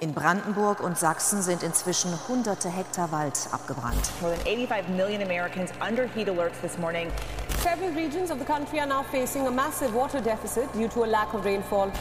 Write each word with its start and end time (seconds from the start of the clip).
In 0.00 0.14
Brandenburg 0.14 0.80
und 0.80 0.96
Sachsen 0.96 1.42
sind 1.42 1.62
inzwischen 1.62 2.10
hunderte 2.26 2.70
Hektar 2.70 3.12
Wald 3.12 3.34
abgebrannt. 3.52 4.10
More 4.22 4.32
than 4.34 4.40
85 4.46 4.88
million 4.96 5.20
Americans 5.20 5.72
under 5.86 6.06
heat 6.06 6.26
alerts 6.26 6.58
this 6.62 6.78
morning. 6.78 7.12
Several 7.58 7.90
regions 7.90 8.30
of 8.30 8.38
the 8.38 8.44
country 8.46 8.80
are 8.80 8.86
now 8.86 9.02
facing 9.02 9.46
a 9.46 9.50
massive 9.50 9.94
water 9.94 10.22
deficit 10.22 10.72
due 10.72 10.88
to 10.88 11.04
a 11.04 11.06
lack 11.06 11.34
of 11.34 11.44
rainfall. 11.44 11.92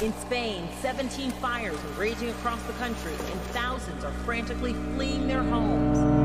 In 0.00 0.12
Spain, 0.20 0.68
17 0.80 1.32
fires 1.42 1.74
are 1.74 2.00
raging 2.00 2.30
across 2.30 2.62
the 2.68 2.72
country 2.74 3.14
and 3.14 3.40
thousands 3.52 4.04
are 4.04 4.12
frantically 4.24 4.74
fleeing 4.94 5.26
their 5.26 5.42
homes. 5.42 6.19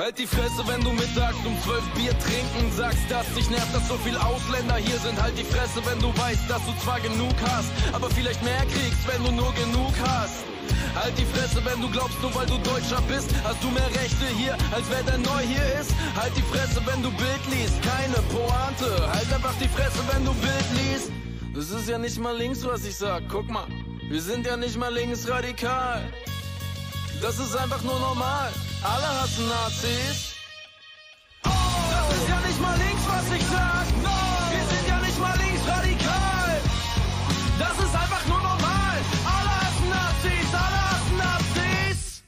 Halt 0.00 0.18
die 0.18 0.26
Fresse, 0.26 0.66
wenn 0.66 0.80
du 0.80 0.92
mittags 0.92 1.36
um 1.44 1.52
12 1.60 1.84
Bier 1.94 2.18
trinken 2.24 2.72
sagst, 2.74 3.04
dass 3.10 3.28
dich 3.34 3.50
nervt, 3.50 3.68
dass 3.74 3.86
so 3.86 3.98
viel 3.98 4.16
Ausländer 4.16 4.76
hier 4.76 4.96
sind. 4.96 5.20
Halt 5.20 5.36
die 5.36 5.44
Fresse, 5.44 5.84
wenn 5.84 5.98
du 5.98 6.08
weißt, 6.16 6.48
dass 6.48 6.64
du 6.64 6.72
zwar 6.82 6.98
genug 7.00 7.36
hast, 7.44 7.68
aber 7.92 8.08
vielleicht 8.08 8.42
mehr 8.42 8.64
kriegst, 8.72 9.04
wenn 9.06 9.22
du 9.22 9.30
nur 9.30 9.52
genug 9.52 9.92
hast. 10.00 10.40
Halt 10.94 11.12
die 11.18 11.26
Fresse, 11.26 11.62
wenn 11.66 11.82
du 11.82 11.90
glaubst, 11.90 12.16
nur 12.22 12.34
weil 12.34 12.46
du 12.46 12.56
Deutscher 12.64 13.02
bist, 13.12 13.28
hast 13.44 13.62
du 13.62 13.68
mehr 13.68 13.90
Rechte 13.92 14.24
hier, 14.38 14.56
als 14.72 14.88
wer 14.88 15.02
der 15.02 15.18
neu 15.18 15.42
hier 15.44 15.68
ist. 15.78 15.92
Halt 16.16 16.32
die 16.34 16.48
Fresse, 16.48 16.80
wenn 16.86 17.02
du 17.02 17.10
Bild 17.20 17.44
liest, 17.52 17.76
keine 17.84 18.24
Pointe. 18.32 18.88
Halt 19.12 19.30
einfach 19.30 19.54
die 19.60 19.68
Fresse, 19.68 20.00
wenn 20.14 20.24
du 20.24 20.32
Bild 20.40 20.68
liest. 20.80 21.12
Das 21.54 21.68
ist 21.68 21.90
ja 21.90 21.98
nicht 21.98 22.18
mal 22.18 22.34
links, 22.34 22.64
was 22.64 22.86
ich 22.86 22.96
sag. 22.96 23.24
Guck 23.28 23.50
mal, 23.50 23.66
wir 24.08 24.22
sind 24.22 24.46
ja 24.46 24.56
nicht 24.56 24.78
mal 24.78 24.94
linksradikal. 24.94 26.10
Das 27.20 27.38
ist 27.38 27.54
einfach 27.54 27.82
nur 27.82 28.00
normal. 28.00 28.50
Alle 28.82 29.20
hassen 29.20 29.46
Nazis. 29.46 30.34
Das 31.42 32.16
ist 32.16 32.28
ja 32.28 32.40
nicht 32.40 32.60
mal 32.60 32.78
links, 32.78 33.06
was 33.06 33.32
ich 33.36 33.44
sag. 33.44 33.86
Wir 34.50 34.64
sind 34.64 34.88
ja 34.88 35.00
nicht 35.00 35.20
mal 35.20 35.36
linksradikal. 35.36 36.60
Das 37.58 37.78
ist 37.78 37.94
einfach 37.94 38.26
nur 38.26 38.38
normal. 38.38 38.96
Alle 39.36 39.50
hassen 39.60 39.88
Nazis. 39.90 40.54
Alle 40.54 40.80
hassen 40.90 41.16
Nazis. 41.18 42.24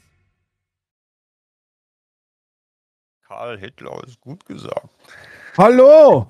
Karl 3.27 3.57
Hitler 3.57 4.03
ist 4.05 4.21
gut 4.21 4.45
gesagt. 4.45 4.89
Hallo 5.57 6.27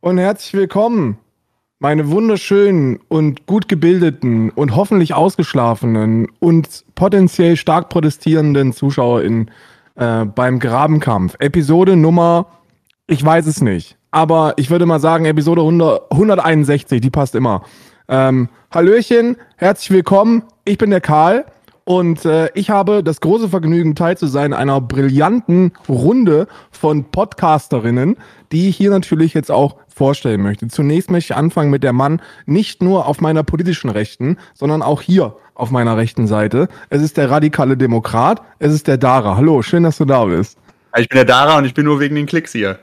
und 0.00 0.18
herzlich 0.18 0.52
willkommen, 0.52 1.18
meine 1.82 2.10
wunderschönen 2.12 3.00
und 3.08 3.44
gut 3.46 3.68
gebildeten 3.68 4.50
und 4.50 4.76
hoffentlich 4.76 5.14
ausgeschlafenen 5.14 6.28
und 6.38 6.84
potenziell 6.94 7.56
stark 7.56 7.88
protestierenden 7.88 8.72
ZuschauerInnen 8.72 9.50
äh, 9.96 10.24
beim 10.24 10.60
Grabenkampf. 10.60 11.34
Episode 11.40 11.96
Nummer, 11.96 12.46
ich 13.08 13.24
weiß 13.24 13.48
es 13.48 13.60
nicht, 13.62 13.98
aber 14.12 14.54
ich 14.58 14.70
würde 14.70 14.86
mal 14.86 15.00
sagen 15.00 15.24
Episode 15.24 15.62
100, 15.62 16.12
161, 16.12 17.00
die 17.00 17.10
passt 17.10 17.34
immer. 17.34 17.64
Ähm, 18.08 18.48
Hallöchen, 18.72 19.36
herzlich 19.56 19.90
willkommen, 19.90 20.44
ich 20.64 20.78
bin 20.78 20.90
der 20.90 21.00
Karl. 21.00 21.46
Und 21.84 22.24
äh, 22.24 22.48
ich 22.54 22.70
habe 22.70 23.02
das 23.02 23.20
große 23.20 23.48
Vergnügen, 23.48 23.94
Teil 23.94 24.16
zu 24.16 24.26
sein 24.26 24.52
einer 24.52 24.80
brillanten 24.80 25.72
Runde 25.88 26.46
von 26.70 27.04
Podcasterinnen, 27.04 28.16
die 28.52 28.68
ich 28.68 28.76
hier 28.76 28.90
natürlich 28.90 29.34
jetzt 29.34 29.50
auch 29.50 29.76
vorstellen 29.88 30.42
möchte. 30.42 30.68
Zunächst 30.68 31.10
möchte 31.10 31.32
ich 31.32 31.36
anfangen 31.36 31.70
mit 31.70 31.82
der 31.82 31.92
Mann 31.92 32.22
nicht 32.46 32.82
nur 32.82 33.06
auf 33.06 33.20
meiner 33.20 33.42
politischen 33.42 33.90
Rechten, 33.90 34.38
sondern 34.54 34.82
auch 34.82 35.02
hier 35.02 35.36
auf 35.54 35.70
meiner 35.70 35.96
rechten 35.96 36.26
Seite. 36.26 36.68
Es 36.88 37.02
ist 37.02 37.16
der 37.16 37.30
radikale 37.30 37.76
Demokrat, 37.76 38.42
es 38.58 38.72
ist 38.72 38.86
der 38.86 38.96
Dara. 38.96 39.36
Hallo, 39.36 39.62
schön, 39.62 39.82
dass 39.82 39.98
du 39.98 40.04
da 40.04 40.24
bist. 40.24 40.58
Ich 40.96 41.08
bin 41.08 41.16
der 41.16 41.24
Dara 41.24 41.58
und 41.58 41.64
ich 41.64 41.74
bin 41.74 41.84
nur 41.84 42.00
wegen 42.00 42.14
den 42.14 42.26
Klicks 42.26 42.52
hier. 42.52 42.78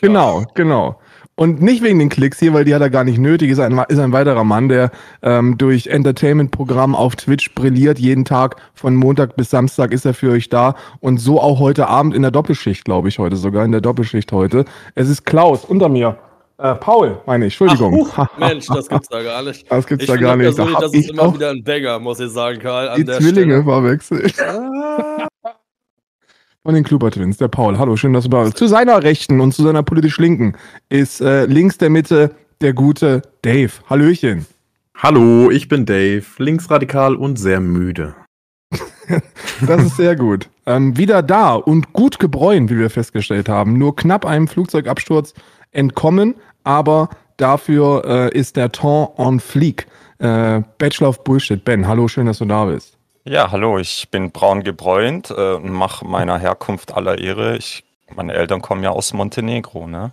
Genau, 0.00 0.44
genau. 0.54 0.98
Und 1.42 1.60
nicht 1.60 1.82
wegen 1.82 1.98
den 1.98 2.08
Klicks 2.08 2.38
hier, 2.38 2.54
weil 2.54 2.64
die 2.64 2.72
hat 2.72 2.82
er 2.82 2.88
gar 2.88 3.02
nicht 3.02 3.18
nötig, 3.18 3.50
ist 3.50 3.58
ein, 3.58 3.76
ist 3.88 3.98
ein 3.98 4.12
weiterer 4.12 4.44
Mann, 4.44 4.68
der 4.68 4.92
ähm, 5.22 5.58
durch 5.58 5.88
Entertainment-Programm 5.88 6.94
auf 6.94 7.16
Twitch 7.16 7.52
brilliert. 7.56 7.98
Jeden 7.98 8.24
Tag 8.24 8.62
von 8.74 8.94
Montag 8.94 9.34
bis 9.34 9.50
Samstag 9.50 9.90
ist 9.90 10.04
er 10.04 10.14
für 10.14 10.30
euch 10.30 10.50
da. 10.50 10.76
Und 11.00 11.18
so 11.18 11.40
auch 11.40 11.58
heute 11.58 11.88
Abend 11.88 12.14
in 12.14 12.22
der 12.22 12.30
Doppelschicht, 12.30 12.84
glaube 12.84 13.08
ich, 13.08 13.18
heute 13.18 13.34
sogar, 13.34 13.64
in 13.64 13.72
der 13.72 13.80
Doppelschicht 13.80 14.30
heute. 14.30 14.66
Es 14.94 15.08
ist 15.08 15.26
Klaus 15.26 15.64
unter 15.64 15.88
mir. 15.88 16.16
Äh, 16.58 16.76
Paul, 16.76 17.20
meine 17.26 17.46
ich, 17.46 17.60
Entschuldigung. 17.60 18.08
Ach, 18.12 18.18
huch, 18.18 18.38
Mensch, 18.38 18.66
das 18.68 18.88
gibt's 18.88 19.08
da 19.08 19.20
gar 19.20 19.42
nicht. 19.42 19.66
Das 19.68 19.84
gibt's 19.88 20.04
ich 20.04 20.10
da 20.10 20.16
gar 20.16 20.36
nicht. 20.36 20.56
Da 20.56 20.64
das 20.80 20.94
ist 20.94 21.10
immer 21.10 21.34
wieder 21.34 21.50
ein 21.50 21.64
Bagger, 21.64 21.98
muss 21.98 22.20
ich 22.20 22.30
sagen, 22.30 22.60
Karl. 22.60 22.88
An 22.88 23.04
die 23.04 23.10
Zwillinge 23.10 23.64
verwechselt. 23.64 24.36
Von 26.64 26.76
den 26.76 26.84
Kluber 26.84 27.10
Twins, 27.10 27.38
der 27.38 27.48
Paul. 27.48 27.76
Hallo, 27.76 27.96
schön, 27.96 28.12
dass 28.12 28.22
du 28.22 28.30
da 28.30 28.44
bist. 28.44 28.56
Zu 28.56 28.68
seiner 28.68 29.02
Rechten 29.02 29.40
und 29.40 29.52
zu 29.52 29.64
seiner 29.64 29.82
politisch 29.82 30.18
Linken 30.18 30.54
ist 30.90 31.20
äh, 31.20 31.44
links 31.46 31.76
der 31.76 31.90
Mitte 31.90 32.36
der 32.60 32.72
gute 32.72 33.22
Dave. 33.42 33.72
Hallöchen. 33.90 34.46
Hallo, 34.96 35.50
ich 35.50 35.66
bin 35.66 35.86
Dave, 35.86 36.22
linksradikal 36.38 37.16
und 37.16 37.36
sehr 37.36 37.60
müde. 37.60 38.14
Das 39.66 39.84
ist 39.84 39.96
sehr 39.96 40.14
gut. 40.14 40.48
Ähm, 40.64 40.96
wieder 40.96 41.22
da 41.22 41.54
und 41.54 41.92
gut 41.92 42.20
gebräunt, 42.20 42.70
wie 42.70 42.78
wir 42.78 42.90
festgestellt 42.90 43.48
haben. 43.48 43.76
Nur 43.76 43.96
knapp 43.96 44.24
einem 44.24 44.46
Flugzeugabsturz 44.46 45.34
entkommen, 45.72 46.36
aber 46.62 47.10
dafür 47.36 48.04
äh, 48.06 48.38
ist 48.38 48.56
der 48.56 48.70
Ton 48.70 49.08
en 49.18 49.40
fleek. 49.40 49.88
Äh, 50.18 50.62
Bachelor 50.78 51.08
of 51.10 51.24
Bullshit. 51.24 51.64
Ben, 51.64 51.86
hallo, 51.88 52.06
schön, 52.06 52.26
dass 52.26 52.38
du 52.38 52.44
da 52.44 52.64
bist. 52.66 52.96
Ja, 53.24 53.52
hallo, 53.52 53.78
ich 53.78 54.08
bin 54.10 54.32
braun 54.32 54.64
gebräunt 54.64 55.30
äh, 55.30 55.54
und 55.54 55.70
mache 55.70 56.04
meiner 56.04 56.38
Herkunft 56.38 56.92
aller 56.92 57.18
Ehre. 57.18 57.56
Ich, 57.56 57.84
meine 58.16 58.32
Eltern 58.32 58.60
kommen 58.62 58.82
ja 58.82 58.90
aus 58.90 59.12
Montenegro, 59.12 59.86
ne? 59.86 60.10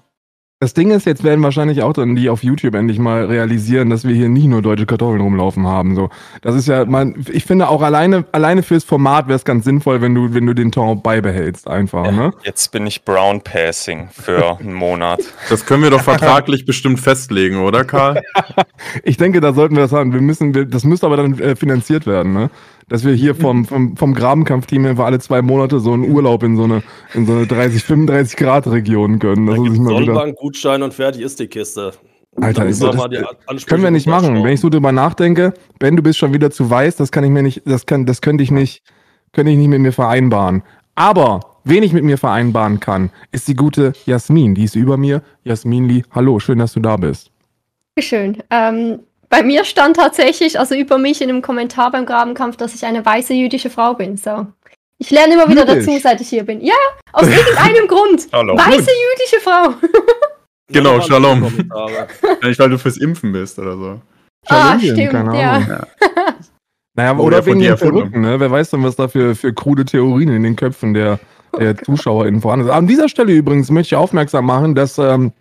Das 0.62 0.74
Ding 0.74 0.92
ist, 0.92 1.06
jetzt 1.06 1.24
werden 1.24 1.42
wahrscheinlich 1.42 1.84
auch 1.84 1.94
dann 1.94 2.18
die 2.18 2.30
auf 2.30 2.44
YouTube 2.44 2.76
endlich 2.76 3.00
mal 3.00 3.26
realisieren, 3.26 3.90
dass 3.90 4.06
wir 4.06 4.14
hier 4.14 4.28
nicht 4.28 4.46
nur 4.46 4.62
deutsche 4.62 4.86
Kartoffeln 4.86 5.22
rumlaufen 5.22 5.66
haben. 5.66 5.96
So, 5.96 6.10
das 6.42 6.54
ist 6.54 6.68
ja, 6.68 6.84
man, 6.84 7.26
ich 7.32 7.46
finde 7.46 7.70
auch 7.70 7.82
alleine, 7.82 8.26
alleine 8.34 8.62
fürs 8.62 8.84
Format 8.84 9.28
wäre 9.30 9.38
es 9.38 9.46
ganz 9.46 9.64
sinnvoll, 9.64 10.02
wenn 10.02 10.14
du, 10.14 10.34
wenn 10.34 10.46
du 10.46 10.54
den 10.54 10.74
Ton 10.74 11.02
beibehältst, 11.02 11.70
einfach. 11.70 12.06
Ja, 12.06 12.12
Ne? 12.12 12.34
Jetzt 12.44 12.74
bin 12.74 12.86
ich 12.86 13.06
Brown 13.06 13.42
Passing 13.42 14.10
für 14.12 14.58
einen 14.60 14.74
Monat. 14.74 15.22
Das 15.50 15.66
können 15.66 15.82
wir 15.82 15.92
doch 15.92 16.02
vertraglich 16.02 16.66
bestimmt 16.66 17.00
festlegen, 17.00 17.64
oder 17.64 17.86
Karl? 17.86 18.22
Ich 19.04 19.18
denke, 19.18 19.40
da 19.40 19.54
sollten 19.54 19.76
wir 19.76 19.84
das 19.84 19.92
haben. 19.92 20.14
Wir 20.14 20.22
müssen, 20.22 20.54
wir, 20.54 20.66
das 20.66 20.84
müsste 20.84 21.06
aber 21.06 21.18
dann 21.18 21.40
äh, 21.40 21.56
finanziert 21.56 22.06
werden, 22.06 22.34
ne? 22.34 22.50
Dass 22.90 23.06
wir 23.06 23.14
hier 23.14 23.36
vom, 23.36 23.66
vom, 23.66 23.96
vom 23.96 24.14
Grabenkampfteam 24.14 24.86
einfach 24.86 25.06
alle 25.06 25.20
zwei 25.20 25.42
Monate 25.42 25.80
so 25.80 25.94
einen 25.94 26.12
Urlaub 26.12 26.44
in 26.44 26.58
so 26.58 26.64
eine, 26.64 26.84
in 27.14 27.26
so 27.26 27.34
eine 27.34 27.48
30, 27.48 27.84
35 27.84 28.36
Grad 28.36 28.68
Region 28.68 29.20
gönnen. 29.20 29.46
Das 29.46 29.58
ist 29.58 29.80
mal 29.80 30.02
wieder, 30.02 30.34
Gutschein 30.34 30.82
und 30.82 30.94
fertig 30.94 31.22
ist 31.22 31.40
die 31.40 31.48
Kiste. 31.48 31.94
Alter, 32.42 32.62
Dann 32.62 32.70
ist 32.70 32.82
das, 32.82 32.96
mal 32.96 33.08
die 33.08 33.18
Ansprüche 33.18 33.66
können 33.66 33.84
wir 33.84 33.92
nicht 33.92 34.08
machen. 34.08 34.44
Wenn 34.44 34.54
ich 34.54 34.60
so 34.60 34.70
drüber 34.70 34.92
nachdenke, 34.92 35.54
Ben, 35.80 35.96
du 35.96 36.04
bist 36.04 36.20
schon 36.20 36.34
wieder 36.34 36.52
zu 36.52 36.70
weiß, 36.70 36.96
das 36.96 37.12
kann 37.12 37.24
ich 37.24 37.32
mir 37.32 37.44
nicht, 37.44 37.62
das 37.66 37.86
kann, 37.86 38.06
das 38.06 38.22
könnte 38.22 38.44
ich 38.44 38.52
nicht, 38.52 38.84
könnte 39.34 39.52
ich 39.52 39.58
nicht 39.58 39.68
mit 39.68 39.82
mir 39.82 39.92
vereinbaren. 39.92 40.64
Aber 40.96 41.40
wen 41.64 41.84
ich 41.84 41.94
mit 41.94 42.04
mir 42.04 42.18
vereinbaren 42.18 42.80
kann, 42.80 43.12
ist 43.32 43.48
die 43.48 43.56
gute 43.56 43.94
Jasmin. 44.06 44.56
Die 44.56 44.64
ist 44.64 44.76
über 44.76 44.98
mir. 44.98 45.22
Jasminli, 45.44 46.04
hallo, 46.12 46.40
schön, 46.40 46.60
dass 46.60 46.74
du 46.74 46.80
da 46.80 46.98
bist. 46.98 47.32
Schön. 47.98 48.38
Ähm, 48.50 49.00
bei 49.30 49.44
mir 49.44 49.64
stand 49.64 49.96
tatsächlich, 49.96 50.60
also 50.60 50.76
über 50.76 50.98
mich 50.98 51.22
in 51.22 51.30
einem 51.30 51.42
Kommentar 51.42 51.92
beim 51.92 52.06
Grabenkampf, 52.06 52.58
dass 52.58 52.76
ich 52.76 52.86
eine 52.86 53.06
weiße 53.06 53.34
jüdische 53.34 53.70
Frau 53.70 53.94
bin. 53.94 54.18
So. 54.18 54.48
Ich 54.98 55.12
lerne 55.12 55.36
immer 55.36 55.48
wieder 55.48 55.68
Jüdisch? 55.68 55.86
dazu, 55.86 56.00
seit 56.02 56.20
ich 56.22 56.30
hier 56.30 56.44
bin. 56.44 56.62
Ja, 56.62 56.74
aus 57.14 57.28
irgendeinem 57.28 57.88
Grund. 57.88 58.28
Hallo. 58.34 58.58
Weiße 58.58 58.90
jüdische 58.92 59.42
Frau. 59.44 59.74
Genau, 60.72 61.02
Shalom. 61.02 61.42
Nicht, 62.44 62.60
weil 62.60 62.70
du 62.70 62.78
fürs 62.78 62.98
Impfen 62.98 63.32
bist 63.32 63.58
oder 63.58 63.76
so. 63.76 64.02
ah, 64.50 64.78
Shalom, 64.78 64.80
stimmt, 64.82 65.10
keine 65.10 65.40
ja. 65.42 65.52
Ahnung. 65.54 65.80
Naja, 66.96 67.14
Oder 67.14 67.24
oder 67.24 67.38
von 67.38 67.46
wegen 67.48 67.60
dir 67.60 67.66
den 67.66 67.72
erfunden. 67.72 67.96
Verrückten, 67.96 68.22
ne? 68.22 68.40
Wer 68.40 68.52
weiß 68.52 68.70
denn, 68.72 68.84
was 68.84 68.96
da 68.96 69.08
für, 69.08 69.34
für 69.34 69.52
krude 69.52 69.86
Theorien 69.86 70.30
in 70.30 70.44
den 70.44 70.56
Köpfen 70.56 70.94
der, 70.94 71.20
der 71.58 71.76
ZuschauerInnen 71.78 72.42
vorhanden 72.42 72.66
sind. 72.68 72.76
An 72.76 72.86
dieser 72.86 73.10
Stelle 73.10 73.32
übrigens 73.34 73.72
möchte 73.72 73.96
ich 73.96 74.00
aufmerksam 74.00 74.46
machen, 74.46 74.76
dass 74.76 75.00
ähm, 75.00 75.32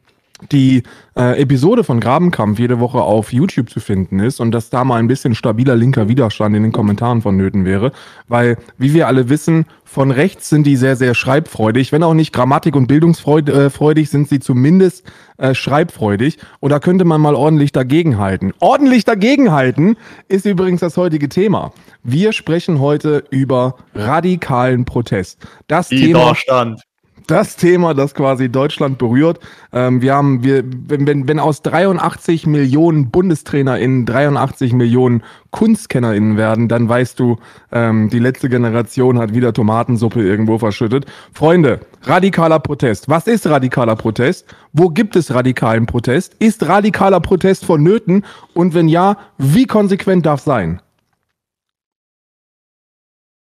die 0.52 0.82
äh, 1.16 1.40
Episode 1.40 1.84
von 1.84 2.00
Grabenkampf 2.00 2.58
jede 2.58 2.80
Woche 2.80 3.02
auf 3.02 3.32
YouTube 3.32 3.70
zu 3.70 3.80
finden 3.80 4.20
ist 4.20 4.40
und 4.40 4.52
dass 4.52 4.70
da 4.70 4.84
mal 4.84 4.96
ein 4.96 5.08
bisschen 5.08 5.34
stabiler 5.34 5.76
linker 5.76 6.08
Widerstand 6.08 6.54
in 6.54 6.62
den 6.62 6.72
Kommentaren 6.72 7.22
vonnöten 7.22 7.64
wäre, 7.64 7.92
weil, 8.28 8.56
wie 8.76 8.94
wir 8.94 9.08
alle 9.08 9.28
wissen, 9.28 9.66
von 9.84 10.10
rechts 10.10 10.48
sind 10.50 10.66
die 10.66 10.76
sehr, 10.76 10.96
sehr 10.96 11.14
schreibfreudig. 11.14 11.92
Wenn 11.92 12.02
auch 12.02 12.14
nicht 12.14 12.34
grammatik- 12.34 12.76
und 12.76 12.88
bildungsfreudig, 12.88 14.04
äh, 14.04 14.04
sind 14.04 14.28
sie 14.28 14.38
zumindest 14.38 15.10
äh, 15.38 15.54
schreibfreudig. 15.54 16.38
Und 16.60 16.70
da 16.70 16.78
könnte 16.78 17.04
man 17.06 17.20
mal 17.20 17.34
ordentlich 17.34 17.72
dagegenhalten. 17.72 18.52
Ordentlich 18.60 19.04
dagegenhalten 19.04 19.96
ist 20.28 20.44
übrigens 20.44 20.80
das 20.80 20.96
heutige 20.98 21.28
Thema. 21.30 21.72
Wir 22.02 22.32
sprechen 22.32 22.80
heute 22.80 23.24
über 23.30 23.76
radikalen 23.94 24.84
Protest. 24.84 25.40
Das 25.68 25.88
Thema, 25.88 26.20
Widerstand. 26.20 26.82
Das 27.28 27.56
Thema, 27.56 27.94
das 27.94 28.14
quasi 28.14 28.48
Deutschland 28.48 28.98
berührt. 28.98 29.38
Ähm, 29.72 30.02
wir 30.02 30.14
haben, 30.14 30.42
wir, 30.42 30.64
wenn, 30.64 31.06
wenn, 31.06 31.28
wenn 31.28 31.38
aus 31.38 31.62
83 31.62 32.46
Millionen 32.46 33.10
BundestrainerInnen 33.10 34.06
83 34.06 34.72
Millionen 34.72 35.22
KunstkennerInnen 35.50 36.36
werden, 36.36 36.68
dann 36.68 36.88
weißt 36.88 37.20
du, 37.20 37.36
ähm, 37.70 38.08
die 38.10 38.18
letzte 38.18 38.48
Generation 38.48 39.18
hat 39.18 39.34
wieder 39.34 39.52
Tomatensuppe 39.52 40.22
irgendwo 40.22 40.58
verschüttet. 40.58 41.06
Freunde, 41.32 41.80
radikaler 42.02 42.58
Protest. 42.58 43.08
Was 43.08 43.26
ist 43.26 43.46
radikaler 43.46 43.96
Protest? 43.96 44.46
Wo 44.72 44.88
gibt 44.88 45.14
es 45.14 45.32
radikalen 45.32 45.86
Protest? 45.86 46.34
Ist 46.38 46.66
radikaler 46.66 47.20
Protest 47.20 47.64
vonnöten? 47.64 48.24
Und 48.54 48.74
wenn 48.74 48.88
ja, 48.88 49.18
wie 49.36 49.66
konsequent 49.66 50.24
darf 50.26 50.40
sein? 50.40 50.80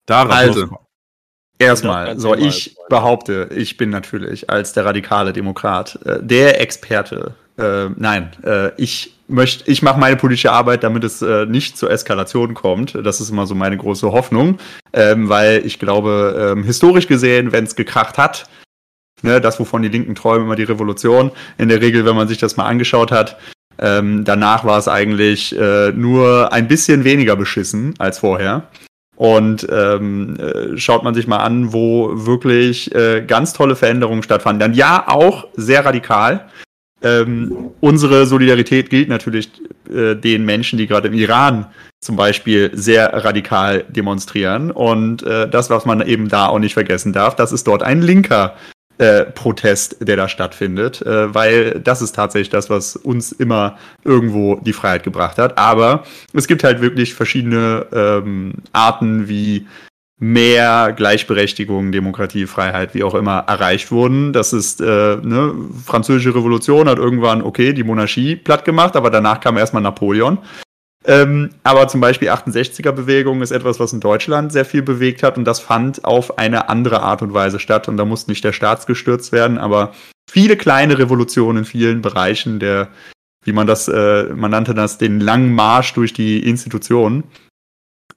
Daran 0.06 0.32
Also, 0.32 0.68
erstmal, 1.60 2.18
so 2.18 2.34
ich 2.34 2.76
behaupte, 2.88 3.48
ich 3.54 3.76
bin 3.76 3.90
natürlich 3.90 4.50
als 4.50 4.72
der 4.72 4.84
radikale 4.84 5.32
Demokrat 5.32 5.98
äh, 6.04 6.18
der 6.20 6.60
Experte. 6.60 7.34
Äh, 7.58 7.90
nein, 7.96 8.30
äh, 8.44 8.70
ich 8.76 9.14
möchte, 9.28 9.70
ich 9.70 9.82
mache 9.82 10.00
meine 10.00 10.16
politische 10.16 10.52
Arbeit, 10.52 10.82
damit 10.82 11.04
es 11.04 11.22
äh, 11.22 11.46
nicht 11.46 11.76
zur 11.76 11.90
Eskalation 11.90 12.54
kommt. 12.54 12.94
Das 12.94 13.20
ist 13.20 13.30
immer 13.30 13.46
so 13.46 13.54
meine 13.54 13.76
große 13.76 14.10
Hoffnung, 14.10 14.58
ähm, 14.92 15.28
weil 15.28 15.64
ich 15.64 15.78
glaube, 15.78 16.54
ähm, 16.56 16.64
historisch 16.64 17.06
gesehen, 17.06 17.52
wenn 17.52 17.64
es 17.64 17.76
gekracht 17.76 18.18
hat, 18.18 18.48
ne, 19.22 19.40
das 19.40 19.60
wovon 19.60 19.82
die 19.82 19.88
Linken 19.88 20.14
träumen, 20.14 20.46
immer 20.46 20.56
die 20.56 20.64
Revolution. 20.64 21.30
In 21.58 21.68
der 21.68 21.80
Regel, 21.80 22.04
wenn 22.04 22.16
man 22.16 22.28
sich 22.28 22.38
das 22.38 22.56
mal 22.56 22.66
angeschaut 22.66 23.12
hat, 23.12 23.36
ähm, 23.78 24.24
danach 24.24 24.64
war 24.64 24.78
es 24.78 24.88
eigentlich 24.88 25.56
äh, 25.58 25.90
nur 25.92 26.52
ein 26.52 26.68
bisschen 26.68 27.04
weniger 27.04 27.36
beschissen 27.36 27.94
als 27.98 28.18
vorher. 28.18 28.64
Und 29.20 29.66
ähm, 29.70 30.38
äh, 30.40 30.78
schaut 30.78 31.04
man 31.04 31.12
sich 31.12 31.26
mal 31.26 31.40
an, 31.40 31.74
wo 31.74 32.24
wirklich 32.24 32.94
äh, 32.94 33.20
ganz 33.20 33.52
tolle 33.52 33.76
Veränderungen 33.76 34.22
stattfanden. 34.22 34.60
Dann 34.60 34.72
ja, 34.72 35.04
auch 35.08 35.46
sehr 35.52 35.84
radikal. 35.84 36.48
Ähm, 37.02 37.70
unsere 37.80 38.24
Solidarität 38.24 38.88
gilt 38.88 39.10
natürlich 39.10 39.50
äh, 39.92 40.14
den 40.14 40.46
Menschen, 40.46 40.78
die 40.78 40.86
gerade 40.86 41.08
im 41.08 41.12
Iran 41.12 41.66
zum 42.00 42.16
Beispiel 42.16 42.70
sehr 42.72 43.12
radikal 43.12 43.84
demonstrieren. 43.90 44.70
Und 44.70 45.22
äh, 45.24 45.46
das, 45.50 45.68
was 45.68 45.84
man 45.84 46.00
eben 46.00 46.30
da 46.30 46.46
auch 46.46 46.58
nicht 46.58 46.72
vergessen 46.72 47.12
darf, 47.12 47.36
das 47.36 47.52
ist 47.52 47.66
dort 47.66 47.82
ein 47.82 48.00
linker 48.00 48.54
äh, 49.00 49.24
Protest, 49.24 49.96
der 50.06 50.16
da 50.16 50.28
stattfindet, 50.28 51.00
äh, 51.02 51.34
weil 51.34 51.80
das 51.80 52.02
ist 52.02 52.14
tatsächlich 52.14 52.50
das, 52.50 52.68
was 52.68 52.96
uns 52.96 53.32
immer 53.32 53.78
irgendwo 54.04 54.56
die 54.56 54.74
Freiheit 54.74 55.04
gebracht 55.04 55.38
hat. 55.38 55.56
Aber 55.56 56.04
es 56.34 56.46
gibt 56.46 56.62
halt 56.64 56.82
wirklich 56.82 57.14
verschiedene 57.14 57.86
ähm, 57.92 58.52
Arten, 58.72 59.26
wie 59.26 59.66
mehr 60.18 60.92
Gleichberechtigung, 60.92 61.92
Demokratie, 61.92 62.46
Freiheit, 62.46 62.94
wie 62.94 63.02
auch 63.02 63.14
immer 63.14 63.38
erreicht 63.46 63.90
wurden. 63.90 64.34
Das 64.34 64.52
ist 64.52 64.82
äh, 64.82 64.84
ne, 65.16 65.54
französische 65.86 66.34
Revolution 66.34 66.86
hat 66.86 66.98
irgendwann 66.98 67.40
okay 67.40 67.72
die 67.72 67.84
Monarchie 67.84 68.36
platt 68.36 68.66
gemacht, 68.66 68.96
aber 68.96 69.08
danach 69.08 69.40
kam 69.40 69.56
erstmal 69.56 69.82
Napoleon. 69.82 70.36
Ähm, 71.06 71.50
aber 71.62 71.88
zum 71.88 72.00
Beispiel 72.00 72.28
68er-Bewegung 72.28 73.40
ist 73.40 73.52
etwas, 73.52 73.80
was 73.80 73.92
in 73.92 74.00
Deutschland 74.00 74.52
sehr 74.52 74.66
viel 74.66 74.82
bewegt 74.82 75.22
hat 75.22 75.38
und 75.38 75.46
das 75.46 75.58
fand 75.58 76.04
auf 76.04 76.38
eine 76.38 76.68
andere 76.68 77.02
Art 77.02 77.22
und 77.22 77.32
Weise 77.32 77.58
statt 77.58 77.88
und 77.88 77.96
da 77.96 78.04
musste 78.04 78.30
nicht 78.30 78.44
der 78.44 78.52
Staat 78.52 78.86
gestürzt 78.86 79.32
werden, 79.32 79.56
aber 79.56 79.94
viele 80.30 80.56
kleine 80.56 80.98
Revolutionen 80.98 81.58
in 81.58 81.64
vielen 81.64 82.02
Bereichen 82.02 82.60
der, 82.60 82.88
wie 83.44 83.52
man 83.52 83.66
das, 83.66 83.88
äh, 83.88 84.24
man 84.24 84.50
nannte 84.50 84.74
das 84.74 84.98
den 84.98 85.20
langen 85.20 85.54
Marsch 85.54 85.94
durch 85.94 86.12
die 86.12 86.46
Institutionen, 86.46 87.24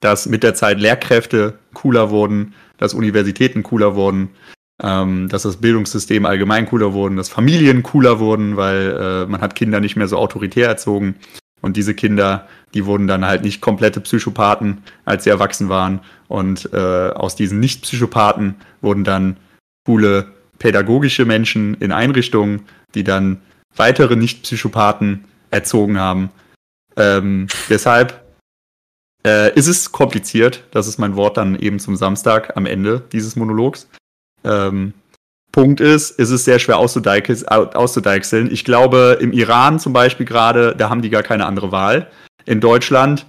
dass 0.00 0.26
mit 0.26 0.42
der 0.42 0.54
Zeit 0.54 0.78
Lehrkräfte 0.78 1.58
cooler 1.72 2.10
wurden, 2.10 2.52
dass 2.76 2.92
Universitäten 2.92 3.62
cooler 3.62 3.94
wurden, 3.94 4.28
ähm, 4.82 5.30
dass 5.30 5.44
das 5.44 5.56
Bildungssystem 5.56 6.26
allgemein 6.26 6.66
cooler 6.66 6.92
wurden, 6.92 7.16
dass 7.16 7.30
Familien 7.30 7.82
cooler 7.82 8.18
wurden, 8.18 8.58
weil 8.58 8.90
äh, 8.90 9.26
man 9.26 9.40
hat 9.40 9.54
Kinder 9.54 9.80
nicht 9.80 9.96
mehr 9.96 10.08
so 10.08 10.18
autoritär 10.18 10.68
erzogen. 10.68 11.14
Und 11.64 11.78
diese 11.78 11.94
Kinder, 11.94 12.46
die 12.74 12.84
wurden 12.84 13.06
dann 13.06 13.24
halt 13.24 13.42
nicht 13.42 13.62
komplette 13.62 14.02
Psychopathen, 14.02 14.82
als 15.06 15.24
sie 15.24 15.30
erwachsen 15.30 15.70
waren. 15.70 16.00
Und 16.28 16.70
äh, 16.74 17.08
aus 17.08 17.36
diesen 17.36 17.58
Nicht-Psychopathen 17.58 18.56
wurden 18.82 19.02
dann 19.02 19.38
coole 19.86 20.26
pädagogische 20.58 21.24
Menschen 21.24 21.72
in 21.80 21.90
Einrichtungen, 21.90 22.66
die 22.94 23.02
dann 23.02 23.40
weitere 23.74 24.14
Nicht-Psychopathen 24.14 25.24
erzogen 25.50 25.98
haben. 25.98 26.28
Ähm, 26.98 27.46
deshalb 27.70 28.22
äh, 29.26 29.50
ist 29.54 29.66
es 29.66 29.90
kompliziert. 29.90 30.64
Das 30.70 30.86
ist 30.86 30.98
mein 30.98 31.16
Wort 31.16 31.38
dann 31.38 31.58
eben 31.58 31.78
zum 31.78 31.96
Samstag 31.96 32.58
am 32.58 32.66
Ende 32.66 33.02
dieses 33.10 33.36
Monologs. 33.36 33.88
Ähm, 34.44 34.92
Punkt 35.54 35.80
ist, 35.80 36.10
ist 36.18 36.30
es 36.30 36.44
sehr 36.44 36.58
schwer 36.58 36.78
auszudeichseln. 36.78 38.50
Ich 38.50 38.64
glaube, 38.64 39.18
im 39.20 39.32
Iran 39.32 39.78
zum 39.78 39.92
Beispiel 39.92 40.26
gerade, 40.26 40.74
da 40.74 40.90
haben 40.90 41.00
die 41.00 41.10
gar 41.10 41.22
keine 41.22 41.46
andere 41.46 41.70
Wahl. 41.70 42.10
In 42.44 42.60
Deutschland 42.60 43.24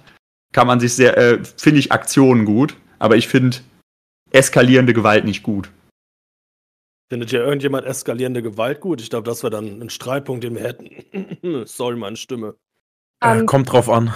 kann 0.52 0.66
man 0.66 0.80
sich 0.80 0.94
sehr, 0.94 1.16
äh, 1.16 1.38
finde 1.56 1.78
ich 1.78 1.92
Aktionen 1.92 2.44
gut, 2.44 2.76
aber 2.98 3.14
ich 3.16 3.28
finde 3.28 3.58
eskalierende 4.32 4.92
Gewalt 4.92 5.24
nicht 5.24 5.44
gut. 5.44 5.70
Findet 7.08 7.30
ja 7.30 7.44
irgendjemand 7.44 7.86
eskalierende 7.86 8.42
Gewalt 8.42 8.80
gut? 8.80 9.00
Ich 9.00 9.08
glaube, 9.08 9.30
das 9.30 9.44
wäre 9.44 9.52
dann 9.52 9.80
ein 9.80 9.88
Streitpunkt, 9.88 10.42
den 10.42 10.56
wir 10.56 10.64
hätten. 10.64 11.62
Sorry, 11.66 11.94
meine 11.94 12.16
Stimme. 12.16 12.56
Äh, 13.20 13.38
Ähm, 13.38 13.46
kommt 13.46 13.70
drauf 13.70 13.88
an. 13.88 14.12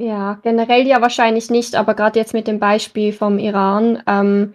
Ja, 0.00 0.34
generell 0.44 0.86
ja 0.86 1.00
wahrscheinlich 1.00 1.50
nicht, 1.50 1.74
aber 1.74 1.94
gerade 1.94 2.20
jetzt 2.20 2.32
mit 2.32 2.46
dem 2.46 2.60
Beispiel 2.60 3.12
vom 3.12 3.40
Iran, 3.40 4.00
ähm, 4.06 4.54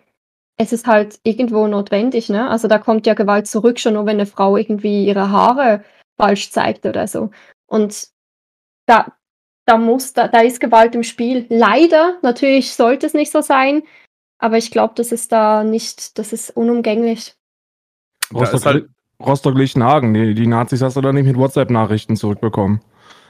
es 0.57 0.71
ist 0.71 0.88
halt 0.88 1.19
irgendwo 1.23 1.67
notwendig, 1.67 2.29
ne? 2.29 2.50
Also 2.50 2.67
da 2.67 2.77
kommt 2.77 3.07
ja 3.07 3.13
Gewalt 3.13 3.47
zurück, 3.47 3.79
schon 3.79 3.95
nur 3.95 4.05
wenn 4.05 4.17
eine 4.17 4.25
Frau 4.25 4.57
irgendwie 4.57 5.05
ihre 5.05 5.31
Haare 5.31 5.83
falsch 6.17 6.51
zeigt 6.51 6.85
oder 6.85 7.07
so. 7.07 7.31
Und 7.65 8.07
da, 8.85 9.13
da 9.65 9.77
muss, 9.77 10.13
da, 10.13 10.27
da 10.27 10.41
ist 10.41 10.59
Gewalt 10.59 10.94
im 10.95 11.03
Spiel. 11.03 11.47
Leider, 11.50 12.17
natürlich 12.21 12.73
sollte 12.73 13.07
es 13.07 13.13
nicht 13.13 13.31
so 13.31 13.41
sein, 13.41 13.83
aber 14.38 14.57
ich 14.57 14.71
glaube, 14.71 14.94
das 14.95 15.11
ist 15.11 15.31
da 15.31 15.63
nicht, 15.63 16.17
das 16.19 16.33
ist 16.33 16.51
unumgänglich. 16.51 17.35
Ist 18.31 18.33
Rostock, 18.33 18.89
Rostock-Lichtenhagen, 19.19 20.13
die, 20.13 20.33
die 20.33 20.47
Nazis 20.47 20.81
hast 20.81 20.97
du 20.97 21.01
da 21.01 21.13
nicht 21.13 21.25
mit 21.25 21.38
WhatsApp-Nachrichten 21.38 22.15
zurückbekommen. 22.15 22.81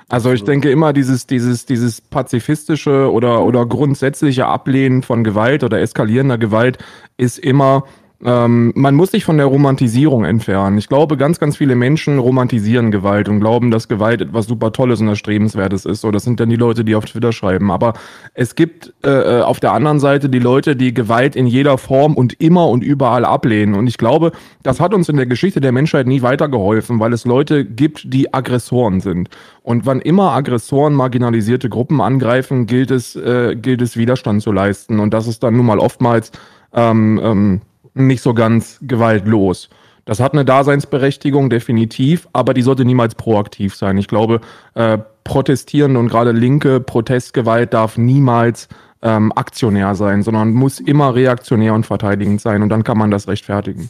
Also 0.09 0.31
ich 0.31 0.43
denke 0.43 0.69
immer, 0.69 0.93
dieses, 0.93 1.27
dieses, 1.27 1.65
dieses 1.65 2.01
pazifistische 2.01 3.11
oder, 3.11 3.43
oder 3.43 3.65
grundsätzliche 3.65 4.45
Ablehnen 4.45 5.03
von 5.03 5.23
Gewalt 5.23 5.63
oder 5.63 5.79
eskalierender 5.79 6.37
Gewalt 6.37 6.77
ist 7.17 7.39
immer, 7.39 7.83
ähm, 8.25 8.71
man 8.75 8.95
muss 8.95 9.11
sich 9.11 9.25
von 9.25 9.37
der 9.37 9.47
Romantisierung 9.47 10.23
entfernen. 10.23 10.77
Ich 10.77 10.87
glaube, 10.87 11.17
ganz, 11.17 11.39
ganz 11.39 11.57
viele 11.57 11.75
Menschen 11.75 12.19
romantisieren 12.19 12.91
Gewalt 12.91 13.27
und 13.27 13.41
glauben, 13.41 13.69
dass 13.69 13.87
Gewalt 13.87 14.21
etwas 14.21 14.47
super 14.47 14.71
Tolles 14.71 15.01
und 15.01 15.09
Erstrebenswertes 15.09 15.85
ist. 15.85 16.01
So, 16.01 16.11
das 16.11 16.23
sind 16.23 16.39
dann 16.39 16.49
die 16.49 16.55
Leute, 16.55 16.85
die 16.85 16.95
auf 16.95 17.05
Twitter 17.05 17.33
schreiben. 17.33 17.69
Aber 17.71 17.93
es 18.33 18.55
gibt 18.55 18.93
äh, 19.03 19.39
äh, 19.39 19.41
auf 19.41 19.59
der 19.59 19.73
anderen 19.73 19.99
Seite 19.99 20.29
die 20.29 20.39
Leute, 20.39 20.75
die 20.75 20.93
Gewalt 20.93 21.35
in 21.35 21.47
jeder 21.47 21.77
Form 21.77 22.15
und 22.15 22.39
immer 22.39 22.69
und 22.69 22.83
überall 22.83 23.25
ablehnen. 23.25 23.75
Und 23.75 23.87
ich 23.87 23.97
glaube, 23.97 24.31
das 24.63 24.79
hat 24.79 24.93
uns 24.93 25.09
in 25.09 25.17
der 25.17 25.25
Geschichte 25.25 25.59
der 25.59 25.73
Menschheit 25.73 26.07
nie 26.07 26.21
weitergeholfen, 26.21 26.99
weil 26.99 27.11
es 27.11 27.25
Leute 27.25 27.65
gibt, 27.65 28.13
die 28.13 28.33
Aggressoren 28.33 29.01
sind. 29.01 29.29
Und 29.63 29.85
wann 29.85 29.99
immer 29.99 30.31
Aggressoren 30.31 30.93
marginalisierte 30.93 31.67
Gruppen 31.67 31.99
angreifen, 31.99 32.67
gilt 32.67 32.91
es, 32.91 33.15
äh, 33.15 33.55
gilt 33.55 33.81
es 33.81 33.97
Widerstand 33.97 34.41
zu 34.41 34.51
leisten. 34.51 34.99
Und 34.99 35.13
das 35.13 35.27
ist 35.27 35.43
dann 35.43 35.57
nun 35.57 35.65
mal 35.65 35.79
oftmals 35.79 36.31
ähm, 36.73 37.19
ähm, 37.21 37.61
nicht 37.93 38.21
so 38.21 38.33
ganz 38.33 38.79
gewaltlos. 38.81 39.69
Das 40.05 40.19
hat 40.19 40.33
eine 40.33 40.43
Daseinsberechtigung, 40.43 41.49
definitiv, 41.49 42.27
aber 42.33 42.53
die 42.53 42.61
sollte 42.61 42.83
niemals 42.83 43.15
proaktiv 43.15 43.75
sein. 43.75 43.97
Ich 43.97 44.07
glaube, 44.07 44.41
äh, 44.73 44.97
protestierende 45.23 45.99
und 45.99 46.09
gerade 46.09 46.31
linke 46.31 46.81
Protestgewalt 46.81 47.73
darf 47.73 47.97
niemals 47.97 48.67
ähm, 49.01 49.31
aktionär 49.35 49.95
sein, 49.95 50.23
sondern 50.23 50.53
muss 50.53 50.79
immer 50.79 51.15
reaktionär 51.15 51.73
und 51.73 51.85
verteidigend 51.85 52.41
sein 52.41 52.61
und 52.61 52.69
dann 52.69 52.83
kann 52.83 52.97
man 52.97 53.11
das 53.11 53.27
rechtfertigen. 53.27 53.89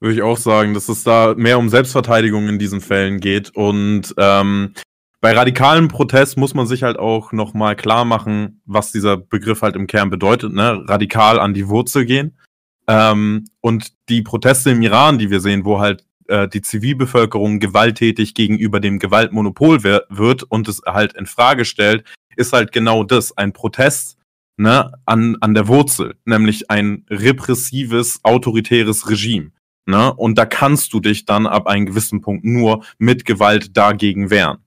Würde 0.00 0.14
ich 0.16 0.22
auch 0.22 0.36
sagen, 0.36 0.74
dass 0.74 0.88
es 0.88 1.04
da 1.04 1.34
mehr 1.36 1.58
um 1.58 1.68
Selbstverteidigung 1.68 2.48
in 2.48 2.58
diesen 2.58 2.80
Fällen 2.80 3.20
geht. 3.20 3.54
Und 3.54 4.14
ähm, 4.18 4.74
bei 5.20 5.32
radikalem 5.32 5.88
Protest 5.88 6.36
muss 6.36 6.52
man 6.52 6.66
sich 6.66 6.82
halt 6.82 6.98
auch 6.98 7.32
nochmal 7.32 7.74
klar 7.74 8.04
machen, 8.04 8.60
was 8.66 8.92
dieser 8.92 9.16
Begriff 9.16 9.62
halt 9.62 9.76
im 9.76 9.86
Kern 9.86 10.10
bedeutet, 10.10 10.52
ne? 10.52 10.82
Radikal 10.86 11.40
an 11.40 11.54
die 11.54 11.68
Wurzel 11.68 12.04
gehen. 12.04 12.36
Ähm, 12.86 13.46
und 13.60 13.92
die 14.08 14.22
Proteste 14.22 14.70
im 14.70 14.82
Iran, 14.82 15.18
die 15.18 15.30
wir 15.30 15.40
sehen, 15.40 15.64
wo 15.64 15.80
halt 15.80 16.04
äh, 16.28 16.48
die 16.48 16.62
Zivilbevölkerung 16.62 17.60
gewalttätig 17.60 18.34
gegenüber 18.34 18.80
dem 18.80 18.98
Gewaltmonopol 18.98 19.82
wird 19.82 20.42
und 20.44 20.68
es 20.68 20.82
halt 20.86 21.14
in 21.14 21.26
Frage 21.26 21.64
stellt, 21.64 22.04
ist 22.36 22.52
halt 22.52 22.72
genau 22.72 23.04
das, 23.04 23.36
ein 23.36 23.52
Protest 23.52 24.18
ne, 24.56 24.92
an, 25.06 25.36
an 25.40 25.54
der 25.54 25.68
Wurzel, 25.68 26.16
nämlich 26.24 26.70
ein 26.70 27.04
repressives, 27.10 28.20
autoritäres 28.22 29.08
Regime. 29.08 29.50
Ne? 29.86 30.14
Und 30.14 30.38
da 30.38 30.46
kannst 30.46 30.92
du 30.92 31.00
dich 31.00 31.26
dann 31.26 31.46
ab 31.46 31.66
einem 31.66 31.86
gewissen 31.86 32.20
Punkt 32.20 32.44
nur 32.44 32.84
mit 32.98 33.24
Gewalt 33.24 33.76
dagegen 33.76 34.30
wehren. 34.30 34.58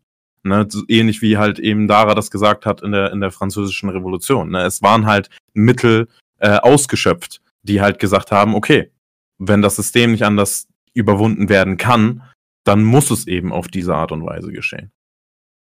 Ne? 0.44 0.68
Ähnlich 0.88 1.22
wie 1.22 1.38
halt 1.38 1.60
eben 1.60 1.88
Dara 1.88 2.14
das 2.14 2.30
gesagt 2.30 2.66
hat 2.66 2.82
in 2.82 2.92
der, 2.92 3.12
in 3.12 3.20
der 3.20 3.32
französischen 3.32 3.90
Revolution. 3.90 4.52
Ne? 4.52 4.62
Es 4.62 4.82
waren 4.82 5.06
halt 5.06 5.30
Mittel 5.54 6.08
äh, 6.38 6.58
ausgeschöpft, 6.58 7.42
die 7.68 7.82
halt 7.82 8.00
gesagt 8.00 8.32
haben, 8.32 8.56
okay, 8.56 8.92
wenn 9.38 9.62
das 9.62 9.76
System 9.76 10.12
nicht 10.12 10.24
anders 10.24 10.68
überwunden 10.94 11.50
werden 11.50 11.78
kann, 11.78 12.24
dann 12.64 12.84
muss 12.84 13.12
es 13.12 13.28
eben 13.28 13.54
auf 13.54 13.68
diese 13.68 13.96
Art 13.96 14.12
und 14.12 14.26
Weise 14.26 14.52
geschehen. 14.52 14.92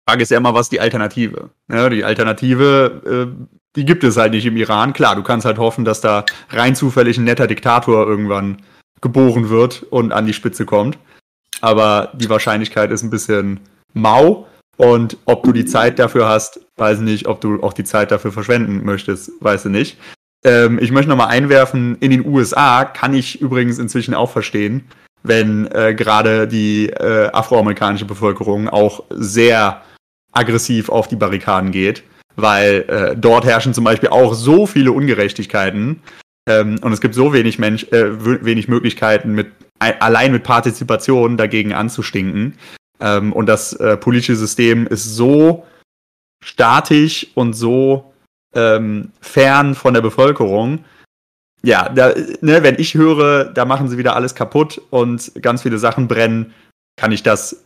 Frage 0.07 0.23
ist 0.23 0.31
ja 0.31 0.37
immer, 0.37 0.53
was 0.53 0.69
die 0.69 0.79
Alternative? 0.79 1.49
Ja, 1.71 1.89
die 1.89 2.03
Alternative, 2.03 3.31
äh, 3.31 3.45
die 3.75 3.85
gibt 3.85 4.03
es 4.03 4.17
halt 4.17 4.33
nicht 4.33 4.45
im 4.45 4.57
Iran. 4.57 4.93
Klar, 4.93 5.15
du 5.15 5.23
kannst 5.23 5.45
halt 5.45 5.57
hoffen, 5.57 5.85
dass 5.85 6.01
da 6.01 6.25
rein 6.49 6.75
zufällig 6.75 7.17
ein 7.17 7.23
netter 7.23 7.47
Diktator 7.47 8.05
irgendwann 8.05 8.61
geboren 9.01 9.49
wird 9.49 9.83
und 9.83 10.11
an 10.11 10.25
die 10.25 10.33
Spitze 10.33 10.65
kommt. 10.65 10.97
Aber 11.61 12.11
die 12.13 12.29
Wahrscheinlichkeit 12.29 12.91
ist 12.91 13.03
ein 13.03 13.09
bisschen 13.09 13.59
mau. 13.93 14.47
Und 14.77 15.17
ob 15.25 15.43
du 15.43 15.51
die 15.51 15.65
Zeit 15.65 15.99
dafür 15.99 16.27
hast, 16.27 16.59
weiß 16.77 16.99
ich 16.99 17.03
nicht. 17.03 17.27
Ob 17.27 17.41
du 17.41 17.61
auch 17.63 17.73
die 17.73 17.83
Zeit 17.83 18.11
dafür 18.11 18.31
verschwenden 18.31 18.83
möchtest, 18.83 19.31
weiß 19.39 19.65
ich 19.65 19.71
nicht. 19.71 19.97
Ähm, 20.43 20.79
ich 20.81 20.91
möchte 20.91 21.09
nochmal 21.09 21.29
einwerfen, 21.29 21.97
in 21.99 22.11
den 22.11 22.25
USA 22.25 22.85
kann 22.85 23.13
ich 23.13 23.41
übrigens 23.41 23.79
inzwischen 23.79 24.13
auch 24.13 24.31
verstehen, 24.31 24.85
wenn 25.23 25.67
äh, 25.71 25.93
gerade 25.93 26.47
die 26.47 26.89
äh, 26.89 27.29
afroamerikanische 27.31 28.05
Bevölkerung 28.05 28.69
auch 28.69 29.03
sehr 29.09 29.81
aggressiv 30.31 30.89
auf 30.89 31.07
die 31.07 31.15
Barrikaden 31.15 31.71
geht, 31.71 32.03
weil 32.35 32.85
äh, 32.87 33.15
dort 33.15 33.45
herrschen 33.45 33.73
zum 33.73 33.83
Beispiel 33.83 34.09
auch 34.09 34.33
so 34.33 34.65
viele 34.65 34.91
Ungerechtigkeiten 34.91 36.01
ähm, 36.49 36.77
und 36.81 36.91
es 36.91 37.01
gibt 37.01 37.15
so 37.15 37.33
wenig 37.33 37.59
Mensch, 37.59 37.85
äh, 37.91 38.43
wenig 38.43 38.67
Möglichkeiten, 38.67 39.33
mit 39.33 39.51
allein 39.79 40.31
mit 40.31 40.43
Partizipation 40.43 41.37
dagegen 41.37 41.73
anzustinken. 41.73 42.57
Ähm, 42.99 43.33
und 43.33 43.47
das 43.47 43.73
äh, 43.73 43.97
politische 43.97 44.35
System 44.35 44.87
ist 44.87 45.15
so 45.15 45.65
statisch 46.43 47.27
und 47.35 47.53
so 47.53 48.12
ähm, 48.55 49.11
fern 49.21 49.75
von 49.75 49.93
der 49.93 50.01
Bevölkerung. 50.01 50.83
Ja, 51.61 51.89
da, 51.89 52.13
ne, 52.41 52.63
wenn 52.63 52.79
ich 52.79 52.93
höre, 52.93 53.45
da 53.45 53.65
machen 53.65 53.87
sie 53.87 53.97
wieder 53.97 54.15
alles 54.15 54.35
kaputt 54.35 54.81
und 54.89 55.31
ganz 55.41 55.61
viele 55.61 55.77
Sachen 55.77 56.07
brennen, 56.07 56.53
kann 56.97 57.11
ich 57.11 57.23
das 57.23 57.63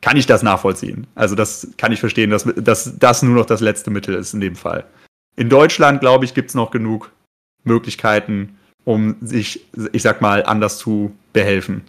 kann 0.00 0.16
ich 0.16 0.26
das 0.26 0.42
nachvollziehen. 0.42 1.06
Also 1.14 1.34
das 1.34 1.68
kann 1.76 1.92
ich 1.92 2.00
verstehen, 2.00 2.30
dass, 2.30 2.44
dass 2.44 2.98
das 2.98 3.22
nur 3.22 3.34
noch 3.34 3.46
das 3.46 3.60
letzte 3.60 3.90
Mittel 3.90 4.14
ist 4.14 4.32
in 4.32 4.40
dem 4.40 4.54
Fall. 4.54 4.84
In 5.36 5.48
Deutschland, 5.48 6.00
glaube 6.00 6.24
ich, 6.24 6.34
gibt 6.34 6.50
es 6.50 6.54
noch 6.54 6.70
genug 6.70 7.10
Möglichkeiten, 7.64 8.58
um 8.84 9.16
sich, 9.20 9.66
ich 9.92 10.02
sag 10.02 10.20
mal, 10.20 10.44
anders 10.44 10.78
zu 10.78 11.14
behelfen. 11.32 11.82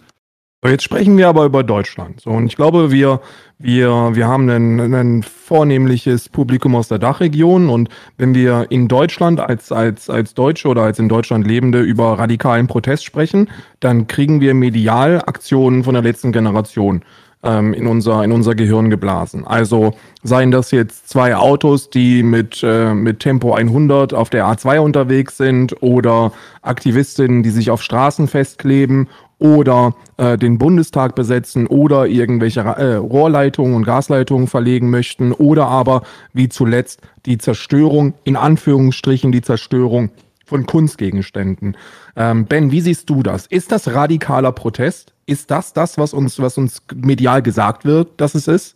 Jetzt 0.61 0.83
sprechen 0.83 1.17
wir 1.17 1.29
aber 1.29 1.45
über 1.45 1.63
Deutschland. 1.63 2.19
So, 2.19 2.31
und 2.31 2.47
ich 2.47 2.57
glaube, 2.57 2.91
wir, 2.91 3.21
wir, 3.59 4.09
wir 4.13 4.27
haben 4.27 4.49
ein, 4.49 4.93
ein 4.93 5.23
vornehmliches 5.23 6.27
Publikum 6.27 6.75
aus 6.75 6.89
der 6.89 6.99
Dachregion. 6.99 7.69
Und 7.69 7.87
wenn 8.17 8.35
wir 8.35 8.67
in 8.69 8.89
Deutschland 8.89 9.39
als, 9.39 9.71
als, 9.71 10.09
als 10.09 10.33
Deutsche 10.33 10.67
oder 10.67 10.83
als 10.83 10.99
in 10.99 11.07
Deutschland 11.07 11.47
Lebende 11.47 11.79
über 11.79 12.19
radikalen 12.19 12.67
Protest 12.67 13.05
sprechen, 13.05 13.49
dann 13.79 14.07
kriegen 14.07 14.41
wir 14.41 14.53
medial 14.53 15.21
Aktionen 15.25 15.85
von 15.85 15.93
der 15.93 16.03
letzten 16.03 16.33
Generation 16.33 17.03
ähm, 17.41 17.73
in, 17.73 17.87
unser, 17.87 18.25
in 18.25 18.33
unser 18.33 18.53
Gehirn 18.53 18.89
geblasen. 18.89 19.47
Also 19.47 19.93
seien 20.23 20.51
das 20.51 20.71
jetzt 20.71 21.07
zwei 21.07 21.37
Autos, 21.37 21.89
die 21.89 22.21
mit, 22.21 22.61
äh, 22.63 22.93
mit 22.93 23.21
Tempo 23.21 23.53
100 23.53 24.13
auf 24.13 24.29
der 24.29 24.45
A2 24.45 24.79
unterwegs 24.79 25.37
sind 25.37 25.81
oder 25.81 26.33
Aktivistinnen, 26.63 27.43
die 27.43 27.49
sich 27.49 27.71
auf 27.71 27.81
Straßen 27.81 28.27
festkleben 28.27 29.07
oder 29.39 29.95
äh, 30.17 30.37
den 30.37 30.57
Bundestag 30.57 31.15
besetzen 31.15 31.65
oder 31.65 32.05
irgendwelche 32.05 32.59
äh, 32.59 32.95
Rohrleitungen 32.95 33.73
und 33.73 33.85
Gasleitungen 33.85 34.47
verlegen 34.47 34.89
möchten 34.89 35.31
oder 35.31 35.67
aber 35.67 36.03
wie 36.33 36.49
zuletzt 36.49 37.01
die 37.25 37.37
Zerstörung, 37.37 38.13
in 38.25 38.35
Anführungsstrichen 38.35 39.31
die 39.31 39.41
Zerstörung 39.41 40.11
von 40.45 40.65
Kunstgegenständen. 40.65 41.77
Ähm, 42.15 42.45
ben, 42.45 42.71
wie 42.71 42.81
siehst 42.81 43.09
du 43.09 43.23
das? 43.23 43.45
Ist 43.47 43.71
das 43.71 43.93
radikaler 43.93 44.51
Protest? 44.51 45.13
Ist 45.25 45.51
das 45.51 45.73
das, 45.73 45.97
was 45.97 46.13
uns, 46.13 46.39
was 46.39 46.57
uns 46.57 46.81
medial 46.93 47.41
gesagt 47.41 47.85
wird, 47.85 48.19
dass 48.19 48.35
es 48.35 48.47
ist? 48.47 48.75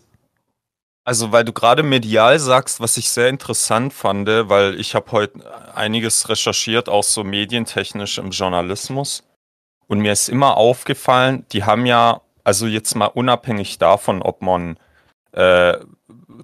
Also, 1.05 1.33
weil 1.33 1.43
du 1.43 1.51
gerade 1.51 1.83
medial 1.83 2.39
sagst, 2.39 2.79
was 2.79 2.95
ich 2.95 3.09
sehr 3.09 3.27
interessant 3.27 3.91
fand, 3.91 4.27
weil 4.27 4.79
ich 4.79 4.95
habe 4.95 5.11
heute 5.11 5.41
einiges 5.75 6.29
recherchiert, 6.29 6.87
auch 6.87 7.03
so 7.03 7.25
medientechnisch 7.25 8.19
im 8.19 8.29
Journalismus. 8.29 9.23
Und 9.87 9.99
mir 9.99 10.11
ist 10.11 10.29
immer 10.29 10.57
aufgefallen, 10.57 11.45
die 11.51 11.63
haben 11.63 11.85
ja, 11.85 12.21
also 12.43 12.67
jetzt 12.67 12.95
mal 12.95 13.07
unabhängig 13.07 13.77
davon, 13.77 14.21
ob 14.21 14.41
man 14.41 14.77
äh, 15.33 15.77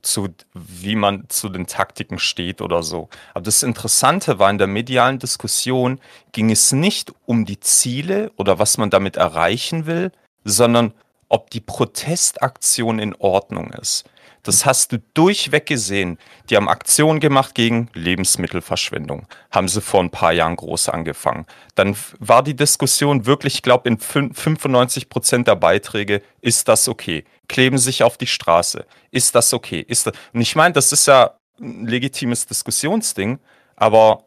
zu, 0.01 0.29
wie 0.53 0.95
man 0.95 1.25
zu 1.29 1.49
den 1.49 1.67
Taktiken 1.67 2.19
steht 2.19 2.61
oder 2.61 2.83
so. 2.83 3.09
Aber 3.33 3.43
das 3.43 3.63
Interessante 3.63 4.39
war, 4.39 4.49
in 4.49 4.57
der 4.57 4.67
medialen 4.67 5.19
Diskussion 5.19 5.99
ging 6.31 6.51
es 6.51 6.71
nicht 6.71 7.13
um 7.25 7.45
die 7.45 7.59
Ziele 7.59 8.31
oder 8.37 8.59
was 8.59 8.77
man 8.77 8.89
damit 8.89 9.17
erreichen 9.17 9.85
will, 9.85 10.11
sondern 10.43 10.93
ob 11.27 11.49
die 11.51 11.61
Protestaktion 11.61 12.99
in 12.99 13.15
Ordnung 13.15 13.71
ist. 13.73 14.08
Das 14.43 14.65
hast 14.65 14.91
du 14.91 14.99
durchweg 15.13 15.65
gesehen. 15.65 16.17
Die 16.49 16.55
haben 16.55 16.69
Aktionen 16.69 17.19
gemacht 17.19 17.55
gegen 17.55 17.89
Lebensmittelverschwendung. 17.93 19.27
Haben 19.51 19.67
sie 19.67 19.81
vor 19.81 20.01
ein 20.01 20.09
paar 20.09 20.31
Jahren 20.31 20.55
groß 20.55 20.89
angefangen. 20.89 21.45
Dann 21.75 21.95
war 22.19 22.43
die 22.43 22.55
Diskussion 22.55 23.25
wirklich, 23.25 23.55
ich 23.55 23.61
glaube, 23.61 23.89
in 23.89 23.97
95 23.97 25.09
Prozent 25.09 25.47
der 25.47 25.55
Beiträge, 25.55 26.21
ist 26.41 26.67
das 26.67 26.87
okay? 26.87 27.25
Kleben 27.47 27.77
sich 27.77 28.03
auf 28.03 28.17
die 28.17 28.27
Straße. 28.27 28.85
Ist 29.11 29.35
das 29.35 29.53
okay? 29.53 29.83
Ist 29.87 30.07
das 30.07 30.13
Und 30.33 30.41
ich 30.41 30.55
meine, 30.55 30.73
das 30.73 30.91
ist 30.91 31.07
ja 31.07 31.35
ein 31.59 31.85
legitimes 31.87 32.45
Diskussionsding, 32.45 33.39
aber 33.75 34.25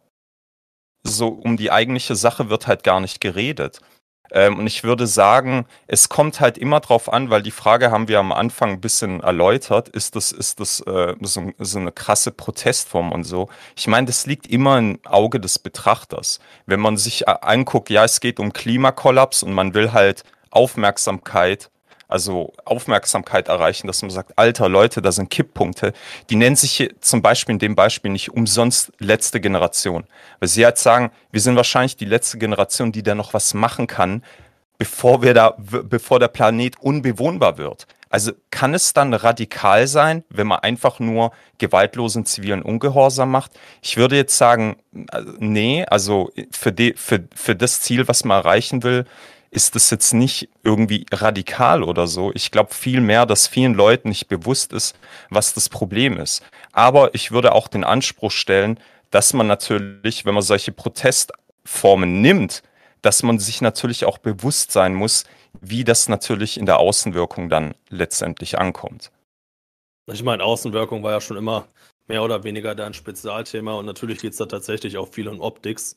so 1.05 1.29
um 1.29 1.57
die 1.57 1.71
eigentliche 1.71 2.17
Sache 2.17 2.49
wird 2.49 2.67
halt 2.67 2.85
gar 2.85 3.01
nicht 3.01 3.21
geredet. 3.21 3.81
Ähm, 4.31 4.59
und 4.59 4.67
ich 4.67 4.85
würde 4.85 5.07
sagen, 5.07 5.67
es 5.87 6.09
kommt 6.09 6.41
halt 6.41 6.57
immer 6.57 6.81
drauf 6.81 7.13
an, 7.13 7.31
weil 7.31 7.43
die 7.43 7.51
Frage 7.51 7.91
haben 7.91 8.09
wir 8.09 8.19
am 8.19 8.33
Anfang 8.33 8.71
ein 8.71 8.81
bisschen 8.81 9.21
erläutert, 9.21 9.89
ist 9.89 10.17
das, 10.17 10.33
ist 10.33 10.61
das 10.61 10.81
äh, 10.81 11.15
so, 11.21 11.53
so, 11.59 11.79
eine 11.79 11.93
krasse 11.93 12.31
Protestform 12.31 13.13
und 13.13 13.25
so. 13.25 13.49
Ich 13.77 13.89
meine, 13.89 14.07
das 14.07 14.27
liegt 14.27 14.47
immer 14.47 14.79
im 14.79 14.99
Auge 15.05 15.39
des 15.41 15.59
Betrachters. 15.59 16.41
Wenn 16.67 16.81
man 16.81 16.97
sich 16.97 17.29
anguckt, 17.29 17.91
ja, 17.91 18.05
es 18.05 18.21
geht 18.21 18.41
um 18.41 18.53
Klimakollaps 18.53 19.43
und 19.43 19.53
man 19.53 19.75
will 19.75 19.93
halt 19.93 20.25
Aufmerksamkeit 20.51 21.71
also 22.13 22.53
Aufmerksamkeit 22.65 23.49
erreichen, 23.49 23.87
dass 23.87 24.03
man 24.03 24.11
sagt, 24.11 24.39
alter 24.39 24.69
Leute, 24.69 25.03
da 25.03 25.11
sind 25.11 25.31
Kipppunkte. 25.31 25.93
Die 26.31 26.37
nennen 26.37 26.57
sich 26.57 26.73
hier 26.73 27.01
zum 27.01 27.23
Beispiel 27.23 27.55
in 27.55 27.59
dem 27.59 27.75
Beispiel 27.75 28.11
nicht 28.11 28.31
umsonst 28.31 28.93
letzte 28.99 29.41
Generation. 29.41 30.05
Weil 30.39 30.49
sie 30.49 30.65
halt 30.65 30.79
sagen, 30.79 31.11
wir 31.31 31.41
sind 31.41 31.57
wahrscheinlich 31.57 31.97
die 31.97 32.05
letzte 32.05 32.39
Generation, 32.39 32.93
die 32.93 33.03
da 33.03 33.15
noch 33.15 33.35
was 33.35 33.55
machen 33.55 33.87
kann, 33.87 34.23
bevor 34.79 35.23
wir 35.23 35.33
da, 35.33 35.57
bevor 35.59 36.21
der 36.21 36.29
Planet 36.29 36.77
unbewohnbar 36.81 37.57
wird. 37.57 37.87
Also 38.11 38.33
kann 38.51 38.75
es 38.75 38.93
dann 38.93 39.15
radikal 39.15 39.87
sein, 39.87 40.23
wenn 40.29 40.47
man 40.47 40.59
einfach 40.59 41.01
nur 41.01 41.33
gewaltlosen 41.57 42.27
zivilen 42.27 42.61
Ungehorsam 42.61 43.31
macht? 43.31 43.53
Ich 43.81 43.97
würde 43.97 44.17
jetzt 44.17 44.37
sagen, 44.37 44.77
äh, 44.93 45.23
nee, 45.39 45.87
also 45.87 46.31
für, 46.51 46.73
die, 46.73 46.93
für, 46.95 47.25
für 47.35 47.57
das 47.57 47.81
Ziel, 47.81 48.07
was 48.09 48.25
man 48.25 48.37
erreichen 48.37 48.83
will, 48.83 49.07
ist 49.53 49.75
das 49.75 49.91
jetzt 49.91 50.15
nicht 50.15 50.49
irgendwie 50.65 51.05
radikal 51.13 51.83
oder 51.83 52.07
so. 52.07 52.33
Ich 52.35 52.51
glaube 52.51 52.73
vielmehr, 52.73 53.27
dass 53.27 53.47
vielen 53.47 53.75
Leuten 53.75 54.09
nicht 54.09 54.27
bewusst 54.27 54.73
ist, 54.73 54.97
was 55.29 55.53
das 55.53 55.69
Problem 55.69 56.19
ist. 56.19 56.43
Aber 56.73 57.15
ich 57.15 57.33
würde 57.33 57.53
auch 57.53 57.69
den 57.69 57.85
Anspruch 57.85 58.31
stellen, 58.31 58.81
dass 59.11 59.35
man 59.35 59.47
natürlich, 59.47 60.25
wenn 60.25 60.33
man 60.33 60.43
solche 60.43 60.73
Protestformen 60.73 62.23
nimmt, 62.23 62.63
dass 63.03 63.23
man 63.23 63.39
sich 63.39 63.61
natürlich 63.61 64.07
auch 64.07 64.17
bewusst 64.17 64.73
sein 64.73 64.95
muss, 64.95 65.25
wie 65.61 65.85
das 65.85 66.09
natürlich 66.09 66.57
in 66.57 66.65
der 66.65 66.79
Außenwirkung 66.79 67.51
dann 67.51 67.75
letztendlich 67.91 68.59
ankommt. 68.59 69.13
Ich 70.11 70.23
meine, 70.23 70.43
Außenwirkung 70.45 71.03
war 71.03 71.13
ja 71.13 71.21
schon 71.21 71.37
immer 71.37 71.67
mehr 72.09 72.23
oder 72.23 72.43
weniger 72.43 72.75
dein 72.75 72.95
Spezialthema 72.95 73.75
und 73.75 73.85
natürlich 73.85 74.19
geht 74.19 74.33
es 74.33 74.39
da 74.39 74.47
tatsächlich 74.47 74.97
auch 74.97 75.09
viel 75.09 75.29
um 75.29 75.43
Optics 75.43 75.97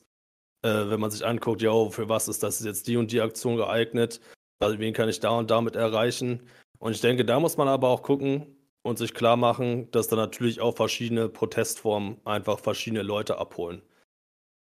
äh, 0.66 0.90
wenn 0.90 1.00
man 1.00 1.10
sich 1.10 1.24
anguckt, 1.24 1.62
ja, 1.62 1.88
für 1.90 2.08
was 2.08 2.28
ist 2.28 2.42
das 2.42 2.62
jetzt 2.64 2.88
die 2.88 2.96
und 2.96 3.12
die 3.12 3.20
Aktion 3.20 3.56
geeignet, 3.56 4.20
also 4.58 4.78
wen 4.78 4.92
kann 4.92 5.08
ich 5.08 5.20
da 5.20 5.30
und 5.30 5.50
damit 5.50 5.76
erreichen. 5.76 6.42
Und 6.78 6.92
ich 6.92 7.00
denke, 7.00 7.24
da 7.24 7.38
muss 7.40 7.56
man 7.56 7.68
aber 7.68 7.88
auch 7.88 8.02
gucken 8.02 8.56
und 8.82 8.98
sich 8.98 9.14
klar 9.14 9.36
machen, 9.36 9.90
dass 9.92 10.08
da 10.08 10.16
natürlich 10.16 10.60
auch 10.60 10.76
verschiedene 10.76 11.28
Protestformen 11.28 12.18
einfach 12.24 12.58
verschiedene 12.58 13.02
Leute 13.02 13.38
abholen. 13.38 13.82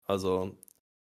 Also 0.04 0.56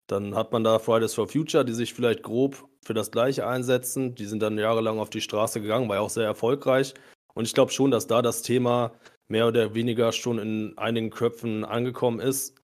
dann 0.07 0.35
hat 0.35 0.53
man 0.53 0.65
da 0.65 0.79
Fridays 0.79 1.15
for 1.15 1.29
Future, 1.29 1.65
die 1.65 1.73
sich 1.73 1.95
vielleicht 1.95 2.23
grob 2.23 2.67
für 2.83 2.95
das 2.95 3.11
Gleiche 3.11 3.47
einsetzen. 3.47 4.15
Die 4.15 4.27
sind 4.27 4.41
dann 4.43 4.59
jahrelang 4.59 4.99
auf 4.99 5.11
die 5.11 5.21
Straße 5.21 5.61
gegangen, 5.61 5.89
war 5.89 5.97
ja 5.97 6.03
auch 6.03 6.11
sehr 6.11 6.25
erfolgreich. 6.25 6.95
Und 7.35 7.45
ich 7.47 7.55
glaube 7.55 7.73
schon, 7.73 7.91
dass 7.91 8.07
da 8.07 8.23
das 8.23 8.43
Thema 8.43 8.93
mehr 9.29 9.47
oder 9.47 9.75
weniger 9.75 10.13
schon 10.13 10.39
in 10.39 10.77
einigen 10.79 11.11
Köpfen 11.11 11.65
angekommen 11.65 12.19
ist. 12.21 12.60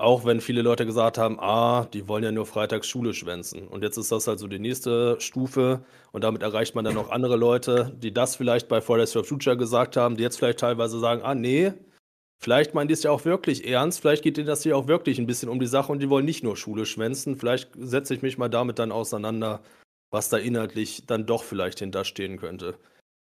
Auch 0.00 0.24
wenn 0.24 0.40
viele 0.40 0.62
Leute 0.62 0.86
gesagt 0.86 1.18
haben, 1.18 1.38
ah, 1.40 1.86
die 1.92 2.08
wollen 2.08 2.24
ja 2.24 2.32
nur 2.32 2.46
freitags 2.46 2.88
Schule 2.88 3.12
schwänzen. 3.14 3.68
Und 3.68 3.82
jetzt 3.82 3.98
ist 3.98 4.10
das 4.10 4.26
halt 4.26 4.38
so 4.38 4.48
die 4.48 4.58
nächste 4.58 5.20
Stufe 5.20 5.84
und 6.12 6.24
damit 6.24 6.42
erreicht 6.42 6.74
man 6.74 6.84
dann 6.84 6.94
noch 6.94 7.10
andere 7.10 7.36
Leute, 7.36 7.92
die 8.02 8.12
das 8.12 8.36
vielleicht 8.36 8.68
bei 8.68 8.80
Fridays 8.80 9.12
for 9.12 9.24
Future 9.24 9.56
gesagt 9.56 9.96
haben, 9.96 10.16
die 10.16 10.22
jetzt 10.22 10.38
vielleicht 10.38 10.60
teilweise 10.60 10.98
sagen, 10.98 11.22
ah, 11.22 11.34
nee, 11.34 11.72
Vielleicht 12.42 12.72
meinen 12.72 12.88
die 12.88 12.94
es 12.94 13.02
ja 13.02 13.10
auch 13.10 13.26
wirklich 13.26 13.68
ernst, 13.68 14.00
vielleicht 14.00 14.22
geht 14.22 14.38
denen 14.38 14.46
das 14.46 14.62
hier 14.62 14.74
auch 14.74 14.86
wirklich 14.88 15.18
ein 15.18 15.26
bisschen 15.26 15.50
um 15.50 15.60
die 15.60 15.66
Sache 15.66 15.92
und 15.92 15.98
die 16.00 16.08
wollen 16.08 16.24
nicht 16.24 16.42
nur 16.42 16.56
Schule 16.56 16.86
schwänzen. 16.86 17.36
Vielleicht 17.36 17.68
setze 17.78 18.14
ich 18.14 18.22
mich 18.22 18.38
mal 18.38 18.48
damit 18.48 18.78
dann 18.78 18.92
auseinander, 18.92 19.60
was 20.10 20.30
da 20.30 20.38
inhaltlich 20.38 21.04
dann 21.06 21.26
doch 21.26 21.44
vielleicht 21.44 21.80
hinterstehen 21.80 22.38
könnte. 22.38 22.76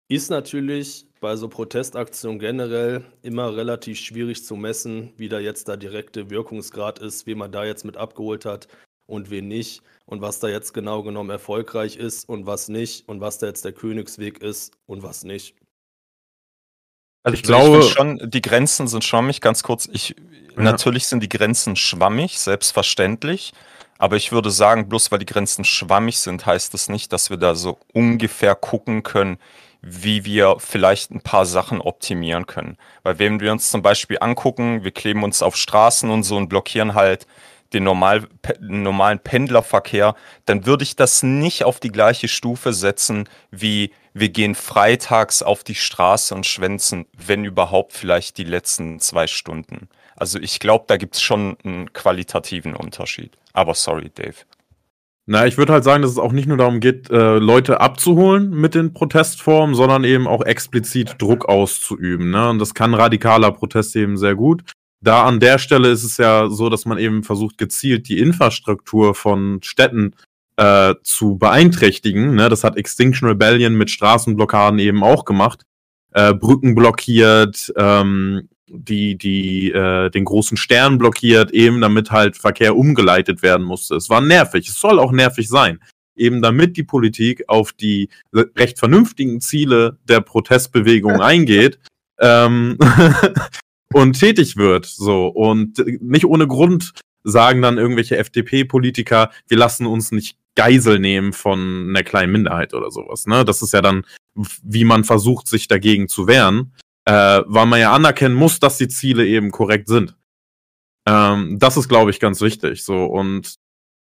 Ist 0.10 0.30
natürlich 0.30 1.06
bei 1.20 1.36
so 1.36 1.50
Protestaktionen 1.50 2.40
generell 2.40 3.04
immer 3.24 3.56
relativ 3.56 4.00
schwierig 4.00 4.46
zu 4.46 4.56
messen, 4.56 5.12
wie 5.18 5.30
da 5.30 5.40
jetzt 5.40 5.68
der 5.68 5.78
direkte 5.78 6.30
Wirkungsgrad 6.30 7.00
ist, 7.00 7.26
wen 7.28 7.40
man 7.40 7.52
da 7.52 7.66
jetzt 7.66 7.84
mit 7.84 7.98
abgeholt 7.98 8.46
hat 8.46 8.68
und 9.06 9.30
wen 9.30 9.48
nicht 9.48 9.82
und 10.06 10.22
was 10.22 10.40
da 10.40 10.48
jetzt 10.48 10.74
genau 10.74 11.04
genommen 11.04 11.30
erfolgreich 11.30 11.98
ist 11.98 12.30
und 12.30 12.46
was 12.46 12.70
nicht 12.70 13.08
und 13.10 13.20
was 13.20 13.40
da 13.40 13.48
jetzt 13.48 13.66
der 13.66 13.74
Königsweg 13.74 14.42
ist 14.42 14.74
und 14.86 15.04
was 15.04 15.24
nicht. 15.24 15.56
Also 17.24 17.36
ich 17.36 17.44
glaube 17.44 17.80
ich 17.80 17.90
schon, 17.90 18.22
die 18.30 18.42
Grenzen 18.42 18.88
sind 18.88 19.04
schwammig, 19.04 19.42
ganz 19.42 19.64
kurz. 19.64 19.90
Ich, 19.92 20.16
Ja. 20.58 20.64
Natürlich 20.64 21.08
sind 21.08 21.22
die 21.22 21.30
Grenzen 21.30 21.76
schwammig, 21.76 22.40
selbstverständlich. 22.40 23.54
Aber 24.00 24.16
ich 24.16 24.32
würde 24.32 24.52
sagen, 24.52 24.90
bloß 24.90 25.12
weil 25.12 25.20
die 25.20 25.26
Grenzen 25.26 25.66
schwammig 25.66 26.20
sind, 26.20 26.46
heißt 26.46 26.74
das 26.74 26.90
nicht, 26.90 27.12
dass 27.14 27.30
wir 27.30 27.38
da 27.38 27.56
so 27.56 27.80
ungefähr 27.94 28.56
gucken 28.56 29.04
können, 29.04 29.38
wie 29.90 30.26
wir 30.26 30.58
vielleicht 30.60 31.12
ein 31.12 31.22
paar 31.22 31.46
Sachen 31.46 31.80
optimieren 31.80 32.46
können. 32.46 32.78
Weil 33.04 33.20
wenn 33.20 33.40
wir 33.40 33.52
uns 33.52 33.72
zum 33.72 33.82
Beispiel 33.82 34.18
angucken, 34.20 34.84
wir 34.84 34.92
kleben 34.92 35.24
uns 35.24 35.42
auf 35.42 35.56
Straßen 35.56 36.10
und 36.10 36.24
so 36.24 36.36
und 36.36 36.50
blockieren 36.50 36.94
halt 36.94 37.26
den 37.74 37.84
normal, 37.84 38.28
normalen 38.60 39.20
Pendlerverkehr, 39.20 40.16
dann 40.46 40.66
würde 40.66 40.84
ich 40.84 40.96
das 40.96 41.24
nicht 41.24 41.64
auf 41.64 41.80
die 41.80 41.92
gleiche 41.92 42.28
Stufe 42.28 42.74
setzen, 42.74 43.30
wie 43.52 43.92
wir 44.14 44.30
gehen 44.30 44.56
freitags 44.56 45.42
auf 45.42 45.64
die 45.64 45.76
Straße 45.76 46.34
und 46.34 46.46
schwänzen, 46.46 47.06
wenn 47.14 47.46
überhaupt 47.46 47.94
vielleicht 47.94 48.38
die 48.38 48.46
letzten 48.46 49.00
zwei 49.00 49.28
Stunden. 49.28 49.90
Also 50.16 50.40
ich 50.40 50.60
glaube, 50.60 50.86
da 50.88 50.98
gibt 50.98 51.16
es 51.16 51.22
schon 51.22 51.58
einen 51.64 51.94
qualitativen 51.94 52.76
Unterschied. 52.76 53.38
Aber 53.54 53.74
sorry, 53.74 54.10
Dave. 54.14 54.36
Na, 55.30 55.46
ich 55.46 55.58
würde 55.58 55.74
halt 55.74 55.84
sagen, 55.84 56.02
dass 56.02 56.12
es 56.12 56.18
auch 56.18 56.32
nicht 56.32 56.48
nur 56.48 56.56
darum 56.56 56.80
geht, 56.80 57.10
äh, 57.10 57.38
Leute 57.38 57.82
abzuholen 57.82 58.50
mit 58.52 58.76
den 58.76 58.94
Protestformen, 58.94 59.76
sondern 59.76 60.06
eben 60.06 60.26
auch 60.26 60.42
explizit 60.42 61.16
Druck 61.22 61.50
auszuüben. 61.50 62.30
Ne? 62.30 62.50
Und 62.50 62.60
das 62.60 62.74
kann 62.74 62.94
radikaler 62.94 63.52
Protest 63.52 63.94
eben 63.98 64.16
sehr 64.16 64.36
gut. 64.36 64.64
Da 65.02 65.26
an 65.26 65.42
der 65.42 65.58
Stelle 65.58 65.90
ist 65.90 66.06
es 66.06 66.16
ja 66.16 66.50
so, 66.50 66.70
dass 66.70 66.86
man 66.86 66.98
eben 66.98 67.24
versucht, 67.24 67.58
gezielt 67.58 68.08
die 68.08 68.20
Infrastruktur 68.20 69.14
von 69.16 69.60
Städten 69.64 70.16
äh, 70.56 70.96
zu 71.04 71.38
beeinträchtigen. 71.38 72.36
Ne? 72.36 72.48
Das 72.48 72.64
hat 72.64 72.78
Extinction 72.78 73.28
Rebellion 73.28 73.76
mit 73.76 73.92
Straßenblockaden 73.92 74.80
eben 74.80 75.04
auch 75.04 75.26
gemacht. 75.26 75.64
Äh, 76.12 76.34
Brücken 76.36 76.74
blockiert, 76.74 77.74
ähm, 77.76 78.48
die, 78.70 79.18
die, 79.18 79.72
äh, 79.72 80.10
den 80.10 80.26
großen 80.26 80.58
Stern 80.58 80.98
blockiert, 80.98 81.52
eben 81.52 81.82
damit 81.82 82.12
halt 82.12 82.38
Verkehr 82.38 82.76
umgeleitet 82.76 83.42
werden 83.42 83.66
musste. 83.66 83.96
Es 83.96 84.10
war 84.10 84.22
nervig. 84.22 84.68
Es 84.68 84.80
soll 84.80 85.00
auch 85.00 85.12
nervig 85.12 85.48
sein. 85.48 85.80
Eben 86.16 86.42
damit 86.42 86.78
die 86.78 86.84
Politik 86.84 87.44
auf 87.48 87.74
die 87.74 88.10
recht 88.34 88.80
vernünftigen 88.80 89.40
Ziele 89.40 89.98
der 90.08 90.22
Protestbewegung 90.22 91.22
eingeht 91.22 91.80
ähm, 92.20 92.78
und 93.94 94.20
tätig 94.20 94.58
wird. 94.58 94.86
So. 94.86 95.28
Und 95.28 95.84
nicht 96.02 96.26
ohne 96.26 96.48
Grund 96.48 96.94
sagen 97.24 97.62
dann 97.62 97.78
irgendwelche 97.78 98.18
FDP-Politiker, 98.18 99.32
wir 99.48 99.58
lassen 99.58 99.86
uns 99.86 100.12
nicht 100.12 100.38
Geisel 100.56 100.98
nehmen 100.98 101.34
von 101.34 101.90
einer 101.90 102.04
kleinen 102.04 102.32
Minderheit 102.32 102.74
oder 102.74 102.90
sowas. 102.90 103.28
Ne? 103.28 103.46
Das 103.46 103.62
ist 103.62 103.74
ja 103.74 103.82
dann, 103.82 104.06
wie 104.64 104.86
man 104.86 105.04
versucht, 105.04 105.48
sich 105.48 105.68
dagegen 105.68 106.08
zu 106.08 106.26
wehren, 106.28 106.74
äh, 107.08 107.42
weil 107.46 107.66
man 107.66 107.80
ja 107.80 107.94
anerkennen 107.94 108.36
muss, 108.36 108.60
dass 108.60 108.78
die 108.78 108.90
Ziele 108.90 109.26
eben 109.26 109.50
korrekt 109.50 109.88
sind. 109.88 110.18
Ähm, 111.08 111.58
das 111.58 111.78
ist, 111.78 111.88
glaube 111.88 112.12
ich, 112.12 112.20
ganz 112.20 112.42
wichtig. 112.42 112.84
So 112.84 113.06
und 113.06 113.56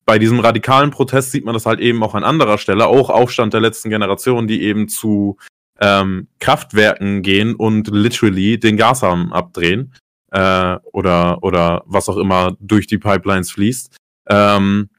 bei 0.04 0.18
diesem 0.18 0.38
radikalen 0.38 0.90
Protest 0.90 1.32
sieht 1.32 1.46
man 1.46 1.54
das 1.54 1.64
halt 1.64 1.80
eben 1.80 2.02
auch 2.02 2.14
an 2.14 2.24
anderer 2.24 2.58
Stelle, 2.58 2.86
auch 2.86 3.08
Aufstand 3.08 3.54
der 3.54 3.62
letzten 3.62 3.88
Generation, 3.88 4.46
die 4.46 4.62
eben 4.62 4.88
zu 4.88 5.38
ähm, 5.80 6.28
Kraftwerken 6.40 7.22
gehen 7.22 7.54
und 7.54 7.88
literally 7.88 8.60
den 8.60 8.76
Gashahn 8.76 9.32
abdrehen 9.32 9.94
äh, 10.30 10.76
oder 10.92 11.42
oder 11.42 11.82
was 11.86 12.10
auch 12.10 12.18
immer 12.18 12.54
durch 12.60 12.86
die 12.86 12.98
Pipelines 12.98 13.50
fließt 13.50 13.96
ähm, 14.28 14.90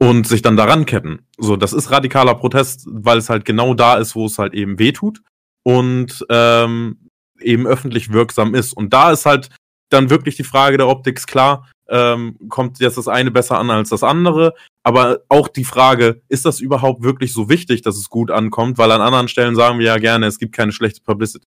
und 0.00 0.26
sich 0.26 0.42
dann 0.42 0.56
daran 0.56 0.84
ketten. 0.84 1.20
So, 1.38 1.54
das 1.54 1.72
ist 1.72 1.92
radikaler 1.92 2.34
Protest, 2.34 2.88
weil 2.90 3.18
es 3.18 3.30
halt 3.30 3.44
genau 3.44 3.74
da 3.74 3.98
ist, 3.98 4.16
wo 4.16 4.26
es 4.26 4.38
halt 4.38 4.52
eben 4.52 4.80
wehtut 4.80 5.20
und 5.62 6.24
ähm, 6.30 7.10
eben 7.40 7.66
öffentlich 7.66 8.12
wirksam 8.12 8.54
ist. 8.54 8.72
Und 8.72 8.92
da 8.92 9.12
ist 9.12 9.26
halt 9.26 9.48
dann 9.90 10.10
wirklich 10.10 10.36
die 10.36 10.44
Frage 10.44 10.76
der 10.76 10.88
Optik 10.88 11.26
klar, 11.26 11.68
ähm, 11.88 12.36
kommt 12.48 12.78
jetzt 12.80 12.98
das 12.98 13.08
eine 13.08 13.30
besser 13.30 13.58
an 13.58 13.70
als 13.70 13.88
das 13.88 14.02
andere, 14.02 14.54
aber 14.82 15.20
auch 15.28 15.48
die 15.48 15.64
Frage, 15.64 16.20
ist 16.28 16.44
das 16.44 16.60
überhaupt 16.60 17.02
wirklich 17.02 17.32
so 17.32 17.48
wichtig, 17.48 17.82
dass 17.82 17.96
es 17.96 18.10
gut 18.10 18.30
ankommt, 18.30 18.78
weil 18.78 18.92
an 18.92 19.00
anderen 19.00 19.28
Stellen 19.28 19.54
sagen 19.54 19.78
wir 19.78 19.86
ja 19.86 19.98
gerne, 19.98 20.26
es 20.26 20.38
gibt 20.38 20.54
keine 20.54 20.72
schlechte 20.72 21.00
Publicity. 21.00 21.46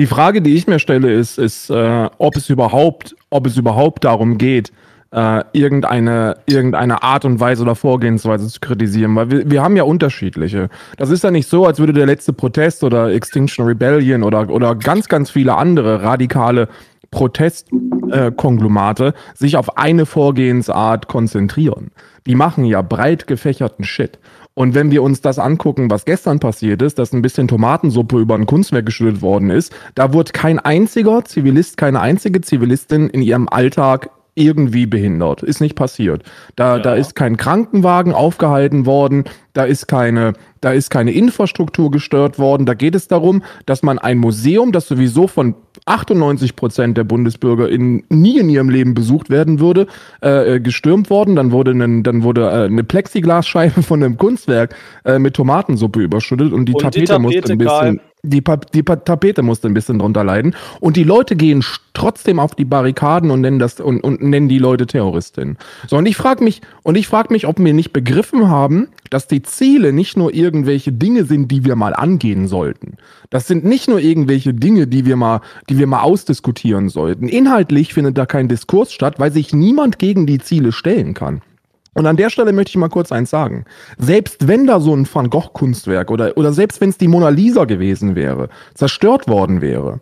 Die 0.00 0.06
Frage, 0.06 0.42
die 0.42 0.54
ich 0.54 0.66
mir 0.66 0.80
stelle, 0.80 1.12
ist, 1.12 1.38
ist 1.38 1.70
äh, 1.70 2.10
ob 2.18 2.36
es 2.36 2.50
überhaupt, 2.50 3.14
ob 3.30 3.46
es 3.46 3.56
überhaupt 3.56 4.04
darum 4.04 4.38
geht, 4.38 4.72
äh, 5.14 5.44
irgendeine, 5.52 6.38
irgendeine 6.46 7.02
Art 7.02 7.24
und 7.24 7.38
Weise 7.38 7.62
oder 7.62 7.76
Vorgehensweise 7.76 8.48
zu 8.48 8.58
kritisieren, 8.60 9.14
weil 9.14 9.30
wir, 9.30 9.50
wir 9.50 9.62
haben 9.62 9.76
ja 9.76 9.84
unterschiedliche. 9.84 10.68
Das 10.96 11.10
ist 11.10 11.22
ja 11.22 11.30
nicht 11.30 11.48
so, 11.48 11.64
als 11.66 11.78
würde 11.78 11.92
der 11.92 12.06
letzte 12.06 12.32
Protest 12.32 12.82
oder 12.82 13.12
Extinction 13.12 13.64
Rebellion 13.64 14.24
oder, 14.24 14.50
oder 14.50 14.74
ganz, 14.74 15.08
ganz 15.08 15.30
viele 15.30 15.54
andere 15.56 16.02
radikale 16.02 16.68
Protestkonglomerate 17.12 19.06
äh, 19.06 19.12
sich 19.34 19.56
auf 19.56 19.78
eine 19.78 20.04
Vorgehensart 20.04 21.06
konzentrieren. 21.06 21.92
Die 22.26 22.34
machen 22.34 22.64
ja 22.64 22.82
breit 22.82 23.28
gefächerten 23.28 23.84
Shit. 23.84 24.18
Und 24.54 24.74
wenn 24.74 24.90
wir 24.90 25.02
uns 25.02 25.20
das 25.20 25.38
angucken, 25.38 25.90
was 25.90 26.04
gestern 26.04 26.38
passiert 26.40 26.80
ist, 26.82 26.98
dass 26.98 27.12
ein 27.12 27.22
bisschen 27.22 27.48
Tomatensuppe 27.48 28.18
über 28.18 28.34
ein 28.36 28.46
Kunstwerk 28.46 28.86
geschüttet 28.86 29.20
worden 29.20 29.50
ist, 29.50 29.74
da 29.94 30.12
wurde 30.12 30.32
kein 30.32 30.60
einziger 30.60 31.24
Zivilist, 31.24 31.76
keine 31.76 32.00
einzige 32.00 32.40
Zivilistin 32.40 33.08
in 33.10 33.22
ihrem 33.22 33.48
Alltag 33.48 34.10
irgendwie 34.34 34.86
behindert. 34.86 35.42
Ist 35.42 35.60
nicht 35.60 35.76
passiert. 35.76 36.22
Da, 36.56 36.78
da 36.78 36.94
ist 36.94 37.14
kein 37.14 37.36
Krankenwagen 37.36 38.12
aufgehalten 38.12 38.84
worden, 38.86 39.24
da 39.52 39.64
ist 39.64 39.86
keine, 39.86 40.32
da 40.60 40.72
ist 40.72 40.90
keine 40.90 41.12
Infrastruktur 41.12 41.90
gestört 41.90 42.38
worden. 42.38 42.66
Da 42.66 42.74
geht 42.74 42.96
es 42.96 43.06
darum, 43.06 43.42
dass 43.66 43.82
man 43.84 43.98
ein 43.98 44.18
Museum, 44.18 44.72
das 44.72 44.88
sowieso 44.88 45.28
von 45.28 45.54
98 45.86 46.56
Prozent 46.56 46.96
der 46.98 47.04
Bundesbürger 47.04 47.68
in, 47.68 48.04
nie 48.08 48.38
in 48.38 48.48
ihrem 48.48 48.68
Leben 48.68 48.94
besucht 48.94 49.30
werden 49.30 49.60
würde, 49.60 49.86
äh, 50.22 50.56
äh, 50.56 50.60
gestürmt 50.60 51.10
worden. 51.10 51.36
Dann 51.36 51.52
wurde, 51.52 51.70
einen, 51.70 52.02
dann 52.02 52.24
wurde 52.24 52.42
äh, 52.42 52.64
eine 52.64 52.82
Plexiglasscheibe 52.82 53.82
von 53.84 54.02
einem 54.02 54.16
Kunstwerk 54.16 54.74
äh, 55.04 55.20
mit 55.20 55.34
Tomatensuppe 55.34 56.00
überschüttet 56.00 56.52
und 56.52 56.66
die 56.68 56.72
Und 56.74 56.82
die 56.82 57.04
Tapete 57.04 57.18
musste 57.20 57.40
Tapete, 57.40 57.52
ein 57.52 57.58
bisschen, 57.58 57.96
Karl. 57.98 58.13
Die, 58.24 58.40
Pa- 58.40 58.56
die 58.56 58.82
Pa- 58.82 58.96
Tapete 58.96 59.42
musste 59.42 59.68
ein 59.68 59.74
bisschen 59.74 59.98
drunter 59.98 60.24
leiden. 60.24 60.56
Und 60.80 60.96
die 60.96 61.04
Leute 61.04 61.36
gehen 61.36 61.64
trotzdem 61.92 62.40
auf 62.40 62.54
die 62.54 62.64
Barrikaden 62.64 63.30
und 63.30 63.40
nennen 63.42 63.58
das 63.58 63.78
und, 63.80 64.00
und 64.00 64.22
nennen 64.22 64.48
die 64.48 64.58
Leute 64.58 64.86
Terroristinnen. 64.86 65.58
So, 65.88 65.96
und 65.96 66.06
ich 66.06 66.16
frage 66.16 66.42
mich, 66.42 66.60
und 66.82 66.96
ich 66.96 67.06
frage 67.06 67.32
mich, 67.32 67.46
ob 67.46 67.58
wir 67.58 67.72
nicht 67.74 67.92
begriffen 67.92 68.48
haben, 68.48 68.88
dass 69.10 69.28
die 69.28 69.42
Ziele 69.42 69.92
nicht 69.92 70.16
nur 70.16 70.34
irgendwelche 70.34 70.90
Dinge 70.90 71.24
sind, 71.24 71.50
die 71.50 71.64
wir 71.64 71.76
mal 71.76 71.94
angehen 71.94 72.48
sollten. 72.48 72.96
Das 73.30 73.46
sind 73.46 73.64
nicht 73.64 73.88
nur 73.88 74.00
irgendwelche 74.00 74.54
Dinge, 74.54 74.86
die 74.86 75.06
wir 75.06 75.16
mal, 75.16 75.40
die 75.68 75.78
wir 75.78 75.86
mal 75.86 76.00
ausdiskutieren 76.02 76.88
sollten. 76.88 77.28
Inhaltlich 77.28 77.94
findet 77.94 78.18
da 78.18 78.26
kein 78.26 78.48
Diskurs 78.48 78.92
statt, 78.92 79.14
weil 79.18 79.30
sich 79.32 79.52
niemand 79.52 79.98
gegen 79.98 80.26
die 80.26 80.38
Ziele 80.38 80.72
stellen 80.72 81.14
kann. 81.14 81.42
Und 81.94 82.06
an 82.06 82.16
der 82.16 82.30
Stelle 82.30 82.52
möchte 82.52 82.70
ich 82.70 82.76
mal 82.76 82.88
kurz 82.88 83.12
eins 83.12 83.30
sagen. 83.30 83.64
Selbst 83.98 84.48
wenn 84.48 84.66
da 84.66 84.80
so 84.80 84.94
ein 84.94 85.08
Van 85.12 85.30
Gogh-Kunstwerk 85.30 86.10
oder, 86.10 86.36
oder 86.36 86.52
selbst 86.52 86.80
wenn 86.80 86.90
es 86.90 86.98
die 86.98 87.08
Mona 87.08 87.28
Lisa 87.28 87.64
gewesen 87.64 88.16
wäre, 88.16 88.48
zerstört 88.74 89.28
worden 89.28 89.60
wäre, 89.60 90.00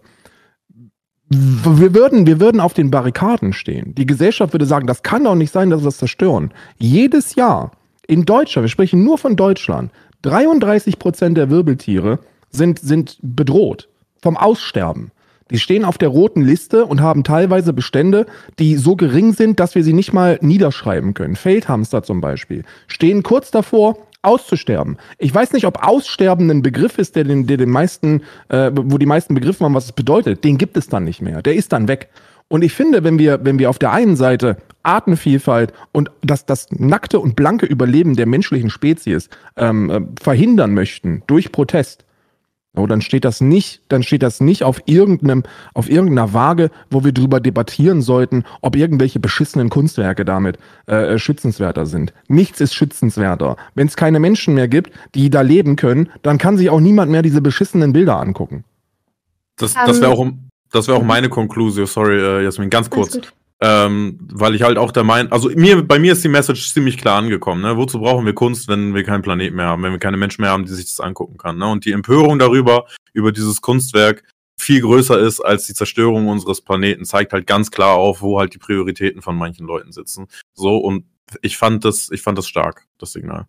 wir 1.29 1.95
würden, 1.95 2.27
wir 2.27 2.41
würden 2.41 2.61
auf 2.61 2.75
den 2.75 2.91
Barrikaden 2.91 3.53
stehen. 3.53 3.95
Die 3.95 4.07
Gesellschaft 4.07 4.53
würde 4.53 4.67
sagen, 4.67 4.87
das 4.87 5.03
kann 5.03 5.25
doch 5.25 5.35
nicht 5.35 5.53
sein, 5.53 5.71
dass 5.71 5.81
wir 5.81 5.87
das 5.87 5.97
zerstören. 5.97 6.53
Jedes 6.79 7.37
Jahr 7.37 7.71
in 8.07 8.25
Deutschland, 8.25 8.65
wir 8.65 8.71
sprechen 8.71 9.03
nur 9.03 9.17
von 9.17 9.37
Deutschland, 9.37 9.93
33 10.23 10.99
Prozent 10.99 11.37
der 11.37 11.51
Wirbeltiere 11.51 12.19
sind, 12.51 12.79
sind 12.79 13.19
bedroht 13.23 13.89
vom 14.21 14.37
Aussterben. 14.37 15.11
Die 15.53 15.59
stehen 15.59 15.85
auf 15.85 15.99
der 15.99 16.09
roten 16.09 16.41
Liste 16.41 16.87
und 16.87 17.03
haben 17.03 17.25
teilweise 17.25 17.73
Bestände, 17.73 18.27
die 18.59 18.77
so 18.77 18.97
gering 18.97 19.35
sind, 19.35 19.61
dass 19.61 19.75
wir 19.75 19.85
sie 19.85 19.93
nicht 19.93 20.13
mal 20.13 20.39
niederschreiben 20.41 21.13
können. 21.13 21.37
Feldhamster 21.37 22.03
zum 22.03 22.21
Beispiel 22.23 22.65
stehen 22.87 23.23
kurz 23.23 23.51
davor, 23.51 23.99
auszusterben. 24.23 24.97
Ich 25.19 25.35
weiß 25.35 25.53
nicht, 25.53 25.67
ob 25.67 25.85
Aussterben 25.85 26.51
ein 26.51 26.63
Begriff 26.63 26.97
ist, 26.99 27.17
der 27.17 27.25
den, 27.25 27.47
der 27.47 27.57
den 27.57 27.71
meisten, 27.71 28.23
äh, 28.49 28.71
wo 28.73 28.97
die 28.97 29.07
meisten 29.07 29.35
begriffen 29.35 29.65
haben, 29.65 29.75
was 29.75 29.87
es 29.87 29.93
bedeutet. 29.93 30.45
Den 30.45 30.59
gibt 30.59 30.77
es 30.77 30.89
dann 30.89 31.05
nicht 31.05 31.21
mehr. 31.21 31.43
Der 31.43 31.55
ist 31.55 31.73
dann 31.73 31.89
weg. 31.89 32.09
Und 32.49 32.63
ich 32.63 32.73
finde, 32.73 33.03
wenn 33.05 33.19
wir, 33.19 33.45
wenn 33.45 33.59
wir 33.59 33.69
auf 33.69 33.79
der 33.79 33.93
einen 33.93 34.17
Seite 34.17 34.57
Artenvielfalt 34.85 35.73
und 35.91 36.11
das, 36.23 36.47
das 36.47 36.71
nackte 36.71 37.19
und 37.19 37.37
blanke 37.37 37.67
Überleben 37.67 38.15
der 38.15 38.27
menschlichen 38.27 38.71
Spezies 38.71 39.29
ähm, 39.57 39.91
äh, 39.91 40.01
verhindern 40.23 40.73
möchten 40.73 41.23
durch 41.27 41.53
Protest, 41.53 42.05
So, 42.75 42.87
dann 42.87 43.03
steht 43.03 43.27
das 43.27 43.43
nicht, 43.43 43.83
dann 43.89 44.03
steht 44.03 44.23
das 44.23 44.41
nicht 44.41 44.65
auf 44.65 44.81
irgendeinem, 44.87 45.43
auf 45.75 45.91
irgendeiner 45.91 46.33
Waage, 46.33 46.71
wo 46.91 47.05
wir 47.05 47.13
drüber 47.13 47.39
debattieren 47.39 48.01
sollten, 48.01 48.45
ob 48.63 48.77
irgendwelche 48.77 49.21
beschissenen 49.21 49.69
Kunstwerke 49.69 50.25
damit 50.25 50.59
äh, 50.87 51.19
schützenswerter 51.19 51.85
sind. 51.85 52.15
Nichts 52.29 52.63
ist 52.63 52.73
schützenswerter. 52.73 53.57
Wenn 53.75 53.89
es 53.89 53.97
keine 53.97 54.21
Menschen 54.21 54.55
mehr 54.55 54.69
gibt, 54.69 54.91
die 55.15 55.29
da 55.29 55.43
leben 55.43 55.77
können, 55.77 56.09
dann 56.23 56.39
kann 56.39 56.57
sich 56.57 56.71
auch 56.71 56.81
niemand 56.81 57.11
mehr 57.13 57.21
diese 57.21 57.43
beschissenen 57.43 57.93
Bilder 57.93 58.19
angucken. 58.19 58.65
Das, 59.59 59.75
das 59.75 60.01
wäre 60.01 60.13
auch, 60.13 60.27
das 60.71 60.89
wär 60.89 60.95
auch 60.95 61.05
meine 61.05 61.29
Konklusion. 61.29 61.85
Sorry, 61.85 62.19
äh, 62.19 62.43
Jasmin, 62.45 62.71
ganz 62.71 62.89
kurz. 62.89 63.21
Ähm, 63.65 64.19
weil 64.33 64.57
ich 64.57 64.63
halt 64.63 64.77
auch 64.77 64.91
der 64.91 65.05
Meinung, 65.05 65.31
also 65.31 65.49
mir, 65.51 65.87
bei 65.87 66.01
mir 66.01 66.15
ist 66.15 66.25
die 66.25 66.29
Message 66.29 66.73
ziemlich 66.73 66.99
klar 66.99 67.19
angekommen. 67.19 67.63
Ne? 67.63 67.77
Wozu 67.77 68.01
brauchen 68.01 68.27
wir 68.27 68.35
Kunst, 68.35 68.67
wenn 68.67 68.93
wir 68.93 69.05
keinen 69.05 69.23
Planeten 69.23 69.55
mehr 69.55 69.67
haben, 69.67 69.85
wenn 69.85 69.93
wir 69.93 70.01
keine 70.01 70.17
Menschen 70.17 70.43
mehr 70.43 70.51
haben, 70.51 70.65
die 70.65 70.73
sich 70.73 70.87
das 70.87 70.99
angucken 70.99 71.37
kann? 71.39 71.59
Ne? 71.59 71.69
Und 71.69 71.85
die 71.85 71.93
Empörung 71.93 72.41
darüber, 72.41 72.87
über 73.13 73.31
dieses 73.31 73.61
Kunstwerk, 73.61 74.25
viel 74.59 74.81
größer 74.81 75.17
ist 75.19 75.41
als 75.41 75.67
die 75.67 75.75
Zerstörung 75.75 76.27
unseres 76.27 76.61
Planeten, 76.61 77.05
zeigt 77.05 77.33
halt 77.33 77.47
ganz 77.47 77.71
klar 77.71 77.95
auf, 77.95 78.21
wo 78.21 78.41
halt 78.41 78.53
die 78.53 78.59
Prioritäten 78.59 79.23
von 79.23 79.37
manchen 79.37 79.67
Leuten 79.67 79.93
sitzen. 79.93 80.27
So, 80.55 80.79
und 80.79 81.05
ich 81.41 81.57
fand 81.57 81.85
das, 81.85 82.11
ich 82.11 82.23
fand 82.23 82.39
das 82.39 82.49
stark, 82.49 82.87
das 82.99 83.13
Signal. 83.13 83.47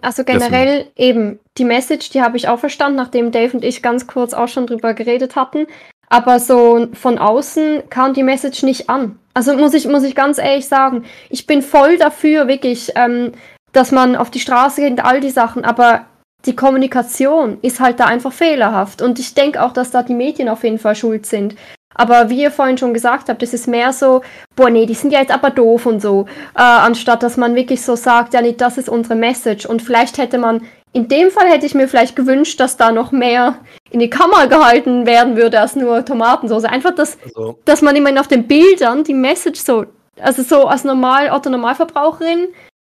Also 0.00 0.24
generell 0.24 0.90
eben, 0.96 1.38
die 1.58 1.64
Message, 1.64 2.10
die 2.10 2.22
habe 2.22 2.36
ich 2.36 2.48
auch 2.48 2.58
verstanden, 2.58 2.96
nachdem 2.96 3.30
Dave 3.30 3.54
und 3.56 3.64
ich 3.64 3.82
ganz 3.82 4.06
kurz 4.06 4.32
auch 4.32 4.48
schon 4.48 4.66
drüber 4.66 4.94
geredet 4.94 5.36
hatten. 5.36 5.66
Aber 6.12 6.38
so 6.40 6.88
von 6.92 7.16
außen 7.16 7.84
kam 7.88 8.12
die 8.12 8.22
Message 8.22 8.64
nicht 8.64 8.90
an. 8.90 9.18
Also 9.32 9.56
muss 9.56 9.72
ich, 9.72 9.88
muss 9.88 10.02
ich 10.02 10.14
ganz 10.14 10.36
ehrlich 10.36 10.68
sagen, 10.68 11.04
ich 11.30 11.46
bin 11.46 11.62
voll 11.62 11.96
dafür, 11.96 12.48
wirklich, 12.48 12.92
ähm, 12.96 13.32
dass 13.72 13.92
man 13.92 14.14
auf 14.14 14.30
die 14.30 14.40
Straße 14.40 14.82
geht 14.82 14.90
und 14.90 15.04
all 15.06 15.20
die 15.20 15.30
Sachen, 15.30 15.64
aber 15.64 16.04
die 16.44 16.54
Kommunikation 16.54 17.56
ist 17.62 17.80
halt 17.80 17.98
da 17.98 18.04
einfach 18.04 18.32
fehlerhaft. 18.32 19.00
Und 19.00 19.18
ich 19.18 19.32
denke 19.32 19.62
auch, 19.62 19.72
dass 19.72 19.90
da 19.90 20.02
die 20.02 20.12
Medien 20.12 20.50
auf 20.50 20.64
jeden 20.64 20.78
Fall 20.78 20.96
schuld 20.96 21.24
sind. 21.24 21.56
Aber 21.94 22.28
wie 22.28 22.42
ihr 22.42 22.50
vorhin 22.50 22.76
schon 22.76 22.92
gesagt 22.92 23.30
habt, 23.30 23.40
das 23.40 23.54
ist 23.54 23.66
mehr 23.66 23.94
so, 23.94 24.20
boah, 24.54 24.68
nee, 24.68 24.84
die 24.84 24.94
sind 24.94 25.14
ja 25.14 25.20
jetzt 25.20 25.32
aber 25.32 25.48
doof 25.48 25.86
und 25.86 26.02
so, 26.02 26.26
äh, 26.54 26.60
anstatt 26.60 27.22
dass 27.22 27.38
man 27.38 27.54
wirklich 27.54 27.80
so 27.82 27.96
sagt, 27.96 28.34
ja, 28.34 28.42
nee, 28.42 28.54
das 28.54 28.76
ist 28.76 28.90
unsere 28.90 29.14
Message. 29.14 29.64
Und 29.64 29.80
vielleicht 29.80 30.18
hätte 30.18 30.36
man 30.36 30.60
in 30.92 31.08
dem 31.08 31.30
Fall 31.30 31.48
hätte 31.48 31.66
ich 31.66 31.74
mir 31.74 31.88
vielleicht 31.88 32.16
gewünscht, 32.16 32.60
dass 32.60 32.76
da 32.76 32.92
noch 32.92 33.12
mehr 33.12 33.58
in 33.90 34.00
die 34.00 34.10
Kamera 34.10 34.46
gehalten 34.46 35.06
werden 35.06 35.36
würde 35.36 35.60
als 35.60 35.74
nur 35.74 36.04
Tomatensauce. 36.04 36.64
Einfach, 36.64 36.94
dass, 36.94 37.18
also. 37.24 37.58
dass 37.64 37.82
man 37.82 37.96
immerhin 37.96 38.18
auf 38.18 38.28
den 38.28 38.46
Bildern 38.46 39.04
die 39.04 39.14
Message 39.14 39.60
so, 39.60 39.86
also 40.20 40.42
so 40.42 40.66
als 40.66 40.84
normal 40.84 41.30
Otto 41.30 41.48
Normalverbraucherin 41.48 42.48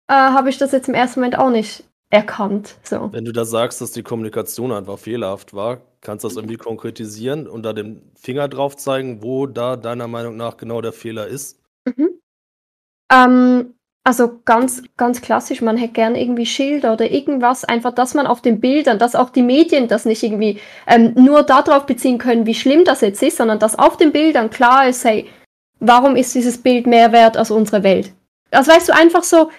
äh, 0.09 0.15
habe 0.15 0.51
ich 0.51 0.59
das 0.59 0.73
jetzt 0.73 0.88
im 0.88 0.95
ersten 0.95 1.21
Moment 1.21 1.38
auch 1.38 1.51
nicht 1.51 1.85
erkannt. 2.11 2.77
So. 2.83 3.12
Wenn 3.12 3.25
du 3.25 3.33
da 3.33 3.45
sagst, 3.45 3.81
dass 3.81 3.93
die 3.93 4.03
Kommunikation 4.03 4.73
einfach 4.73 4.99
fehlerhaft 4.99 5.55
war, 5.55 5.81
kannst 6.01 6.25
du 6.25 6.29
das 6.29 6.37
irgendwie 6.37 6.57
konkretisieren 6.57 7.47
und 7.47 7.62
da 7.62 7.73
den 7.73 8.03
Finger 8.17 8.49
drauf 8.49 8.77
zeigen, 8.77 9.23
wo 9.23 9.47
da 9.47 9.77
deiner 9.77 10.09
Meinung 10.09 10.37
nach 10.37 10.57
genau 10.57 10.81
der 10.81 10.93
Fehler 10.93 11.29
ist? 11.29 11.61
Mhm. 11.87 12.21
Ähm, 13.12 13.75
also 14.05 14.41
ganz, 14.45 14.83
ganz 14.97 15.21
klassisch, 15.21 15.61
man 15.61 15.77
hätte 15.77 15.93
gern 15.93 16.17
irgendwie 16.17 16.47
Schilder 16.47 16.95
oder 16.95 17.11
irgendwas, 17.11 17.65
einfach, 17.65 17.93
dass 17.95 18.15
man 18.15 18.27
auf 18.27 18.41
den 18.41 18.61
Bildern, 18.61 18.99
dass 18.99 19.15
auch 19.15 19.31
die 19.31 19.43
Medien 19.43 19.87
das 19.87 20.05
nicht 20.05 20.23
irgendwie 20.23 20.61
ähm, 20.88 21.12
nur 21.15 21.45
darauf 21.45 21.87
beziehen 21.87 22.19
können, 22.19 22.47
wie 22.47 22.55
schlimm 22.55 22.85
das 22.85 23.01
jetzt 23.01 23.23
ist, 23.23 23.37
sondern 23.37 23.61
dass 23.61 23.79
auf 23.79 23.97
den 23.97 24.11
Bildern 24.11 24.51
klar 24.51 24.88
ist, 24.88 25.05
hey, 25.05 25.29
warum 25.79 26.17
ist 26.17 26.35
dieses 26.35 26.59
Bild 26.59 26.87
mehr 26.87 27.12
wert 27.12 27.37
als 27.37 27.53
unsere 27.53 27.85
Welt? 27.85 28.12
Also 28.51 28.73
weißt 28.73 28.88
du, 28.88 28.95
einfach 28.95 29.23
so, 29.23 29.51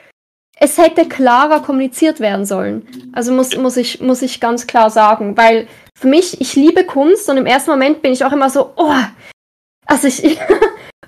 es 0.59 0.77
hätte 0.77 1.07
klarer 1.07 1.61
kommuniziert 1.61 2.19
werden 2.19 2.45
sollen. 2.45 2.85
Also 3.13 3.31
muss, 3.31 3.55
muss, 3.57 3.77
ich, 3.77 4.01
muss 4.01 4.21
ich 4.21 4.39
ganz 4.39 4.67
klar 4.67 4.89
sagen, 4.89 5.37
weil 5.37 5.67
für 5.97 6.07
mich, 6.07 6.41
ich 6.41 6.55
liebe 6.55 6.83
Kunst 6.83 7.29
und 7.29 7.37
im 7.37 7.45
ersten 7.45 7.71
Moment 7.71 8.01
bin 8.01 8.11
ich 8.11 8.23
auch 8.25 8.31
immer 8.33 8.49
so, 8.49 8.73
oh, 8.75 8.93
also 9.85 10.07
ich, 10.07 10.21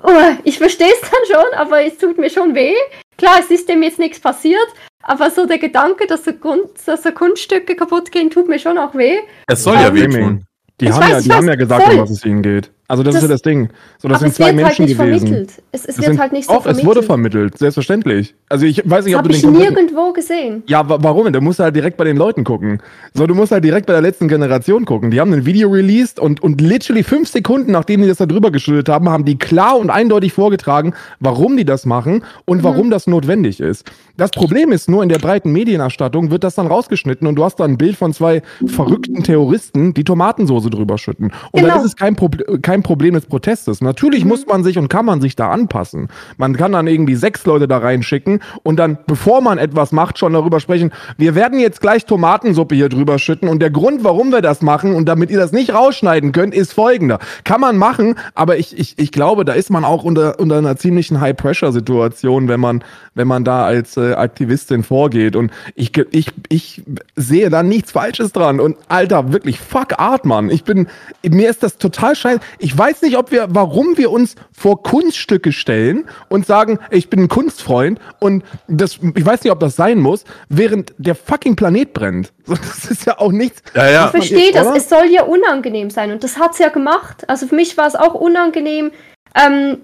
oh, 0.06 0.36
ich 0.44 0.58
verstehe 0.58 0.92
es 0.92 1.02
dann 1.02 1.42
schon, 1.42 1.54
aber 1.60 1.84
es 1.84 1.98
tut 1.98 2.18
mir 2.18 2.30
schon 2.30 2.56
weh. 2.56 2.76
Klar, 3.18 3.38
es 3.40 3.50
ist 3.50 3.70
dem 3.70 3.84
jetzt 3.84 4.00
nichts 4.00 4.20
passiert, 4.20 4.68
aber 5.04 5.30
so 5.30 5.46
der 5.46 5.58
Gedanke, 5.58 6.08
dass 6.08 6.26
so, 6.26 6.34
Kunst, 6.34 6.88
dass 6.88 7.04
so 7.04 7.12
Kunststücke 7.12 7.76
kaputt 7.76 8.12
gehen, 8.12 8.30
tut 8.30 8.48
mir 8.48 8.60
schon 8.60 8.78
auch 8.78 8.96
weh. 8.96 9.20
Es 9.48 9.64
soll 9.64 9.76
ja 9.76 9.94
weh 9.94 10.08
tun. 10.08 10.46
Die, 10.82 10.92
haben, 10.92 11.02
weiß, 11.02 11.10
ja, 11.10 11.22
die 11.22 11.32
haben 11.32 11.48
ja 11.48 11.56
gesagt, 11.56 11.84
voll. 11.84 11.96
um 11.96 12.02
was 12.02 12.10
es 12.10 12.26
ihnen 12.26 12.42
geht. 12.42 12.72
Also 12.88 13.02
das, 13.02 13.16
das, 13.16 13.24
ist 13.24 13.30
ja 13.30 13.34
das 13.34 13.42
Ding. 13.42 13.70
So, 13.98 14.08
das 14.08 14.20
sind 14.20 14.36
zwei 14.36 14.46
halt 14.46 14.56
Menschen 14.58 14.86
halt 14.86 14.98
gewesen. 14.98 15.28
Vermittelt. 15.28 15.64
Es, 15.72 15.86
es 15.86 15.98
wird 15.98 16.08
sind, 16.08 16.20
halt 16.20 16.34
nicht 16.34 16.48
so 16.48 16.54
auch, 16.54 16.64
vermittelt. 16.64 16.84
es 16.84 16.88
wurde 16.88 17.04
vermittelt, 17.04 17.58
selbstverständlich. 17.58 18.36
Also 18.48 18.68
ich 18.68 18.78
weiß 18.86 19.06
nicht, 19.06 19.16
das 19.16 19.20
ob 19.20 19.28
du 19.28 19.34
den 19.34 19.54
ich 19.54 19.60
nirgendwo 19.60 20.14
gesehen. 20.14 20.64
Ja, 20.68 20.84
warum? 20.88 21.32
Du 21.34 21.42
musst 21.42 21.60
halt 21.60 21.76
direkt 21.76 21.98
bei 21.98 22.04
den 22.04 22.16
Leuten 22.18 22.44
gucken. 22.44 22.80
So, 23.16 23.26
du 23.26 23.34
musst 23.34 23.52
halt 23.52 23.64
direkt 23.64 23.88
bei 23.88 23.94
der 23.94 24.04
letzten 24.04 24.28
Generation 24.28 24.86
gucken. 24.86 25.10
Die 25.10 25.20
haben 25.20 25.34
ein 25.34 25.46
Video 25.46 25.70
released 25.70 26.20
und, 26.20 26.44
und 26.44 26.62
literally 26.62 27.04
fünf 27.04 27.30
Sekunden, 27.30 27.72
nachdem 27.72 28.04
die 28.04 28.08
das 28.08 28.18
da 28.18 28.28
drüber 28.28 28.52
geschüttet 28.52 28.88
haben, 28.88 29.10
haben 29.10 29.26
die 29.26 29.38
klar 29.38 29.78
und 29.78 29.90
eindeutig 29.90 30.34
vorgetragen, 30.34 30.94
warum 31.20 31.58
die 31.58 31.66
das 31.66 31.88
machen 31.88 32.24
und 32.46 32.60
mhm. 32.60 32.64
warum 32.64 32.92
das 32.92 33.08
notwendig 33.08 33.60
ist. 33.60 33.86
Das 34.18 34.32
Problem 34.32 34.72
ist 34.72 34.90
nur, 34.90 35.04
in 35.04 35.10
der 35.10 35.20
breiten 35.20 35.52
Medienerstattung 35.52 36.32
wird 36.32 36.44
das 36.44 36.56
dann 36.56 36.68
rausgeschnitten 36.68 37.28
und 37.28 37.36
du 37.36 37.44
hast 37.44 37.60
dann 37.60 37.72
ein 37.72 37.78
Bild 37.78 37.98
von 37.98 38.14
zwei 38.14 38.44
verrückten 38.66 39.24
Terroristen, 39.24 39.94
die 39.94 40.04
Tomatensoße 40.04 40.70
drüber 40.70 40.98
schütten. 40.98 41.32
Und 41.52 41.62
genau. 41.62 41.74
dann 41.74 41.80
ist 41.80 41.86
es 41.86 41.96
kein, 41.96 42.16
Pro 42.16 42.30
kein 42.62 42.75
Problem 42.84 43.14
des 43.14 43.26
Protests 43.26 43.56
Festes. 43.56 43.82
Natürlich 43.82 44.24
mhm. 44.24 44.30
muss 44.30 44.46
man 44.46 44.64
sich 44.64 44.78
und 44.78 44.90
kann 44.90 45.06
man 45.06 45.22
sich 45.22 45.36
da 45.36 45.50
anpassen. 45.50 46.10
Man 46.38 46.56
kann 46.56 46.74
dann 46.74 46.88
irgendwie 46.88 47.16
sechs 47.16 47.46
Leute 47.46 47.68
da 47.68 47.78
reinschicken 47.78 48.42
und 48.64 48.78
dann, 48.78 48.98
bevor 49.08 49.42
man 49.42 49.58
etwas 49.58 49.92
macht, 49.92 50.20
schon 50.20 50.34
darüber 50.34 50.60
sprechen, 50.60 50.92
wir 51.18 51.36
werden 51.36 51.60
jetzt 51.60 51.82
gleich 51.82 52.06
Tomatensuppe 52.06 52.76
hier 52.76 52.90
drüber 52.90 53.18
schütten 53.18 53.48
und 53.48 53.60
der 53.60 53.72
Grund, 53.72 54.04
warum 54.04 54.32
wir 54.32 54.42
das 54.42 54.62
machen 54.62 54.94
und 54.94 55.06
damit 55.06 55.32
ihr 55.32 55.38
das 55.38 55.52
nicht 55.52 55.74
rausschneiden 55.74 56.32
könnt, 56.32 56.54
ist 56.54 56.74
folgender. 56.74 57.20
Kann 57.44 57.62
man 57.62 57.78
machen, 57.78 58.16
aber 58.34 58.58
ich, 58.58 58.78
ich, 58.78 58.98
ich 58.98 59.12
glaube, 59.12 59.46
da 59.46 59.54
ist 59.54 59.70
man 59.70 59.86
auch 59.86 60.04
unter, 60.04 60.40
unter 60.40 60.58
einer 60.58 60.76
ziemlichen 60.76 61.22
High-Pressure-Situation, 61.22 62.48
wenn 62.50 62.60
man, 62.60 62.84
wenn 63.14 63.28
man 63.28 63.44
da 63.46 63.66
als 63.66 63.96
äh, 63.98 64.14
Aktivistin 64.14 64.84
vorgeht. 64.84 65.36
Und 65.36 65.52
ich, 65.76 65.96
ich, 66.12 66.32
ich 66.50 66.84
sehe 67.16 67.50
da 67.50 67.64
nichts 67.64 67.92
Falsches 67.92 68.34
dran. 68.34 68.60
Und 68.60 68.78
Alter, 68.90 69.32
wirklich, 69.32 69.60
fuck 69.60 69.98
Art, 69.98 70.26
Mann. 70.26 70.50
Ich 70.50 70.64
bin, 70.64 70.88
mir 71.24 71.50
ist 71.50 71.64
das 71.64 71.78
total 71.78 72.16
scheiße. 72.16 72.40
Ich 72.60 72.65
weiß 72.76 73.02
nicht, 73.02 73.18
ob 73.18 73.32
wir 73.32 73.48
warum 73.50 73.98
wir 73.98 74.12
uns 74.12 74.36
vor 74.52 74.82
Kunststücke 74.82 75.52
stellen 75.52 76.06
und 76.30 76.46
sagen, 76.46 76.80
ich 76.90 77.10
bin 77.10 77.24
ein 77.24 77.28
Kunstfreund 77.28 78.00
und 78.20 78.44
das, 78.68 79.00
ich 79.16 79.26
weiß 79.26 79.44
nicht, 79.44 79.52
ob 79.52 79.60
das 79.60 79.76
sein 79.76 80.00
muss, 80.00 80.24
während 80.48 80.94
der 80.98 81.16
fucking 81.16 81.56
Planet 81.56 81.94
brennt. 81.94 82.34
Das 82.48 82.90
ist 82.90 83.06
ja 83.06 83.20
auch 83.20 83.32
nichts. 83.32 83.62
Ja, 83.74 83.90
ja. 83.90 84.06
Ich 84.06 84.12
verstehe 84.12 84.52
das. 84.52 84.68
Oder? 84.68 84.78
Es 84.78 84.90
soll 84.90 85.08
ja 85.08 85.24
unangenehm 85.24 85.90
sein 85.90 86.12
und 86.12 86.24
das 86.24 86.38
hat 86.38 86.54
es 86.54 86.60
ja 86.60 86.70
gemacht. 86.70 87.28
Also 87.28 87.48
für 87.48 87.56
mich 87.56 87.78
war 87.78 87.88
es 87.88 87.96
auch 87.96 88.14
unangenehm, 88.14 88.92
ähm, 89.36 89.80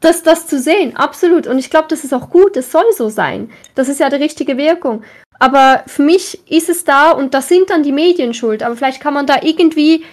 das, 0.00 0.22
das 0.22 0.46
zu 0.46 0.58
sehen. 0.58 0.96
Absolut. 0.96 1.46
Und 1.46 1.58
ich 1.58 1.70
glaube, 1.70 1.88
das 1.88 2.04
ist 2.04 2.12
auch 2.12 2.30
gut. 2.30 2.56
Es 2.56 2.72
soll 2.72 2.84
so 2.96 3.08
sein. 3.08 3.50
Das 3.74 3.88
ist 3.88 4.00
ja 4.00 4.08
die 4.08 4.16
richtige 4.16 4.56
Wirkung. 4.56 5.02
Aber 5.38 5.84
für 5.86 6.02
mich 6.02 6.40
ist 6.50 6.68
es 6.68 6.84
da 6.84 7.12
und 7.12 7.32
da 7.32 7.40
sind 7.40 7.70
dann 7.70 7.82
die 7.82 7.92
Medien 7.92 8.34
schuld. 8.34 8.62
Aber 8.62 8.76
vielleicht 8.76 9.00
kann 9.00 9.14
man 9.14 9.26
da 9.26 9.36
irgendwie 9.42 10.04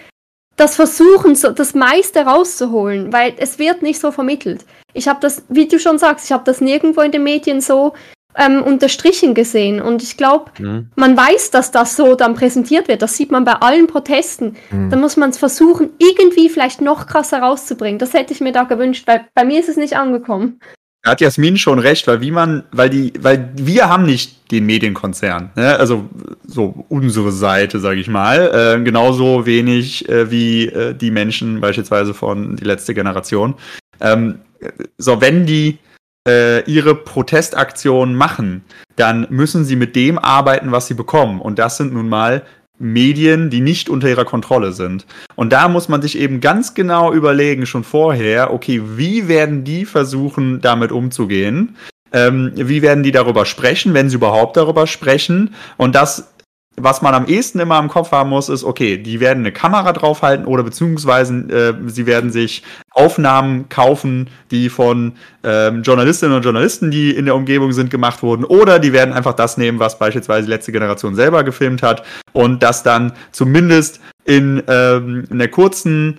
das 0.58 0.76
Versuchen, 0.76 1.34
so 1.34 1.50
das 1.50 1.74
meiste 1.74 2.20
rauszuholen, 2.20 3.12
weil 3.12 3.34
es 3.38 3.58
wird 3.58 3.82
nicht 3.82 4.00
so 4.00 4.10
vermittelt. 4.10 4.64
Ich 4.92 5.08
habe 5.08 5.20
das, 5.20 5.44
wie 5.48 5.68
du 5.68 5.78
schon 5.78 5.98
sagst, 5.98 6.26
ich 6.26 6.32
habe 6.32 6.44
das 6.44 6.60
nirgendwo 6.60 7.00
in 7.00 7.12
den 7.12 7.22
Medien 7.22 7.60
so 7.60 7.94
ähm, 8.36 8.62
unterstrichen 8.62 9.34
gesehen. 9.34 9.80
Und 9.80 10.02
ich 10.02 10.16
glaube, 10.16 10.50
mhm. 10.58 10.90
man 10.96 11.16
weiß, 11.16 11.50
dass 11.50 11.70
das 11.70 11.96
so 11.96 12.14
dann 12.14 12.34
präsentiert 12.34 12.88
wird. 12.88 13.02
Das 13.02 13.16
sieht 13.16 13.30
man 13.30 13.44
bei 13.44 13.54
allen 13.54 13.86
Protesten. 13.86 14.56
Mhm. 14.70 14.90
Da 14.90 14.96
muss 14.96 15.16
man 15.16 15.30
es 15.30 15.38
versuchen, 15.38 15.90
irgendwie 15.98 16.48
vielleicht 16.48 16.80
noch 16.80 17.06
krasser 17.06 17.40
rauszubringen. 17.40 17.98
Das 17.98 18.12
hätte 18.12 18.32
ich 18.32 18.40
mir 18.40 18.52
da 18.52 18.64
gewünscht, 18.64 19.06
weil 19.06 19.26
bei 19.34 19.44
mir 19.44 19.60
ist 19.60 19.68
es 19.68 19.76
nicht 19.76 19.96
angekommen. 19.96 20.60
Da 21.02 21.12
hat 21.12 21.20
Jasmin 21.20 21.56
schon 21.56 21.78
recht, 21.78 22.06
weil 22.08 22.20
wie 22.20 22.30
man, 22.30 22.64
weil 22.72 22.90
die, 22.90 23.12
weil 23.20 23.50
wir 23.54 23.88
haben 23.88 24.04
nicht 24.04 24.50
den 24.50 24.66
Medienkonzern, 24.66 25.50
ne? 25.54 25.76
also 25.76 26.08
so 26.44 26.84
unsere 26.88 27.30
Seite, 27.30 27.78
sage 27.78 28.00
ich 28.00 28.08
mal, 28.08 28.76
äh, 28.78 28.82
genauso 28.82 29.46
wenig 29.46 30.08
äh, 30.08 30.30
wie 30.30 30.66
äh, 30.66 30.94
die 30.94 31.10
Menschen 31.10 31.60
beispielsweise 31.60 32.14
von 32.14 32.56
die 32.56 32.64
letzte 32.64 32.94
Generation. 32.94 33.54
Ähm, 34.00 34.40
so, 34.96 35.20
wenn 35.20 35.46
die 35.46 35.78
äh, 36.26 36.62
ihre 36.70 36.94
Protestaktionen 36.94 38.14
machen, 38.14 38.64
dann 38.96 39.26
müssen 39.30 39.64
sie 39.64 39.76
mit 39.76 39.94
dem 39.96 40.18
arbeiten, 40.18 40.72
was 40.72 40.88
sie 40.88 40.94
bekommen. 40.94 41.40
Und 41.40 41.58
das 41.58 41.76
sind 41.76 41.94
nun 41.94 42.08
mal 42.08 42.42
Medien, 42.78 43.50
die 43.50 43.60
nicht 43.60 43.88
unter 43.88 44.08
ihrer 44.08 44.24
Kontrolle 44.24 44.72
sind. 44.72 45.06
Und 45.34 45.52
da 45.52 45.68
muss 45.68 45.88
man 45.88 46.02
sich 46.02 46.18
eben 46.18 46.40
ganz 46.40 46.74
genau 46.74 47.12
überlegen, 47.12 47.66
schon 47.66 47.84
vorher, 47.84 48.52
okay, 48.52 48.80
wie 48.96 49.28
werden 49.28 49.64
die 49.64 49.84
versuchen, 49.84 50.60
damit 50.60 50.92
umzugehen? 50.92 51.76
Ähm, 52.12 52.52
wie 52.54 52.82
werden 52.82 53.02
die 53.02 53.12
darüber 53.12 53.44
sprechen, 53.44 53.94
wenn 53.94 54.08
sie 54.08 54.16
überhaupt 54.16 54.56
darüber 54.56 54.86
sprechen? 54.86 55.54
Und 55.76 55.94
das 55.94 56.32
was 56.80 57.02
man 57.02 57.14
am 57.14 57.26
ehesten 57.26 57.60
immer 57.60 57.78
im 57.78 57.88
Kopf 57.88 58.12
haben 58.12 58.30
muss, 58.30 58.48
ist, 58.48 58.64
okay, 58.64 58.98
die 58.98 59.20
werden 59.20 59.40
eine 59.40 59.52
Kamera 59.52 59.92
draufhalten 59.92 60.46
oder 60.46 60.62
beziehungsweise 60.62 61.34
äh, 61.34 61.74
sie 61.88 62.06
werden 62.06 62.30
sich 62.30 62.62
Aufnahmen 62.90 63.68
kaufen, 63.68 64.28
die 64.50 64.68
von 64.68 65.12
ähm, 65.44 65.82
Journalistinnen 65.82 66.36
und 66.36 66.42
Journalisten, 66.42 66.90
die 66.90 67.10
in 67.10 67.26
der 67.26 67.34
Umgebung 67.34 67.72
sind, 67.72 67.90
gemacht 67.90 68.22
wurden. 68.22 68.44
Oder 68.44 68.78
die 68.78 68.92
werden 68.92 69.14
einfach 69.14 69.34
das 69.34 69.56
nehmen, 69.56 69.78
was 69.78 69.98
beispielsweise 69.98 70.46
die 70.46 70.52
letzte 70.52 70.72
Generation 70.72 71.14
selber 71.14 71.44
gefilmt 71.44 71.82
hat 71.82 72.04
und 72.32 72.62
das 72.62 72.82
dann 72.82 73.12
zumindest 73.32 74.00
in 74.24 74.62
ähm, 74.68 75.24
einer 75.30 75.48
kurzen 75.48 76.18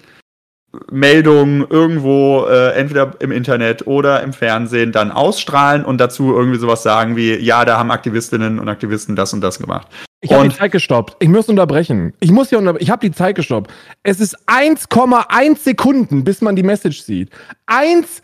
Meldung 0.92 1.68
irgendwo 1.70 2.46
äh, 2.46 2.74
entweder 2.74 3.14
im 3.20 3.32
Internet 3.32 3.88
oder 3.88 4.22
im 4.22 4.34
Fernsehen 4.34 4.92
dann 4.92 5.12
ausstrahlen 5.12 5.84
und 5.84 6.00
dazu 6.00 6.36
irgendwie 6.36 6.60
sowas 6.60 6.84
sagen 6.84 7.16
wie, 7.16 7.36
ja, 7.36 7.66
da 7.66 7.78
haben 7.78 7.92
Aktivistinnen 7.92 8.60
und 8.60 8.70
Aktivisten 8.70 9.16
das 9.16 9.34
und 9.34 9.42
das 9.42 9.60
gemacht. 9.60 9.88
Ich 10.22 10.34
habe 10.34 10.50
die 10.50 10.56
Zeit 10.56 10.72
gestoppt. 10.74 11.16
Ich 11.20 11.30
muss 11.30 11.48
unterbrechen. 11.48 12.14
Ich 12.20 12.32
muss 12.32 12.50
hier 12.50 12.58
unterbrechen. 12.58 12.84
Ich 12.84 12.90
habe 12.90 13.08
die 13.08 13.16
Zeit 13.16 13.36
gestoppt. 13.36 13.72
Es 14.04 14.20
ist 14.20 14.38
1,1 14.48 15.58
Sekunden, 15.60 16.26
bis 16.26 16.42
man 16.42 16.58
die 16.58 16.64
Message 16.64 17.02
sieht. 17.02 17.30
1,1 17.68 18.22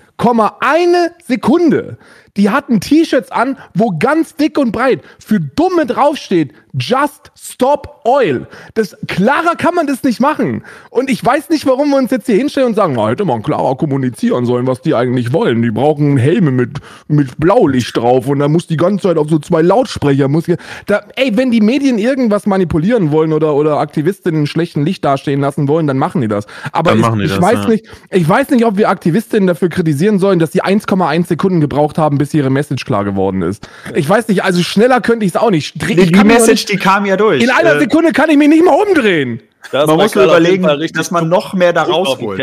Sekunde. 1.25 1.97
Die 2.37 2.49
hatten 2.49 2.81
T-Shirts 2.81 3.31
an, 3.31 3.57
wo 3.73 3.97
ganz 3.97 4.35
dick 4.35 4.57
und 4.57 4.71
breit 4.71 5.01
für 5.19 5.39
Dumme 5.39 5.85
draufsteht, 5.85 6.53
Just 6.77 7.31
Stop 7.35 8.01
Oil. 8.03 8.47
Das, 8.73 8.97
klarer 9.07 9.55
kann 9.55 9.75
man 9.75 9.87
das 9.87 10.03
nicht 10.03 10.19
machen. 10.19 10.63
Und 10.89 11.09
ich 11.09 11.23
weiß 11.23 11.49
nicht, 11.49 11.65
warum 11.65 11.89
wir 11.91 11.97
uns 11.97 12.11
jetzt 12.11 12.25
hier 12.25 12.35
hinstellen 12.35 12.69
und 12.69 12.75
sagen, 12.75 12.93
na, 12.97 13.07
hätte 13.07 13.23
man 13.23 13.41
klarer 13.41 13.77
kommunizieren 13.77 14.45
sollen, 14.45 14.67
was 14.67 14.81
die 14.81 14.93
eigentlich 14.93 15.31
wollen. 15.31 15.61
Die 15.61 15.71
brauchen 15.71 16.17
Helme 16.17 16.51
mit, 16.51 16.79
mit 17.07 17.37
Blaulicht 17.39 17.95
drauf 17.95 18.27
und 18.27 18.39
da 18.39 18.49
muss 18.49 18.67
die 18.67 18.75
ganze 18.75 19.07
Zeit 19.07 19.17
auf 19.17 19.29
so 19.29 19.39
zwei 19.39 19.61
Lautsprecher, 19.61 20.27
muss, 20.27 20.45
da, 20.85 21.01
ey, 21.15 21.37
wenn 21.37 21.51
die 21.51 21.61
Medien 21.61 21.97
irgendwas 21.97 22.45
manipulieren 22.45 23.11
wollen 23.11 23.31
oder, 23.31 23.55
oder 23.55 23.79
Aktivistinnen 23.79 24.41
in 24.41 24.47
schlechten 24.47 24.83
Licht 24.83 25.05
dastehen 25.05 25.39
lassen 25.39 25.69
wollen, 25.69 25.87
dann 25.87 25.97
machen 25.97 26.19
die 26.19 26.27
das. 26.27 26.45
Aber 26.73 26.91
Dann 26.91 26.99
ich, 26.99 27.19
die 27.19 27.23
ich 27.23 27.31
das, 27.31 27.41
weiß 27.41 27.63
ja. 27.63 27.69
nicht, 27.69 27.85
ich 28.11 28.27
weiß 28.27 28.49
nicht, 28.49 28.65
ob 28.65 28.75
wir 28.75 28.89
Aktivistinnen 28.89 29.47
dafür 29.47 29.69
kritisieren 29.69 30.04
sollen, 30.19 30.39
dass 30.39 30.51
sie 30.51 30.63
1,1 30.63 31.27
Sekunden 31.27 31.61
gebraucht 31.61 31.97
haben, 31.97 32.17
bis 32.17 32.33
ihre 32.33 32.49
Message 32.49 32.85
klar 32.85 33.03
geworden 33.03 33.41
ist. 33.41 33.67
Ich 33.93 34.07
weiß 34.07 34.27
nicht, 34.27 34.43
also 34.43 34.61
schneller 34.63 35.01
könnte 35.01 35.25
ich 35.25 35.31
es 35.33 35.35
auch 35.37 35.51
nicht. 35.51 35.75
Die, 35.87 35.93
ich 35.99 36.11
die 36.11 36.23
Message, 36.23 36.49
nicht- 36.51 36.69
die 36.71 36.77
kam 36.77 37.05
ja 37.05 37.17
durch. 37.17 37.43
in 37.43 37.49
einer 37.49 37.75
Äh, 37.75 37.79
Sekunde 37.79 38.11
kann 38.11 38.29
ich 38.29 38.37
mich 38.37 38.47
nicht 38.49 38.63
mal 38.63 38.75
umdrehen. 38.87 39.41
Das 39.71 39.87
man 39.87 39.97
muss 39.97 40.15
überlegen, 40.15 40.63
dass 40.93 41.11
man 41.11 41.27
noch 41.27 41.53
mehr 41.53 41.73
da 41.73 41.83
rausholt. 41.83 42.39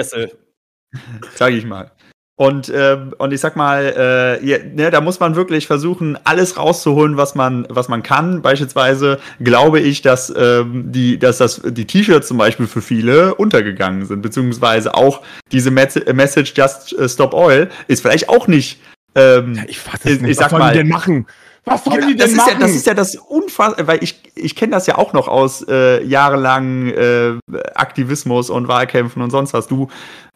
Sage 1.35 1.57
ich 1.57 1.65
mal. 1.65 1.91
Und, 2.37 2.73
ähm, 2.75 3.15
und 3.19 3.33
ich 3.33 3.41
sag 3.41 3.57
mal, 3.57 3.95
äh, 3.97 4.45
ja, 4.45 4.59
ne, 4.59 4.91
da 4.91 5.01
muss 5.03 5.21
man 5.21 5.37
wirklich 5.37 5.67
versuchen, 5.67 6.19
alles 6.25 6.57
rauszuholen, 6.57 7.17
was 7.17 7.35
man, 7.35 7.67
was 7.69 7.89
man 7.89 8.03
kann. 8.03 8.41
Beispielsweise 8.41 9.21
glaube 9.41 9.81
ich, 9.81 10.01
dass, 10.01 10.33
ähm, 10.35 10.91
die, 10.91 11.19
dass 11.19 11.39
das, 11.39 11.61
die 11.63 11.85
T-Shirts 11.87 12.29
zum 12.29 12.39
Beispiel 12.39 12.67
für 12.67 12.81
viele 12.81 13.35
untergegangen 13.35 14.07
sind, 14.07 14.23
beziehungsweise 14.23 14.95
auch 14.95 15.23
diese 15.53 15.71
Mes 15.71 15.95
Message 16.13 16.55
Just 16.57 16.99
äh, 16.99 17.09
Stop 17.09 17.35
Oil 17.35 17.69
ist 17.87 18.01
vielleicht 18.01 18.31
auch 18.31 18.49
nicht. 18.49 18.81
Ähm, 19.15 19.63
Ich 19.69 19.79
fass 19.79 20.01
ich, 20.05 20.13
es 20.13 20.21
nicht. 20.23 20.31
ich 20.33 20.37
Was 20.39 20.45
sag 20.45 20.51
sollen 20.51 20.63
mal, 20.63 20.73
die 20.73 20.79
denn 20.79 20.89
machen? 20.89 21.27
Was 21.65 21.85
sollen 21.85 22.01
ja, 22.01 22.07
die 22.09 22.17
das, 22.17 22.27
denn 22.27 22.35
ist 22.35 22.37
machen? 22.39 22.53
ja, 22.55 22.59
das 22.59 22.75
ist 22.75 22.87
ja 22.87 22.95
das 22.95 23.15
unfassbar, 23.15 23.87
weil 23.87 24.03
ich, 24.03 24.21
ich 24.35 24.57
kenne 24.57 24.73
das 24.73 24.89
ja 24.89 24.99
auch 24.99 25.13
noch 25.13 25.29
aus 25.29 25.65
äh, 25.69 26.03
jahrelangen 26.05 26.89
äh, 26.89 27.35
Aktivismus 27.75 28.51
und 28.51 28.67
Wahlkämpfen 28.67 29.23
und 29.23 29.31
sonst 29.31 29.53
was. 29.53 29.69
Du, 29.69 29.89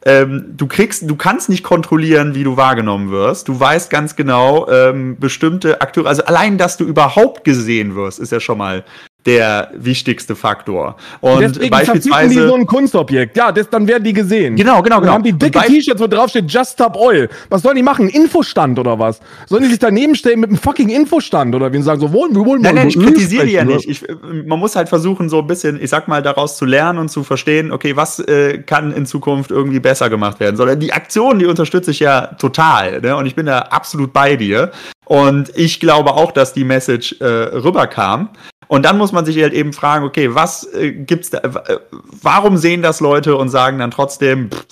ähm, 0.04 0.54
du 0.56 0.68
kriegst, 0.68 1.10
du 1.10 1.16
kannst 1.16 1.48
nicht 1.48 1.64
kontrollieren, 1.64 2.36
wie 2.36 2.44
du 2.44 2.56
wahrgenommen 2.56 3.10
wirst. 3.10 3.48
Du 3.48 3.58
weißt 3.58 3.90
ganz 3.90 4.14
genau, 4.14 4.68
ähm, 4.68 5.18
bestimmte 5.18 5.80
Akteure, 5.80 6.06
also 6.06 6.24
allein, 6.24 6.58
dass 6.58 6.76
du 6.76 6.84
überhaupt 6.84 7.42
gesehen 7.42 7.96
wirst, 7.96 8.20
ist 8.20 8.30
ja 8.30 8.38
schon 8.38 8.58
mal 8.58 8.84
der 9.26 9.70
wichtigste 9.74 10.36
Faktor. 10.36 10.96
Und 11.20 11.40
Deswegen 11.40 11.74
verzichten 11.74 12.00
die 12.00 12.10
beispielsweise. 12.10 12.48
so 12.48 12.54
ein 12.54 12.66
Kunstobjekt. 12.66 13.36
Ja, 13.36 13.52
das, 13.52 13.68
dann 13.68 13.86
werden 13.86 14.04
die 14.04 14.12
gesehen. 14.12 14.56
Genau, 14.56 14.82
genau, 14.82 14.96
Dann 14.96 15.02
genau. 15.02 15.12
haben 15.14 15.22
die 15.24 15.32
dicke 15.32 15.58
T-Shirts, 15.60 16.00
wo 16.00 16.06
drauf 16.06 16.30
steht 16.30 16.50
Just 16.50 16.74
Stop 16.74 16.96
Oil. 16.96 17.28
Was 17.48 17.62
sollen 17.62 17.76
die 17.76 17.82
machen? 17.82 18.08
Infostand 18.08 18.78
oder 18.78 18.98
was? 18.98 19.20
Sollen 19.46 19.64
die 19.64 19.70
sich 19.70 19.78
daneben 19.78 20.14
stellen 20.14 20.40
mit 20.40 20.50
einem 20.50 20.58
fucking 20.58 20.88
Infostand 20.88 21.54
oder 21.54 21.72
wie 21.72 21.82
sagen 21.82 22.00
so, 22.00 22.12
wollen 22.12 22.34
wir 22.34 22.44
wollen 22.44 22.62
Nein, 22.62 22.74
nein, 22.76 22.88
ich 22.88 22.98
kritisiere 22.98 23.46
die 23.46 23.52
ja 23.52 23.64
nicht. 23.64 23.88
Ich, 23.88 24.04
man 24.46 24.58
muss 24.58 24.76
halt 24.76 24.88
versuchen, 24.88 25.28
so 25.28 25.40
ein 25.40 25.46
bisschen, 25.46 25.82
ich 25.82 25.90
sag 25.90 26.08
mal, 26.08 26.22
daraus 26.22 26.56
zu 26.56 26.64
lernen 26.64 26.98
und 26.98 27.10
zu 27.10 27.24
verstehen, 27.24 27.72
okay, 27.72 27.96
was 27.96 28.20
äh, 28.20 28.58
kann 28.58 28.92
in 28.92 29.06
Zukunft 29.06 29.50
irgendwie 29.50 29.80
besser 29.80 30.08
gemacht 30.08 30.40
werden. 30.40 30.56
Sondern 30.56 30.78
die 30.80 30.92
Aktion, 30.92 31.38
die 31.38 31.46
unterstütze 31.46 31.90
ich 31.90 32.00
ja 32.00 32.26
total. 32.38 33.00
Ne? 33.00 33.16
Und 33.16 33.26
ich 33.26 33.34
bin 33.34 33.46
da 33.46 33.58
absolut 33.58 34.12
bei 34.12 34.36
dir. 34.36 34.70
Und 35.06 35.50
ich 35.56 35.80
glaube 35.80 36.12
auch, 36.14 36.32
dass 36.32 36.52
die 36.52 36.64
Message 36.64 37.16
äh, 37.20 37.24
rüberkam. 37.24 38.28
Und 38.68 38.84
dann 38.84 38.98
muss 38.98 39.12
man 39.12 39.24
sich 39.24 39.40
halt 39.40 39.52
eben 39.52 39.72
fragen, 39.72 40.04
okay, 40.04 40.34
was 40.34 40.64
äh, 40.74 40.90
gibt's 40.90 41.30
da, 41.30 41.38
äh, 41.38 41.78
warum 42.20 42.56
sehen 42.56 42.82
das 42.82 42.98
Leute 42.98 43.36
und 43.36 43.48
sagen 43.48 43.78
dann 43.78 43.92
trotzdem, 43.92 44.50
pff, 44.50 44.66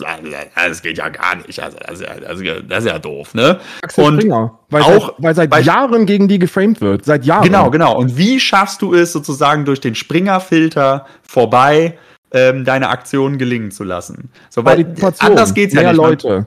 das 0.57 0.83
geht 0.83 0.99
ja 0.99 1.09
gar 1.11 1.37
nicht, 1.37 1.61
also 1.63 1.77
das 1.81 2.01
ist 2.01 2.07
ja, 2.09 2.15
das 2.19 2.41
ist 2.41 2.45
ja, 2.45 2.55
das 2.61 2.85
ist 2.85 2.91
ja 2.91 2.99
doof, 2.99 3.35
ne? 3.35 3.61
Axel 3.83 4.05
und 4.05 4.17
Springer, 4.21 4.59
weil, 4.71 4.83
auch, 4.83 5.07
seit, 5.11 5.23
weil 5.23 5.35
seit 5.37 5.51
bei- 5.51 5.61
Jahren 5.61 6.07
gegen 6.07 6.27
die 6.27 6.41
geframed 6.41 6.81
wird. 6.81 7.05
Seit 7.05 7.25
Jahren. 7.25 7.45
Genau, 7.45 7.71
genau. 7.71 7.97
Und 7.97 8.17
wie 8.19 8.41
schaffst 8.41 8.83
du 8.83 8.95
es 8.95 9.13
sozusagen 9.13 9.65
durch 9.65 9.81
den 9.81 9.95
Springer-Filter 9.95 11.07
vorbei, 11.23 11.97
ähm, 12.33 12.65
deine 12.65 12.89
Aktion 12.89 13.39
gelingen 13.39 13.71
zu 13.71 13.85
lassen? 13.85 14.29
So, 14.51 14.65
weil 14.65 14.93
anders 15.21 15.55
geht's 15.55 15.73
ja 15.73 15.83
mehr 15.83 15.93
nicht. 15.93 16.01
Man- 16.01 16.11
Leute. 16.11 16.29
Das 16.29 16.47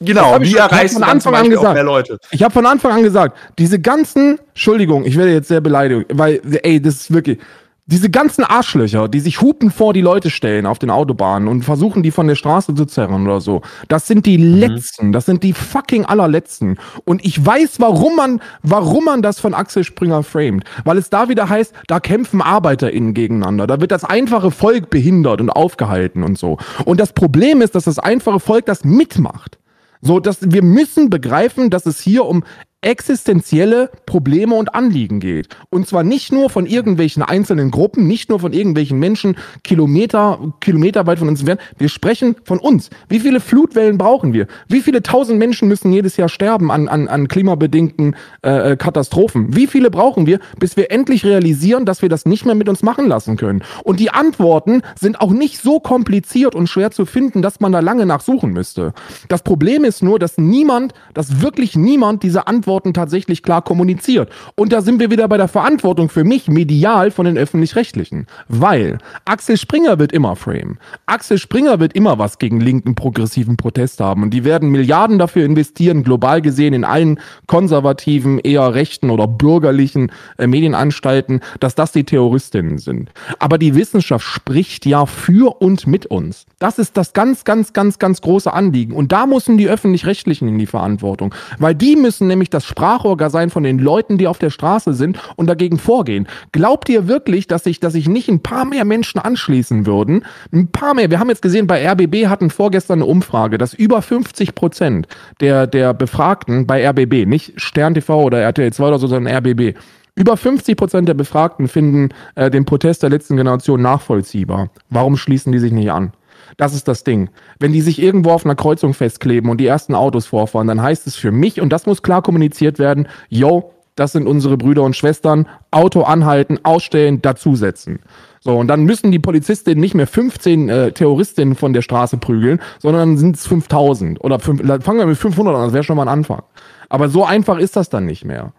Genau, 0.00 0.40
wie 0.40 0.56
erreichst 0.56 0.94
von 0.94 1.02
dann 1.02 1.20
zum 1.20 1.34
Anfang 1.34 1.46
an 1.46 1.50
gesagt. 1.50 1.74
mehr 1.74 1.84
Leute? 1.84 2.18
Ich 2.32 2.42
habe 2.42 2.52
von 2.52 2.66
Anfang 2.66 2.92
an 2.92 3.02
gesagt, 3.02 3.36
diese 3.58 3.80
ganzen, 3.80 4.38
Entschuldigung, 4.48 5.04
ich 5.04 5.16
werde 5.16 5.32
jetzt 5.32 5.48
sehr 5.48 5.60
beleidigt, 5.60 6.06
weil, 6.12 6.40
ey, 6.62 6.82
das 6.82 6.94
ist 6.96 7.12
wirklich, 7.12 7.38
diese 7.86 8.08
ganzen 8.08 8.44
Arschlöcher, 8.44 9.08
die 9.08 9.20
sich 9.20 9.42
hupen 9.42 9.70
vor 9.70 9.92
die 9.92 10.00
Leute 10.00 10.30
stellen 10.30 10.64
auf 10.64 10.78
den 10.78 10.88
Autobahnen 10.88 11.48
und 11.48 11.62
versuchen, 11.62 12.02
die 12.02 12.10
von 12.10 12.26
der 12.26 12.34
Straße 12.34 12.74
zu 12.74 12.86
zerren 12.86 13.26
oder 13.26 13.42
so, 13.42 13.60
das 13.88 14.06
sind 14.06 14.24
die 14.24 14.38
letzten, 14.38 15.12
das 15.12 15.26
sind 15.26 15.42
die 15.42 15.52
fucking 15.52 16.06
allerletzten. 16.06 16.78
Und 17.04 17.24
ich 17.24 17.44
weiß, 17.44 17.80
warum 17.80 18.16
man, 18.16 18.40
warum 18.62 19.04
man 19.04 19.20
das 19.20 19.38
von 19.38 19.52
Axel 19.52 19.84
Springer 19.84 20.22
framed. 20.22 20.64
Weil 20.84 20.96
es 20.96 21.10
da 21.10 21.28
wieder 21.28 21.50
heißt, 21.50 21.74
da 21.86 22.00
kämpfen 22.00 22.40
ArbeiterInnen 22.40 23.12
gegeneinander. 23.12 23.66
Da 23.66 23.82
wird 23.82 23.90
das 23.90 24.04
einfache 24.04 24.50
Volk 24.50 24.88
behindert 24.88 25.42
und 25.42 25.50
aufgehalten 25.50 26.22
und 26.22 26.38
so. 26.38 26.56
Und 26.86 27.00
das 27.00 27.12
Problem 27.12 27.60
ist, 27.60 27.74
dass 27.74 27.84
das 27.84 27.98
einfache 27.98 28.40
Volk 28.40 28.64
das 28.64 28.84
mitmacht. 28.84 29.58
So, 30.00 30.20
dass 30.20 30.38
wir 30.40 30.62
müssen 30.62 31.10
begreifen, 31.10 31.70
dass 31.70 31.86
es 31.86 32.00
hier 32.00 32.24
um 32.24 32.44
existenzielle 32.84 33.90
Probleme 34.06 34.54
und 34.54 34.74
Anliegen 34.74 35.20
geht. 35.20 35.48
Und 35.70 35.88
zwar 35.88 36.02
nicht 36.02 36.32
nur 36.32 36.50
von 36.50 36.66
irgendwelchen 36.66 37.22
einzelnen 37.22 37.70
Gruppen, 37.70 38.06
nicht 38.06 38.28
nur 38.28 38.40
von 38.40 38.52
irgendwelchen 38.52 38.98
Menschen 38.98 39.36
Kilometer, 39.62 40.52
Kilometer 40.60 41.06
weit 41.06 41.18
von 41.18 41.28
uns 41.28 41.40
entfernt. 41.40 41.60
Wir 41.78 41.88
sprechen 41.88 42.36
von 42.44 42.58
uns. 42.58 42.90
Wie 43.08 43.20
viele 43.20 43.40
Flutwellen 43.40 43.98
brauchen 43.98 44.32
wir? 44.32 44.46
Wie 44.68 44.82
viele 44.82 45.02
tausend 45.02 45.38
Menschen 45.38 45.68
müssen 45.68 45.92
jedes 45.92 46.16
Jahr 46.16 46.28
sterben 46.28 46.70
an, 46.70 46.88
an, 46.88 47.08
an 47.08 47.28
klimabedingten 47.28 48.16
äh, 48.42 48.72
äh, 48.72 48.76
Katastrophen? 48.76 49.56
Wie 49.56 49.66
viele 49.66 49.90
brauchen 49.90 50.26
wir, 50.26 50.38
bis 50.58 50.76
wir 50.76 50.90
endlich 50.90 51.24
realisieren, 51.24 51.86
dass 51.86 52.02
wir 52.02 52.08
das 52.08 52.26
nicht 52.26 52.44
mehr 52.44 52.54
mit 52.54 52.68
uns 52.68 52.82
machen 52.82 53.08
lassen 53.08 53.36
können? 53.36 53.62
Und 53.82 53.98
die 53.98 54.10
Antworten 54.10 54.82
sind 54.98 55.20
auch 55.20 55.32
nicht 55.32 55.58
so 55.58 55.80
kompliziert 55.80 56.54
und 56.54 56.68
schwer 56.68 56.90
zu 56.90 57.06
finden, 57.06 57.40
dass 57.40 57.60
man 57.60 57.72
da 57.72 57.80
lange 57.80 58.04
nachsuchen 58.04 58.52
müsste. 58.52 58.92
Das 59.28 59.42
Problem 59.42 59.84
ist 59.84 60.02
nur, 60.02 60.18
dass 60.18 60.36
niemand, 60.36 60.92
dass 61.14 61.40
wirklich 61.40 61.76
niemand 61.76 62.22
diese 62.22 62.46
Antworten 62.46 62.73
tatsächlich 62.82 63.42
klar 63.42 63.62
kommuniziert. 63.62 64.30
Und 64.56 64.72
da 64.72 64.80
sind 64.80 64.98
wir 64.98 65.10
wieder 65.10 65.28
bei 65.28 65.36
der 65.36 65.48
Verantwortung 65.48 66.08
für 66.08 66.24
mich 66.24 66.48
medial 66.48 67.10
von 67.10 67.26
den 67.26 67.38
öffentlich-rechtlichen. 67.38 68.26
Weil 68.48 68.98
Axel 69.24 69.56
Springer 69.56 69.98
wird 69.98 70.12
immer 70.12 70.34
frame. 70.34 70.78
Axel 71.06 71.38
Springer 71.38 71.78
wird 71.78 71.92
immer 71.94 72.18
was 72.18 72.38
gegen 72.38 72.60
linken 72.60 72.94
progressiven 72.94 73.56
Protest 73.56 74.00
haben. 74.00 74.22
Und 74.22 74.30
die 74.30 74.44
werden 74.44 74.70
Milliarden 74.70 75.18
dafür 75.18 75.44
investieren, 75.44 76.02
global 76.02 76.42
gesehen 76.42 76.74
in 76.74 76.84
allen 76.84 77.20
konservativen, 77.46 78.38
eher 78.38 78.74
rechten 78.74 79.10
oder 79.10 79.28
bürgerlichen 79.28 80.10
äh, 80.38 80.46
Medienanstalten, 80.46 81.40
dass 81.60 81.74
das 81.74 81.92
die 81.92 82.04
Terroristinnen 82.04 82.78
sind. 82.78 83.10
Aber 83.38 83.58
die 83.58 83.74
Wissenschaft 83.74 84.26
spricht 84.26 84.86
ja 84.86 85.06
für 85.06 85.60
und 85.60 85.86
mit 85.86 86.06
uns. 86.06 86.46
Das 86.58 86.78
ist 86.78 86.96
das 86.96 87.12
ganz, 87.12 87.44
ganz, 87.44 87.72
ganz, 87.72 87.98
ganz 87.98 88.20
große 88.20 88.52
Anliegen. 88.52 88.94
Und 88.94 89.12
da 89.12 89.26
müssen 89.26 89.58
die 89.58 89.68
Öffentlich-Rechtlichen 89.68 90.48
in 90.48 90.58
die 90.58 90.66
Verantwortung. 90.66 91.34
Weil 91.58 91.74
die 91.74 91.96
müssen 91.96 92.26
nämlich 92.26 92.50
das 92.50 92.63
Sprachrohr 92.64 93.16
sein 93.30 93.50
von 93.50 93.62
den 93.62 93.78
Leuten, 93.78 94.18
die 94.18 94.26
auf 94.26 94.38
der 94.38 94.50
Straße 94.50 94.94
sind 94.94 95.18
und 95.36 95.46
dagegen 95.46 95.78
vorgehen. 95.78 96.26
Glaubt 96.52 96.88
ihr 96.88 97.08
wirklich, 97.08 97.46
dass 97.46 97.64
sich, 97.64 97.80
dass 97.80 97.92
sich 97.92 98.08
nicht 98.08 98.28
ein 98.28 98.40
paar 98.40 98.64
mehr 98.64 98.84
Menschen 98.84 99.20
anschließen 99.20 99.86
würden? 99.86 100.24
Ein 100.52 100.68
paar 100.68 100.94
mehr. 100.94 101.10
Wir 101.10 101.20
haben 101.20 101.28
jetzt 101.28 101.42
gesehen, 101.42 101.66
bei 101.66 101.86
RBB 101.88 102.26
hatten 102.26 102.50
vorgestern 102.50 103.00
eine 103.00 103.06
Umfrage, 103.06 103.58
dass 103.58 103.74
über 103.74 104.02
50 104.02 104.54
Prozent 104.54 105.06
der, 105.40 105.66
der 105.66 105.94
Befragten 105.94 106.66
bei 106.66 106.86
RBB, 106.88 107.26
nicht 107.26 107.60
Stern 107.60 107.94
TV 107.94 108.22
oder 108.22 108.40
RTL 108.40 108.72
2 108.72 108.88
oder 108.88 108.98
so, 108.98 109.06
sondern 109.06 109.34
RBB, 109.34 109.76
über 110.16 110.36
50 110.36 110.76
Prozent 110.76 111.08
der 111.08 111.14
Befragten 111.14 111.66
finden 111.66 112.10
äh, 112.36 112.50
den 112.50 112.64
Protest 112.64 113.02
der 113.02 113.10
letzten 113.10 113.36
Generation 113.36 113.82
nachvollziehbar. 113.82 114.70
Warum 114.88 115.16
schließen 115.16 115.52
die 115.52 115.58
sich 115.58 115.72
nicht 115.72 115.90
an? 115.90 116.12
Das 116.56 116.74
ist 116.74 116.88
das 116.88 117.04
Ding. 117.04 117.30
Wenn 117.58 117.72
die 117.72 117.80
sich 117.80 118.00
irgendwo 118.00 118.30
auf 118.30 118.44
einer 118.44 118.54
Kreuzung 118.54 118.94
festkleben 118.94 119.50
und 119.50 119.58
die 119.58 119.66
ersten 119.66 119.94
Autos 119.94 120.26
vorfahren, 120.26 120.68
dann 120.68 120.82
heißt 120.82 121.06
es 121.06 121.16
für 121.16 121.32
mich, 121.32 121.60
und 121.60 121.70
das 121.70 121.86
muss 121.86 122.02
klar 122.02 122.22
kommuniziert 122.22 122.78
werden, 122.78 123.08
yo, 123.28 123.72
das 123.96 124.12
sind 124.12 124.26
unsere 124.26 124.56
Brüder 124.56 124.82
und 124.82 124.96
Schwestern, 124.96 125.46
Auto 125.70 126.02
anhalten, 126.02 126.58
ausstellen, 126.64 127.22
dazusetzen. 127.22 128.00
So, 128.40 128.56
und 128.56 128.68
dann 128.68 128.84
müssen 128.84 129.12
die 129.12 129.18
Polizistinnen 129.18 129.80
nicht 129.80 129.94
mehr 129.94 130.06
15 130.06 130.68
äh, 130.68 130.92
Terroristinnen 130.92 131.54
von 131.54 131.72
der 131.72 131.82
Straße 131.82 132.18
prügeln, 132.18 132.60
sondern 132.78 133.16
sind 133.16 133.36
es 133.36 133.46
5000 133.46 134.22
oder 134.22 134.40
fünf, 134.40 134.60
fangen 134.84 134.98
wir 134.98 135.06
mit 135.06 135.16
500 135.16 135.54
an, 135.54 135.62
das 135.62 135.72
wäre 135.72 135.84
schon 135.84 135.96
mal 135.96 136.02
ein 136.02 136.08
Anfang. 136.08 136.42
Aber 136.88 137.08
so 137.08 137.24
einfach 137.24 137.58
ist 137.58 137.76
das 137.76 137.88
dann 137.88 138.04
nicht 138.04 138.24
mehr. 138.24 138.52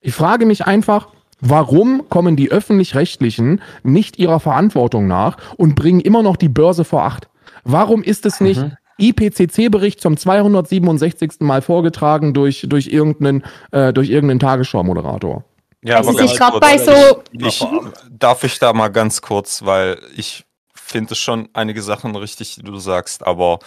Ich 0.00 0.14
frage 0.14 0.46
mich 0.46 0.66
einfach, 0.66 1.08
warum 1.40 2.08
kommen 2.08 2.36
die 2.36 2.50
öffentlich-rechtlichen 2.50 3.60
nicht 3.82 4.18
ihrer 4.18 4.40
Verantwortung 4.40 5.06
nach 5.06 5.36
und 5.56 5.74
bringen 5.74 6.00
immer 6.00 6.22
noch 6.22 6.36
die 6.36 6.48
Börse 6.48 6.84
vor 6.84 7.04
Acht? 7.04 7.28
Warum 7.64 8.02
ist 8.02 8.26
es 8.26 8.40
nicht 8.40 8.60
Mhm. 8.60 8.72
IPCC-Bericht 9.00 10.00
zum 10.00 10.16
267. 10.16 11.40
Mal 11.40 11.62
vorgetragen 11.62 12.34
durch, 12.34 12.66
durch 12.68 12.88
irgendeinen, 12.88 13.44
äh, 13.70 13.92
durch 13.92 14.10
irgendeinen 14.10 14.40
Tagesschau-Moderator? 14.40 15.44
Ja, 15.82 15.98
aber 15.98 16.12
grad 16.36 16.52
kurz, 16.52 16.60
bei 16.60 16.78
so- 16.78 17.22
Ich, 17.32 17.64
darf 18.10 18.42
ich 18.42 18.58
da 18.58 18.72
mal 18.72 18.88
ganz 18.88 19.22
kurz, 19.22 19.64
weil 19.64 19.98
ich 20.16 20.44
finde 20.74 21.14
schon 21.14 21.48
einige 21.52 21.82
Sachen 21.82 22.16
richtig, 22.16 22.56
die 22.56 22.62
du 22.62 22.76
sagst, 22.78 23.24
aber 23.24 23.60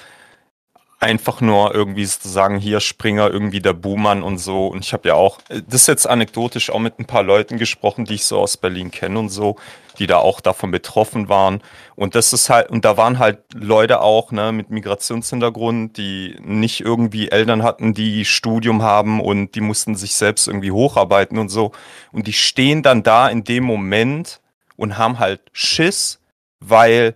einfach 1.02 1.42
nur 1.42 1.74
irgendwie 1.74 2.06
zu 2.06 2.30
sagen, 2.30 2.58
hier 2.58 2.80
Springer 2.80 3.30
irgendwie 3.30 3.60
der 3.60 3.74
Buhmann 3.74 4.22
und 4.22 4.38
so. 4.38 4.68
Und 4.68 4.86
ich 4.86 4.94
habe 4.94 5.10
ja 5.10 5.16
auch, 5.16 5.40
äh, 5.50 5.64
das 5.68 5.82
ist 5.82 5.88
jetzt 5.88 6.08
anekdotisch 6.08 6.70
auch 6.70 6.80
mit 6.80 7.00
ein 7.00 7.06
paar 7.06 7.24
Leuten 7.24 7.58
gesprochen, 7.58 8.06
die 8.06 8.14
ich 8.14 8.26
so 8.26 8.40
aus 8.40 8.56
Berlin 8.56 8.92
kenne 8.92 9.18
und 9.18 9.30
so, 9.30 9.58
die 9.98 10.06
da 10.06 10.18
auch 10.18 10.42
davon 10.42 10.70
betroffen 10.70 11.28
waren. 11.28 11.64
Und 11.96 12.14
das 12.14 12.34
ist 12.34 12.52
halt, 12.52 12.70
und 12.70 12.86
da 12.86 12.98
waren 12.98 13.18
halt 13.18 13.40
Leute 13.56 14.02
auch, 14.02 14.32
ne, 14.32 14.52
mit 14.52 14.70
Migrationshintergrund, 14.70 15.98
die 15.98 16.38
nicht 16.40 16.82
irgendwie 16.82 17.30
Eltern 17.30 17.64
hatten, 17.64 17.96
die 17.96 18.24
Studium 18.24 18.84
haben 18.84 19.22
und 19.22 19.56
die 19.56 19.62
mussten 19.62 19.96
sich 19.96 20.14
selbst 20.14 20.48
irgendwie 20.48 20.72
hocharbeiten 20.72 21.40
und 21.40 21.50
so. 21.50 21.72
Und 22.12 22.28
die 22.28 22.34
stehen 22.34 22.84
dann 22.84 23.02
da 23.02 23.28
in 23.28 23.44
dem 23.44 23.64
Moment 23.64 24.40
und 24.76 25.00
haben 25.00 25.18
halt 25.18 25.42
Schiss, 25.52 26.20
weil 26.60 27.16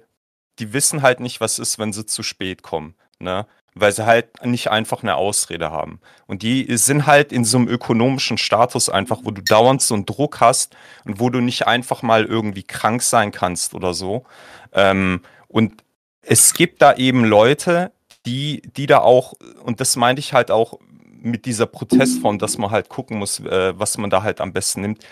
die 0.57 0.73
wissen 0.73 1.03
halt 1.03 1.19
nicht, 1.19 1.39
was 1.39 1.59
ist, 1.59 1.77
wenn 1.77 1.93
sie 1.93 2.07
zu 2.07 2.23
spät 2.23 2.63
kommen. 2.63 2.95
Ne? 3.19 3.45
Weil 3.77 3.91
sie 3.91 4.05
halt 4.05 4.45
nicht 4.45 4.71
einfach 4.71 5.03
eine 5.03 5.15
Ausrede 5.15 5.69
haben. 5.69 5.99
Und 6.27 6.43
die 6.43 6.65
sind 6.77 7.05
halt 7.05 7.33
in 7.33 7.43
so 7.43 7.57
einem 7.57 7.67
ökonomischen 7.67 8.37
Status 8.37 8.89
einfach, 8.89 9.19
wo 9.23 9.31
du 9.31 9.41
dauernd 9.41 9.81
so 9.81 9.93
einen 9.95 10.05
Druck 10.05 10.39
hast 10.39 10.75
und 11.03 11.19
wo 11.19 11.29
du 11.29 11.41
nicht 11.41 11.67
einfach 11.67 12.01
mal 12.01 12.23
irgendwie 12.25 12.63
krank 12.63 13.01
sein 13.01 13.31
kannst 13.31 13.73
oder 13.73 13.93
so. 13.93 14.23
Ähm, 14.71 15.21
und 15.49 15.83
es 16.21 16.53
gibt 16.53 16.81
da 16.81 16.95
eben 16.95 17.25
Leute, 17.25 17.91
die, 18.25 18.61
die 18.75 18.87
da 18.87 18.99
auch, 18.99 19.33
und 19.63 19.81
das 19.81 19.95
meinte 19.95 20.21
ich 20.21 20.33
halt 20.33 20.51
auch 20.51 20.79
mit 21.21 21.45
dieser 21.45 21.65
Protestform, 21.65 22.39
dass 22.39 22.57
man 22.57 22.71
halt 22.71 22.87
gucken 22.87 23.17
muss, 23.17 23.39
äh, 23.39 23.77
was 23.77 23.97
man 23.97 24.09
da 24.09 24.23
halt 24.23 24.41
am 24.41 24.53
besten 24.53 24.81
nimmt. 24.81 25.05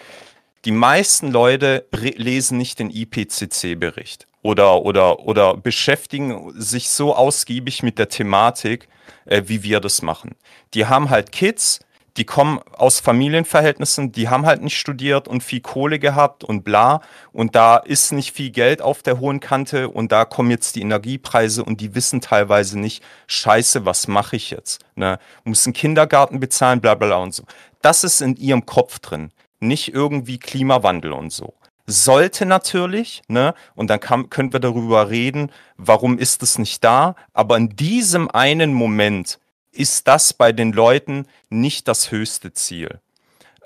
Die 0.66 0.72
meisten 0.72 1.32
Leute 1.32 1.86
lesen 1.92 2.58
nicht 2.58 2.80
den 2.80 2.90
IPCC-Bericht 2.90 4.28
oder, 4.44 4.84
oder, 4.84 5.22
oder 5.22 5.58
beschäftigen 5.58 6.54
sich 6.56 6.90
so 6.90 7.16
ausgiebig 7.16 7.82
mit 7.82 7.98
der 7.98 8.10
Thematik, 8.10 8.88
äh, 9.26 9.44
wie 9.48 9.64
wir 9.64 9.80
das 9.80 10.04
machen. 10.04 10.36
Die 10.74 10.86
haben 10.86 11.10
halt 11.10 11.32
Kids, 11.32 11.80
die 12.18 12.26
kommen 12.26 12.60
aus 12.74 13.00
Familienverhältnissen, 13.00 14.12
die 14.12 14.30
haben 14.30 14.46
halt 14.46 14.62
nicht 14.62 14.78
studiert 14.78 15.28
und 15.28 15.42
viel 15.42 15.62
Kohle 15.62 15.98
gehabt 15.98 16.44
und 16.44 16.64
bla. 16.64 17.02
Und 17.32 17.56
da 17.56 17.78
ist 17.78 18.12
nicht 18.12 18.36
viel 18.36 18.52
Geld 18.52 18.82
auf 18.82 19.02
der 19.02 19.20
hohen 19.20 19.40
Kante 19.40 19.90
und 19.90 20.12
da 20.12 20.26
kommen 20.26 20.52
jetzt 20.52 20.76
die 20.76 20.82
Energiepreise 20.82 21.64
und 21.64 21.82
die 21.82 21.96
wissen 21.96 22.22
teilweise 22.22 22.78
nicht, 22.78 23.04
scheiße, 23.26 23.86
was 23.86 24.08
mache 24.08 24.36
ich 24.36 24.52
jetzt? 24.52 24.82
Ne? 24.96 25.18
Muss 25.44 25.66
einen 25.66 25.74
Kindergarten 25.74 26.40
bezahlen, 26.40 26.82
bla 26.82 26.94
bla 26.94 27.08
bla 27.08 27.18
und 27.18 27.34
so. 27.34 27.44
Das 27.82 28.04
ist 28.04 28.22
in 28.22 28.36
ihrem 28.36 28.66
Kopf 28.66 29.00
drin, 29.00 29.32
nicht 29.60 29.94
irgendwie 29.94 30.38
Klimawandel 30.38 31.14
und 31.14 31.32
so. 31.32 31.56
Sollte 31.86 32.46
natürlich, 32.46 33.22
ne, 33.28 33.54
und 33.76 33.90
dann 33.90 34.00
kann, 34.00 34.30
können 34.30 34.54
wir 34.54 34.60
darüber 34.60 35.10
reden, 35.10 35.52
warum 35.78 36.18
ist 36.18 36.42
es 36.42 36.58
nicht 36.58 36.84
da, 36.84 37.16
aber 37.34 37.58
in 37.58 37.70
diesem 37.76 38.32
einen 38.32 38.74
Moment 38.74 39.40
ist 39.72 40.08
das 40.08 40.34
bei 40.34 40.52
den 40.52 40.72
Leuten 40.72 41.28
nicht 41.50 41.88
das 41.88 42.12
höchste 42.12 42.54
Ziel. 42.54 43.00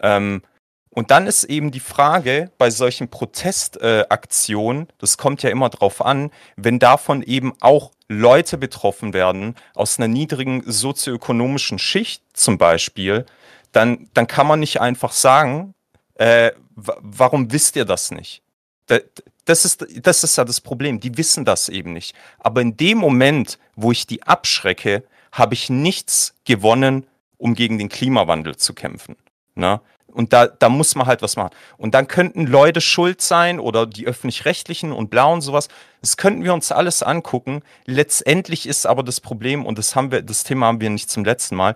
Ähm, 0.02 0.42
und 0.90 1.12
dann 1.12 1.28
ist 1.28 1.44
eben 1.44 1.70
die 1.70 1.80
Frage 1.80 2.50
bei 2.58 2.72
solchen 2.72 3.08
Protestaktionen, 3.10 4.84
äh, 4.84 4.94
das 4.98 5.20
kommt 5.20 5.44
ja 5.44 5.52
immer 5.52 5.70
drauf 5.70 6.04
an, 6.04 6.32
wenn 6.56 6.80
davon 6.80 7.22
eben 7.22 7.54
auch 7.60 7.92
Leute 8.08 8.58
betroffen 8.58 9.14
werden 9.14 9.54
aus 9.76 10.00
einer 10.00 10.08
niedrigen 10.08 10.64
sozioökonomischen 10.66 11.78
Schicht 11.78 12.24
zum 12.34 12.58
Beispiel, 12.58 13.28
dann, 13.74 14.10
dann 14.16 14.26
kann 14.26 14.48
man 14.48 14.60
nicht 14.60 14.82
einfach 14.82 15.12
sagen, 15.12 15.76
äh, 16.16 16.52
warum 16.78 17.52
wisst 17.52 17.76
ihr 17.76 17.86
das 17.86 18.12
nicht? 18.12 18.42
Da- 18.86 19.00
Das 19.46 19.64
ist, 19.64 19.86
das 20.02 20.24
ist 20.26 20.38
ja 20.38 20.44
das 20.44 20.60
Problem. 20.60 21.00
Die 21.00 21.18
wissen 21.18 21.46
das 21.46 21.70
eben 21.70 21.94
nicht. 21.94 22.14
Aber 22.40 22.60
in 22.62 22.76
dem 22.76 22.98
Moment, 22.98 23.60
wo 23.78 23.92
ich 23.94 24.06
die 24.06 24.24
abschrecke, 24.24 25.04
habe 25.32 25.54
ich 25.54 25.70
nichts 25.70 26.34
gewonnen, 26.46 27.06
um 27.38 27.54
gegen 27.56 27.78
den 27.78 27.88
Klimawandel 27.88 28.58
zu 28.58 28.74
kämpfen. 28.74 29.16
Ne? 29.56 29.80
Und 30.12 30.34
da, 30.34 30.48
da 30.48 30.68
muss 30.68 30.96
man 30.96 31.06
halt 31.08 31.22
was 31.22 31.38
machen. 31.38 31.52
Und 31.78 31.94
dann 31.94 32.08
könnten 32.08 32.46
Leute 32.46 32.82
schuld 32.82 33.22
sein 33.22 33.60
oder 33.62 33.86
die 33.86 34.06
öffentlich-rechtlichen 34.06 34.92
und 34.92 35.10
blau 35.10 35.32
und 35.32 35.42
sowas. 35.42 35.70
Das 36.02 36.18
könnten 36.18 36.44
wir 36.44 36.54
uns 36.54 36.72
alles 36.74 37.02
angucken. 37.04 37.62
Letztendlich 37.86 38.68
ist 38.68 38.86
aber 38.86 39.04
das 39.04 39.22
Problem, 39.22 39.66
und 39.66 39.78
das 39.78 39.96
haben 39.96 40.12
wir, 40.12 40.22
das 40.24 40.44
Thema 40.44 40.66
haben 40.68 40.82
wir 40.82 40.90
nicht 40.90 41.10
zum 41.10 41.24
letzten 41.24 41.56
Mal. 41.56 41.76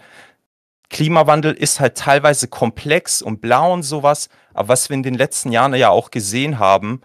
Klimawandel 0.92 1.54
ist 1.54 1.80
halt 1.80 1.98
teilweise 1.98 2.48
komplex 2.48 3.22
und 3.22 3.42
blau 3.42 3.74
und 3.74 3.84
sowas. 3.84 4.30
Aber 4.54 4.70
was 4.70 4.90
wir 4.90 4.96
in 4.96 5.04
den 5.04 5.16
letzten 5.16 5.52
Jahren 5.52 5.74
ja 5.74 5.90
auch 5.90 6.12
gesehen 6.12 6.60
haben, 6.60 7.02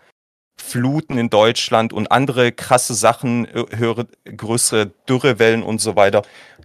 Fluten 0.58 1.18
in 1.18 1.30
Deutschland 1.30 1.92
und 1.92 2.10
andere 2.10 2.50
krasse 2.50 2.94
Sachen, 2.94 3.46
äh, 3.46 3.76
höhere, 3.76 4.08
größere 4.24 4.86
Dürrewellen 5.08 5.62
und 5.62 5.80
so 5.80 5.96
weiter. 5.96 6.22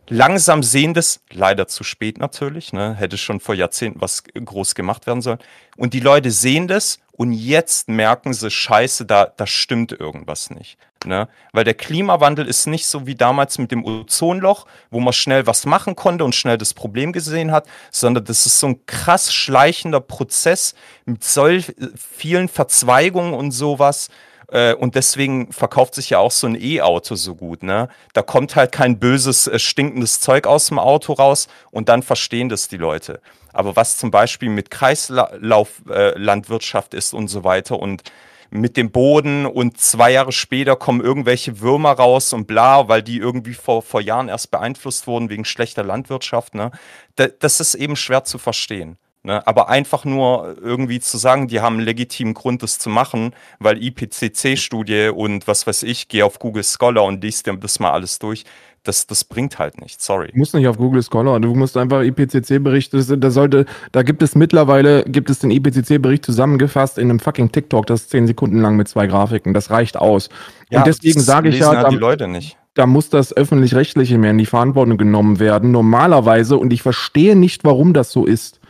Langsam 0.08 0.64
sehen 0.64 0.94
das, 0.94 1.22
leider 1.32 1.68
zu 1.68 1.84
spät 1.84 2.18
natürlich, 2.18 2.74
ne? 2.74 2.96
hätte 2.96 3.18
schon 3.18 3.40
vor 3.40 3.56
Jahrzehnten 3.56 4.02
was 4.02 4.24
groß 4.24 4.76
gemacht 4.76 5.08
werden 5.08 5.22
sollen. 5.22 5.40
Und 5.78 5.94
die 5.94 6.00
Leute 6.00 6.32
sehen 6.32 6.68
das 6.68 7.00
und 7.12 7.34
jetzt 7.34 7.88
merken 7.88 8.34
sie, 8.34 8.50
scheiße, 8.50 9.06
da, 9.06 9.26
da 9.26 9.46
stimmt 9.46 9.92
irgendwas 9.92 10.50
nicht. 10.50 10.78
Ne? 11.06 11.28
Weil 11.52 11.64
der 11.64 11.74
Klimawandel 11.74 12.48
ist 12.48 12.68
nicht 12.68 12.86
so 12.86 13.08
wie 13.08 13.16
damals 13.16 13.58
mit 13.58 13.72
dem 13.72 13.84
Ozonloch, 13.84 14.68
wo 14.92 15.00
man 15.00 15.14
schnell 15.14 15.48
was 15.48 15.66
machen 15.66 15.96
konnte 15.96 16.24
und 16.24 16.36
schnell 16.36 16.60
das 16.60 16.76
Problem 16.76 17.12
gesehen 17.12 17.52
hat, 17.52 17.66
sondern 17.90 18.24
das 18.26 18.46
ist 18.46 18.60
so 18.60 18.68
ein 18.68 18.86
krass 18.86 19.34
schleichender 19.34 20.00
Prozess 20.00 20.76
mit 21.06 21.24
solch 21.24 21.74
vielen 21.96 22.48
Verzweigungen 22.48 23.34
und 23.34 23.50
sowas. 23.52 24.10
Äh, 24.52 24.76
Und 24.76 24.94
deswegen 24.96 25.52
verkauft 25.52 25.96
sich 25.96 26.12
ja 26.12 26.20
auch 26.20 26.30
so 26.30 26.46
ein 26.46 26.62
E-Auto 26.62 27.16
so 27.16 27.34
gut. 27.36 27.64
Ne? 27.64 27.90
Da 28.14 28.22
kommt 28.22 28.56
halt 28.56 28.72
kein 28.72 29.00
böses, 29.00 29.48
äh, 29.48 29.58
stinkendes 29.58 30.20
Zeug 30.20 30.46
aus 30.46 30.68
dem 30.68 30.78
Auto 30.78 31.14
raus 31.14 31.48
und 31.72 31.90
dann 31.90 32.04
verstehen 32.04 32.50
das 32.50 32.68
die 32.68 32.78
Leute. 32.78 33.20
Aber 33.54 33.76
was 33.76 33.98
zum 33.98 34.12
Beispiel 34.12 34.50
mit 34.50 34.70
Kreislauflandwirtschaft 34.70 36.94
äh, 36.94 36.98
ist 36.98 37.14
und 37.14 37.28
so 37.28 37.44
weiter 37.44 37.80
und 37.80 38.04
mit 38.52 38.78
dem 38.78 38.92
Boden 38.92 39.46
und 39.46 39.80
zwei 39.80 40.12
Jahre 40.12 40.32
später 40.32 40.76
kommen 40.76 41.02
irgendwelche 41.02 41.62
Würmer 41.62 41.94
raus 41.94 42.34
und 42.34 42.48
bla, 42.48 42.88
weil 42.90 43.02
die 43.02 43.18
irgendwie 43.18 43.54
vor, 43.54 43.82
vor 43.82 44.02
Jahren 44.02 44.28
erst 44.28 44.52
beeinflusst 44.52 45.08
wurden 45.08 45.30
wegen 45.30 45.46
schlechter 45.46 45.84
Landwirtschaft. 45.84 46.54
Ne? 46.54 46.72
Da, 47.16 47.28
das 47.28 47.60
ist 47.62 47.76
eben 47.76 47.96
schwer 47.96 48.26
zu 48.26 48.38
verstehen. 48.38 48.98
Ne? 49.24 49.46
Aber 49.48 49.70
einfach 49.70 50.04
nur 50.04 50.58
irgendwie 50.62 51.00
zu 51.00 51.18
sagen, 51.18 51.48
die 51.48 51.62
haben 51.62 51.78
einen 51.78 51.86
legitimen 51.86 52.34
Grund, 52.34 52.64
das 52.64 52.78
zu 52.78 52.90
machen, 52.90 53.34
weil 53.60 53.82
IPCC-Studie 53.82 55.10
und 55.10 55.48
was 55.48 55.66
weiß 55.66 55.84
ich, 55.84 56.08
geh 56.08 56.24
auf 56.24 56.40
Google 56.40 56.64
Scholar 56.64 57.06
und 57.06 57.24
liest 57.24 57.48
das 57.48 57.80
mal 57.80 57.92
alles 57.92 58.20
durch. 58.20 58.44
Das, 58.84 59.06
das 59.06 59.24
bringt 59.24 59.60
halt 59.60 59.80
nichts, 59.80 60.04
sorry. 60.06 60.30
Du 60.32 60.40
musst 60.40 60.56
nicht 60.56 60.68
auf 60.68 60.78
Google 60.78 61.04
Scholar, 61.04 61.40
du 61.40 61.54
musst 61.54 61.78
einfach 61.78 62.02
IPCC-Bericht, 62.02 62.92
da 62.94 63.30
sollte, 63.30 63.66
da 63.92 64.02
gibt 64.02 64.24
es 64.24 64.34
mittlerweile, 64.34 65.04
gibt 65.04 65.30
es 65.30 65.38
den 65.38 65.52
IPCC-Bericht 65.52 66.26
zusammengefasst 66.26 66.98
in 66.98 67.12
einem 67.12 67.20
fucking 67.20 67.52
TikTok, 67.52 67.86
das 67.86 68.02
ist 68.02 68.10
zehn 68.10 68.26
Sekunden 68.26 68.60
lang 68.60 68.78
mit 68.78 68.88
zwei 68.88 69.06
Grafiken, 69.06 69.54
das 69.54 69.70
reicht 69.70 69.98
aus. 69.98 70.30
Ja, 70.72 70.80
Und 70.80 70.88
deswegen 70.88 71.20
sage 71.20 71.50
ich 71.50 71.60
ja, 71.60 71.68
halt 71.68 71.92
die 71.92 71.96
da, 71.96 72.02
Leute 72.02 72.28
nicht. 72.28 72.58
da 72.74 72.88
muss 72.88 73.10
das 73.10 73.38
Öffentlich-Rechtliche 73.38 74.18
mehr 74.18 74.32
in 74.32 74.40
die 74.40 74.48
Verantwortung 74.48 74.98
genommen 74.98 75.40
werden, 75.40 75.70
normalerweise, 75.70 76.58
und 76.58 76.74
ich 76.74 76.82
verstehe 76.82 77.36
nicht, 77.36 77.64
warum 77.64 77.94
das 77.94 78.12
so 78.12 78.26
ist. 78.26 78.62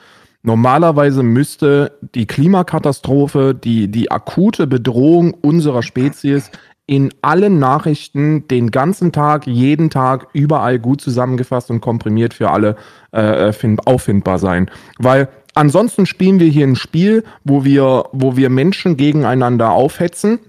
Normalerweise 0.44 1.22
müsste 1.24 2.00
die 2.16 2.26
Klimakatastrophe, 2.26 3.54
die, 3.54 3.88
die 3.90 4.12
akute 4.12 4.66
Bedrohung 4.68 5.36
unserer 5.36 5.84
Spezies 5.84 6.50
in 6.88 7.14
allen 7.22 7.60
Nachrichten 7.60 8.48
den 8.48 8.72
ganzen 8.72 9.12
Tag, 9.12 9.48
jeden 9.48 9.90
Tag, 9.90 10.28
überall 10.34 10.80
gut 10.80 11.02
zusammengefasst 11.02 11.70
und 11.72 11.82
komprimiert 11.82 12.34
für 12.34 12.50
alle 12.50 12.76
äh, 13.12 13.54
find, 13.54 13.88
auffindbar 13.88 14.40
sein. 14.40 14.70
Weil 14.98 15.30
ansonsten 15.54 16.06
spielen 16.06 16.40
wir 16.40 16.48
hier 16.48 16.68
ein 16.68 16.76
Spiel, 16.76 17.24
wo 17.44 17.64
wir, 17.64 18.06
wo 18.12 18.36
wir 18.36 18.50
Menschen 18.50 18.98
gegeneinander 18.98 19.72
aufhetzen 19.72 20.40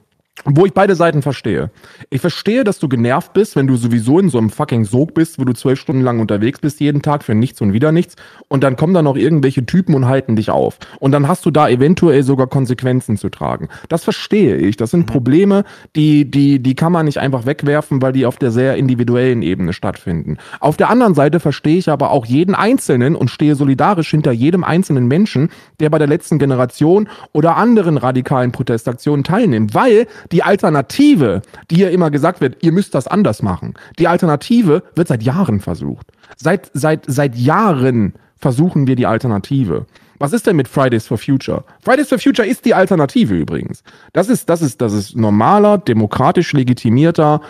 wo 0.45 0.65
ich 0.65 0.73
beide 0.73 0.97
Seiten 0.97 1.23
verstehe. 1.23 1.71
Ich 2.11 2.21
verstehe, 2.21 2.65
dass 2.65 2.79
du 2.79 2.89
genervt 2.89 3.33
bist, 3.33 3.55
wenn 3.55 3.67
du 3.67 3.77
sowieso 3.77 4.19
in 4.19 4.31
so 4.31 4.39
einem 4.39 4.51
fucking 4.51 4.85
Sog 4.85 5.15
bist, 5.15 5.39
wo 5.39 5.45
du 5.45 5.53
zwölf 5.53 5.79
Stunden 5.79 6.03
lang 6.03 6.21
unterwegs 6.21 6.59
bist 6.59 6.81
jeden 6.81 7.03
Tag 7.03 7.23
für 7.23 7.35
nichts 7.35 7.61
und 7.61 7.73
wieder 7.75 7.93
nichts. 7.93 8.17
Und 8.49 8.65
dann 8.65 8.77
kommen 8.77 8.95
da 8.95 9.03
noch 9.03 9.17
irgendwelche 9.17 9.65
Typen 9.67 9.95
und 9.95 10.07
halten 10.07 10.35
dich 10.35 10.51
auf. 10.51 10.79
Und 10.99 11.13
dann 11.13 11.29
hast 11.29 11.45
du 11.45 11.51
da 11.51 11.69
eventuell 11.69 12.23
sogar 12.23 12.47
Konsequenzen 12.47 13.17
zu 13.19 13.29
tragen. 13.29 13.69
Das 13.89 14.05
verstehe 14.05 14.57
ich. 14.57 14.77
Das 14.77 14.91
sind 14.91 15.07
Probleme, 15.07 15.65
die, 15.95 16.29
die, 16.29 16.61
die 16.61 16.75
kann 16.75 16.93
man 16.93 17.05
nicht 17.05 17.19
einfach 17.19 17.47
wegwerfen, 17.47 18.01
weil 18.01 18.13
die 18.13 18.27
auf 18.27 18.37
der 18.37 18.51
sehr 18.51 18.77
individuellen 18.77 19.43
Ebene 19.43 19.73
stattfinden. 19.75 20.39
Auf 20.61 20.77
der 20.77 20.89
anderen 20.91 21.15
Seite 21.15 21.41
verstehe 21.41 21.77
ich 21.77 21.89
aber 21.89 22.11
auch 22.11 22.25
jeden 22.25 22.55
Einzelnen 22.55 23.15
und 23.15 23.29
stehe 23.29 23.55
solidarisch 23.55 24.11
hinter 24.11 24.33
jedem 24.33 24.65
einzelnen 24.65 25.07
Menschen, 25.07 25.51
der 25.79 25.91
bei 25.91 25.99
der 25.99 26.09
letzten 26.09 26.39
Generation 26.39 27.09
oder 27.33 27.57
anderen 27.57 27.99
radikalen 27.99 28.51
Protestaktionen 28.51 29.25
teilnimmt, 29.25 29.75
weil 29.75 30.07
die 30.31 30.43
Alternative, 30.43 31.43
die 31.71 31.79
ja 31.79 31.89
immer 31.89 32.11
gesagt 32.11 32.41
wird, 32.41 32.63
ihr 32.63 32.73
müsst 32.73 32.95
das 32.95 33.07
anders 33.07 33.43
machen, 33.43 33.75
die 33.99 34.09
Alternative 34.09 34.83
wird 34.95 35.09
seit 35.09 35.23
Jahren 35.23 35.61
versucht. 35.61 36.07
Seit, 36.37 36.71
seit, 36.75 37.05
seit 37.07 37.37
Jahren 37.37 38.15
versuchen 38.37 38.87
wir 38.87 38.97
die 38.97 39.07
Alternative. 39.07 39.87
Was 40.19 40.33
ist 40.33 40.47
denn 40.47 40.57
mit 40.57 40.69
Fridays 40.69 41.07
for 41.07 41.19
Future? 41.19 41.65
Fridays 41.83 42.09
for 42.09 42.19
Future 42.19 42.47
ist 42.47 42.65
die 42.65 42.75
Alternative 42.75 43.35
übrigens. 43.35 43.83
Das 44.13 44.29
ist, 44.29 44.49
das 44.49 44.63
ist, 44.63 44.81
das 44.81 44.93
ist 44.93 45.17
normaler, 45.17 45.79
demokratisch 45.79 46.53
legitimierter, 46.53 47.41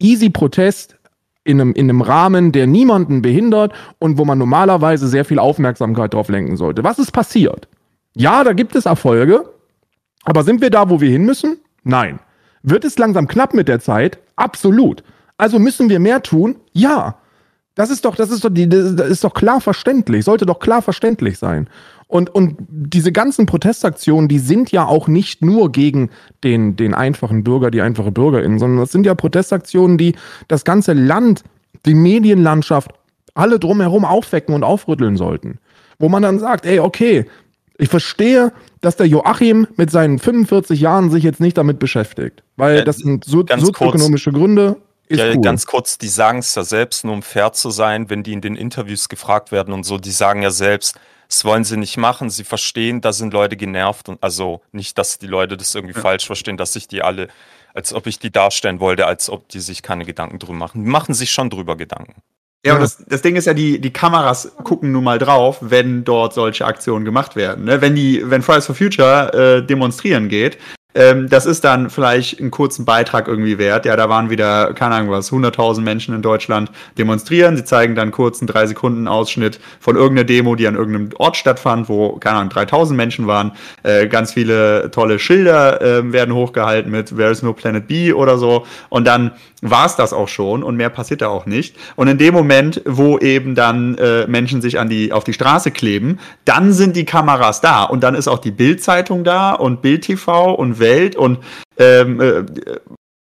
easy 0.00 0.30
Protest 0.30 0.96
in 1.44 1.60
einem, 1.60 1.72
in 1.72 1.88
einem 1.88 2.00
Rahmen, 2.00 2.50
der 2.50 2.66
niemanden 2.66 3.22
behindert 3.22 3.72
und 3.98 4.18
wo 4.18 4.24
man 4.24 4.38
normalerweise 4.38 5.06
sehr 5.06 5.24
viel 5.24 5.38
Aufmerksamkeit 5.38 6.14
drauf 6.14 6.28
lenken 6.28 6.56
sollte. 6.56 6.82
Was 6.82 6.98
ist 6.98 7.12
passiert? 7.12 7.68
Ja, 8.14 8.42
da 8.42 8.52
gibt 8.52 8.74
es 8.74 8.86
Erfolge, 8.86 9.48
aber 10.24 10.42
sind 10.42 10.60
wir 10.60 10.70
da, 10.70 10.90
wo 10.90 11.00
wir 11.00 11.10
hin 11.10 11.24
müssen? 11.24 11.58
Nein. 11.86 12.18
Wird 12.62 12.84
es 12.84 12.98
langsam 12.98 13.28
knapp 13.28 13.54
mit 13.54 13.68
der 13.68 13.78
Zeit? 13.78 14.18
Absolut. 14.34 15.04
Also 15.36 15.60
müssen 15.60 15.88
wir 15.88 16.00
mehr 16.00 16.22
tun? 16.22 16.56
Ja. 16.72 17.16
Das 17.76 17.90
ist 17.90 18.04
doch, 18.04 18.16
das 18.16 18.30
ist 18.30 18.42
doch, 18.44 18.50
das 18.50 19.10
ist 19.10 19.22
doch 19.22 19.34
klar 19.34 19.60
verständlich, 19.60 20.24
sollte 20.24 20.46
doch 20.46 20.58
klar 20.58 20.82
verständlich 20.82 21.38
sein. 21.38 21.68
Und, 22.08 22.34
und 22.34 22.56
diese 22.68 23.12
ganzen 23.12 23.46
Protestaktionen, 23.46 24.28
die 24.28 24.38
sind 24.38 24.72
ja 24.72 24.86
auch 24.86 25.08
nicht 25.08 25.42
nur 25.42 25.70
gegen 25.70 26.10
den, 26.42 26.74
den 26.74 26.94
einfachen 26.94 27.44
Bürger, 27.44 27.70
die 27.70 27.82
einfache 27.82 28.10
Bürgerin, 28.10 28.58
sondern 28.58 28.78
das 28.78 28.92
sind 28.92 29.06
ja 29.06 29.14
Protestaktionen, 29.14 29.98
die 29.98 30.14
das 30.48 30.64
ganze 30.64 30.92
Land, 30.92 31.44
die 31.84 31.94
Medienlandschaft, 31.94 32.92
alle 33.34 33.58
drumherum 33.58 34.04
aufwecken 34.04 34.54
und 34.54 34.64
aufrütteln 34.64 35.16
sollten. 35.16 35.58
Wo 35.98 36.08
man 36.08 36.22
dann 36.22 36.38
sagt, 36.38 36.64
ey, 36.64 36.80
okay, 36.80 37.26
ich 37.78 37.88
verstehe, 37.88 38.52
dass 38.80 38.96
der 38.96 39.06
Joachim 39.06 39.66
mit 39.76 39.90
seinen 39.90 40.18
45 40.18 40.80
Jahren 40.80 41.10
sich 41.10 41.24
jetzt 41.24 41.40
nicht 41.40 41.58
damit 41.58 41.78
beschäftigt. 41.78 42.42
Weil 42.56 42.78
Ja, 42.78 42.84
das 42.84 42.98
sind 42.98 43.24
so, 43.24 43.44
sozioökonomische 43.46 44.32
Gründe. 44.32 44.76
Ist 45.08 45.20
ja, 45.20 45.30
cool. 45.30 45.40
ganz 45.40 45.66
kurz, 45.66 45.98
die 45.98 46.08
sagen 46.08 46.40
es 46.40 46.54
ja 46.54 46.64
selbst, 46.64 47.04
nur 47.04 47.14
um 47.14 47.22
fair 47.22 47.52
zu 47.52 47.70
sein, 47.70 48.10
wenn 48.10 48.22
die 48.22 48.32
in 48.32 48.40
den 48.40 48.56
Interviews 48.56 49.08
gefragt 49.08 49.52
werden 49.52 49.72
und 49.72 49.84
so, 49.84 49.98
die 49.98 50.10
sagen 50.10 50.42
ja 50.42 50.50
selbst, 50.50 50.98
das 51.28 51.44
wollen 51.44 51.64
sie 51.64 51.76
nicht 51.76 51.96
machen, 51.96 52.30
sie 52.30 52.44
verstehen, 52.44 53.00
da 53.00 53.12
sind 53.12 53.32
Leute 53.32 53.56
genervt 53.56 54.08
und 54.08 54.22
also 54.22 54.62
nicht, 54.72 54.98
dass 54.98 55.18
die 55.18 55.26
Leute 55.26 55.56
das 55.56 55.74
irgendwie 55.74 55.94
falsch 55.94 56.26
verstehen, 56.26 56.56
dass 56.56 56.74
ich 56.74 56.88
die 56.88 57.02
alle, 57.02 57.28
als 57.74 57.92
ob 57.92 58.06
ich 58.06 58.18
die 58.18 58.30
darstellen 58.30 58.80
wollte, 58.80 59.06
als 59.06 59.30
ob 59.30 59.48
die 59.48 59.60
sich 59.60 59.82
keine 59.82 60.04
Gedanken 60.04 60.38
drüber 60.38 60.54
machen. 60.54 60.84
Die 60.84 60.90
machen 60.90 61.14
sich 61.14 61.30
schon 61.30 61.50
drüber 61.50 61.76
Gedanken. 61.76 62.22
Ja, 62.66 62.74
und 62.74 62.80
das, 62.80 62.98
das 63.06 63.22
Ding 63.22 63.36
ist 63.36 63.46
ja, 63.46 63.54
die, 63.54 63.80
die 63.80 63.92
Kameras 63.92 64.52
gucken 64.64 64.92
nun 64.92 65.04
mal 65.04 65.18
drauf, 65.18 65.58
wenn 65.60 66.04
dort 66.04 66.34
solche 66.34 66.64
Aktionen 66.64 67.04
gemacht 67.04 67.36
werden. 67.36 67.64
Ne? 67.64 67.80
Wenn 67.80 67.94
die, 67.94 68.22
wenn 68.24 68.42
Fridays 68.42 68.66
for 68.66 68.74
Future 68.74 69.32
äh, 69.58 69.66
demonstrieren 69.66 70.28
geht, 70.28 70.58
ähm, 70.96 71.28
das 71.28 71.44
ist 71.44 71.62
dann 71.64 71.90
vielleicht 71.90 72.40
einen 72.40 72.50
kurzen 72.50 72.86
Beitrag 72.86 73.28
irgendwie 73.28 73.58
wert. 73.58 73.84
Ja, 73.84 73.96
da 73.96 74.08
waren 74.08 74.30
wieder, 74.30 74.72
keine 74.72 74.94
Ahnung 74.94 75.10
was, 75.10 75.30
100.000 75.30 75.82
Menschen 75.82 76.14
in 76.14 76.22
Deutschland 76.22 76.70
demonstrieren. 76.96 77.56
Sie 77.56 77.64
zeigen 77.64 77.94
dann 77.94 78.10
kurz 78.10 78.40
einen 78.40 78.46
3 78.46 78.68
Sekunden 78.68 79.06
Ausschnitt 79.06 79.60
von 79.78 79.96
irgendeiner 79.96 80.24
Demo, 80.24 80.54
die 80.54 80.66
an 80.66 80.74
irgendeinem 80.74 81.10
Ort 81.18 81.36
stattfand, 81.36 81.90
wo, 81.90 82.16
keine 82.16 82.38
Ahnung, 82.38 82.50
3.000 82.50 82.94
Menschen 82.94 83.26
waren. 83.26 83.52
Äh, 83.82 84.08
ganz 84.08 84.32
viele 84.32 84.90
tolle 84.90 85.18
Schilder 85.18 85.82
äh, 85.82 86.12
werden 86.12 86.34
hochgehalten 86.34 86.90
mit 86.90 87.08
There 87.08 87.30
is 87.30 87.42
no 87.42 87.52
Planet 87.52 87.86
B 87.86 88.14
oder 88.14 88.38
so. 88.38 88.66
Und 88.88 89.06
dann 89.06 89.32
war 89.60 89.86
es 89.86 89.96
das 89.96 90.12
auch 90.12 90.28
schon 90.28 90.62
und 90.62 90.76
mehr 90.76 90.90
passiert 90.90 91.20
da 91.20 91.28
auch 91.28 91.44
nicht. 91.44 91.76
Und 91.96 92.08
in 92.08 92.18
dem 92.18 92.32
Moment, 92.32 92.80
wo 92.86 93.18
eben 93.18 93.54
dann 93.54 93.96
äh, 93.98 94.26
Menschen 94.26 94.62
sich 94.62 94.78
an 94.78 94.88
die, 94.88 95.12
auf 95.12 95.24
die 95.24 95.32
Straße 95.32 95.70
kleben, 95.70 96.18
dann 96.44 96.72
sind 96.72 96.96
die 96.96 97.04
Kameras 97.04 97.60
da 97.60 97.84
und 97.84 98.02
dann 98.02 98.14
ist 98.14 98.28
auch 98.28 98.38
die 98.38 98.50
Bild-Zeitung 98.50 99.24
da 99.24 99.52
und 99.52 99.82
Bild 99.82 100.02
TV 100.02 100.54
und 100.54 100.78
Welt 100.78 100.85
und 101.16 101.38
ähm, 101.78 102.20
äh, 102.20 102.44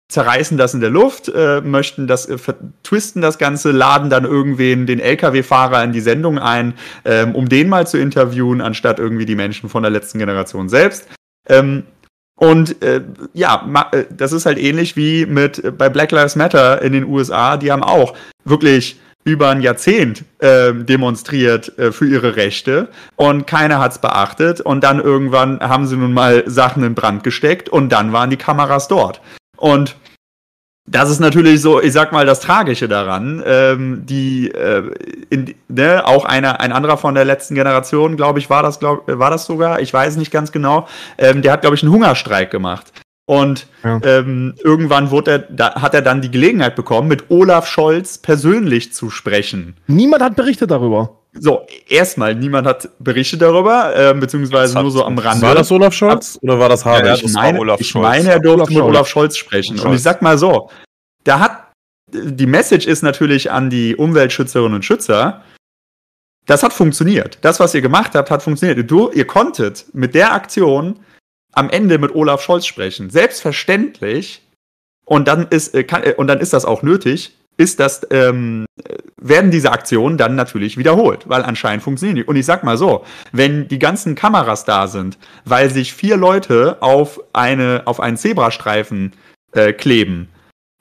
zerreißen 0.09 0.57
das 0.57 0.73
in 0.73 0.81
der 0.81 0.89
Luft, 0.89 1.29
äh, 1.29 1.61
möchten 1.61 2.07
das, 2.07 2.25
äh, 2.25 2.37
twisten 2.83 3.21
das 3.21 3.37
Ganze, 3.37 3.71
laden 3.71 4.09
dann 4.09 4.25
irgendwen, 4.25 4.87
den 4.87 4.99
LKW-Fahrer 4.99 5.83
in 5.83 5.91
die 5.91 5.99
Sendung 6.01 6.39
ein, 6.39 6.73
ähm, 7.05 7.35
um 7.35 7.47
den 7.47 7.69
mal 7.69 7.85
zu 7.85 7.97
interviewen, 7.97 8.59
anstatt 8.59 8.99
irgendwie 8.99 9.25
die 9.25 9.35
Menschen 9.35 9.69
von 9.69 9.83
der 9.83 9.91
letzten 9.91 10.17
Generation 10.17 10.67
selbst. 10.67 11.07
Ähm, 11.47 11.83
und 12.35 12.81
äh, 12.81 13.03
ja, 13.33 13.89
äh, 13.91 14.05
das 14.09 14.31
ist 14.31 14.45
halt 14.45 14.57
ähnlich 14.57 14.95
wie 14.95 15.25
mit 15.25 15.63
äh, 15.63 15.71
bei 15.71 15.89
Black 15.89 16.11
Lives 16.11 16.35
Matter 16.35 16.81
in 16.81 16.93
den 16.93 17.03
USA. 17.03 17.57
Die 17.57 17.71
haben 17.71 17.83
auch 17.83 18.15
wirklich 18.45 18.99
über 19.23 19.49
ein 19.49 19.61
Jahrzehnt 19.61 20.23
äh, 20.39 20.73
demonstriert 20.73 21.77
äh, 21.77 21.91
für 21.91 22.07
ihre 22.07 22.35
Rechte 22.35 22.89
und 23.15 23.47
keiner 23.47 23.79
hat's 23.79 23.99
beachtet. 23.99 24.61
Und 24.61 24.83
dann 24.83 24.99
irgendwann 24.99 25.59
haben 25.59 25.85
sie 25.87 25.97
nun 25.97 26.13
mal 26.13 26.43
Sachen 26.47 26.83
in 26.83 26.95
Brand 26.95 27.23
gesteckt 27.23 27.69
und 27.69 27.89
dann 27.89 28.13
waren 28.13 28.29
die 28.29 28.37
Kameras 28.37 28.87
dort. 28.87 29.21
Und 29.57 29.95
das 30.91 31.09
ist 31.11 31.19
natürlich 31.19 31.61
so, 31.61 31.79
ich 31.81 31.93
sag 31.93 32.11
mal, 32.11 32.25
das 32.25 32.39
Tragische 32.39 32.87
daran. 32.87 33.43
Ähm, 33.45 34.05
die, 34.05 34.49
äh, 34.49 34.89
in, 35.29 35.53
ne, 35.67 36.05
auch 36.05 36.25
einer, 36.25 36.59
ein 36.61 36.71
anderer 36.71 36.97
von 36.97 37.13
der 37.13 37.25
letzten 37.25 37.53
Generation, 37.53 38.17
glaube 38.17 38.39
ich, 38.39 38.49
war 38.49 38.63
das, 38.63 38.79
glaub, 38.79 39.03
war 39.07 39.29
das 39.29 39.45
sogar, 39.45 39.81
ich 39.81 39.93
weiß 39.93 40.15
nicht 40.15 40.31
ganz 40.31 40.51
genau, 40.51 40.87
ähm, 41.19 41.43
der 41.43 41.51
hat, 41.51 41.61
glaube 41.61 41.75
ich, 41.75 41.83
einen 41.83 41.91
Hungerstreik 41.91 42.49
gemacht. 42.49 42.91
Und 43.29 43.67
Ja. 43.83 44.01
ähm, 44.03 44.55
irgendwann 44.63 45.11
wurde 45.11 45.31
er, 45.31 45.39
da, 45.39 45.75
hat 45.79 45.93
er 45.93 46.01
dann 46.01 46.19
die 46.19 46.31
Gelegenheit 46.31 46.75
bekommen, 46.75 47.07
mit 47.07 47.29
Olaf 47.29 47.67
Scholz 47.67 48.17
persönlich 48.17 48.91
zu 48.91 49.11
sprechen. 49.11 49.75
Niemand 49.85 50.23
hat 50.23 50.35
berichtet 50.35 50.71
darüber. 50.71 51.19
So, 51.33 51.61
erstmal, 51.87 52.33
niemand 52.33 52.65
hat 52.65 52.89
berichtet 52.97 53.43
darüber, 53.43 53.93
ähm, 53.95 54.19
beziehungsweise 54.19 54.81
nur 54.81 54.89
so 54.89 55.05
am 55.05 55.15
Rande. 55.19 55.45
War 55.45 55.53
das 55.53 55.71
Olaf 55.71 55.93
Scholz 55.93 56.39
oder 56.41 56.57
war 56.57 56.69
das 56.69 56.83
Ja, 56.85 56.93
Habeck? 56.97 57.23
ich 57.23 57.31
meine, 57.33 57.75
ich 57.77 57.93
meine, 57.93 58.29
er 58.31 58.39
durfte 58.39 58.73
mit 58.73 58.81
Olaf 58.81 59.07
Scholz 59.07 59.37
sprechen. 59.37 59.79
Und 59.79 59.93
ich 59.93 60.01
sag 60.01 60.23
mal 60.23 60.39
so, 60.39 60.71
da 61.23 61.39
hat 61.39 61.67
die 62.11 62.47
Message 62.47 62.87
ist 62.87 63.03
natürlich 63.03 63.51
an 63.51 63.69
die 63.69 63.95
Umweltschützerinnen 63.95 64.73
und 64.73 64.83
Schützer. 64.85 65.43
Das 66.47 66.63
hat 66.63 66.73
funktioniert. 66.73 67.37
Das, 67.41 67.59
was 67.59 67.75
ihr 67.75 67.81
gemacht 67.81 68.15
habt, 68.15 68.31
hat 68.31 68.41
funktioniert. 68.41 68.89
Du, 68.89 69.11
ihr 69.11 69.27
konntet 69.27 69.85
mit 69.93 70.15
der 70.15 70.33
Aktion 70.33 70.95
am 71.53 71.69
Ende 71.69 71.97
mit 71.97 72.13
Olaf 72.15 72.41
Scholz 72.41 72.65
sprechen. 72.65 73.09
Selbstverständlich. 73.09 74.41
Und 75.05 75.27
dann 75.27 75.47
ist, 75.49 75.73
äh, 75.73 75.83
kann, 75.83 76.03
äh, 76.03 76.13
und 76.15 76.27
dann 76.27 76.39
ist 76.39 76.53
das 76.53 76.65
auch 76.65 76.83
nötig. 76.83 77.35
Ist 77.57 77.79
das, 77.79 78.07
ähm, 78.11 78.65
äh, 78.83 78.97
werden 79.17 79.51
diese 79.51 79.71
Aktionen 79.71 80.17
dann 80.17 80.35
natürlich 80.35 80.77
wiederholt, 80.77 81.27
weil 81.27 81.43
anscheinend 81.43 81.83
funktionieren 81.83 82.15
die. 82.15 82.23
Und 82.23 82.35
ich 82.35 82.45
sag 82.45 82.63
mal 82.63 82.77
so, 82.77 83.03
wenn 83.31 83.67
die 83.67 83.79
ganzen 83.79 84.15
Kameras 84.15 84.65
da 84.65 84.87
sind, 84.87 85.17
weil 85.45 85.69
sich 85.69 85.93
vier 85.93 86.15
Leute 86.15 86.77
auf 86.81 87.19
eine, 87.33 87.81
auf 87.85 87.99
einen 87.99 88.17
Zebrastreifen 88.17 89.13
äh, 89.51 89.73
kleben, 89.73 90.29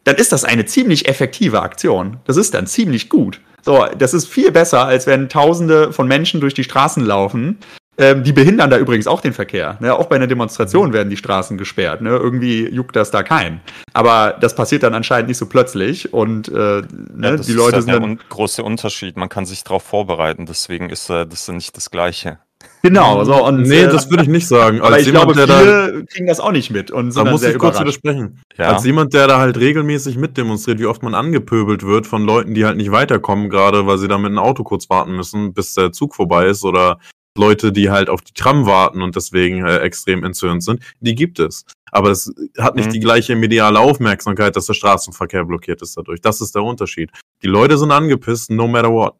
dann 0.05 0.17
ist 0.17 0.33
das 0.33 0.45
eine 0.45 0.67
ziemlich 0.67 1.09
effektive 1.09 1.63
Aktion. 1.63 2.19
Das 2.25 2.37
ist 2.37 2.55
dann 2.55 2.67
ziemlich 2.67 3.09
gut. 3.09 3.41
So, 3.63 3.87
das 3.99 4.15
ist 4.15 4.29
viel 4.29 4.53
besser, 4.53 4.87
als 4.87 5.07
wenn 5.07 5.29
Tausende 5.29 5.93
von 5.93 6.07
Menschen 6.07 6.41
durch 6.41 6.55
die 6.55 6.65
Straßen 6.65 7.05
laufen. 7.05 7.59
Ähm, 7.99 8.23
die 8.23 8.33
behindern 8.33 8.71
da 8.71 8.79
übrigens 8.79 9.09
auch 9.09 9.21
den 9.21 9.33
Verkehr. 9.33 9.77
Ne? 9.81 9.93
Auch 9.93 10.07
bei 10.07 10.17
einer 10.17 10.29
Demonstration 10.29 10.93
werden 10.93 11.11
die 11.11 11.17
Straßen 11.17 11.59
gesperrt. 11.59 12.01
Ne? 12.01 12.11
Irgendwie 12.11 12.69
juckt 12.69 12.95
das 12.95 13.11
da 13.11 13.25
keinen. 13.25 13.61
Aber 13.93 14.37
das 14.41 14.55
passiert 14.55 14.85
dann 14.85 14.95
anscheinend 14.95 15.29
nicht 15.29 15.39
so 15.39 15.47
plötzlich 15.47 16.13
und 16.13 16.49
äh, 16.49 16.53
ne? 16.53 16.83
Ja, 17.21 17.37
das 17.37 17.47
die 17.47 17.53
Leute 17.55 17.79
ist 17.79 17.85
sind 17.85 17.95
ja 17.95 17.99
der 17.99 18.09
dann 18.09 18.19
un 18.19 18.21
große 18.29 18.63
Unterschied. 18.63 19.17
Man 19.17 19.29
kann 19.29 19.47
sich 19.47 19.65
darauf 19.65 19.83
vorbereiten, 19.83 20.47
deswegen 20.47 20.91
ist 20.91 21.11
äh, 21.11 21.27
das 21.27 21.49
nicht 21.49 21.77
das 21.77 21.91
Gleiche. 21.91 22.39
Genau, 22.83 23.25
so 23.25 23.45
und 23.45 23.63
Nee, 23.63 23.83
äh, 23.83 23.89
das 23.89 24.11
würde 24.11 24.23
ich 24.23 24.29
nicht 24.29 24.47
sagen. 24.47 24.81
Als 24.83 25.01
ich 25.01 25.07
jemand, 25.07 25.33
glaube, 25.33 25.47
der 25.47 25.47
da- 25.47 26.03
kriegen 26.07 26.27
das 26.27 26.39
auch 26.39 26.53
nicht 26.53 26.71
mit 26.71 26.91
und 26.91 27.17
Da 27.17 27.25
muss 27.25 27.43
ich 27.43 27.59
kurz 27.59 27.81
widersprechen. 27.81 28.41
Ja. 28.57 28.73
Als 28.73 28.85
jemand, 28.85 29.13
der 29.15 29.27
da 29.27 29.39
halt 29.39 29.59
regelmäßig 29.59 30.17
mitdemonstriert, 30.17 30.79
wie 30.79 30.87
oft 30.87 31.03
man 31.03 31.15
angepöbelt 31.15 31.83
wird 31.85 32.07
von 32.07 32.25
Leuten, 32.25 32.55
die 32.55 32.65
halt 32.65 32.77
nicht 32.77 32.93
weiterkommen, 32.93 33.51
gerade 33.51 33.87
weil 33.87 33.99
sie 33.99 34.09
da 34.09 34.19
mit 34.19 34.29
einem 34.29 34.39
Auto 34.39 34.63
kurz 34.63 34.89
warten 34.89 35.17
müssen, 35.17 35.53
bis 35.53 35.75
der 35.75 35.93
Zug 35.93 36.15
vorbei 36.15 36.47
ist 36.47 36.65
oder 36.65 36.99
Leute, 37.39 37.73
die 37.73 37.91
halt 37.91 38.11
auf 38.11 38.21
die 38.21 38.35
Tram 38.35 38.67
warten 38.67 39.01
und 39.03 39.17
deswegen 39.17 39.65
äh, 39.65 39.79
extrem 39.79 40.25
entzürnt 40.25 40.63
sind, 40.63 40.83
die 41.01 41.15
gibt 41.15 41.39
es. 41.39 41.65
Aber 41.91 42.11
es 42.11 42.31
hat 42.59 42.77
nicht 42.77 42.89
Mhm. 42.89 42.93
die 42.93 43.01
gleiche 43.01 43.35
mediale 43.37 43.81
Aufmerksamkeit, 43.81 44.55
dass 44.57 44.67
der 44.67 44.75
Straßenverkehr 44.75 45.45
blockiert 45.45 45.81
ist 45.81 45.97
dadurch. 45.97 46.21
Das 46.21 46.41
ist 46.43 46.55
der 46.55 46.63
Unterschied. 46.63 47.11
Die 47.43 47.47
Leute 47.47 47.79
sind 47.79 47.91
angepisst, 47.93 48.51
no 48.51 48.69
matter 48.69 48.91
what. 48.91 49.15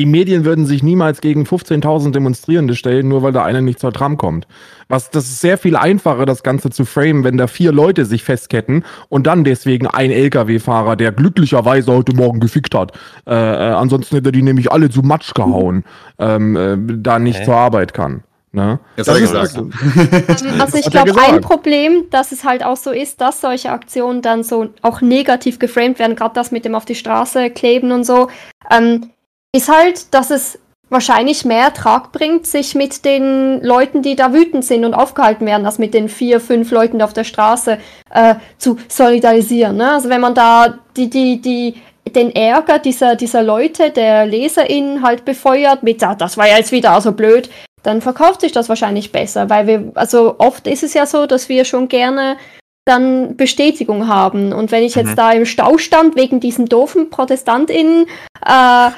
Die 0.00 0.06
Medien 0.06 0.44
würden 0.46 0.64
sich 0.64 0.82
niemals 0.82 1.20
gegen 1.20 1.44
15.000 1.44 2.12
Demonstrierende 2.12 2.74
stellen, 2.74 3.08
nur 3.08 3.22
weil 3.22 3.32
da 3.32 3.44
einer 3.44 3.60
nicht 3.60 3.78
zur 3.78 3.92
Tram 3.92 4.16
kommt. 4.16 4.46
Was, 4.88 5.10
das 5.10 5.24
ist 5.24 5.40
sehr 5.40 5.58
viel 5.58 5.76
einfacher, 5.76 6.24
das 6.24 6.42
Ganze 6.42 6.70
zu 6.70 6.86
framen, 6.86 7.24
wenn 7.24 7.36
da 7.36 7.46
vier 7.46 7.72
Leute 7.72 8.06
sich 8.06 8.24
festketten 8.24 8.84
und 9.10 9.26
dann 9.26 9.44
deswegen 9.44 9.86
ein 9.86 10.10
LKW-Fahrer, 10.10 10.96
der 10.96 11.12
glücklicherweise 11.12 11.92
heute 11.92 12.16
Morgen 12.16 12.40
gefickt 12.40 12.74
hat, 12.74 12.92
äh, 13.26 13.32
äh, 13.34 13.72
ansonsten 13.74 14.16
hätte 14.16 14.30
er 14.30 14.32
die 14.32 14.42
nämlich 14.42 14.72
alle 14.72 14.88
zu 14.88 15.02
Matsch 15.02 15.34
gehauen, 15.34 15.84
ähm, 16.18 16.56
äh, 16.56 16.76
da 16.98 17.18
nicht 17.18 17.40
Hä? 17.40 17.44
zur 17.44 17.56
Arbeit 17.56 17.92
kann. 17.92 18.24
Ne? 18.52 18.80
Das 18.96 19.08
hat 19.08 19.16
er 19.16 19.22
ist- 19.22 19.30
gesagt. 19.32 20.58
Also 20.58 20.78
ich 20.78 20.90
glaube, 20.90 21.12
ein. 21.20 21.40
Problem, 21.42 22.04
dass 22.10 22.32
es 22.32 22.44
halt 22.44 22.64
auch 22.64 22.76
so 22.76 22.90
ist, 22.92 23.20
dass 23.20 23.40
solche 23.42 23.70
Aktionen 23.70 24.22
dann 24.22 24.42
so 24.42 24.70
auch 24.80 25.00
negativ 25.02 25.58
geframed 25.58 25.98
werden, 25.98 26.16
gerade 26.16 26.34
das 26.34 26.50
mit 26.50 26.64
dem 26.64 26.74
auf 26.74 26.86
die 26.86 26.94
Straße 26.94 27.50
kleben 27.50 27.92
und 27.92 28.04
so, 28.04 28.28
ähm, 28.70 29.10
ist 29.54 29.68
halt, 29.68 30.12
dass 30.14 30.30
es 30.30 30.58
wahrscheinlich 30.88 31.44
mehr 31.44 31.64
Ertrag 31.64 32.12
bringt, 32.12 32.46
sich 32.46 32.74
mit 32.74 33.04
den 33.04 33.62
Leuten, 33.62 34.02
die 34.02 34.14
da 34.14 34.32
wütend 34.32 34.64
sind 34.64 34.84
und 34.84 34.94
aufgehalten 34.94 35.46
werden, 35.46 35.64
als 35.64 35.78
mit 35.78 35.94
den 35.94 36.08
vier, 36.08 36.38
fünf 36.38 36.70
Leuten 36.70 37.00
auf 37.00 37.14
der 37.14 37.24
Straße 37.24 37.78
äh, 38.10 38.34
zu 38.58 38.76
solidarisieren. 38.88 39.76
Ne? 39.76 39.92
Also 39.92 40.10
wenn 40.10 40.20
man 40.20 40.34
da 40.34 40.78
die, 40.96 41.08
die, 41.08 41.40
die, 41.40 41.80
den 42.10 42.34
Ärger 42.34 42.78
dieser, 42.78 43.16
dieser 43.16 43.42
Leute, 43.42 43.90
der 43.90 44.26
LeserInnen 44.26 45.02
halt 45.02 45.24
befeuert 45.24 45.82
mit, 45.82 46.02
ah, 46.02 46.14
das 46.14 46.36
war 46.36 46.46
ja 46.46 46.58
jetzt 46.58 46.72
wieder 46.72 47.00
so 47.00 47.12
blöd, 47.12 47.48
dann 47.82 48.02
verkauft 48.02 48.42
sich 48.42 48.52
das 48.52 48.68
wahrscheinlich 48.68 49.12
besser, 49.12 49.48
weil 49.48 49.66
wir, 49.66 49.92
also 49.94 50.36
oft 50.38 50.66
ist 50.66 50.82
es 50.82 50.94
ja 50.94 51.06
so, 51.06 51.26
dass 51.26 51.48
wir 51.48 51.64
schon 51.64 51.88
gerne 51.88 52.36
dann 52.84 53.36
Bestätigung 53.36 54.08
haben. 54.08 54.52
Und 54.52 54.72
wenn 54.72 54.82
ich 54.82 54.94
jetzt 54.94 55.12
Mhm. 55.12 55.16
da 55.16 55.32
im 55.32 55.46
Stau 55.46 55.78
stand 55.78 56.16
wegen 56.16 56.40
diesen 56.40 56.66
doofen 56.66 57.10
ProtestantInnen, 57.10 58.06
äh, 58.44 58.90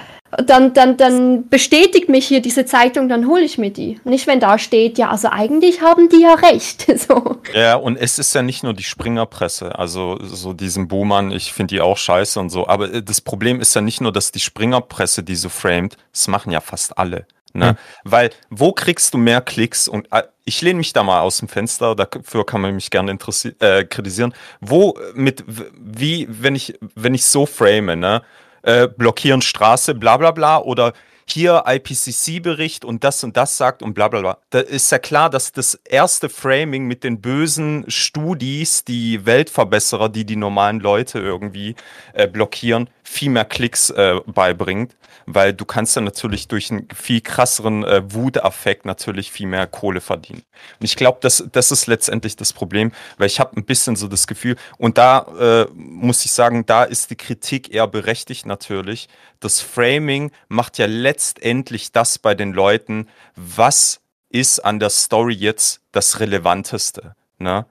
dann, 0.47 0.75
dann, 0.75 0.97
dann 0.97 1.49
bestätigt 1.49 2.09
mich 2.09 2.27
hier 2.27 2.41
diese 2.41 2.67
Zeitung, 2.67 3.09
dann 3.09 3.27
hole 3.27 3.43
ich 3.43 3.59
mir 3.59 3.71
die. 3.71 4.01
Nicht, 4.05 4.27
wenn 4.27 4.41
da 4.41 4.59
steht, 4.59 4.99
ja, 4.99 5.11
also 5.11 5.29
eigentlich 5.29 5.81
haben 5.81 6.09
die 6.09 6.21
ja 6.21 6.35
recht. 6.35 6.87
so. 7.09 7.37
Ja, 7.53 7.77
und 7.77 7.97
es 7.97 8.19
ist 8.19 8.35
ja 8.35 8.43
nicht 8.43 8.63
nur 8.63 8.75
die 8.75 8.83
Springerpresse, 8.83 9.79
also 9.79 10.19
so 10.23 10.53
diesen 10.53 10.89
Boomern, 10.89 11.31
ich 11.31 11.53
finde 11.53 11.75
die 11.75 11.81
auch 11.81 11.97
scheiße 11.97 12.41
und 12.41 12.51
so, 12.51 12.67
aber 12.67 12.93
äh, 12.93 13.03
das 13.03 13.21
Problem 13.21 13.61
ist 13.61 13.75
ja 13.75 13.81
nicht 13.81 14.01
nur, 14.01 14.13
dass 14.13 14.33
die 14.33 14.41
Springerpresse 14.41 15.23
die 15.23 15.37
so 15.37 15.49
framed, 15.49 15.97
das 16.13 16.29
machen 16.29 16.53
ja 16.53 16.61
fast 16.61 16.99
alle. 16.99 17.27
Ne? 17.55 17.67
Ja. 17.67 17.77
Weil 18.03 18.31
wo 18.51 18.73
kriegst 18.73 19.15
du 19.15 19.19
mehr 19.19 19.41
Klicks? 19.41 19.87
Und 19.87 20.09
äh, 20.13 20.25
ich 20.45 20.61
lehne 20.61 20.79
mich 20.79 20.93
da 20.93 21.05
mal 21.05 21.21
aus 21.21 21.39
dem 21.39 21.49
Fenster, 21.49 21.95
dafür 21.95 22.45
kann 22.45 22.61
man 22.61 22.75
mich 22.75 22.91
gerne 22.91 23.13
interessi- 23.13 23.55
äh, 23.63 23.85
kritisieren. 23.85 24.35
Wo 24.61 24.99
mit 25.15 25.45
wie, 25.47 26.27
wenn 26.29 26.57
ich, 26.57 26.75
wenn 26.97 27.15
ich 27.15 27.25
so 27.25 27.47
frame, 27.47 27.99
ne? 27.99 28.23
Äh, 28.65 28.89
blockieren 28.89 29.43
Straße, 29.43 29.95
bla 29.95 30.17
bla 30.17 30.31
bla, 30.31 30.59
oder 30.59 30.95
hier 31.27 31.65
IPCC-Bericht 31.67 32.85
und 32.85 33.05
das 33.05 33.23
und 33.25 33.37
das 33.37 33.57
sagt 33.57 33.83
und 33.83 33.93
bla 33.95 34.09
bla 34.09 34.21
bla. 34.21 34.39
Da 34.51 34.61
ist 34.61 34.91
ja 34.91 34.99
klar, 34.99 35.29
dass 35.31 35.53
das 35.53 35.75
erste 35.85 36.29
Framing 36.29 36.87
mit 36.87 37.05
den 37.05 37.21
bösen 37.21 37.85
Studis, 37.89 38.85
die 38.85 39.27
Weltverbesserer, 39.27 40.09
die 40.09 40.25
die 40.25 40.37
normalen 40.37 40.81
Leute 40.81 41.19
irgendwie 41.19 41.75
äh, 42.15 42.27
blockieren, 42.27 42.89
viel 43.03 43.31
mehr 43.31 43.45
Klicks 43.45 43.91
äh, 43.91 44.21
beibringt, 44.27 44.97
weil 45.27 45.53
du 45.53 45.65
kannst 45.65 45.97
dann 45.97 46.05
natürlich 46.05 46.49
durch 46.49 46.71
einen 46.71 46.89
viel 46.95 47.21
krasseren 47.21 47.85
äh, 47.85 48.03
Wutaffekt 48.13 48.85
natürlich 48.85 49.31
viel 49.31 49.47
mehr 49.47 49.67
Kohle 49.67 50.01
verdienen. 50.01 50.43
Und 50.81 50.85
ich 50.85 50.97
glaube, 50.97 51.19
das, 51.21 51.45
das 51.53 51.71
ist 51.71 51.87
letztendlich 51.87 52.37
das 52.37 52.53
Problem, 52.53 52.93
weil 53.19 53.27
ich 53.27 53.41
habe 53.41 53.57
ein 53.57 53.65
bisschen 53.65 53.97
so 53.97 54.09
das 54.09 54.27
Gefühl, 54.27 54.57
und 54.79 54.99
da 54.99 55.27
äh, 55.39 55.67
muss 55.75 56.25
ich 56.25 56.33
sagen, 56.33 56.67
da 56.67 56.85
ist 56.85 57.11
die 57.11 57.17
Kritik 57.17 57.75
eher 57.75 57.87
berechtigt 57.87 58.47
natürlich. 58.47 59.09
Das 59.41 59.61
Framing 59.61 60.31
macht 60.49 60.79
ja 60.79 60.87
letztendlich 60.87 61.93
das 61.93 62.19
bei 62.19 62.35
den 62.35 62.53
Leuten, 62.53 63.09
was 63.37 64.01
ist 64.31 64.61
an 64.61 64.81
der 64.81 64.91
Story 64.91 65.35
jetzt 65.35 65.81
das 65.93 66.19
Relevanteste. 66.21 67.15
Ne? 67.39 67.67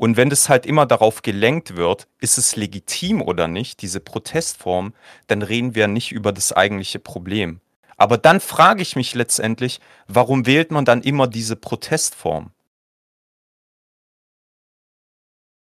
Und 0.00 0.16
wenn 0.16 0.30
das 0.30 0.48
halt 0.48 0.64
immer 0.64 0.86
darauf 0.86 1.20
gelenkt 1.20 1.76
wird, 1.76 2.08
ist 2.20 2.38
es 2.38 2.56
legitim 2.56 3.20
oder 3.20 3.48
nicht, 3.48 3.82
diese 3.82 4.00
Protestform, 4.00 4.94
dann 5.26 5.42
reden 5.42 5.74
wir 5.74 5.88
nicht 5.88 6.10
über 6.10 6.32
das 6.32 6.54
eigentliche 6.54 6.98
Problem. 6.98 7.60
Aber 7.98 8.16
dann 8.16 8.40
frage 8.40 8.80
ich 8.80 8.96
mich 8.96 9.14
letztendlich, 9.14 9.78
warum 10.08 10.46
wählt 10.46 10.70
man 10.70 10.86
dann 10.86 11.02
immer 11.02 11.26
diese 11.26 11.54
Protestform? 11.54 12.50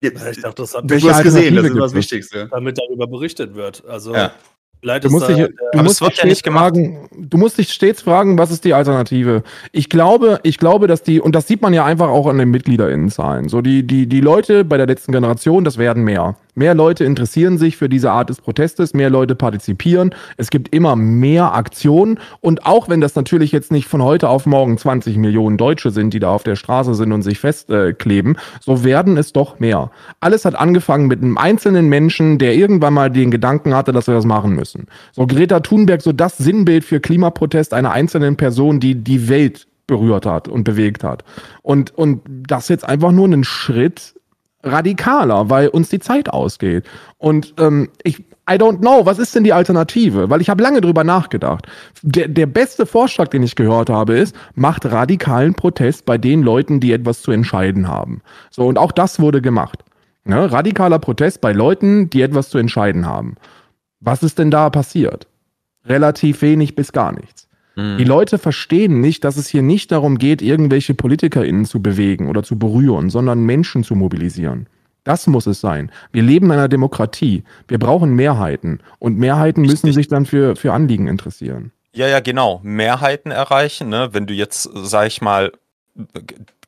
Ich 0.01 0.11
dachte, 0.11 0.55
das 0.55 0.75
hat 0.75 0.91
Du 0.91 1.09
hast 1.09 1.23
gesehen, 1.23 1.55
das 1.55 1.65
ist 1.65 1.77
das? 1.77 1.93
Wichtigste. 1.93 2.49
damit 2.51 2.77
darüber 2.77 3.07
berichtet 3.07 3.55
wird. 3.55 3.85
Also 3.85 4.13
Ja. 4.13 4.33
Vielleicht 4.87 5.05
Du 5.05 5.09
musst, 5.09 5.27
dich, 5.27 5.37
du, 5.71 5.83
musst 5.83 6.01
dich 6.01 6.07
ja 6.07 6.25
stets 6.25 6.41
fragen, 6.41 7.09
du 7.17 7.37
musst 7.37 7.57
dich 7.57 7.73
stets 7.73 8.01
fragen, 8.01 8.37
was 8.37 8.51
ist 8.51 8.63
die 8.63 8.73
Alternative? 8.73 9.43
Ich 9.71 9.89
glaube, 9.89 10.39
ich 10.43 10.57
glaube, 10.57 10.87
dass 10.87 11.03
die, 11.03 11.19
und 11.19 11.35
das 11.35 11.47
sieht 11.47 11.61
man 11.61 11.73
ja 11.73 11.85
einfach 11.85 12.09
auch 12.09 12.27
an 12.27 12.37
den 12.37 12.49
MitgliederInnenzahlen. 12.49 13.49
So, 13.49 13.61
die, 13.61 13.83
die, 13.83 14.07
die 14.07 14.21
Leute 14.21 14.63
bei 14.63 14.77
der 14.77 14.87
letzten 14.87 15.11
Generation, 15.11 15.63
das 15.63 15.77
werden 15.77 16.03
mehr. 16.03 16.35
Mehr 16.57 16.73
Leute 16.73 17.03
interessieren 17.05 17.59
sich 17.59 17.77
für 17.77 17.87
diese 17.87 18.09
Art 18.09 18.31
des 18.31 18.41
Protestes, 18.41 18.95
mehr 18.95 19.11
Leute 19.11 19.35
partizipieren. 19.35 20.15
Es 20.37 20.49
gibt 20.49 20.73
immer 20.73 20.95
mehr 20.95 21.53
Aktionen. 21.53 22.19
Und 22.41 22.65
auch 22.65 22.89
wenn 22.89 22.99
das 22.99 23.13
natürlich 23.13 23.51
jetzt 23.51 23.71
nicht 23.71 23.87
von 23.87 24.01
heute 24.01 24.27
auf 24.27 24.47
morgen 24.47 24.75
20 24.75 25.17
Millionen 25.17 25.57
Deutsche 25.57 25.91
sind, 25.91 26.15
die 26.15 26.19
da 26.19 26.31
auf 26.31 26.41
der 26.41 26.55
Straße 26.55 26.95
sind 26.95 27.11
und 27.11 27.21
sich 27.21 27.37
festkleben, 27.37 28.39
so 28.59 28.83
werden 28.83 29.17
es 29.17 29.33
doch 29.33 29.59
mehr. 29.59 29.91
Alles 30.19 30.45
hat 30.45 30.55
angefangen 30.55 31.05
mit 31.05 31.21
einem 31.21 31.37
einzelnen 31.37 31.89
Menschen, 31.89 32.39
der 32.39 32.55
irgendwann 32.55 32.95
mal 32.95 33.11
den 33.11 33.29
Gedanken 33.29 33.75
hatte, 33.75 33.91
dass 33.91 34.07
wir 34.07 34.15
das 34.15 34.25
machen 34.25 34.55
müssen. 34.55 34.87
So 35.11 35.27
Greta 35.27 35.59
Thunberg, 35.59 36.01
so 36.01 36.11
das 36.11 36.39
Sinnbild 36.39 36.83
für 36.83 36.99
Klimaprotest 36.99 37.71
einer 37.75 37.91
einzelnen 37.91 38.35
Person, 38.35 38.79
die 38.79 38.95
die 38.95 39.29
Welt 39.29 39.67
berührt 39.85 40.25
hat 40.25 40.47
und 40.47 40.63
bewegt 40.63 41.03
hat. 41.03 41.23
Und, 41.61 41.95
und 41.95 42.21
das 42.27 42.67
jetzt 42.67 42.83
einfach 42.83 43.11
nur 43.11 43.27
ein 43.27 43.43
Schritt 43.43 44.16
radikaler, 44.67 45.49
weil 45.49 45.69
uns 45.69 45.89
die 45.89 45.99
Zeit 45.99 46.29
ausgeht. 46.29 46.85
Und 47.17 47.53
ähm, 47.57 47.89
ich, 48.03 48.19
I 48.49 48.53
don't 48.53 48.79
know, 48.79 49.05
was 49.05 49.19
ist 49.19 49.35
denn 49.35 49.43
die 49.43 49.53
Alternative? 49.53 50.29
Weil 50.29 50.41
ich 50.41 50.49
habe 50.49 50.63
lange 50.63 50.81
drüber 50.81 51.03
nachgedacht. 51.03 51.67
Der, 52.01 52.27
der 52.27 52.45
beste 52.45 52.85
Vorschlag, 52.85 53.27
den 53.27 53.43
ich 53.43 53.55
gehört 53.55 53.89
habe, 53.89 54.17
ist, 54.17 54.35
macht 54.55 54.85
radikalen 54.85 55.53
Protest 55.53 56.05
bei 56.05 56.17
den 56.17 56.43
Leuten, 56.43 56.79
die 56.79 56.93
etwas 56.93 57.21
zu 57.21 57.31
entscheiden 57.31 57.87
haben. 57.87 58.21
So, 58.49 58.65
und 58.65 58.77
auch 58.77 58.91
das 58.91 59.19
wurde 59.19 59.41
gemacht. 59.41 59.83
Ne? 60.23 60.51
Radikaler 60.51 60.99
Protest 60.99 61.41
bei 61.41 61.51
Leuten, 61.51 62.09
die 62.09 62.21
etwas 62.21 62.49
zu 62.49 62.57
entscheiden 62.57 63.05
haben. 63.05 63.35
Was 63.99 64.23
ist 64.23 64.39
denn 64.39 64.51
da 64.51 64.69
passiert? 64.69 65.27
Relativ 65.85 66.41
wenig 66.41 66.75
bis 66.75 66.91
gar 66.91 67.11
nichts. 67.11 67.46
Die 67.77 68.03
Leute 68.05 68.39
verstehen 68.39 69.01
nicht, 69.01 69.23
dass 69.23 69.37
es 69.37 69.47
hier 69.47 69.61
nicht 69.61 69.91
darum 69.91 70.17
geht, 70.17 70.41
irgendwelche 70.41 70.95
PolitikerInnen 70.95 71.65
zu 71.65 71.79
bewegen 71.79 72.27
oder 72.27 72.41
zu 72.41 72.57
berühren, 72.57 73.11
sondern 73.11 73.45
Menschen 73.45 73.83
zu 73.83 73.95
mobilisieren. 73.95 74.67
Das 75.03 75.27
muss 75.27 75.45
es 75.45 75.61
sein. 75.61 75.91
Wir 76.11 76.23
leben 76.23 76.47
in 76.47 76.53
einer 76.53 76.69
Demokratie. 76.69 77.43
Wir 77.67 77.77
brauchen 77.77 78.15
Mehrheiten. 78.15 78.79
Und 78.97 79.17
Mehrheiten 79.19 79.61
müssen 79.61 79.93
sich 79.93 80.07
dann 80.07 80.25
für, 80.25 80.55
für 80.55 80.73
Anliegen 80.73 81.07
interessieren. 81.07 81.71
Ja, 81.93 82.07
ja, 82.07 82.19
genau. 82.19 82.59
Mehrheiten 82.63 83.31
erreichen, 83.31 83.89
ne? 83.89 84.09
Wenn 84.11 84.25
du 84.25 84.33
jetzt, 84.33 84.69
sag 84.73 85.07
ich 85.07 85.21
mal, 85.21 85.51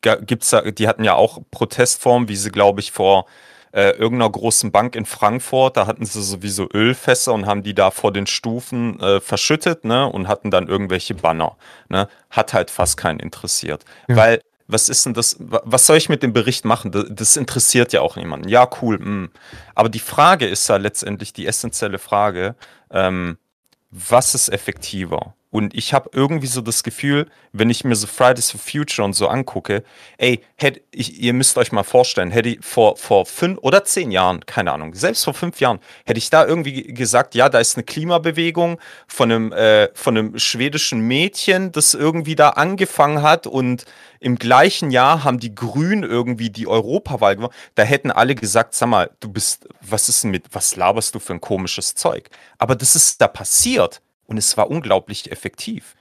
gibt's 0.02 0.52
da, 0.52 0.62
die 0.62 0.88
hatten 0.88 1.04
ja 1.04 1.16
auch 1.16 1.42
Protestformen, 1.52 2.30
wie 2.30 2.36
sie, 2.36 2.52
glaube 2.52 2.82
ich, 2.82 2.92
vor 2.92 3.26
äh, 3.72 3.92
irgendeiner 3.92 4.32
großen 4.32 4.72
Bank 4.72 4.96
in 4.96 5.06
Frankfurt, 5.06 5.78
da 5.78 5.88
hatten 5.88 6.06
sie 6.06 6.22
sowieso 6.24 6.68
Ölfässer 6.74 7.34
und 7.34 7.46
haben 7.46 7.64
die 7.64 7.76
da 7.76 7.92
vor 7.92 8.12
den 8.12 8.28
Stufen 8.28 9.00
äh, 9.00 9.20
verschüttet, 9.20 9.86
ne? 9.86 10.06
Und 10.08 10.28
hatten 10.28 10.52
dann 10.52 10.68
irgendwelche 10.68 11.14
Banner. 11.16 11.56
Ne? 11.90 12.08
Hat 12.30 12.54
halt 12.54 12.72
fast 12.72 12.98
keinen 12.98 13.20
interessiert. 13.20 13.86
Ja. 14.08 14.16
Weil, 14.16 14.42
was 14.68 14.90
ist 14.90 15.06
denn 15.06 15.14
das, 15.14 15.36
wa- 15.40 15.62
was 15.66 15.86
soll 15.86 15.98
ich 15.98 16.10
mit 16.10 16.22
dem 16.24 16.34
Bericht 16.34 16.66
machen? 16.66 16.92
Das, 16.92 17.06
das 17.10 17.38
interessiert 17.38 17.94
ja 17.94 18.02
auch 18.02 18.16
niemanden. 18.16 18.50
Ja, 18.50 18.70
cool. 18.82 19.00
mm. 19.00 19.30
Aber 19.76 19.90
die 19.90 20.00
Frage 20.00 20.46
ist 20.48 20.68
ja 20.68 20.78
letztendlich 20.78 21.34
die 21.34 21.46
essentielle 21.48 22.00
Frage, 22.00 22.56
ähm, 22.92 23.38
was 23.92 24.36
ist 24.36 24.50
effektiver? 24.50 25.34
Und 25.52 25.74
ich 25.74 25.94
habe 25.94 26.12
irgendwie 26.14 26.48
so 26.48 26.62
das 26.62 26.84
Gefühl, 26.84 27.28
wenn 27.54 27.72
ich 27.72 27.84
mir 27.84 27.96
so 27.96 28.06
Fridays 28.06 28.52
for 28.52 28.60
Future 28.60 29.04
und 29.04 29.14
so 29.14 29.28
angucke, 29.28 29.84
ey, 30.20 30.42
hätt, 30.56 30.84
ich, 30.92 31.20
ihr 31.22 31.34
müsst 31.34 31.58
euch 31.58 31.72
mal 31.72 31.84
vorstellen, 31.84 32.30
hätte 32.30 32.50
ich 32.50 32.60
vor, 32.64 32.98
vor 32.98 33.26
fünf 33.26 33.58
oder 33.62 33.84
zehn 33.84 34.12
Jahren, 34.12 34.46
keine 34.46 34.72
Ahnung, 34.72 34.94
selbst 34.94 35.24
vor 35.24 35.34
fünf 35.34 35.60
Jahren, 35.60 35.80
hätte 36.06 36.20
ich 36.20 36.30
da 36.30 36.46
irgendwie 36.46 36.84
gesagt, 36.94 37.34
ja, 37.34 37.50
da 37.50 37.60
ist 37.60 37.78
eine 37.78 37.84
Klimabewegung 37.84 38.80
von 39.08 39.32
einem, 39.32 39.52
äh, 39.52 39.90
von 39.96 40.18
einem 40.18 40.38
schwedischen 40.38 41.00
Mädchen, 41.02 41.72
das 41.72 41.96
irgendwie 41.96 42.36
da 42.36 42.50
angefangen 42.50 43.24
hat 43.24 43.48
und 43.48 43.86
im 44.20 44.36
gleichen 44.36 44.92
Jahr 44.92 45.24
haben 45.24 45.40
die 45.40 45.56
Grünen 45.56 46.04
irgendwie 46.04 46.52
die 46.52 46.68
Europawahl 46.68 47.38
gewonnen. 47.38 47.54
Da 47.76 47.84
hätten 47.84 48.12
alle 48.12 48.36
gesagt, 48.36 48.76
sag 48.76 48.90
mal, 48.90 49.10
du 49.20 49.30
bist, 49.30 49.68
was 49.82 50.10
ist 50.10 50.24
denn 50.24 50.32
mit, 50.32 50.46
was 50.52 50.76
laberst 50.76 51.16
du 51.16 51.20
für 51.20 51.34
ein 51.34 51.42
komisches 51.42 51.96
Zeug? 51.96 52.30
Aber 52.58 52.76
das 52.76 52.96
ist 52.96 53.22
da 53.22 53.28
passiert 53.28 54.02
und 54.30 54.38
es 54.38 54.56
war 54.58 54.70
unglaublich 54.70 55.32
effektiv. 55.32 55.96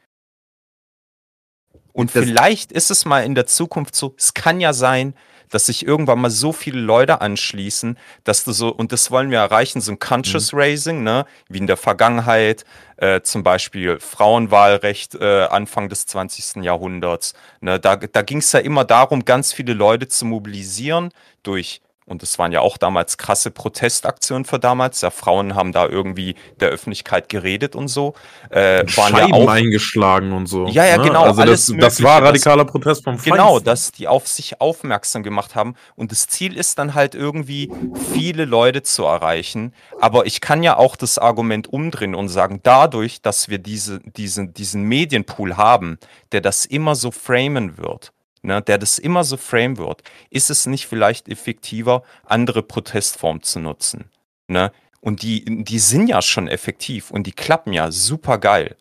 Und 1.93 2.14
Das- 2.14 2.24
vielleicht 2.24 2.70
ist 2.72 2.91
es 2.91 3.05
mal 3.05 3.24
in 3.24 3.35
der 3.35 3.47
Zukunft 3.47 3.95
so, 3.95 4.14
es 4.16 4.35
kann 4.35 4.61
ja 4.61 4.72
sein, 4.72 5.14
dass 5.51 5.66
sich 5.66 5.85
irgendwann 5.87 6.20
mal 6.20 6.31
so 6.31 6.53
viele 6.53 6.79
Leute 6.79 7.22
anschließen, 7.22 7.99
dass 8.22 8.45
du 8.45 8.53
so, 8.53 8.68
und 8.68 8.93
das 8.93 9.11
wollen 9.11 9.31
wir 9.31 9.39
erreichen, 9.39 9.81
so 9.81 9.91
ein 9.93 9.99
Conscious 9.99 10.53
Mhm. 10.53 10.59
Raising, 10.59 11.03
ne, 11.03 11.24
wie 11.49 11.57
in 11.59 11.66
der 11.66 11.79
Vergangenheit, 11.79 12.64
äh, 12.99 13.22
zum 13.22 13.43
Beispiel 13.43 13.99
Frauenwahlrecht 13.99 15.14
äh, 15.14 15.45
Anfang 15.47 15.89
des 15.89 16.05
20. 16.05 16.62
Jahrhunderts. 16.62 17.33
Ne, 17.62 17.81
da 17.81 17.97
da 17.97 18.20
ging 18.22 18.39
es 18.39 18.53
ja 18.53 18.61
immer 18.61 18.85
darum, 18.85 19.24
ganz 19.24 19.55
viele 19.55 19.72
Leute 19.72 20.07
zu 20.07 20.26
mobilisieren 20.26 21.12
durch 21.43 21.81
und 22.09 22.22
es 22.22 22.38
waren 22.38 22.52
ja 22.52 22.61
auch 22.61 22.76
damals 22.78 23.18
krasse 23.18 23.50
Protestaktionen 23.50 24.44
für 24.44 24.59
damals. 24.59 25.00
Ja, 25.00 25.11
Frauen 25.11 25.54
haben 25.54 25.72
da 25.72 25.86
irgendwie 25.86 26.34
der 26.61 26.70
Öffentlichkeit 26.70 27.28
geredet 27.28 27.76
und 27.76 27.88
so. 27.88 28.14
Äh, 28.50 28.84
waren 28.96 29.14
Scheiben 29.14 29.34
ja 29.34 29.34
auch, 29.34 29.48
eingeschlagen 29.48 30.32
und 30.32 30.46
so. 30.46 30.66
Ja, 30.68 30.84
ja, 30.84 30.96
ne? 30.96 31.04
genau. 31.04 31.22
Also 31.22 31.44
das, 31.44 31.72
das 31.78 32.02
war 32.02 32.20
Mögliche, 32.20 32.46
radikaler 32.46 32.64
Protest 32.64 33.04
vom 33.04 33.18
Genau, 33.18 33.48
Feinsten. 33.50 33.64
dass 33.64 33.92
die 33.92 34.09
auf 34.09 34.26
sich 34.26 34.61
aufmerksam 34.61 35.22
gemacht 35.22 35.54
haben. 35.54 35.74
Und 35.96 36.12
das 36.12 36.26
Ziel 36.26 36.56
ist 36.56 36.78
dann 36.78 36.94
halt 36.94 37.14
irgendwie, 37.14 37.70
viele 38.12 38.44
Leute 38.44 38.82
zu 38.82 39.04
erreichen. 39.04 39.74
Aber 40.00 40.26
ich 40.26 40.40
kann 40.40 40.62
ja 40.62 40.76
auch 40.76 40.96
das 40.96 41.18
Argument 41.18 41.68
umdrehen 41.68 42.14
und 42.14 42.28
sagen, 42.28 42.61
dadurch, 42.62 43.22
dass 43.22 43.48
wir 43.48 43.59
diese, 43.59 44.00
diesen, 44.00 44.54
diesen 44.54 44.82
Medienpool 44.82 45.56
haben, 45.56 45.98
der 46.32 46.40
das 46.40 46.64
immer 46.64 46.94
so 46.94 47.11
framen 47.11 47.78
wird, 47.78 48.12
ne, 48.43 48.62
der 48.62 48.78
das 48.78 48.99
immer 48.99 49.24
so 49.24 49.36
frame 49.36 49.78
wird, 49.78 50.03
ist 50.30 50.51
es 50.51 50.66
nicht 50.66 50.86
vielleicht 50.86 51.28
effektiver, 51.28 52.03
andere 52.24 52.62
Protestformen 52.62 53.43
zu 53.43 53.61
nutzen. 53.61 54.11
Ne? 54.47 54.72
Und 55.01 55.22
die, 55.22 55.45
die 55.64 55.78
sind 55.78 56.09
ja 56.09 56.22
schon 56.22 56.49
effektiv 56.49 57.11
und 57.11 57.26
die 57.26 57.32
klappen 57.32 57.72
ja 57.72 57.91
super 57.91 58.39
geil. 58.39 58.76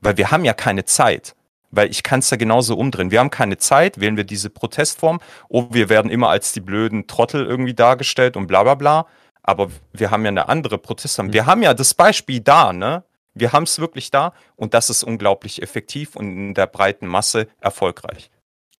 Weil 0.00 0.16
wir 0.16 0.30
haben 0.30 0.44
ja 0.44 0.54
keine 0.54 0.84
Zeit. 0.84 1.34
Weil 1.70 1.90
ich 1.90 2.02
kann 2.02 2.20
es 2.20 2.30
ja 2.30 2.36
genauso 2.36 2.76
umdrehen. 2.76 3.10
Wir 3.10 3.20
haben 3.20 3.30
keine 3.30 3.58
Zeit, 3.58 4.00
wählen 4.00 4.16
wir 4.16 4.24
diese 4.24 4.50
Protestform. 4.50 5.20
Oh, 5.48 5.68
wir 5.70 5.88
werden 5.88 6.10
immer 6.10 6.28
als 6.28 6.52
die 6.52 6.60
blöden 6.60 7.06
Trottel 7.06 7.46
irgendwie 7.46 7.74
dargestellt 7.74 8.36
und 8.36 8.46
bla 8.46 8.62
bla 8.62 8.74
bla. 8.74 9.06
Aber 9.42 9.70
wir 9.92 10.10
haben 10.10 10.24
ja 10.24 10.30
eine 10.30 10.48
andere 10.48 10.78
Protestform. 10.78 11.32
Wir 11.32 11.46
haben 11.46 11.62
ja 11.62 11.74
das 11.74 11.94
Beispiel 11.94 12.40
da, 12.40 12.72
ne? 12.72 13.04
Wir 13.34 13.52
haben 13.52 13.62
es 13.62 13.78
wirklich 13.78 14.10
da 14.10 14.32
und 14.56 14.74
das 14.74 14.90
ist 14.90 15.04
unglaublich 15.04 15.62
effektiv 15.62 16.16
und 16.16 16.30
in 16.30 16.54
der 16.54 16.66
breiten 16.66 17.06
Masse 17.06 17.46
erfolgreich. 17.60 18.30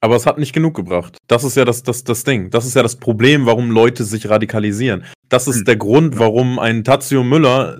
Aber 0.03 0.17
es 0.17 0.25
hat 0.27 0.39
nicht 0.39 0.55
genug 0.55 0.75
gebracht. 0.75 1.19
Das 1.27 1.45
ist 1.45 1.57
ja 1.57 1.65
das, 1.67 1.83
das, 1.83 2.05
das 2.05 2.25
Ding. 2.25 2.51
Das 2.51 2.65
ist 2.65 2.75
ja 2.75 2.83
das 2.83 2.97
Problem, 2.97 3.45
warum 3.45 3.71
Leute 3.71 4.05
sich 4.05 4.29
radikalisieren. 4.31 5.05
Das 5.29 5.47
ist 5.47 5.69
der 5.69 5.77
Grund, 5.77 6.19
warum 6.19 6.59
ein 6.59 6.85
Tazio 6.85 7.23
Müller, 7.23 7.79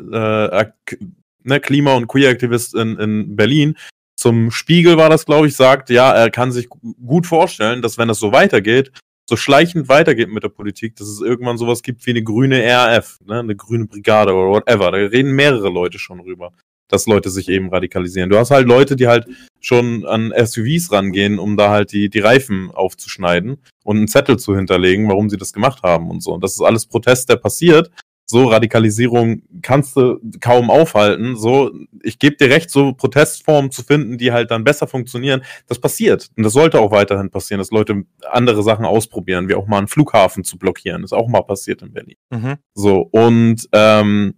äh, 0.91 0.97
ne, 1.43 1.61
Klima- 1.61 1.95
und 1.95 2.09
Queer-Aktivist 2.09 2.75
in, 2.75 2.97
in 2.99 3.37
Berlin, 3.37 3.77
zum 4.19 4.51
Spiegel 4.51 4.99
war 4.99 5.09
das, 5.09 5.25
glaube 5.25 5.47
ich, 5.47 5.57
sagt, 5.57 5.89
ja, 5.89 6.13
er 6.13 6.31
kann 6.31 6.53
sich 6.53 6.69
gu- 6.69 6.95
gut 7.07 7.27
vorstellen, 7.27 7.81
dass 7.81 7.97
wenn 7.97 8.09
das 8.09 8.19
so 8.19 8.33
weitergeht, 8.33 8.93
so 9.27 9.37
schleichend 9.37 9.89
weitergeht 9.89 10.29
mit 10.29 10.43
der 10.43 10.49
Politik, 10.51 10.97
dass 10.97 11.09
es 11.09 11.23
irgendwann 11.23 11.57
sowas 11.57 11.83
gibt 11.83 12.05
wie 12.05 12.11
eine 12.11 12.23
grüne 12.23 12.63
RAF, 12.63 13.19
ne, 13.25 13.39
eine 13.39 13.57
grüne 13.57 13.87
Brigade 13.87 14.35
oder 14.35 14.51
whatever. 14.51 14.91
Da 14.91 14.99
reden 14.99 15.33
mehrere 15.33 15.71
Leute 15.71 15.99
schon 15.99 16.21
rüber, 16.21 16.53
dass 16.93 17.07
Leute 17.07 17.31
sich 17.31 17.49
eben 17.49 17.71
radikalisieren. 17.71 18.31
Du 18.31 18.39
hast 18.39 18.51
halt 18.51 18.67
Leute, 18.67 18.97
die 18.97 19.07
halt 19.07 19.27
schon 19.61 20.07
an 20.07 20.33
SUVs 20.37 20.93
rangehen, 20.93 21.39
um 21.39 21.57
da 21.57 21.71
halt 21.71 21.93
die, 21.93 22.09
die 22.09 22.21
Reifen 22.21 22.71
aufzuschneiden 22.71 23.59
und 23.85 23.97
einen 23.97 24.09
Zettel 24.09 24.39
zu 24.39 24.57
hinterlegen, 24.57 25.09
warum 25.09 25.31
sie 25.31 25.37
das 25.37 25.53
gemacht 25.53 25.83
haben 25.83 26.11
und 26.11 26.23
so. 26.23 26.33
Und 26.33 26.43
das 26.43 26.53
ist 26.53 26.63
alles 26.63 26.87
Protest, 26.87 27.29
der 27.29 27.37
passiert. 27.37 27.91
So 28.31 28.45
Radikalisierung 28.45 29.43
kannst 29.61 29.97
du 29.97 30.21
kaum 30.39 30.71
aufhalten. 30.71 31.37
So, 31.37 31.73
ich 32.01 32.21
gebe 32.21 32.37
dir 32.37 32.49
recht, 32.49 32.71
so 32.71 32.93
Protestformen 32.93 33.73
zu 33.73 33.83
finden, 33.83 34.19
die 34.19 34.31
halt 34.31 34.53
dann 34.53 34.63
besser 34.63 34.87
funktionieren, 34.87 35.43
das 35.67 35.81
passiert. 35.81 36.31
Und 36.37 36.45
das 36.45 36.53
sollte 36.53 36.79
auch 36.79 36.93
weiterhin 36.93 37.31
passieren, 37.31 37.59
dass 37.59 37.73
Leute 37.73 38.05
andere 38.31 38.63
Sachen 38.63 38.85
ausprobieren, 38.85 39.49
wie 39.49 39.57
auch 39.57 39.67
mal 39.67 39.79
einen 39.79 39.89
Flughafen 39.89 40.45
zu 40.45 40.59
blockieren. 40.59 41.03
ist 41.03 41.13
auch 41.13 41.27
mal 41.27 41.43
passiert 41.43 41.83
in 41.83 41.93
Berlin. 41.93 42.15
Mhm. 42.31 42.55
So, 42.73 43.01
und 43.11 43.69
ähm, 43.73 44.35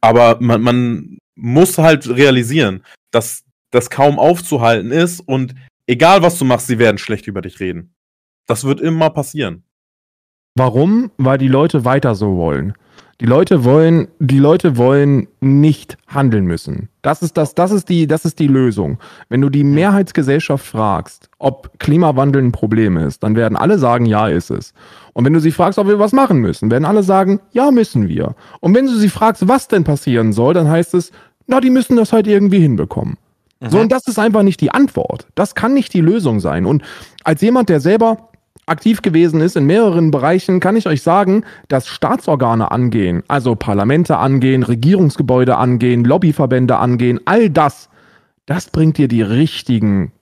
aber 0.00 0.38
man, 0.40 0.62
man 0.62 1.18
muss 1.34 1.78
halt 1.78 2.08
realisieren, 2.08 2.84
dass 3.10 3.44
das 3.70 3.90
kaum 3.90 4.18
aufzuhalten 4.18 4.92
ist 4.92 5.20
und 5.20 5.54
egal 5.86 6.22
was 6.22 6.38
du 6.38 6.44
machst, 6.44 6.66
sie 6.66 6.78
werden 6.78 6.98
schlecht 6.98 7.26
über 7.26 7.42
dich 7.42 7.60
reden. 7.60 7.94
Das 8.46 8.64
wird 8.64 8.80
immer 8.80 9.10
passieren. 9.10 9.64
Warum? 10.56 11.10
Weil 11.16 11.38
die 11.38 11.48
Leute 11.48 11.84
weiter 11.84 12.14
so 12.14 12.36
wollen. 12.36 12.74
Die 13.24 13.30
Leute 13.30 13.64
wollen, 13.64 14.08
die 14.18 14.38
Leute 14.38 14.76
wollen 14.76 15.28
nicht 15.40 15.96
handeln 16.08 16.44
müssen. 16.44 16.90
Das 17.00 17.22
ist 17.22 17.38
das, 17.38 17.54
das 17.54 17.70
ist 17.70 17.88
die, 17.88 18.06
das 18.06 18.26
ist 18.26 18.38
die 18.38 18.48
Lösung. 18.48 18.98
Wenn 19.30 19.40
du 19.40 19.48
die 19.48 19.64
Mehrheitsgesellschaft 19.64 20.66
fragst, 20.66 21.30
ob 21.38 21.78
Klimawandel 21.78 22.42
ein 22.42 22.52
Problem 22.52 22.98
ist, 22.98 23.22
dann 23.22 23.34
werden 23.34 23.56
alle 23.56 23.78
sagen, 23.78 24.04
ja, 24.04 24.28
ist 24.28 24.50
es. 24.50 24.74
Und 25.14 25.24
wenn 25.24 25.32
du 25.32 25.40
sie 25.40 25.52
fragst, 25.52 25.78
ob 25.78 25.86
wir 25.86 25.98
was 25.98 26.12
machen 26.12 26.36
müssen, 26.36 26.70
werden 26.70 26.84
alle 26.84 27.02
sagen, 27.02 27.40
ja, 27.52 27.70
müssen 27.70 28.10
wir. 28.10 28.34
Und 28.60 28.74
wenn 28.74 28.84
du 28.84 28.92
sie 28.94 29.08
fragst, 29.08 29.48
was 29.48 29.68
denn 29.68 29.84
passieren 29.84 30.34
soll, 30.34 30.52
dann 30.52 30.68
heißt 30.68 30.92
es, 30.92 31.10
na, 31.46 31.62
die 31.62 31.70
müssen 31.70 31.96
das 31.96 32.12
halt 32.12 32.26
irgendwie 32.26 32.60
hinbekommen. 32.60 33.16
So, 33.66 33.80
und 33.80 33.90
das 33.90 34.06
ist 34.06 34.18
einfach 34.18 34.42
nicht 34.42 34.60
die 34.60 34.70
Antwort. 34.70 35.28
Das 35.34 35.54
kann 35.54 35.72
nicht 35.72 35.94
die 35.94 36.02
Lösung 36.02 36.40
sein. 36.40 36.66
Und 36.66 36.82
als 37.22 37.40
jemand, 37.40 37.70
der 37.70 37.80
selber 37.80 38.28
aktiv 38.66 39.02
gewesen 39.02 39.40
ist 39.40 39.56
in 39.56 39.66
mehreren 39.66 40.10
Bereichen, 40.10 40.60
kann 40.60 40.76
ich 40.76 40.86
euch 40.86 41.02
sagen, 41.02 41.44
dass 41.68 41.86
Staatsorgane 41.86 42.70
angehen, 42.70 43.22
also 43.28 43.54
Parlamente 43.54 44.16
angehen, 44.16 44.62
Regierungsgebäude 44.62 45.56
angehen, 45.56 46.04
Lobbyverbände 46.04 46.76
angehen, 46.76 47.20
all 47.24 47.50
das, 47.50 47.90
das 48.46 48.70
bringt 48.70 48.98
dir 48.98 49.08
die 49.08 49.22
richtigen 49.22 50.12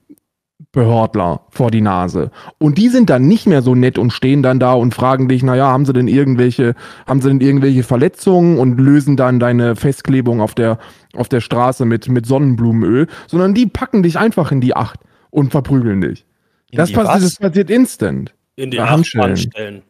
Behördler 0.73 1.43
vor 1.51 1.71
die 1.71 1.83
Nase. 1.83 2.31
Und 2.59 2.79
die 2.79 2.89
sind 2.89 3.11
dann 3.11 3.29
nicht 3.29 3.47
mehr 3.47 3.61
so 3.61 3.75
nett 3.75 3.99
und 3.99 4.13
stehen 4.13 4.43
dann 4.43 4.59
da 4.59 4.73
und 4.73 4.95
fragen 4.95 5.29
dich, 5.29 5.43
naja, 5.43 5.67
haben 5.67 5.85
sie 5.85 5.93
denn 5.93 6.09
irgendwelche, 6.09 6.75
haben 7.07 7.21
sie 7.21 7.29
denn 7.29 7.41
irgendwelche 7.41 7.83
Verletzungen 7.83 8.59
und 8.59 8.81
lösen 8.81 9.17
dann 9.17 9.39
deine 9.39 9.77
Festklebung 9.77 10.41
auf 10.41 10.55
der, 10.55 10.79
auf 11.15 11.29
der 11.29 11.41
Straße 11.41 11.85
mit, 11.85 12.09
mit 12.09 12.27
Sonnenblumenöl, 12.27 13.07
sondern 13.27 13.53
die 13.53 13.67
packen 13.67 14.03
dich 14.03 14.19
einfach 14.19 14.51
in 14.51 14.63
die 14.63 14.75
Acht 14.75 15.01
und 15.31 15.51
verprügeln 15.51 16.01
dich. 16.01 16.25
In 16.73 16.79
Das 16.79 16.91
passiert, 16.91 17.23
das 17.23 17.37
passiert 17.37 17.71
instant. 17.71 18.35
In 18.57 18.71
die 18.71 18.79
Bei 18.79 18.89
Handschellen. 18.89 19.29
Handschellen. 19.29 19.53
stellen. 19.53 19.83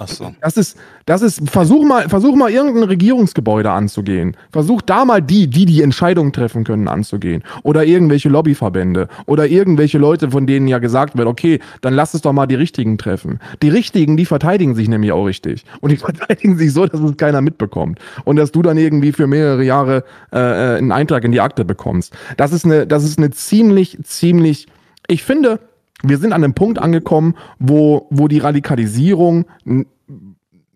Ach 0.00 0.06
so. 0.06 0.32
Das 0.40 0.56
ist, 0.56 0.78
das 1.06 1.22
ist, 1.22 1.50
versuch 1.50 1.84
mal, 1.84 2.08
versuch 2.08 2.36
mal 2.36 2.52
irgendein 2.52 2.84
Regierungsgebäude 2.84 3.68
anzugehen. 3.68 4.36
Versuch 4.52 4.80
da 4.80 5.04
mal 5.04 5.20
die, 5.20 5.48
die 5.48 5.66
die 5.66 5.82
Entscheidungen 5.82 6.32
treffen 6.32 6.62
können, 6.62 6.86
anzugehen. 6.86 7.42
Oder 7.64 7.84
irgendwelche 7.84 8.28
Lobbyverbände. 8.28 9.08
Oder 9.26 9.48
irgendwelche 9.48 9.98
Leute, 9.98 10.30
von 10.30 10.46
denen 10.46 10.68
ja 10.68 10.78
gesagt 10.78 11.18
wird, 11.18 11.26
okay, 11.26 11.58
dann 11.80 11.94
lass 11.94 12.14
es 12.14 12.20
doch 12.20 12.32
mal 12.32 12.46
die 12.46 12.54
Richtigen 12.54 12.96
treffen. 12.96 13.40
Die 13.60 13.70
Richtigen, 13.70 14.16
die 14.16 14.24
verteidigen 14.24 14.76
sich 14.76 14.88
nämlich 14.88 15.10
auch 15.10 15.24
richtig. 15.24 15.64
Und 15.80 15.90
die 15.90 15.96
verteidigen 16.06 16.56
sich 16.58 16.72
so, 16.72 16.86
dass 16.86 17.00
es 17.00 17.16
keiner 17.16 17.40
mitbekommt. 17.40 17.98
Und 18.24 18.36
dass 18.36 18.52
du 18.52 18.62
dann 18.62 18.76
irgendwie 18.76 19.10
für 19.10 19.26
mehrere 19.26 19.64
Jahre 19.64 20.04
äh, 20.32 20.36
äh, 20.38 20.78
einen 20.78 20.92
Eintrag 20.92 21.24
in 21.24 21.32
die 21.32 21.40
Akte 21.40 21.64
bekommst. 21.64 22.16
Das 22.36 22.52
ist 22.52 22.64
eine, 22.64 22.86
das 22.86 23.02
ist 23.02 23.18
eine 23.18 23.30
ziemlich, 23.30 23.98
ziemlich, 24.04 24.68
ich 25.08 25.24
finde, 25.24 25.58
wir 26.02 26.18
sind 26.18 26.32
an 26.32 26.44
einem 26.44 26.54
Punkt 26.54 26.78
angekommen, 26.78 27.34
wo, 27.58 28.06
wo 28.10 28.28
die 28.28 28.38
Radikalisierung 28.38 29.46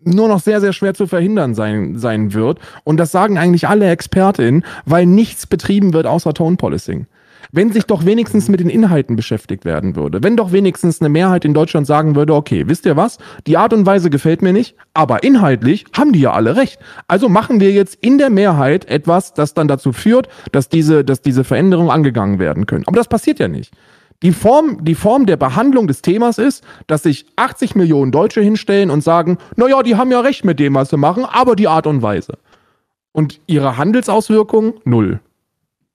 nur 0.05 0.27
noch 0.27 0.39
sehr, 0.39 0.61
sehr 0.61 0.73
schwer 0.73 0.93
zu 0.93 1.07
verhindern 1.07 1.55
sein, 1.55 1.97
sein 1.97 2.33
wird. 2.33 2.59
Und 2.83 2.97
das 2.97 3.11
sagen 3.11 3.37
eigentlich 3.37 3.67
alle 3.67 3.89
Expertinnen, 3.89 4.65
weil 4.85 5.05
nichts 5.05 5.47
betrieben 5.47 5.93
wird 5.93 6.07
außer 6.07 6.33
Tone 6.33 6.57
Policing. 6.57 7.07
Wenn 7.51 7.71
sich 7.71 7.83
doch 7.83 8.05
wenigstens 8.05 8.49
mit 8.49 8.61
den 8.61 8.69
Inhalten 8.69 9.15
beschäftigt 9.15 9.63
werden 9.63 9.95
würde, 9.95 10.23
wenn 10.23 10.35
doch 10.35 10.51
wenigstens 10.51 11.01
eine 11.01 11.09
Mehrheit 11.09 11.45
in 11.45 11.53
Deutschland 11.53 11.85
sagen 11.85 12.15
würde, 12.15 12.33
okay, 12.33 12.63
wisst 12.67 12.85
ihr 12.85 12.95
was, 12.95 13.19
die 13.45 13.57
Art 13.57 13.73
und 13.73 13.85
Weise 13.85 14.09
gefällt 14.09 14.41
mir 14.41 14.53
nicht, 14.53 14.75
aber 14.93 15.23
inhaltlich 15.23 15.85
haben 15.95 16.13
die 16.13 16.21
ja 16.21 16.31
alle 16.31 16.55
recht. 16.55 16.79
Also 17.07 17.29
machen 17.29 17.59
wir 17.59 17.71
jetzt 17.71 17.95
in 18.01 18.17
der 18.17 18.31
Mehrheit 18.31 18.85
etwas, 18.85 19.33
das 19.33 19.53
dann 19.53 19.67
dazu 19.67 19.93
führt, 19.93 20.29
dass 20.51 20.67
diese, 20.67 21.05
dass 21.05 21.21
diese 21.21 21.43
Veränderungen 21.43 21.91
angegangen 21.91 22.39
werden 22.39 22.65
können. 22.65 22.85
Aber 22.87 22.97
das 22.97 23.07
passiert 23.07 23.39
ja 23.39 23.47
nicht. 23.47 23.71
Die 24.23 24.31
Form, 24.31 24.83
die 24.83 24.95
Form 24.95 25.25
der 25.25 25.37
Behandlung 25.37 25.87
des 25.87 26.01
Themas 26.01 26.37
ist, 26.37 26.63
dass 26.87 27.03
sich 27.03 27.25
80 27.35 27.75
Millionen 27.75 28.11
Deutsche 28.11 28.41
hinstellen 28.41 28.89
und 28.89 29.03
sagen, 29.03 29.37
naja, 29.57 29.83
die 29.83 29.97
haben 29.97 30.11
ja 30.11 30.21
recht 30.21 30.45
mit 30.45 30.59
dem, 30.59 30.75
was 30.75 30.89
sie 30.89 30.97
machen, 30.97 31.25
aber 31.25 31.55
die 31.57 31.67
Art 31.67 31.85
und 31.87 32.01
Weise. 32.01 32.37
Und 33.11 33.39
ihre 33.47 33.77
Handelsauswirkungen 33.77 34.75
null. 34.85 35.19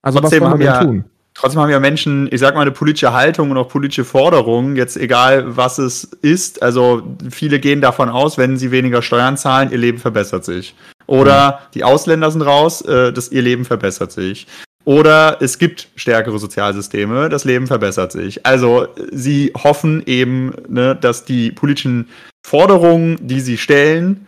Also 0.02 0.20
Trotzdem 0.20 0.42
was 0.42 0.50
haben 0.50 0.58
soll 0.58 0.66
man 0.66 0.74
ja, 0.74 0.84
tun? 0.84 1.04
trotzdem 1.34 1.60
haben 1.62 1.70
ja 1.70 1.80
Menschen, 1.80 2.28
ich 2.30 2.40
sag 2.40 2.54
mal, 2.54 2.62
eine 2.62 2.70
politische 2.70 3.12
Haltung 3.12 3.50
und 3.50 3.56
auch 3.56 3.68
politische 3.68 4.04
Forderungen, 4.04 4.76
jetzt 4.76 4.96
egal 4.96 5.56
was 5.56 5.78
es 5.78 6.04
ist. 6.04 6.62
Also 6.62 7.02
viele 7.30 7.58
gehen 7.60 7.80
davon 7.80 8.08
aus, 8.08 8.36
wenn 8.36 8.56
sie 8.58 8.70
weniger 8.70 9.02
Steuern 9.02 9.36
zahlen, 9.36 9.70
ihr 9.72 9.78
Leben 9.78 9.98
verbessert 9.98 10.44
sich. 10.44 10.74
Oder 11.06 11.60
die 11.74 11.84
Ausländer 11.84 12.30
sind 12.30 12.42
raus, 12.42 12.82
äh, 12.82 13.12
das, 13.12 13.32
ihr 13.32 13.40
Leben 13.40 13.64
verbessert 13.64 14.12
sich. 14.12 14.46
Oder 14.88 15.36
es 15.42 15.58
gibt 15.58 15.88
stärkere 15.96 16.38
Sozialsysteme, 16.38 17.28
das 17.28 17.44
Leben 17.44 17.66
verbessert 17.66 18.10
sich. 18.10 18.46
Also 18.46 18.88
sie 19.12 19.52
hoffen 19.54 20.02
eben, 20.06 20.54
ne, 20.66 20.96
dass 20.98 21.26
die 21.26 21.52
politischen 21.52 22.08
Forderungen, 22.42 23.18
die 23.20 23.40
sie 23.40 23.58
stellen, 23.58 24.26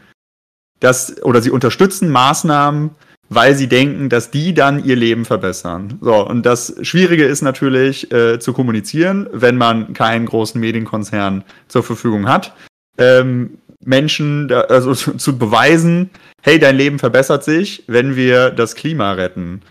dass, 0.79 1.23
oder 1.23 1.41
sie 1.41 1.49
unterstützen 1.49 2.11
Maßnahmen, 2.11 2.91
weil 3.31 3.55
sie 3.55 3.69
denken, 3.69 4.11
dass 4.11 4.31
die 4.31 4.53
dann 4.53 4.85
ihr 4.85 4.97
Leben 4.97 5.25
verbessern. 5.25 5.99
So, 6.03 6.29
und 6.29 6.45
das 6.45 6.75
Schwierige 6.83 7.25
ist 7.25 7.41
natürlich 7.41 8.13
äh, 8.13 8.39
zu 8.39 8.53
kommunizieren, 8.53 9.31
wenn 9.33 9.57
man 9.57 9.95
keinen 9.95 10.27
großen 10.27 10.61
Medienkonzern 10.61 11.43
zur 11.69 11.83
Verfügung 11.83 12.29
hat. 12.29 12.53
Ähm, 12.99 13.57
Menschen, 13.83 14.49
da, 14.49 14.61
also 14.61 14.93
zu, 14.93 15.13
zu 15.17 15.39
beweisen, 15.39 16.11
hey, 16.43 16.59
dein 16.59 16.77
Leben 16.77 16.99
verbessert 16.99 17.45
sich, 17.45 17.83
wenn 17.87 18.15
wir 18.15 18.51
das 18.51 18.75
Klima 18.75 19.13
retten. 19.13 19.63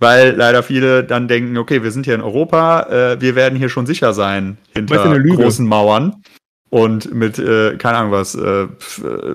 Weil 0.00 0.36
leider 0.36 0.62
viele 0.62 1.02
dann 1.04 1.26
denken, 1.28 1.56
okay, 1.58 1.82
wir 1.82 1.90
sind 1.90 2.04
hier 2.04 2.14
in 2.14 2.20
Europa, 2.20 2.82
äh, 2.82 3.20
wir 3.20 3.34
werden 3.34 3.58
hier 3.58 3.68
schon 3.68 3.86
sicher 3.86 4.12
sein 4.12 4.58
hinter 4.72 5.18
großen 5.20 5.66
Mauern 5.66 6.22
und 6.70 7.12
mit, 7.12 7.38
äh, 7.38 7.76
keine 7.76 7.98
Ahnung 7.98 8.12
was, 8.12 8.34
äh, 8.34 8.66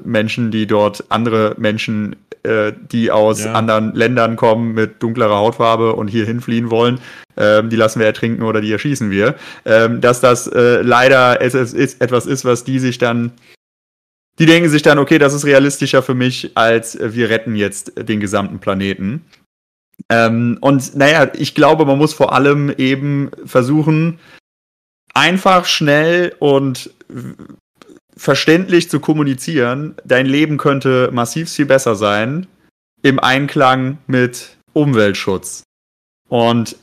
Menschen, 0.03 0.51
die 0.51 0.67
dort 0.67 1.03
andere 1.09 1.55
Menschen, 1.57 2.15
äh, 2.43 2.71
die 2.91 3.11
aus 3.11 3.43
ja. 3.43 3.53
anderen 3.53 3.93
Ländern 3.93 4.35
kommen 4.35 4.73
mit 4.73 5.01
dunklerer 5.01 5.35
Hautfarbe 5.35 5.93
und 5.93 6.07
hier 6.07 6.25
hinfliehen 6.25 6.69
wollen, 6.69 6.99
ähm, 7.35 7.69
die 7.69 7.75
lassen 7.75 7.99
wir 7.99 8.05
ertrinken 8.05 8.43
oder 8.43 8.61
die 8.61 8.71
erschießen 8.71 9.09
wir. 9.09 9.35
Ähm, 9.65 10.01
dass 10.01 10.21
das 10.21 10.47
äh, 10.47 10.81
leider 10.81 11.41
es, 11.41 11.55
es 11.55 11.73
ist, 11.73 12.01
etwas 12.01 12.25
ist, 12.25 12.45
was 12.45 12.63
die 12.63 12.79
sich 12.79 12.97
dann 12.97 13.31
die 14.39 14.47
denken 14.47 14.67
sich 14.67 14.81
dann, 14.81 14.97
okay, 14.97 15.19
das 15.19 15.33
ist 15.33 15.45
realistischer 15.45 16.01
für 16.01 16.15
mich, 16.15 16.51
als 16.55 16.95
äh, 16.95 17.13
wir 17.13 17.29
retten 17.29 17.55
jetzt 17.55 17.93
den 18.09 18.19
gesamten 18.19 18.59
Planeten. 18.59 19.25
Ähm, 20.09 20.57
und 20.61 20.95
naja, 20.95 21.31
ich 21.33 21.55
glaube, 21.55 21.85
man 21.85 21.97
muss 21.97 22.13
vor 22.13 22.33
allem 22.33 22.73
eben 22.77 23.31
versuchen, 23.45 24.19
einfach, 25.13 25.65
schnell 25.65 26.35
und 26.39 26.91
verständlich 28.15 28.89
zu 28.89 28.99
kommunizieren. 28.99 29.95
Dein 30.05 30.25
Leben 30.25 30.57
könnte 30.57 31.09
massiv 31.11 31.51
viel 31.51 31.65
besser 31.65 31.95
sein 31.95 32.47
im 33.01 33.19
Einklang 33.19 33.97
mit 34.07 34.57
Umweltschutz. 34.73 35.63
Und 36.29 36.75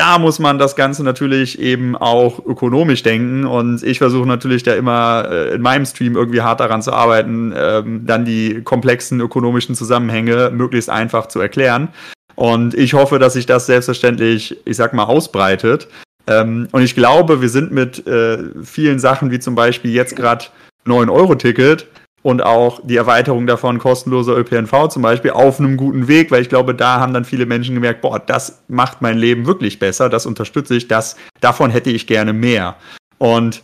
da 0.00 0.18
muss 0.18 0.38
man 0.38 0.58
das 0.58 0.76
Ganze 0.76 1.04
natürlich 1.04 1.58
eben 1.58 1.94
auch 1.94 2.38
ökonomisch 2.46 3.02
denken. 3.02 3.44
Und 3.44 3.82
ich 3.82 3.98
versuche 3.98 4.26
natürlich 4.26 4.62
da 4.62 4.72
immer 4.72 5.28
äh, 5.30 5.54
in 5.54 5.60
meinem 5.60 5.84
Stream 5.84 6.16
irgendwie 6.16 6.40
hart 6.40 6.60
daran 6.60 6.80
zu 6.80 6.94
arbeiten, 6.94 7.52
ähm, 7.54 8.06
dann 8.06 8.24
die 8.24 8.62
komplexen 8.62 9.20
ökonomischen 9.20 9.74
Zusammenhänge 9.74 10.50
möglichst 10.54 10.88
einfach 10.88 11.26
zu 11.26 11.38
erklären. 11.38 11.88
Und 12.34 12.72
ich 12.72 12.94
hoffe, 12.94 13.18
dass 13.18 13.34
sich 13.34 13.44
das 13.44 13.66
selbstverständlich, 13.66 14.56
ich 14.64 14.76
sag 14.78 14.94
mal, 14.94 15.04
ausbreitet. 15.04 15.86
Ähm, 16.26 16.68
und 16.72 16.80
ich 16.80 16.94
glaube, 16.94 17.42
wir 17.42 17.50
sind 17.50 17.70
mit 17.70 18.06
äh, 18.06 18.38
vielen 18.62 18.98
Sachen, 18.98 19.30
wie 19.30 19.38
zum 19.38 19.54
Beispiel 19.54 19.92
jetzt 19.92 20.16
gerade 20.16 20.46
9-Euro-Ticket, 20.86 21.86
und 22.22 22.42
auch 22.42 22.80
die 22.82 22.96
Erweiterung 22.96 23.46
davon 23.46 23.78
kostenloser 23.78 24.36
ÖPNV 24.36 24.88
zum 24.88 25.02
Beispiel 25.02 25.30
auf 25.30 25.58
einem 25.58 25.76
guten 25.76 26.06
Weg, 26.06 26.30
weil 26.30 26.42
ich 26.42 26.48
glaube, 26.48 26.74
da 26.74 27.00
haben 27.00 27.14
dann 27.14 27.24
viele 27.24 27.46
Menschen 27.46 27.74
gemerkt, 27.74 28.02
boah, 28.02 28.18
das 28.18 28.62
macht 28.68 29.00
mein 29.00 29.16
Leben 29.16 29.46
wirklich 29.46 29.78
besser, 29.78 30.08
das 30.08 30.26
unterstütze 30.26 30.76
ich, 30.76 30.88
das, 30.88 31.16
davon 31.40 31.70
hätte 31.70 31.90
ich 31.90 32.06
gerne 32.06 32.32
mehr. 32.32 32.76
Und, 33.18 33.62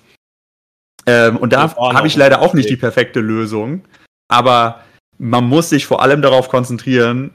ähm, 1.07 1.37
und 1.37 1.53
da 1.53 1.75
habe 1.77 2.07
ich 2.07 2.17
leider 2.17 2.41
auch 2.41 2.55
nicht 2.55 2.71
die 2.71 2.77
perfekte 2.77 3.21
Lösung, 3.21 3.83
aber 4.29 4.81
man 5.19 5.45
muss 5.45 5.69
sich 5.69 5.87
vor 5.87 6.03
allem 6.03 6.23
darauf 6.23 6.49
konzentrieren, 6.49 7.33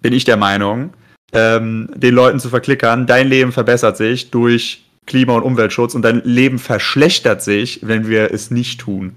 bin 0.00 0.12
ich 0.12 0.24
der 0.24 0.36
Meinung, 0.36 0.92
ähm, 1.32 1.88
den 1.94 2.14
Leuten 2.14 2.40
zu 2.40 2.48
verklickern, 2.48 3.06
dein 3.06 3.28
Leben 3.28 3.52
verbessert 3.52 3.96
sich 3.96 4.30
durch 4.30 4.84
Klima- 5.06 5.34
und 5.34 5.42
Umweltschutz 5.42 5.94
und 5.94 6.02
dein 6.02 6.22
Leben 6.24 6.58
verschlechtert 6.58 7.42
sich, 7.42 7.80
wenn 7.82 8.08
wir 8.08 8.32
es 8.32 8.50
nicht 8.50 8.80
tun. 8.80 9.16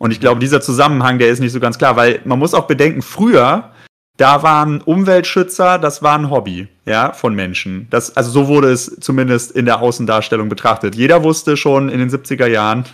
Und 0.00 0.12
ich 0.12 0.20
glaube, 0.20 0.40
dieser 0.40 0.62
Zusammenhang, 0.62 1.18
der 1.18 1.28
ist 1.28 1.40
nicht 1.40 1.52
so 1.52 1.60
ganz 1.60 1.76
klar, 1.76 1.94
weil 1.94 2.20
man 2.24 2.38
muss 2.38 2.54
auch 2.54 2.66
bedenken, 2.66 3.02
früher, 3.02 3.70
da 4.16 4.42
waren 4.42 4.80
Umweltschützer, 4.80 5.78
das 5.78 6.02
war 6.02 6.18
ein 6.18 6.30
Hobby, 6.30 6.68
ja, 6.86 7.12
von 7.12 7.34
Menschen. 7.34 7.86
Das, 7.90 8.16
also 8.16 8.30
so 8.30 8.48
wurde 8.48 8.70
es 8.70 8.96
zumindest 9.00 9.52
in 9.52 9.66
der 9.66 9.80
Außendarstellung 9.80 10.48
betrachtet. 10.48 10.94
Jeder 10.94 11.22
wusste 11.22 11.56
schon 11.56 11.90
in 11.90 11.98
den 11.98 12.10
70er 12.10 12.46
Jahren, 12.46 12.84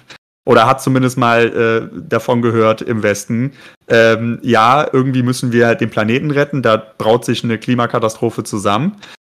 oder 0.46 0.66
hat 0.66 0.80
zumindest 0.80 1.18
mal 1.18 1.90
äh, 1.92 2.00
davon 2.08 2.40
gehört 2.40 2.80
im 2.80 3.02
Westen, 3.02 3.52
ähm, 3.88 4.38
ja, 4.42 4.88
irgendwie 4.92 5.22
müssen 5.22 5.52
wir 5.52 5.66
halt 5.66 5.80
den 5.80 5.90
Planeten 5.90 6.30
retten, 6.30 6.62
da 6.62 6.76
braut 6.76 7.24
sich 7.24 7.44
eine 7.44 7.58
Klimakatastrophe 7.58 8.44
zusammen. 8.44 8.96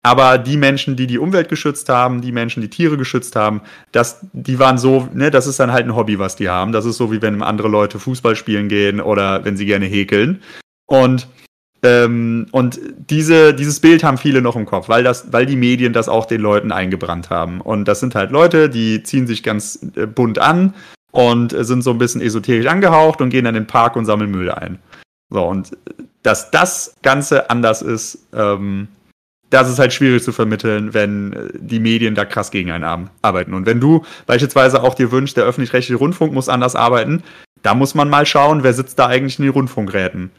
Aber 0.06 0.38
die 0.38 0.56
Menschen, 0.56 0.94
die 0.94 1.08
die 1.08 1.18
Umwelt 1.18 1.48
geschützt 1.48 1.88
haben, 1.88 2.20
die 2.20 2.30
Menschen, 2.30 2.60
die 2.60 2.70
Tiere 2.70 2.96
geschützt 2.96 3.34
haben, 3.34 3.60
das, 3.90 4.20
die 4.32 4.60
waren 4.60 4.78
so, 4.78 5.08
ne, 5.12 5.32
das 5.32 5.48
ist 5.48 5.58
dann 5.58 5.72
halt 5.72 5.84
ein 5.84 5.96
Hobby, 5.96 6.20
was 6.20 6.36
die 6.36 6.48
haben. 6.48 6.70
Das 6.70 6.84
ist 6.84 6.96
so, 6.96 7.10
wie 7.10 7.22
wenn 7.22 7.42
andere 7.42 7.66
Leute 7.66 7.98
Fußball 7.98 8.36
spielen 8.36 8.68
gehen 8.68 9.00
oder 9.00 9.44
wenn 9.44 9.56
sie 9.56 9.66
gerne 9.66 9.86
häkeln. 9.86 10.44
Und 10.86 11.26
ähm, 11.82 12.46
und 12.52 12.78
diese, 13.10 13.52
dieses 13.52 13.80
Bild 13.80 14.04
haben 14.04 14.16
viele 14.16 14.42
noch 14.42 14.54
im 14.54 14.64
Kopf, 14.64 14.88
weil, 14.88 15.02
das, 15.02 15.32
weil 15.32 15.44
die 15.44 15.56
Medien 15.56 15.92
das 15.92 16.08
auch 16.08 16.26
den 16.26 16.40
Leuten 16.40 16.70
eingebrannt 16.70 17.28
haben. 17.30 17.60
Und 17.60 17.88
das 17.88 17.98
sind 17.98 18.14
halt 18.14 18.30
Leute, 18.30 18.70
die 18.70 19.02
ziehen 19.02 19.26
sich 19.26 19.42
ganz 19.42 19.80
äh, 19.96 20.06
bunt 20.06 20.38
an 20.38 20.72
und 21.10 21.50
sind 21.50 21.82
so 21.82 21.90
ein 21.90 21.98
bisschen 21.98 22.20
esoterisch 22.20 22.66
angehaucht 22.66 23.20
und 23.20 23.30
gehen 23.30 23.44
dann 23.44 23.56
in 23.56 23.64
den 23.64 23.66
Park 23.66 23.96
und 23.96 24.04
sammeln 24.04 24.30
Müll 24.30 24.52
ein. 24.52 24.78
So, 25.30 25.44
und 25.44 25.76
dass 26.22 26.52
das 26.52 26.94
Ganze 27.02 27.50
anders 27.50 27.82
ist, 27.82 28.28
ähm, 28.32 28.86
das 29.50 29.70
ist 29.70 29.78
halt 29.78 29.92
schwierig 29.92 30.22
zu 30.22 30.32
vermitteln, 30.32 30.94
wenn 30.94 31.32
äh, 31.32 31.48
die 31.54 31.80
Medien 31.80 32.14
da 32.14 32.24
krass 32.24 32.50
gegen 32.50 32.70
einen 32.70 33.10
arbeiten. 33.22 33.54
Und 33.54 33.66
wenn 33.66 33.80
du 33.80 34.04
beispielsweise 34.26 34.82
auch 34.82 34.94
dir 34.94 35.12
wünschst, 35.12 35.36
der 35.36 35.44
öffentlich-rechtliche 35.44 35.98
Rundfunk 35.98 36.32
muss 36.32 36.48
anders 36.48 36.74
arbeiten, 36.74 37.22
da 37.62 37.74
muss 37.74 37.94
man 37.94 38.08
mal 38.08 38.26
schauen, 38.26 38.62
wer 38.62 38.74
sitzt 38.74 38.98
da 38.98 39.06
eigentlich 39.06 39.38
in 39.38 39.44
den 39.44 39.52
Rundfunkräten? 39.52 40.30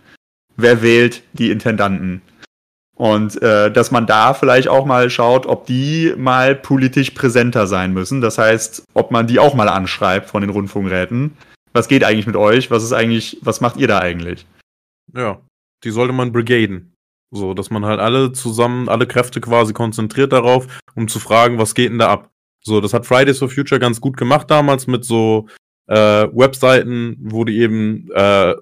Wer 0.55 0.82
wählt 0.82 1.24
die 1.34 1.51
Intendanten? 1.51 2.22
Und 2.95 3.39
äh, 3.43 3.72
dass 3.72 3.91
man 3.91 4.08
da 4.08 4.34
vielleicht 4.34 4.68
auch 4.70 4.86
mal 4.86 5.10
schaut, 5.12 5.45
ob 5.45 5.68
die 5.68 6.14
mal 6.18 6.55
politisch 6.55 7.12
präsenter 7.12 7.68
sein 7.68 7.93
müssen. 7.93 8.22
Das 8.22 8.39
heißt, 8.39 8.84
ob 8.95 9.12
man 9.12 9.28
die 9.28 9.38
auch 9.38 9.53
mal 9.53 9.70
anschreibt 9.70 10.30
von 10.30 10.41
den 10.41 10.49
Rundfunkräten. 10.49 11.38
Was 11.74 11.88
geht 11.88 12.03
eigentlich 12.03 12.26
mit 12.26 12.36
euch? 12.36 12.72
Was 12.72 12.84
ist 12.84 12.93
eigentlich, 12.93 13.38
was 13.41 13.62
macht 13.62 13.78
ihr 13.78 13.88
da 13.88 13.99
eigentlich? 13.99 14.47
Ja, 15.14 15.39
die 15.84 15.91
sollte 15.91 16.14
man 16.14 16.32
brigaden. 16.32 16.91
So, 17.32 17.53
dass 17.53 17.69
man 17.69 17.86
halt 17.86 17.99
alle 17.99 18.32
zusammen, 18.32 18.88
alle 18.88 19.05
Kräfte 19.05 19.41
quasi 19.41 19.73
konzentriert 19.73 20.32
darauf, 20.32 20.67
um 20.95 21.07
zu 21.07 21.19
fragen, 21.19 21.57
was 21.57 21.75
geht 21.75 21.91
denn 21.91 21.99
da 21.99 22.09
ab? 22.09 22.32
So, 22.63 22.82
das 22.82 22.93
hat 22.93 23.05
Fridays 23.05 23.39
for 23.39 23.49
Future 23.49 23.80
ganz 23.80 23.99
gut 23.99 24.17
gemacht 24.17 24.49
damals 24.49 24.88
mit 24.88 25.03
so 25.05 25.47
äh, 25.88 25.95
Webseiten, 26.34 27.17
wo 27.19 27.43
die 27.43 27.59
eben 27.59 28.09
äh, 28.13 28.55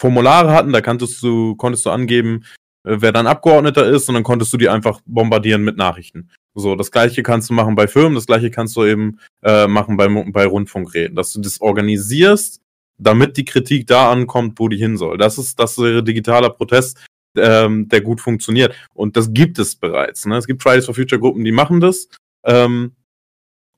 Formulare 0.00 0.52
hatten, 0.52 0.72
da 0.72 0.80
konntest 0.80 1.22
du, 1.22 1.54
konntest 1.56 1.86
du 1.86 1.90
angeben, 1.90 2.44
äh, 2.84 2.96
wer 3.00 3.12
dein 3.12 3.26
Abgeordneter 3.26 3.86
ist, 3.86 4.08
und 4.08 4.14
dann 4.14 4.22
konntest 4.22 4.52
du 4.52 4.56
die 4.56 4.68
einfach 4.68 5.00
bombardieren 5.06 5.62
mit 5.62 5.76
Nachrichten. 5.76 6.30
So, 6.54 6.74
das 6.74 6.90
gleiche 6.90 7.22
kannst 7.22 7.50
du 7.50 7.54
machen 7.54 7.74
bei 7.74 7.86
Firmen, 7.86 8.14
das 8.14 8.26
gleiche 8.26 8.50
kannst 8.50 8.76
du 8.76 8.84
eben 8.84 9.18
äh, 9.42 9.66
machen 9.66 9.96
bei, 9.96 10.08
bei 10.08 10.46
Rundfunkräten, 10.46 11.14
dass 11.14 11.32
du 11.32 11.40
das 11.40 11.60
organisierst, 11.60 12.60
damit 12.98 13.36
die 13.36 13.44
Kritik 13.44 13.86
da 13.86 14.10
ankommt, 14.10 14.58
wo 14.58 14.68
die 14.68 14.78
hin 14.78 14.96
soll. 14.96 15.18
Das 15.18 15.36
ist, 15.36 15.58
das 15.58 15.76
wäre 15.78 16.02
digitaler 16.02 16.50
Protest, 16.50 17.06
ähm, 17.36 17.88
der 17.88 18.00
gut 18.00 18.20
funktioniert. 18.20 18.74
Und 18.94 19.16
das 19.16 19.32
gibt 19.32 19.58
es 19.58 19.76
bereits. 19.76 20.26
Ne? 20.26 20.36
Es 20.36 20.46
gibt 20.46 20.62
Fridays 20.62 20.86
for 20.86 20.94
Future 20.94 21.20
Gruppen, 21.20 21.44
die 21.44 21.52
machen 21.52 21.80
das. 21.80 22.08
Ähm, 22.44 22.96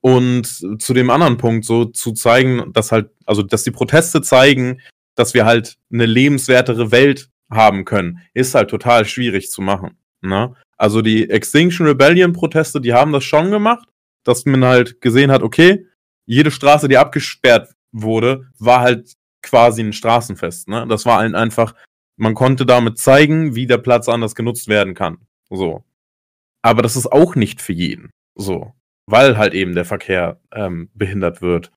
und 0.01 0.45
zu 0.81 0.93
dem 0.93 1.09
anderen 1.09 1.37
Punkt, 1.37 1.65
so 1.65 1.85
zu 1.85 2.13
zeigen, 2.13 2.71
dass 2.73 2.91
halt, 2.91 3.09
also 3.25 3.43
dass 3.43 3.63
die 3.63 3.71
Proteste 3.71 4.21
zeigen, 4.21 4.81
dass 5.15 5.33
wir 5.33 5.45
halt 5.45 5.77
eine 5.91 6.05
lebenswertere 6.05 6.91
Welt 6.91 7.29
haben 7.51 7.83
können, 7.83 8.19
ist 8.33 8.55
halt 8.55 8.69
total 8.69 9.05
schwierig 9.05 9.51
zu 9.51 9.61
machen. 9.61 9.97
Ne? 10.21 10.53
Also 10.77 11.01
die 11.01 11.29
Extinction 11.29 11.87
Rebellion 11.87 12.31
Proteste, 12.31 12.79
die 12.79 12.93
haben 12.93 13.11
das 13.11 13.23
schon 13.25 13.51
gemacht, 13.51 13.89
dass 14.23 14.45
man 14.45 14.63
halt 14.63 15.01
gesehen 15.01 15.31
hat, 15.31 15.43
okay, 15.43 15.85
jede 16.25 16.51
Straße, 16.51 16.87
die 16.87 16.97
abgesperrt 16.97 17.73
wurde, 17.91 18.47
war 18.59 18.81
halt 18.81 19.13
quasi 19.41 19.81
ein 19.81 19.93
Straßenfest. 19.93 20.67
Ne? 20.67 20.85
Das 20.87 21.05
war 21.05 21.19
halt 21.19 21.35
einfach, 21.35 21.73
man 22.19 22.35
konnte 22.35 22.65
damit 22.65 22.97
zeigen, 22.97 23.55
wie 23.55 23.65
der 23.65 23.77
Platz 23.77 24.09
anders 24.09 24.35
genutzt 24.35 24.67
werden 24.67 24.93
kann. 24.93 25.19
So. 25.49 25.83
Aber 26.61 26.81
das 26.81 26.97
ist 26.97 27.11
auch 27.11 27.35
nicht 27.35 27.61
für 27.61 27.73
jeden. 27.73 28.11
So. 28.35 28.73
Weil 29.07 29.37
halt 29.37 29.53
eben 29.53 29.73
der 29.73 29.85
Verkehr 29.85 30.39
ähm, 30.53 30.89
behindert 30.93 31.41
wird. 31.41 31.71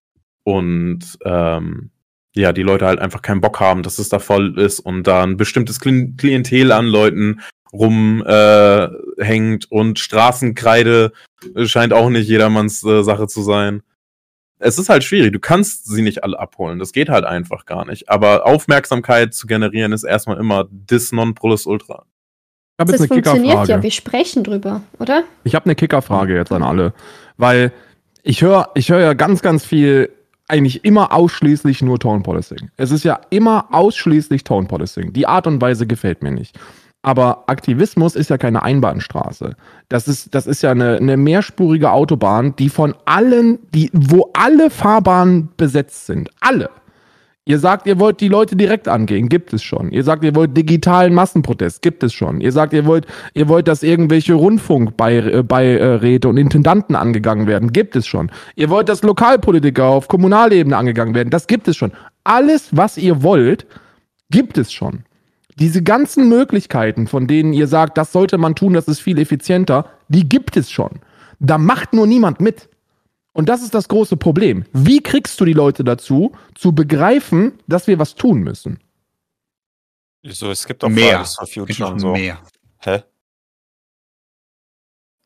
Und 0.45 1.16
ähm, 1.24 1.90
ja, 2.34 2.53
die 2.53 2.62
Leute 2.62 2.86
halt 2.86 2.99
einfach 2.99 3.22
keinen 3.22 3.40
Bock 3.40 3.61
haben, 3.61 3.84
dass 3.84 4.01
es 4.01 4.09
da 4.09 4.18
voll 4.18 4.59
ist 4.59 4.80
und 4.80 5.07
da 5.07 5.22
ein 5.22 5.36
bestimmtes 5.36 5.78
Klientel 5.80 6.72
an 6.72 6.86
Leuten 6.86 7.40
rumhängt 7.72 9.64
äh, 9.64 9.68
und 9.70 9.99
Straßenkreide 9.99 11.12
scheint 11.64 11.93
auch 11.93 12.11
nicht 12.11 12.28
jedermanns 12.28 12.84
äh, 12.84 13.03
Sache 13.03 13.28
zu 13.28 13.43
sein 13.43 13.82
es 14.62 14.78
ist 14.78 14.88
halt 14.88 15.04
schwierig. 15.04 15.32
Du 15.32 15.40
kannst 15.40 15.86
sie 15.86 16.02
nicht 16.02 16.24
alle 16.24 16.38
abholen. 16.38 16.78
Das 16.78 16.92
geht 16.92 17.08
halt 17.08 17.24
einfach 17.24 17.66
gar 17.66 17.84
nicht. 17.84 18.08
Aber 18.08 18.46
Aufmerksamkeit 18.46 19.34
zu 19.34 19.46
generieren 19.46 19.92
ist 19.92 20.04
erstmal 20.04 20.38
immer 20.38 20.66
dis 20.70 21.12
non 21.12 21.34
plus 21.34 21.66
ultra. 21.66 22.04
Ich 22.80 22.86
das 22.86 23.06
funktioniert 23.06 23.68
ja, 23.68 23.82
wir 23.82 23.90
sprechen 23.90 24.42
drüber, 24.42 24.82
oder? 24.98 25.24
Ich 25.44 25.54
habe 25.54 25.66
eine 25.66 25.74
Kickerfrage 25.74 26.34
jetzt 26.34 26.52
an 26.52 26.62
alle. 26.62 26.94
Weil 27.36 27.72
ich 28.22 28.42
höre 28.42 28.70
ich 28.74 28.90
hör 28.90 29.00
ja 29.00 29.12
ganz, 29.12 29.42
ganz 29.42 29.64
viel 29.64 30.10
eigentlich 30.48 30.84
immer 30.84 31.12
ausschließlich 31.12 31.82
nur 31.82 31.98
Tone 31.98 32.22
Policing. 32.22 32.70
Es 32.76 32.90
ist 32.90 33.04
ja 33.04 33.20
immer 33.30 33.66
ausschließlich 33.70 34.44
Tone 34.44 34.66
Policing. 34.66 35.12
Die 35.12 35.26
Art 35.26 35.46
und 35.46 35.60
Weise 35.60 35.86
gefällt 35.86 36.22
mir 36.22 36.32
nicht. 36.32 36.58
Aber 37.03 37.44
Aktivismus 37.48 38.14
ist 38.14 38.30
ja 38.30 38.38
keine 38.38 38.62
Einbahnstraße. 38.62 39.57
Das 39.88 40.07
ist, 40.07 40.34
das 40.34 40.46
ist 40.46 40.62
ja 40.62 40.70
eine, 40.70 40.96
eine 40.96 41.16
mehrspurige 41.16 41.90
Autobahn, 41.90 42.55
die 42.57 42.68
von 42.68 42.94
allen, 43.05 43.59
die, 43.74 43.90
wo 43.92 44.30
alle 44.34 44.70
Fahrbahnen 44.70 45.48
besetzt 45.57 46.07
sind. 46.07 46.30
Alle. 46.40 46.70
Ihr 47.44 47.59
sagt, 47.59 47.88
ihr 47.88 47.98
wollt 47.98 48.20
die 48.20 48.28
Leute 48.28 48.55
direkt 48.55 48.86
angehen, 48.86 49.28
gibt 49.28 49.53
es 49.53 49.64
schon. 49.64 49.90
Ihr 49.90 50.05
sagt, 50.05 50.22
ihr 50.22 50.36
wollt 50.36 50.57
digitalen 50.57 51.12
Massenprotest, 51.12 51.82
gibt 51.82 52.05
es 52.05 52.12
schon. 52.12 52.40
Ihr 52.40 52.53
sagt, 52.53 52.72
ihr 52.72 52.86
wollt, 52.86 53.07
ihr 53.34 53.48
wollt, 53.48 53.66
dass 53.66 53.82
irgendwelche 53.82 54.34
Rundfunkbeiräte 54.34 56.28
und 56.28 56.36
Intendanten 56.36 56.94
angegangen 56.94 57.48
werden, 57.48 57.72
gibt 57.72 57.96
es 57.96 58.07
schon. 58.07 58.30
Ihr 58.55 58.70
wollt, 58.70 58.88
dass 58.88 59.03
Lokalpolitiker 59.03 59.86
auf 59.86 60.07
Kommunalebene 60.07 60.76
angegangen 60.76 61.16
werden, 61.16 61.30
das 61.30 61.48
gibt 61.48 61.66
es 61.66 61.76
schon. 61.76 61.90
Alles, 62.22 62.68
was 62.70 62.96
ihr 62.96 63.24
wollt, 63.24 63.66
gibt 64.30 64.57
es 64.57 64.72
schon. 64.72 65.03
Diese 65.59 65.82
ganzen 65.82 66.28
Möglichkeiten, 66.28 67.07
von 67.07 67.26
denen 67.26 67.53
ihr 67.53 67.66
sagt, 67.66 67.98
das 67.98 68.12
sollte 68.12 68.38
man 68.38 68.55
tun, 68.55 68.72
das 68.72 68.88
ist 68.88 69.00
viel 69.00 69.18
effizienter, 69.18 69.90
die 70.09 70.28
gibt 70.28 70.57
es 70.57 70.70
schon. 70.70 71.00
Da 71.40 71.59
macht 71.59 71.92
nur 71.92 72.07
niemand 72.07 72.40
mit. 72.40 72.68
Und 73.32 73.48
das 73.48 73.62
ist 73.62 73.74
das 73.74 73.88
große 73.88 74.16
Problem. 74.16 74.64
Wie 74.72 75.00
kriegst 75.03 75.40
du 75.40 75.44
die 75.44 75.53
Leute 75.53 75.84
dazu, 75.84 76.32
zu 76.55 76.72
begreifen, 76.72 77.59
dass 77.66 77.86
wir 77.86 77.98
was 77.98 78.14
tun 78.14 78.40
müssen? 78.40 78.78
So, 80.24 80.50
es 80.50 80.66
gibt 80.66 80.84
auch 80.84 80.88
Mehr. 80.88 81.24
Fridays 81.24 81.34
for 81.34 81.44
Es 81.44 81.53
gibt 81.55 81.66
Future 81.68 81.88
noch 81.88 81.94
und 81.94 82.00
so. 82.00 82.12
mehr. 82.12 82.38
Hä? 82.78 83.03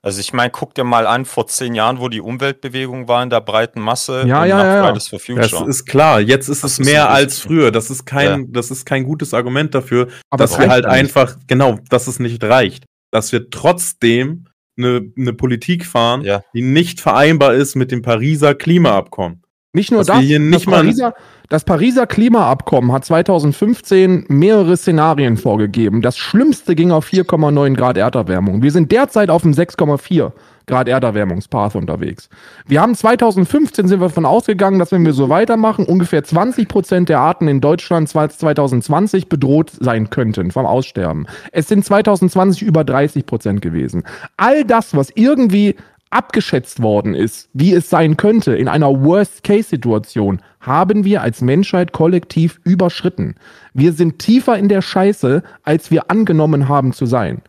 Also 0.07 0.21
ich 0.21 0.33
meine, 0.33 0.51
guck 0.51 0.73
dir 0.75 0.85
mal 0.85 1.05
an, 1.05 1.25
vor 1.25 1.49
zehn 1.49 1.75
Jahren, 1.75 1.99
wo 1.99 2.09
die 2.09 2.21
Umweltbewegung 2.21 3.09
war 3.09 3.25
in 3.25 3.29
der 3.31 3.41
breiten 3.41 3.81
Masse 3.81 4.21
Ja, 4.25 4.45
ja, 4.45 4.57
nach 4.59 4.65
ja, 4.65 4.75
ja. 4.77 4.85
Fridays 4.85 5.09
for 5.09 5.19
Future. 5.19 5.41
Das 5.41 5.63
ist 5.69 5.85
klar. 5.85 6.21
Jetzt 6.21 6.49
ist 6.49 6.63
Das 6.63 6.73
es 6.75 6.79
ist 6.79 6.87
mehr 6.87 7.11
als 7.11 7.41
früher. 7.41 7.73
Das 7.73 7.91
ist 7.91 8.07
kein, 8.07 8.41
Ja. 8.43 8.47
das 8.51 8.71
ist 8.71 8.85
kein 8.87 9.03
gutes 9.03 9.35
Argument 9.35 9.75
dafür, 9.75 10.07
Aber 10.31 10.45
dass 10.45 10.59
wir 10.61 10.69
halt 10.69 10.85
nicht. 10.85 10.95
einfach, 10.95 11.37
genau, 11.49 11.81
dass 11.91 12.07
es 12.07 12.21
nicht 12.21 12.45
reicht. 12.45 12.85
Dass 13.11 13.33
wir 13.33 13.51
trotzdem 13.51 14.45
eine, 14.79 15.11
eine 15.19 15.33
Politik 15.33 15.85
fahren, 15.85 16.23
Ja. 16.23 16.43
die 16.55 16.63
nicht 16.63 17.01
vereinbar 17.01 17.55
ist 17.55 17.75
mit 17.75 17.91
dem 17.91 18.03
Pariser 18.03 18.55
Klimaabkommen. 18.55 19.43
Nicht 19.77 19.93
nur 19.93 20.05
das, 20.05 20.23
das, 20.51 20.65
Pariser, 20.65 21.15
das 21.51 21.65
Pariser 21.65 22.07
Klimaabkommen 22.07 22.93
hat 22.93 23.05
2015 23.05 24.25
mehrere 24.29 24.75
Szenarien 24.75 25.37
vorgegeben. 25.37 26.01
Das 26.01 26.17
schlimmste 26.17 26.75
ging 26.75 26.93
auf 26.93 27.07
4,9 27.07 27.77
Grad 27.77 27.99
Erderwärmung. 27.99 28.63
Wir 28.63 28.73
sind 28.73 28.91
derzeit 28.91 29.29
auf 29.29 29.43
dem 29.43 29.53
6,4 29.53 30.33
Grad 30.67 30.89
Erderwärmungspath 30.89 31.75
unterwegs. 31.75 32.31
Wir 32.67 32.81
haben 32.81 32.95
2015 32.95 33.87
sind 33.87 34.01
wir 34.01 34.09
davon 34.09 34.25
ausgegangen, 34.25 34.79
dass 34.79 34.93
wenn 34.93 35.05
wir 35.05 35.13
so 35.13 35.29
weitermachen, 35.29 35.85
ungefähr 35.85 36.25
20 36.25 36.69
Prozent 36.69 37.11
der 37.11 37.21
Arten 37.21 37.47
in 37.47 37.61
Deutschland 37.61 38.09
2020 38.09 39.29
bedroht 39.29 39.71
sein 39.79 40.09
könnten 40.09 40.53
vom 40.53 40.65
Aussterben. 40.65 41.27
Es 41.53 41.69
sind 41.69 41.85
2020 41.85 42.63
über 42.63 42.83
30 42.83 43.27
Prozent 43.27 43.61
gewesen. 43.61 44.05
All 44.39 44.65
das, 44.65 44.97
was 44.97 45.11
irgendwie 45.15 45.77
abgeschätzt 46.11 46.83
worden 46.83 47.15
ist, 47.15 47.49
wie 47.53 47.73
es 47.73 47.91
sein 47.91 48.17
könnte 48.17 48.55
in 48.55 48.69
einer 48.69 49.03
Worst-Case-Situation, 49.03 50.41
haben 50.61 51.05
wir 51.05 51.23
als 51.23 51.41
Menschheit 51.41 51.93
kollektiv 51.93 52.61
überschritten. 52.65 53.35
Wir 53.75 53.93
sind 53.93 54.19
tiefer 54.19 54.59
in 54.59 54.69
der 54.69 54.83
Scheiße, 54.83 55.43
als 55.63 55.91
wir 55.91 56.11
angenommen 56.11 56.69
haben 56.69 56.93
zu 56.93 57.07
sein. 57.07 57.43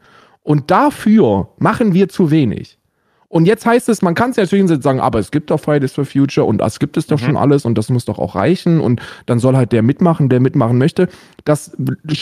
Und 0.44 0.72
dafür 0.72 1.50
machen 1.58 1.94
wir 1.94 2.10
zu 2.10 2.32
wenig. 2.32 2.77
Und 3.30 3.46
jetzt 3.46 3.66
heißt 3.66 3.90
es, 3.90 4.02
man 4.02 4.16
kann 4.16 4.30
es 4.30 4.38
ja 4.38 4.44
natürlich 4.44 4.70
sagen, 4.82 5.02
aber 5.02 5.20
es 5.20 5.32
gibt 5.32 5.52
doch 5.52 5.60
Fridays 5.60 5.92
for 5.92 6.06
Future 6.06 6.46
und 6.48 6.60
das 6.60 6.80
gibt 6.80 6.96
es 6.96 7.08
doch 7.08 7.20
schon 7.20 7.36
alles 7.36 7.66
und 7.66 7.78
das 7.78 7.90
muss 7.90 8.06
doch 8.06 8.20
auch 8.20 8.36
reichen 8.36 8.80
und 8.80 9.02
dann 9.26 9.40
soll 9.40 9.58
halt 9.58 9.74
der 9.74 9.82
mitmachen, 9.84 10.30
der 10.30 10.40
mitmachen 10.40 10.78
möchte. 10.78 11.10
Das 11.44 11.72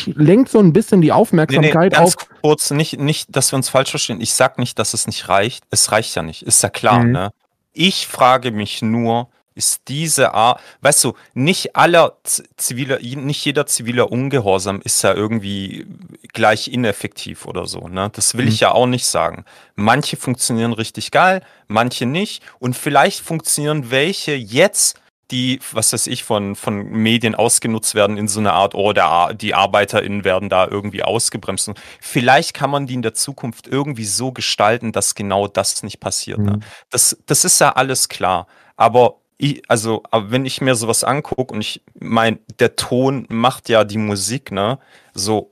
lenkt 0.06 0.50
so 0.50 0.58
ein 0.60 0.74
bisschen 0.74 1.02
die 1.02 1.08
Nee, 1.08 1.14
nee, 1.14 1.20
Aufmerksamkeit 1.20 1.94
ganz 1.94 2.16
auf. 2.16 2.28
kurz, 2.42 2.72
nicht, 2.72 3.00
nicht, 3.00 3.36
dass 3.36 3.52
wir 3.52 3.58
uns 3.58 3.70
falsch 3.70 3.92
verstehen. 3.92 4.20
Ich 4.20 4.34
sag 4.34 4.58
nicht, 4.58 4.80
dass 4.80 4.96
es 4.96 5.06
nicht 5.06 5.30
reicht. 5.30 5.64
Es 5.70 5.92
reicht 5.92 6.16
ja 6.16 6.24
nicht, 6.24 6.42
ist 6.42 6.64
ja 6.64 6.70
klar, 6.70 7.04
Mhm. 7.04 7.12
ne? 7.12 7.32
Ich 7.74 8.08
frage 8.08 8.52
mich 8.52 8.82
nur, 8.82 9.28
ist 9.56 9.88
diese 9.88 10.34
Art, 10.34 10.60
weißt 10.82 11.04
du, 11.06 11.14
nicht 11.34 11.76
aller 11.76 12.18
ziviler, 12.58 13.00
nicht 13.00 13.44
jeder 13.46 13.66
ziviler 13.66 14.12
Ungehorsam 14.12 14.82
ist 14.82 15.02
ja 15.02 15.14
irgendwie 15.14 15.88
gleich 16.34 16.68
ineffektiv 16.68 17.46
oder 17.46 17.66
so, 17.66 17.88
ne? 17.88 18.12
Das 18.14 18.36
will 18.38 18.48
ich 18.48 18.60
ja 18.60 18.72
auch 18.72 18.86
nicht 18.86 19.08
sagen. 19.08 19.46
Manche 19.76 20.18
funktionieren 20.18 20.74
richtig 20.74 21.12
geil, 21.12 21.42
manche 21.68 22.06
nicht 22.06 22.44
und 22.60 22.76
vielleicht 22.76 23.22
funktionieren 23.22 23.90
welche 23.90 24.36
jetzt 24.36 25.00
die, 25.32 25.60
was 25.72 25.92
weiß 25.92 26.08
ich, 26.08 26.24
von, 26.24 26.56
von 26.56 26.84
Medien 26.84 27.34
ausgenutzt 27.34 27.96
werden 27.96 28.18
in 28.18 28.28
so 28.28 28.40
eine 28.40 28.54
Art, 28.54 28.76
oh, 28.76 28.94
der, 28.94 29.34
die 29.34 29.56
ArbeiterInnen 29.56 30.24
werden 30.24 30.50
da 30.50 30.68
irgendwie 30.68 31.02
ausgebremst. 31.04 31.70
Und 31.70 31.80
Vielleicht 32.00 32.54
kann 32.54 32.70
man 32.70 32.86
die 32.86 32.94
in 32.94 33.02
der 33.02 33.16
Zukunft 33.16 33.68
irgendwie 33.68 34.06
so 34.06 34.32
gestalten, 34.32 34.92
dass 34.92 35.16
genau 35.16 35.48
das 35.48 35.82
nicht 35.82 36.00
passiert. 36.00 36.40
Ne? 36.40 36.60
Das, 36.92 37.18
das 37.26 37.44
ist 37.44 37.60
ja 37.60 37.72
alles 37.72 38.08
klar. 38.08 38.46
Aber 38.78 39.16
ich, 39.38 39.62
also, 39.70 40.04
aber 40.12 40.32
wenn 40.32 40.46
ich 40.46 40.62
mir 40.62 40.76
sowas 40.76 41.04
angucke 41.04 41.54
und 41.54 41.62
ich 41.62 41.82
mein, 42.00 42.40
der 42.60 42.76
Ton 42.76 43.26
macht 43.30 43.68
ja 43.70 43.84
die 43.84 43.98
Musik, 43.98 44.52
ne? 44.52 44.80
So, 45.14 45.52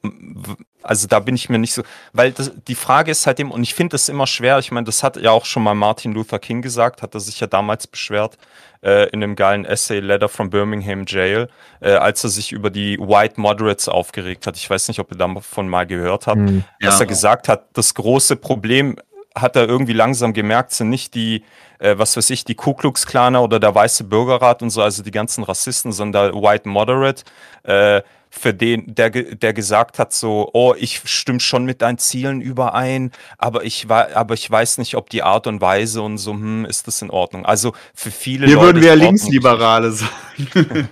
also 0.82 1.08
da 1.08 1.20
bin 1.20 1.36
ich 1.36 1.50
mir 1.50 1.58
nicht 1.58 1.74
so, 1.74 1.84
weil 2.12 2.32
das, 2.32 2.52
die 2.68 2.76
Frage 2.76 3.12
ist 3.12 3.26
halt 3.28 3.40
eben, 3.40 3.52
und 3.52 3.64
ich 3.64 3.74
finde 3.74 3.94
das 3.94 4.10
immer 4.10 4.28
schwer, 4.28 4.60
ich 4.60 4.72
meine, 4.72 4.86
das 4.86 5.04
hat 5.04 5.18
ja 5.18 5.32
auch 5.32 5.46
schon 5.46 5.64
mal 5.64 5.74
Martin 5.76 6.14
Luther 6.14 6.40
King 6.40 6.62
gesagt, 6.62 7.02
hat 7.02 7.14
er 7.14 7.20
sich 7.22 7.40
ja 7.40 7.48
damals 7.48 7.88
beschwert, 7.88 8.38
äh, 8.84 9.10
in 9.10 9.22
dem 9.22 9.36
geilen 9.36 9.64
Essay 9.66 10.00
Letter 10.00 10.28
from 10.28 10.50
Birmingham 10.50 11.06
Jail, 11.08 11.50
äh, 11.80 11.92
als 11.92 12.24
er 12.24 12.30
sich 12.30 12.52
über 12.52 12.70
die 12.70 12.98
White 13.00 13.40
Moderates 13.40 13.88
aufgeregt 13.88 14.46
hat. 14.48 14.58
Ich 14.58 14.70
weiß 14.70 14.90
nicht, 14.90 15.00
ob 15.00 15.12
ihr 15.12 15.18
davon 15.18 15.70
mal 15.70 15.86
gehört 15.88 16.28
habt, 16.28 16.40
Hm. 16.40 16.64
dass 16.82 16.96
Ja. 16.96 17.02
er 17.02 17.08
gesagt 17.08 17.48
hat, 17.48 17.68
das 17.74 17.94
große 17.94 18.36
Problem 18.36 18.98
hat 19.36 19.56
er 19.56 19.68
irgendwie 19.68 19.94
langsam 19.94 20.34
gemerkt, 20.34 20.74
sind 20.74 20.90
nicht 20.90 21.16
die, 21.16 21.44
äh, 21.80 21.98
was 21.98 22.16
weiß 22.16 22.30
ich, 22.30 22.46
die 22.46 22.56
Ku 22.56 22.74
Klux 22.74 23.06
Klaner 23.06 23.44
oder 23.44 23.60
der 23.60 23.74
Weiße 23.74 24.04
Bürgerrat 24.04 24.62
und 24.62 24.70
so, 24.70 24.82
also 24.82 25.04
die 25.04 25.12
ganzen 25.12 25.44
Rassisten, 25.44 25.92
sondern 25.92 26.34
der 26.34 26.42
White 26.42 26.70
Moderate, 26.70 27.24
äh, 27.64 28.02
für 28.36 28.52
den, 28.52 28.96
der, 28.96 29.12
ge- 29.12 29.36
der 29.36 29.54
gesagt 29.54 30.00
hat 30.00 30.12
so, 30.12 30.50
oh, 30.54 30.74
ich 30.76 31.02
stimme 31.06 31.40
schon 31.40 31.66
mit 31.66 31.84
deinen 31.84 32.00
Zielen 32.00 32.42
überein, 32.42 33.12
aber 33.38 33.64
ich, 33.64 33.88
aber 33.90 34.34
ich 34.34 34.50
weiß 34.50 34.80
nicht, 34.80 34.96
ob 34.96 35.12
die 35.12 35.22
Art 35.22 35.46
und 35.46 35.62
Weise 35.62 36.02
und 36.02 36.18
so, 36.18 36.32
hm, 36.32 36.66
ist 36.66 36.88
das 36.88 37.04
in 37.04 37.12
Ordnung? 37.12 37.46
Also 37.46 37.74
für 37.94 38.10
viele 38.10 38.48
Hier 38.48 38.56
Leute 38.56 38.68
würden 38.68 38.82
wir 38.82 38.90
ja 38.90 38.96
Linksliberale 38.96 39.92
sagen. 39.92 40.90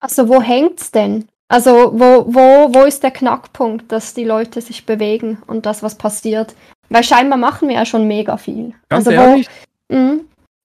Also 0.00 0.28
wo 0.28 0.42
hängt's 0.42 0.90
denn? 0.90 1.28
Also 1.48 1.92
wo, 1.94 2.26
wo, 2.26 2.74
wo 2.74 2.84
ist 2.84 3.02
der 3.02 3.12
Knackpunkt, 3.12 3.90
dass 3.92 4.14
die 4.14 4.24
Leute 4.24 4.60
sich 4.60 4.84
bewegen 4.84 5.42
und 5.46 5.64
das, 5.64 5.82
was 5.82 5.94
passiert? 5.94 6.54
Weil 6.90 7.04
scheinbar 7.04 7.38
machen 7.38 7.68
wir 7.68 7.76
ja 7.76 7.84
schon 7.86 8.06
mega 8.06 8.36
viel. 8.36 8.72
Ganz 8.88 9.06
also 9.06 9.10
ehrlich, 9.10 9.48
wo, 9.88 9.96
mh, 9.96 10.10
ganz 10.10 10.24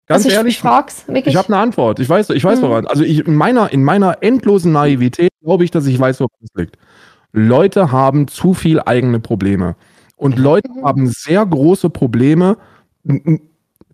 also 0.10 0.30
ich, 0.30 0.36
ehrlich, 0.36 0.56
ich 0.56 0.60
frag's 0.62 1.08
wirklich. 1.08 1.28
Ich 1.34 1.36
habe 1.36 1.48
eine 1.50 1.58
Antwort. 1.58 2.00
Ich 2.00 2.08
weiß, 2.10 2.30
ich 2.32 2.44
weiß 2.44 2.60
Mhm. 2.60 2.64
woran. 2.64 2.88
Also 2.88 3.04
ich, 3.04 3.26
in 3.26 3.36
meiner, 3.36 3.72
in 3.72 3.84
meiner 3.84 4.22
endlosen 4.22 4.72
Naivität 4.72 5.32
glaube 5.42 5.64
ich, 5.64 5.72
dass 5.72 5.86
ich 5.88 6.00
weiß, 6.00 6.20
woran 6.20 6.32
es 6.44 6.50
liegt. 6.56 6.78
Leute 7.34 7.92
haben 7.92 8.28
zu 8.28 8.54
viel 8.54 8.80
eigene 8.82 9.20
Probleme. 9.20 9.76
Und 10.16 10.38
Leute 10.38 10.70
Mhm. 10.72 10.86
haben 10.86 11.08
sehr 11.08 11.46
große 11.46 11.90
Probleme 11.90 12.58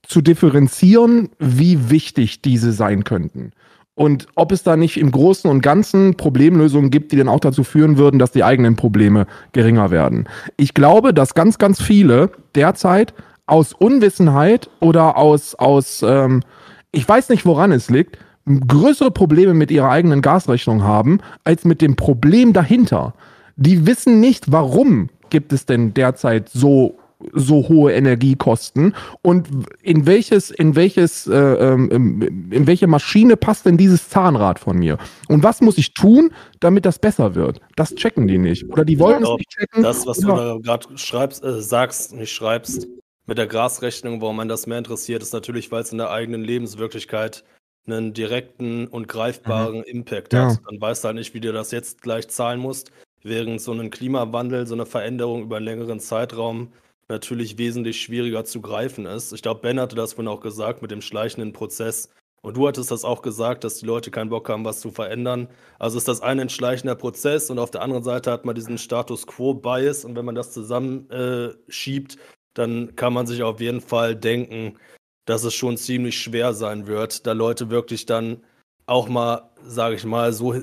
zu 0.04 0.22
differenzieren, 0.22 1.30
wie 1.40 1.90
wichtig 1.90 2.42
diese 2.42 2.72
sein 2.74 3.04
könnten. 3.04 3.52
Und 3.98 4.28
ob 4.36 4.52
es 4.52 4.62
da 4.62 4.78
nicht 4.78 4.98
im 4.98 5.10
Großen 5.10 5.50
und 5.50 5.62
Ganzen 5.62 6.14
Problemlösungen 6.18 6.91
gibt, 6.91 7.12
die 7.12 7.16
dann 7.16 7.28
auch 7.28 7.39
dazu 7.39 7.64
führen 7.64 7.98
würden, 7.98 8.20
dass 8.20 8.30
die 8.30 8.43
eigenen 8.43 8.76
Probleme 8.76 9.26
geringer 9.54 9.89
werden. 9.89 10.30
Ich 10.56 10.76
glaube, 10.76 11.16
dass 11.16 11.34
ganz, 11.34 11.58
ganz 11.58 11.82
viele 11.82 12.30
derzeit 12.54 13.16
aus 13.48 13.74
Unwissenheit 13.74 14.70
oder 14.82 15.18
aus, 15.18 15.56
aus 15.56 16.06
ähm, 16.08 16.43
ich 16.91 17.10
weiß 17.10 17.30
nicht, 17.30 17.48
woran 17.48 17.72
es 17.72 17.89
liegt, 17.89 18.20
größere 18.45 19.10
Probleme 19.10 19.56
mit 19.56 19.72
ihrer 19.72 19.89
eigenen 19.89 20.22
Gasrechnung 20.22 20.84
haben, 20.84 21.18
als 21.43 21.66
mit 21.66 21.82
dem 21.82 21.95
Problem 21.95 22.54
dahinter. 22.54 23.16
Die 23.56 23.88
wissen 23.88 24.20
nicht, 24.20 24.52
warum 24.52 25.10
gibt 25.32 25.52
es 25.54 25.66
denn 25.66 25.95
derzeit 25.95 26.50
so 26.50 27.00
so 27.34 27.68
hohe 27.68 27.93
Energiekosten 27.93 28.95
und 29.22 29.47
in 29.82 30.05
welches 30.05 30.51
in 30.51 30.76
welches 30.76 31.28
äh, 31.28 31.36
ähm, 31.36 32.22
in 32.51 32.68
welche 32.68 32.88
Maschine 32.88 33.38
passt 33.38 33.65
denn 33.65 33.78
dieses 33.78 34.09
Zahnrad 34.09 34.59
von 34.59 34.78
mir 34.78 34.97
und 35.28 35.43
was 35.43 35.61
muss 35.61 35.78
ich 35.78 35.93
tun, 35.93 36.32
damit 36.59 36.86
das 36.86 36.99
besser 36.99 37.34
wird? 37.34 37.59
Das 37.76 37.95
checken 37.95 38.28
die 38.28 38.38
nicht 38.38 38.65
oder 38.70 38.86
die 38.86 38.99
wollen 38.99 39.15
es 39.15 39.22
glaub, 39.22 39.39
nicht 39.39 39.49
checken. 39.49 39.82
Das, 39.84 40.05
was 40.05 40.20
du 40.20 40.28
da 40.28 40.57
gerade 40.61 40.97
schreibst, 40.97 41.43
äh, 41.43 41.61
sagst, 41.61 42.13
nicht 42.13 42.32
schreibst, 42.32 42.88
mit 43.28 43.38
der 43.38 43.47
Gasrechnung, 43.47 44.22
warum 44.22 44.38
man 44.38 44.47
das 44.47 44.68
mehr 44.68 44.78
interessiert, 44.78 45.22
ist 45.22 45.34
natürlich, 45.34 45.72
weil 45.72 45.82
es 45.82 45.91
in 45.91 45.97
der 45.97 46.11
eigenen 46.11 46.43
Lebenswirklichkeit 46.43 47.43
einen 47.86 48.13
direkten 48.13 48.88
und 48.88 49.07
greifbaren 49.07 49.84
Impact 49.84 50.34
Ja. 50.34 50.49
hat. 50.49 50.59
Dann 50.68 50.80
weißt 50.80 51.03
du 51.03 51.07
halt 51.07 51.18
nicht, 51.18 51.34
wie 51.34 51.39
du 51.39 51.51
das 51.51 51.72
jetzt 51.72 52.01
gleich 52.01 52.28
zahlen 52.30 52.59
musst, 52.59 52.91
während 53.24 53.61
so 53.61 53.74
ein 53.74 53.89
Klimawandel, 53.89 54.68
so 54.68 54.76
eine 54.76 54.86
Veränderung 54.86 55.43
über 55.43 55.57
einen 55.57 55.65
längeren 55.65 55.99
Zeitraum 55.99 56.72
natürlich 57.10 57.58
wesentlich 57.58 58.01
schwieriger 58.01 58.43
zu 58.45 58.62
greifen 58.62 59.05
ist. 59.05 59.34
Ich 59.34 59.41
glaube, 59.41 59.62
Ben 59.62 59.80
hatte 59.80 59.95
das 59.95 60.14
vorhin 60.14 60.28
auch 60.32 60.41
gesagt 60.41 60.82
mit 60.82 60.91
dem 60.91 61.01
schleichenden 61.01 61.53
Prozess, 61.53 62.10
Und 62.43 62.55
du 62.58 62.68
hattest 62.68 62.91
das 62.91 63.03
auch 63.03 63.22
gesagt, 63.24 63.64
dass 63.64 63.80
die 63.80 63.86
Leute 63.86 64.12
keinen 64.12 64.30
Bock 64.30 64.47
haben, 64.49 64.64
was 64.64 64.80
zu 64.80 64.91
verändern. 64.91 65.49
Also 65.80 65.97
ist 65.97 66.08
das 66.08 66.22
ein 66.22 66.39
entschleichender 66.39 66.95
Prozess 66.95 67.49
und 67.49 67.60
auf 67.60 67.72
der 67.72 67.82
anderen 67.82 68.03
Seite 68.03 68.32
hat 68.32 68.45
man 68.45 68.55
diesen 68.55 68.78
Status 68.78 69.26
Quo-Bias 69.28 70.05
und 70.05 70.16
wenn 70.16 70.26
man 70.26 70.36
das 70.36 70.51
zusammenschiebt, 70.53 72.16
äh, 72.16 72.20
dann 72.53 72.95
kann 72.95 73.14
man 73.14 73.28
sich 73.28 73.43
auf 73.43 73.60
jeden 73.60 73.82
Fall 73.82 74.16
denken, 74.16 74.78
dass 75.26 75.43
es 75.43 75.53
schon 75.55 75.78
ziemlich 75.78 76.18
schwer 76.20 76.53
sein 76.53 76.88
wird, 76.88 77.28
da 77.28 77.34
Leute 77.34 77.70
wirklich 77.70 78.05
dann 78.05 78.43
auch 78.86 79.10
mal, 79.10 79.51
sage 79.64 79.95
ich 79.95 80.05
mal, 80.05 80.32
so 80.34 80.55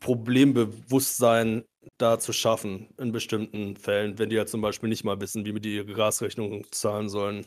Problembewusstsein 0.00 1.64
da 1.98 2.18
zu 2.18 2.32
schaffen 2.32 2.88
in 2.98 3.12
bestimmten 3.12 3.76
Fällen, 3.76 4.18
wenn 4.18 4.30
die 4.30 4.36
ja 4.36 4.46
zum 4.46 4.60
Beispiel 4.60 4.88
nicht 4.88 5.04
mal 5.04 5.20
wissen, 5.20 5.44
wie 5.44 5.60
die 5.60 5.76
ihre 5.76 5.92
Gasrechnung 5.94 6.66
zahlen 6.72 7.08
sollen. 7.08 7.46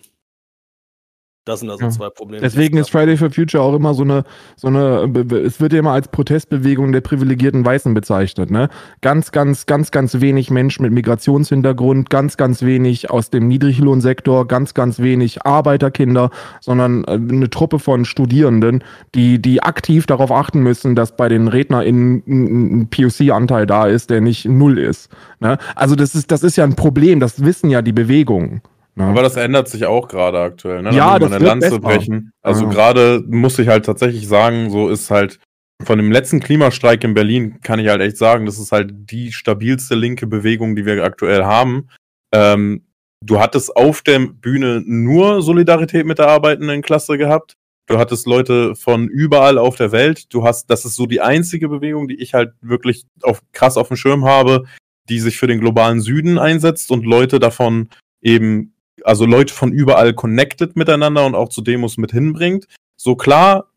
Das 1.45 1.59
sind 1.59 1.69
also 1.69 1.83
Ja. 1.83 1.89
zwei 1.89 2.09
Probleme. 2.09 2.41
Deswegen 2.41 2.77
ist 2.77 2.89
Friday 2.89 3.17
for 3.17 3.29
Future 3.29 3.61
auch 3.61 3.75
immer 3.75 3.93
so 3.93 4.03
eine, 4.03 4.23
so 4.55 4.67
eine, 4.67 5.11
es 5.45 5.59
wird 5.59 5.73
ja 5.73 5.79
immer 5.79 5.91
als 5.91 6.07
Protestbewegung 6.07 6.93
der 6.93 7.01
privilegierten 7.01 7.65
Weißen 7.65 7.93
bezeichnet, 7.93 8.49
ne? 8.49 8.69
Ganz, 9.01 9.33
ganz, 9.33 9.65
ganz, 9.65 9.91
ganz 9.91 10.21
wenig 10.21 10.51
Menschen 10.51 10.83
mit 10.83 10.93
Migrationshintergrund, 10.93 12.09
ganz, 12.09 12.37
ganz 12.37 12.61
wenig 12.61 13.09
aus 13.11 13.29
dem 13.29 13.49
Niedriglohnsektor, 13.49 14.47
ganz, 14.47 14.73
ganz 14.73 14.99
wenig 14.99 15.45
Arbeiterkinder, 15.45 16.29
sondern 16.61 17.03
äh, 17.03 17.11
eine 17.11 17.49
Truppe 17.49 17.79
von 17.79 18.05
Studierenden, 18.05 18.81
die, 19.13 19.41
die 19.41 19.61
aktiv 19.61 20.05
darauf 20.05 20.31
achten 20.31 20.61
müssen, 20.61 20.95
dass 20.95 21.17
bei 21.17 21.27
den 21.27 21.49
RednerInnen 21.49 22.23
ein 22.25 22.83
ein 22.83 22.87
POC-Anteil 22.89 23.65
da 23.65 23.85
ist, 23.87 24.09
der 24.09 24.21
nicht 24.21 24.45
null 24.45 24.77
ist. 24.77 25.09
Ne? 25.41 25.57
Also 25.75 25.95
das 25.95 26.15
ist, 26.15 26.31
das 26.31 26.43
ist 26.43 26.55
ja 26.55 26.63
ein 26.63 26.75
Problem, 26.75 27.19
das 27.19 27.43
wissen 27.43 27.69
ja 27.69 27.81
die 27.81 27.91
Bewegungen. 27.91 28.61
Ne? 28.95 29.05
Aber 29.05 29.21
das 29.23 29.35
ändert 29.35 29.67
sich 29.69 29.85
auch 29.85 30.07
gerade 30.07 30.39
aktuell. 30.39 30.81
Ne? 30.83 30.93
Ja, 30.93 31.17
das 31.19 31.31
eine 31.31 31.43
Lanze 31.43 31.69
besser. 31.69 31.79
brechen. 31.79 32.31
Also 32.41 32.65
Ja. 32.65 32.69
gerade 32.71 33.23
muss 33.27 33.57
ich 33.59 33.67
halt 33.67 33.85
tatsächlich 33.85 34.27
sagen, 34.27 34.69
so 34.69 34.89
ist 34.89 35.09
halt 35.09 35.39
von 35.83 35.97
dem 35.97 36.11
letzten 36.11 36.39
Klimastreik 36.39 37.03
in 37.03 37.13
Berlin 37.13 37.59
kann 37.61 37.79
ich 37.79 37.87
halt 37.89 38.01
echt 38.01 38.17
sagen, 38.17 38.45
das 38.45 38.59
ist 38.59 38.71
halt 38.71 38.91
die 38.93 39.31
stabilste 39.33 39.95
linke 39.95 40.27
Bewegung, 40.27 40.75
die 40.75 40.85
wir 40.85 41.03
aktuell 41.03 41.43
haben. 41.43 41.89
Ähm, 42.33 42.85
du 43.25 43.39
hattest 43.39 43.75
auf 43.75 44.01
der 44.01 44.19
Bühne 44.19 44.81
nur 44.85 45.41
Solidarität 45.41 46.05
mit 46.05 46.19
der 46.19 46.27
arbeitenden 46.29 46.81
Klasse 46.81 47.17
gehabt. 47.17 47.55
Du 47.87 47.97
hattest 47.97 48.27
Leute 48.27 48.75
von 48.75 49.09
überall 49.09 49.57
auf 49.57 49.75
der 49.75 49.91
Welt. 49.91 50.33
Du 50.33 50.45
hast, 50.45 50.69
das 50.69 50.85
ist 50.85 50.95
so 50.95 51.05
die 51.05 51.19
einzige 51.19 51.67
Bewegung, 51.67 52.07
die 52.07 52.15
ich 52.21 52.33
halt 52.33 52.53
wirklich 52.61 53.05
auf, 53.23 53.41
krass 53.51 53.75
auf 53.75 53.89
dem 53.89 53.97
Schirm 53.97 54.23
habe, 54.23 54.63
die 55.09 55.19
sich 55.19 55.37
für 55.37 55.47
den 55.47 55.59
globalen 55.59 55.99
Süden 55.99 56.37
einsetzt 56.37 56.91
und 56.91 57.05
Leute 57.05 57.39
davon 57.39 57.89
eben, 58.21 58.72
also 59.03 59.25
Leute 59.25 59.53
von 59.53 59.71
überall 59.71 60.13
connected 60.13 60.75
miteinander 60.75 61.25
und 61.25 61.35
auch 61.35 61.49
zu 61.49 61.61
Demos 61.61 61.97
mit 61.97 62.11
hinbringt. 62.11 62.67
So 62.95 63.15
klar, 63.15 63.69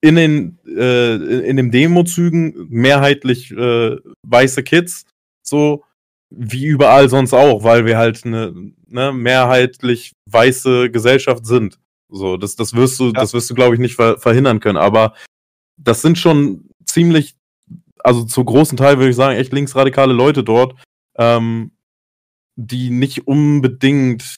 in 0.00 0.16
den, 0.16 0.58
äh, 0.66 1.14
in 1.14 1.56
den 1.56 1.70
Demozügen 1.70 2.66
mehrheitlich 2.68 3.50
äh, 3.50 3.96
weiße 4.22 4.62
Kids, 4.62 5.04
so 5.42 5.84
wie 6.30 6.66
überall 6.66 7.08
sonst 7.08 7.32
auch, 7.32 7.64
weil 7.64 7.86
wir 7.86 7.96
halt 7.96 8.24
eine 8.24 8.52
ne, 8.86 9.12
mehrheitlich 9.12 10.12
weiße 10.26 10.90
Gesellschaft 10.90 11.46
sind. 11.46 11.78
So, 12.10 12.36
das, 12.36 12.56
das 12.56 12.74
wirst 12.74 12.98
du, 13.00 13.12
das 13.12 13.34
wirst 13.34 13.50
du, 13.50 13.54
glaube 13.54 13.74
ich, 13.74 13.80
nicht 13.80 13.96
ver 13.96 14.18
verhindern 14.18 14.60
können. 14.60 14.78
Aber 14.78 15.14
das 15.76 16.02
sind 16.02 16.18
schon 16.18 16.68
ziemlich, 16.84 17.36
also 17.98 18.24
zu 18.24 18.44
großen 18.44 18.76
Teil 18.76 18.98
würde 18.98 19.10
ich 19.10 19.16
sagen, 19.16 19.36
echt 19.36 19.52
linksradikale 19.52 20.12
Leute 20.12 20.42
dort, 20.42 20.74
ähm, 21.16 21.72
die 22.58 22.90
nicht 22.90 23.28
unbedingt 23.28 24.34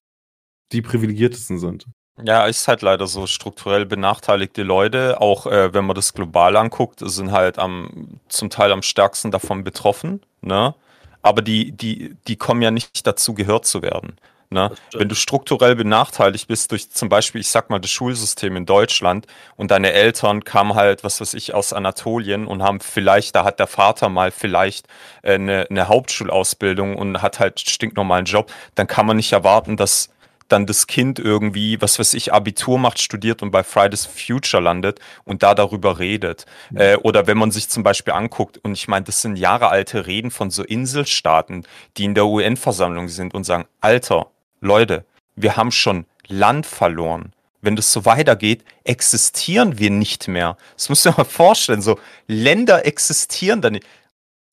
die 0.73 0.83
privilegiertesten 0.83 1.59
sind. 1.59 1.87
Ja, 2.23 2.45
ist 2.47 2.69
halt 2.69 2.83
leider 2.83 3.07
so 3.07 3.27
strukturell 3.27 3.87
benachteiligte 3.87 4.63
Leute, 4.63 5.21
auch 5.21 5.47
äh, 5.47 5.73
wenn 5.73 5.87
man 5.87 5.97
das 5.97 6.13
global 6.13 6.57
anguckt, 6.57 7.01
sind 7.03 7.33
halt 7.33 7.59
am, 7.59 8.21
zum 8.29 8.51
Teil 8.51 8.73
am 8.73 8.83
stärksten 8.83 9.31
davon 9.31 9.65
betroffen, 9.65 10.21
ne? 10.43 10.75
Aber 11.23 11.43
die, 11.43 11.73
die, 11.73 12.17
die 12.29 12.37
kommen 12.37 12.63
ja 12.63 12.71
nicht 12.71 13.07
dazu, 13.07 13.35
gehört 13.35 13.67
zu 13.67 13.83
werden. 13.83 14.17
Ne? 14.53 14.73
Wenn 14.93 15.09
du 15.09 15.15
strukturell 15.15 15.77
benachteiligt 15.77 16.49
bist 16.49 16.73
durch 16.73 16.91
zum 16.91 17.09
Beispiel, 17.09 17.41
ich 17.41 17.49
sag 17.49 17.71
mal, 17.71 17.79
das 17.79 17.93
Schulsystem 17.93 18.57
in 18.57 18.67
Deutschland 18.67 19.27
und 19.55 19.71
deine 19.71 19.93
Eltern 19.93 20.43
kamen 20.43 20.75
halt, 20.75 21.05
was 21.05 21.21
weiß 21.21 21.35
ich, 21.35 21.55
aus 21.55 21.73
Anatolien 21.73 22.49
und 22.49 22.61
haben 22.61 22.81
vielleicht, 22.81 23.37
da 23.37 23.45
hat 23.45 23.61
der 23.61 23.69
Vater 23.69 24.09
mal 24.09 24.33
vielleicht 24.33 24.89
äh, 25.23 25.35
eine, 25.35 25.69
eine 25.71 25.87
Hauptschulausbildung 25.87 26.97
und 26.97 27.23
hat 27.23 27.39
halt 27.39 27.61
stinknormalen 27.61 28.25
Job, 28.25 28.51
dann 28.75 28.89
kann 28.89 29.07
man 29.07 29.19
nicht 29.19 29.33
erwarten, 29.33 29.77
dass 29.77 30.09
dann 30.49 30.67
das 30.67 30.89
Kind 30.89 31.21
irgendwie, 31.21 31.81
was 31.81 32.01
weiß 32.01 32.15
ich, 32.15 32.33
Abitur 32.33 32.77
macht, 32.77 32.99
studiert 32.99 33.43
und 33.43 33.53
bei 33.53 33.63
Fridays 33.63 34.07
Future 34.07 34.61
landet 34.61 34.99
und 35.25 35.45
da 35.45 35.55
darüber 35.55 36.01
redet. 36.01 36.45
Äh, 36.75 36.97
oder 36.97 37.29
wenn 37.29 37.39
man 37.39 37.53
sich 37.53 37.69
zum 37.69 37.85
Beispiel 37.85 38.15
anguckt, 38.15 38.59
und 38.59 38.73
ich 38.73 38.89
meine, 38.89 39.05
das 39.05 39.23
sind 39.23 39.37
jahrealte 39.37 40.09
Reden 40.09 40.33
von 40.33 40.51
so 40.51 40.65
Inselstaaten, 40.65 41.65
die 41.97 42.05
in 42.05 42.15
der 42.15 42.27
UN-Versammlung 42.27 43.07
sind 43.07 43.33
und 43.33 43.45
sagen, 43.45 43.67
Alter, 43.81 44.27
Leute, 44.61 45.05
wir 45.37 45.57
haben 45.57 45.73
schon 45.73 46.07
Land 46.29 46.67
verloren. 46.67 47.33
Wenn 47.63 47.77
das 47.77 47.93
so 47.93 48.05
weitergeht, 48.05 48.65
existieren 48.85 49.79
wir 49.79 49.91
nicht 49.91 50.29
mehr. 50.29 50.57
Das 50.77 50.89
muss 50.89 51.05
man 51.05 51.15
mal 51.19 51.25
vorstellen. 51.25 51.83
So, 51.83 51.99
Länder 52.27 52.87
existieren 52.87 53.61
dann 53.61 53.75
nicht. 53.75 53.87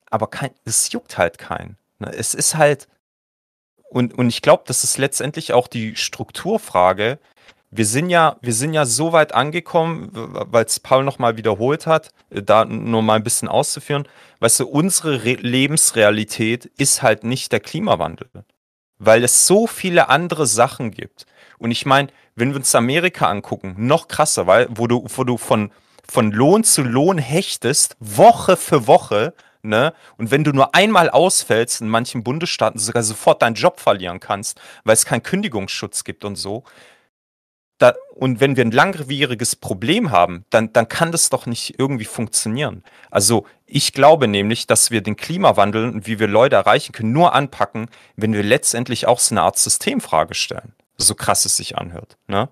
Aber 0.10 0.28
kein, 0.28 0.52
es 0.66 0.92
juckt 0.92 1.18
halt 1.18 1.38
keinen. 1.38 1.78
Ne? 2.00 2.12
Es 2.14 2.34
ist 2.34 2.56
halt, 2.56 2.88
und, 3.90 4.18
und 4.18 4.28
ich 4.28 4.42
glaube, 4.42 4.64
das 4.66 4.84
ist 4.84 4.98
letztendlich 4.98 5.54
auch 5.54 5.68
die 5.68 5.96
Strukturfrage. 5.96 7.20
Wir 7.72 7.86
sind 7.86 8.10
ja, 8.10 8.38
wir 8.42 8.54
sind 8.54 8.74
ja 8.74 8.86
so 8.86 9.12
weit 9.12 9.34
angekommen, 9.34 10.10
weil 10.14 10.66
es 10.66 10.80
Paul 10.80 11.04
nochmal 11.04 11.38
wiederholt 11.38 11.86
hat, 11.86 12.12
äh, 12.30 12.42
da 12.42 12.66
nur 12.66 13.02
mal 13.02 13.16
ein 13.16 13.24
bisschen 13.24 13.48
auszuführen. 13.48 14.08
Weißt 14.40 14.60
du, 14.60 14.68
unsere 14.68 15.24
Re 15.24 15.34
Lebensrealität 15.34 16.66
ist 16.78 17.02
halt 17.02 17.24
nicht 17.24 17.52
der 17.52 17.60
Klimawandel, 17.60 18.30
weil 19.00 19.24
es 19.24 19.48
so 19.48 19.68
viele 19.68 20.10
andere 20.10 20.48
Sachen 20.48 20.92
gibt. 20.92 21.26
Und 21.58 21.72
ich 21.72 21.86
meine, 21.86 22.10
wenn 22.36 22.50
wir 22.50 22.58
uns 22.58 22.74
Amerika 22.76 23.28
angucken, 23.28 23.76
noch 23.78 24.08
krasser, 24.08 24.48
weil 24.48 24.68
wo 24.70 24.88
du, 24.88 25.06
wo 25.08 25.24
du 25.24 25.38
von, 25.38 25.72
von 26.08 26.32
Lohn 26.32 26.64
zu 26.64 26.84
Lohn 26.84 27.18
hechtest, 27.18 27.96
Woche 28.00 28.58
für 28.58 28.88
Woche, 28.88 29.34
Ne? 29.64 29.94
Und 30.18 30.32
wenn 30.32 30.46
du 30.46 30.52
nur 30.52 30.76
einmal 30.76 31.10
ausfällst, 31.10 31.82
in 31.82 31.90
manchen 31.90 32.24
Bundesstaaten 32.24 32.80
sogar 32.80 33.04
sofort 33.04 33.42
deinen 33.42 33.56
Job 33.56 33.82
verlieren 33.82 34.22
kannst, 34.22 34.62
weil 34.86 34.94
es 34.94 35.04
keinen 35.04 35.24
Kündigungsschutz 35.24 36.06
gibt 36.06 36.24
und 36.24 36.38
so. 36.38 36.64
Da, 37.78 37.94
und 38.16 38.40
wenn 38.40 38.56
wir 38.56 38.66
ein 38.66 38.72
langwieriges 38.72 39.56
Problem 39.56 40.12
haben, 40.12 40.46
dann, 40.50 40.74
dann 40.74 40.88
kann 40.88 41.12
das 41.12 41.30
doch 41.30 41.46
nicht 41.46 41.76
irgendwie 41.78 42.06
funktionieren. 42.06 42.84
Also 43.12 43.46
ich 43.68 43.94
glaube 43.94 44.28
nämlich, 44.28 44.66
dass 44.66 44.90
wir 44.90 45.02
den 45.02 45.16
Klimawandel 45.16 45.90
und 45.90 46.08
wie 46.08 46.20
wir 46.20 46.28
Leute 46.28 46.56
erreichen 46.56 46.94
können, 46.94 47.12
nur 47.12 47.36
anpacken, 47.36 47.88
wenn 48.16 48.34
wir 48.34 48.44
letztendlich 48.44 49.06
auch 49.08 49.20
so 49.20 49.36
eine 49.36 49.42
Art 49.44 49.60
Systemfrage 49.60 50.34
stellen. 50.34 50.74
So 50.98 51.14
krass 51.14 51.46
es 51.46 51.58
sich 51.58 51.78
anhört. 51.78 52.18
Ne? 52.28 52.50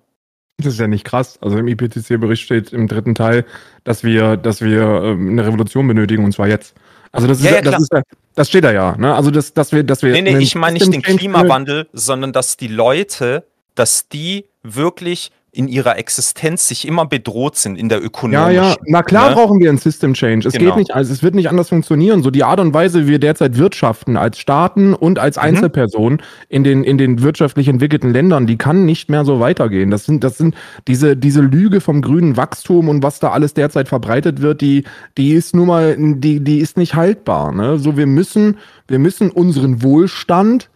Das 0.58 0.74
ist 0.74 0.80
ja 0.80 0.86
nicht 0.86 1.04
krass. 1.04 1.38
Also 1.42 1.58
im 1.58 1.68
IPCC-Bericht 1.68 2.42
steht 2.42 2.72
im 2.72 2.88
dritten 2.88 3.14
Teil, 3.14 3.44
dass 3.84 4.04
wir, 4.04 4.36
dass 4.36 4.62
wir 4.62 4.82
ähm, 5.02 5.30
eine 5.30 5.46
Revolution 5.46 5.86
benötigen 5.86 6.24
und 6.24 6.32
zwar 6.32 6.48
jetzt. 6.48 6.74
Also 7.12 7.26
das 7.26 7.38
ist 7.38 7.44
Ja, 7.44 7.56
ja, 7.56 7.60
das, 7.62 7.80
ist 7.80 7.90
das 8.34 8.48
steht 8.48 8.64
da 8.64 8.72
ja. 8.72 8.96
Ne? 8.96 9.14
Also 9.14 9.30
das, 9.30 9.52
dass 9.52 9.72
wir, 9.72 9.82
dass 9.84 10.02
wir. 10.02 10.12
Nee, 10.12 10.22
nee, 10.22 10.38
ich 10.38 10.54
meine 10.54 10.74
nicht 10.74 10.92
den 10.92 11.02
Klimawandel, 11.02 11.88
sondern 11.92 12.32
dass 12.32 12.56
die 12.56 12.68
Leute, 12.68 13.44
dass 13.76 14.08
die 14.08 14.46
wirklich 14.62 15.30
in 15.52 15.68
ihrer 15.68 15.96
Existenz 15.96 16.68
sich 16.68 16.86
immer 16.86 17.06
bedroht 17.06 17.56
sind 17.56 17.78
in 17.78 17.88
der 17.88 18.00
Ja, 18.00 18.04
ökonomischen. 18.04 18.62
ja, 18.62 18.76
na 18.84 19.02
klar 19.02 19.30
ne? 19.30 19.36
brauchen 19.36 19.58
wir 19.58 19.70
einen 19.70 19.78
System 19.78 20.12
Change. 20.12 20.46
Es 20.46 20.52
Genau. 20.52 20.66
geht 20.72 20.76
nicht, 20.76 20.94
also 20.94 21.10
es 21.10 21.22
wird 21.22 21.34
nicht 21.34 21.48
anders 21.48 21.70
funktionieren. 21.70 22.22
So 22.22 22.30
die 22.30 22.44
Art 22.44 22.60
und 22.60 22.74
Weise, 22.74 23.04
wie 23.06 23.12
wir 23.12 23.18
derzeit 23.18 23.56
wirtschaften 23.56 24.18
als 24.18 24.38
Staaten 24.38 24.92
und 24.92 25.18
als 25.18 25.36
Mhm. 25.38 25.42
Einzelpersonen 25.44 26.20
in 26.50 26.62
den, 26.62 26.84
in 26.84 26.98
den 26.98 27.22
wirtschaftlich 27.22 27.68
entwickelten 27.68 28.12
Ländern, 28.12 28.46
die 28.46 28.58
kann 28.58 28.84
nicht 28.84 29.08
mehr 29.08 29.24
so 29.24 29.40
weitergehen. 29.40 29.90
Das 29.90 30.04
sind, 30.04 30.22
das 30.24 30.36
sind 30.36 30.54
diese, 30.88 31.16
diese 31.16 31.40
Lüge 31.40 31.80
vom 31.80 32.02
grünen 32.02 32.36
Wachstum 32.36 32.90
und 32.90 33.02
was 33.02 33.18
da 33.18 33.30
alles 33.30 33.54
derzeit 33.54 33.88
verbreitet 33.88 34.42
wird, 34.42 34.60
die, 34.60 34.84
die 35.16 35.32
ist 35.32 35.56
nun 35.56 35.68
mal, 35.68 35.96
die, 35.98 36.40
die 36.40 36.58
ist 36.58 36.76
nicht 36.76 36.94
haltbar. 36.96 37.52
Ne? 37.52 37.78
So, 37.78 37.96
wir 37.96 38.06
müssen, 38.06 38.58
wir 38.88 38.98
müssen 38.98 39.30
unseren 39.30 39.82
Wohlstand 39.82 40.68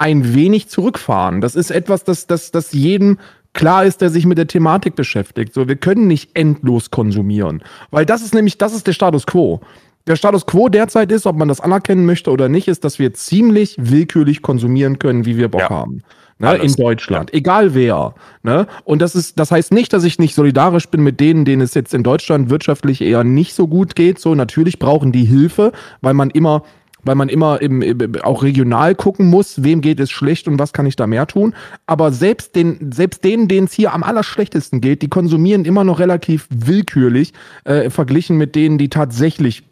ein 0.00 0.34
wenig 0.34 0.68
zurückfahren. 0.68 1.40
Das 1.40 1.54
ist 1.54 1.70
etwas, 1.70 2.04
das, 2.04 2.26
das, 2.26 2.50
das 2.50 2.72
jedem 2.72 3.18
klar 3.52 3.84
ist, 3.84 4.00
der 4.00 4.08
sich 4.08 4.24
mit 4.24 4.38
der 4.38 4.46
Thematik 4.46 4.96
beschäftigt. 4.96 5.52
So, 5.52 5.68
wir 5.68 5.76
können 5.76 6.06
nicht 6.06 6.30
endlos 6.34 6.90
konsumieren, 6.90 7.62
weil 7.90 8.06
das 8.06 8.22
ist 8.22 8.34
nämlich, 8.34 8.56
das 8.56 8.74
ist 8.74 8.86
der 8.86 8.94
Status 8.94 9.26
quo. 9.26 9.60
Der 10.06 10.16
Status 10.16 10.46
quo 10.46 10.70
derzeit 10.70 11.12
ist, 11.12 11.26
ob 11.26 11.36
man 11.36 11.48
das 11.48 11.60
anerkennen 11.60 12.06
möchte 12.06 12.30
oder 12.30 12.48
nicht, 12.48 12.68
ist, 12.68 12.84
dass 12.84 12.98
wir 12.98 13.12
ziemlich 13.12 13.76
willkürlich 13.78 14.40
konsumieren 14.40 14.98
können, 14.98 15.26
wie 15.26 15.36
wir 15.36 15.48
Bock 15.48 15.68
haben. 15.68 16.02
Ne, 16.38 16.56
in 16.56 16.72
Deutschland, 16.72 17.34
egal 17.34 17.74
wer. 17.74 18.14
Ne? 18.42 18.66
Und 18.84 19.02
das 19.02 19.14
ist, 19.14 19.38
das 19.38 19.50
heißt 19.50 19.72
nicht, 19.72 19.92
dass 19.92 20.04
ich 20.04 20.18
nicht 20.18 20.34
solidarisch 20.34 20.88
bin 20.88 21.02
mit 21.02 21.20
denen, 21.20 21.44
denen 21.44 21.60
es 21.60 21.74
jetzt 21.74 21.92
in 21.92 22.02
Deutschland 22.02 22.48
wirtschaftlich 22.48 23.02
eher 23.02 23.24
nicht 23.24 23.52
so 23.52 23.68
gut 23.68 23.94
geht. 23.94 24.18
So, 24.18 24.34
natürlich 24.34 24.78
brauchen 24.78 25.12
die 25.12 25.26
Hilfe, 25.26 25.72
weil 26.00 26.14
man 26.14 26.30
immer 26.30 26.62
weil 27.04 27.14
man 27.14 27.28
immer 27.28 27.60
im, 27.60 27.82
im, 27.82 28.16
auch 28.22 28.42
regional 28.42 28.94
gucken 28.94 29.28
muss, 29.28 29.62
wem 29.62 29.80
geht 29.80 30.00
es 30.00 30.10
schlecht 30.10 30.48
und 30.48 30.58
was 30.58 30.72
kann 30.72 30.86
ich 30.86 30.96
da 30.96 31.06
mehr 31.06 31.26
tun. 31.26 31.54
Aber 31.86 32.12
selbst, 32.12 32.56
den, 32.56 32.92
selbst 32.92 33.24
denen, 33.24 33.48
denen 33.48 33.66
es 33.66 33.72
hier 33.72 33.92
am 33.92 34.02
allerschlechtesten 34.02 34.80
geht, 34.80 35.02
die 35.02 35.08
konsumieren 35.08 35.64
immer 35.64 35.84
noch 35.84 35.98
relativ 35.98 36.46
willkürlich 36.50 37.32
äh, 37.64 37.90
verglichen 37.90 38.36
mit 38.36 38.54
denen, 38.54 38.78
die 38.78 38.88
tatsächlich 38.88 39.64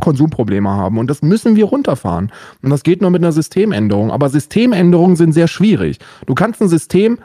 Konsumprobleme 0.00 0.70
haben. 0.70 0.98
Und 0.98 1.08
das 1.08 1.22
müssen 1.22 1.56
wir 1.56 1.66
runterfahren. 1.66 2.32
Und 2.62 2.70
das 2.70 2.82
geht 2.82 3.00
nur 3.00 3.10
mit 3.10 3.22
einer 3.22 3.32
Systemänderung. 3.32 4.10
Aber 4.10 4.28
Systemänderungen 4.28 5.16
sind 5.16 5.32
sehr 5.32 5.48
schwierig. 5.48 5.98
Du 6.26 6.34
kannst 6.34 6.62
ein 6.62 6.68
System 6.68 7.18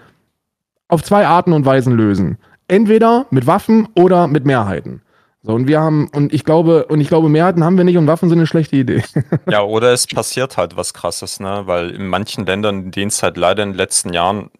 auf 0.88 1.04
zwei 1.04 1.28
Arten 1.28 1.54
und 1.54 1.66
Weisen 1.66 1.94
lösen. 1.94 2.38
Entweder 2.68 3.26
mit 3.30 3.46
Waffen 3.48 3.88
oder 3.96 4.28
mit 4.28 4.46
Mehrheiten. 4.46 5.02
So, 5.46 5.54
und 5.54 5.68
wir 5.68 5.82
haben, 5.82 6.08
und 6.16 6.34
ich 6.34 6.46
glaube, 6.46 6.86
und 6.86 7.02
ich 7.02 7.10
glaube, 7.10 7.28
Mehrheiten 7.28 7.66
haben 7.66 7.76
wir 7.78 7.84
nicht 7.84 7.98
und 7.98 8.08
Waffen 8.08 8.30
sind 8.30 8.40
eine 8.40 8.48
schlechte 8.48 8.78
Idee. 8.78 9.04
Ja, 9.50 9.62
oder 9.62 9.92
es 9.92 10.08
passiert 10.08 10.56
halt 10.56 10.78
was 10.78 10.94
krasses, 10.94 11.42
ne? 11.42 11.64
Weil 11.66 11.90
in 11.92 12.08
manchen 12.08 12.46
Ländern, 12.46 12.86
in 12.86 12.92
denen 12.92 13.10
es 13.10 13.22
halt 13.22 13.36
leider 13.36 13.62
in 13.64 13.72
den 13.72 13.78
letzten 13.78 14.14
Jahren 14.14 14.52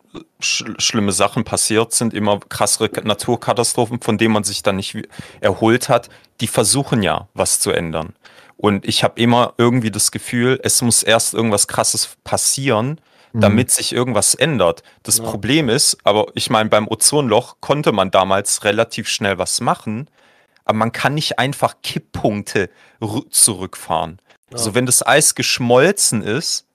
sch 0.42 0.66
schlimme 0.78 1.14
Sachen 1.14 1.46
passiert 1.46 1.94
sind, 1.94 2.14
immer 2.14 2.40
krassere 2.50 2.90
Naturkatastrophen, 3.02 4.02
von 4.02 4.18
denen 4.18 4.34
man 4.34 4.44
sich 4.44 4.62
dann 4.62 4.76
nicht 4.76 4.98
erholt 5.40 5.88
hat, 5.88 6.10
die 6.42 6.48
versuchen 6.48 7.02
ja, 7.02 7.30
was 7.34 7.62
zu 7.62 7.72
ändern. 7.72 8.14
Und 8.58 8.86
ich 8.86 9.06
habe 9.06 9.20
immer 9.22 9.54
irgendwie 9.58 9.90
das 9.92 10.12
Gefühl, 10.12 10.60
es 10.64 10.82
muss 10.82 11.02
erst 11.02 11.34
irgendwas 11.34 11.68
krasses 11.68 12.18
passieren, 12.26 13.00
damit 13.34 13.72
sich 13.72 13.94
irgendwas 13.94 14.36
ändert. 14.36 14.84
Das 15.02 15.18
Ja. 15.18 15.24
Problem 15.24 15.70
ist, 15.70 15.98
aber 16.04 16.28
ich 16.36 16.50
meine, 16.50 16.70
beim 16.70 16.88
Ozonloch 16.88 17.56
konnte 17.62 17.92
man 17.94 18.12
damals 18.12 18.64
relativ 18.64 19.08
schnell 19.08 19.40
was 19.40 19.60
machen, 19.60 20.08
aber 20.66 20.78
man 20.78 20.92
kann 20.92 21.14
nicht 21.14 21.40
einfach 21.40 21.76
Kipppunkte 21.84 22.70
rü- 23.02 23.30
zurückfahren. 23.30 24.20
Ja. 24.50 24.58
Also 24.58 24.76
wenn 24.76 24.86
das 24.86 25.06
Eis 25.06 25.36
geschmolzen 25.36 26.22
ist, 26.22 26.66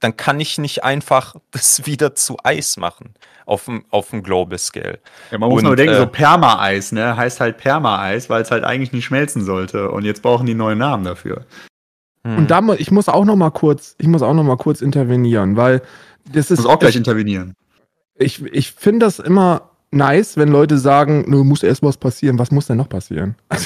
dann 0.00 0.16
kann 0.16 0.40
ich 0.40 0.58
nicht 0.58 0.84
einfach 0.84 1.36
das 1.52 1.86
wieder 1.86 2.14
zu 2.14 2.36
Eis 2.42 2.76
machen 2.76 3.14
auf 3.46 3.66
dem, 3.66 3.84
auf 3.90 4.10
dem 4.10 4.22
Global 4.22 4.58
Scale. 4.58 4.98
Ja, 5.30 5.38
man 5.38 5.48
muss 5.50 5.58
Und, 5.60 5.66
nur 5.66 5.76
denken, 5.76 5.94
äh, 5.94 5.98
so 5.98 6.06
Perma-Eis, 6.06 6.90
ne? 6.92 7.16
Heißt 7.16 7.40
halt 7.40 7.58
Perma-Eis, 7.58 8.28
weil 8.28 8.42
es 8.42 8.50
halt 8.50 8.64
eigentlich 8.64 8.92
nicht 8.92 9.04
schmelzen 9.04 9.44
sollte. 9.44 9.90
Und 9.90 10.04
jetzt 10.04 10.22
brauchen 10.22 10.46
die 10.46 10.54
neuen 10.54 10.78
Namen 10.78 11.04
dafür. 11.04 11.46
hm. 12.24 12.38
Und 12.38 12.50
da, 12.50 12.60
ich 12.76 12.90
muss 12.90 13.08
auch 13.08 13.24
noch 13.24 13.36
mal 13.36 13.50
kurz, 13.50 13.94
ich 13.98 14.08
muss 14.08 14.22
auch 14.22 14.34
noch 14.34 14.42
mal 14.42 14.56
kurz 14.56 14.80
intervenieren, 14.82 15.56
weil 15.56 15.80
das 16.24 16.46
Ich 16.46 16.52
ist 16.52 16.58
muss 16.64 16.66
auch 16.66 16.78
gleich 16.80 16.96
intervenieren. 16.96 17.54
ich, 18.16 18.42
ich 18.46 18.72
finde 18.72 19.06
das 19.06 19.20
immer 19.20 19.70
nice, 19.92 20.36
wenn 20.36 20.48
Leute 20.48 20.78
sagen, 20.78 21.24
nur 21.28 21.44
muss 21.44 21.62
erst 21.62 21.82
was 21.82 21.96
passieren. 21.96 22.38
Was 22.38 22.50
muss 22.50 22.66
denn 22.66 22.76
noch 22.76 22.88
passieren? 22.88 23.34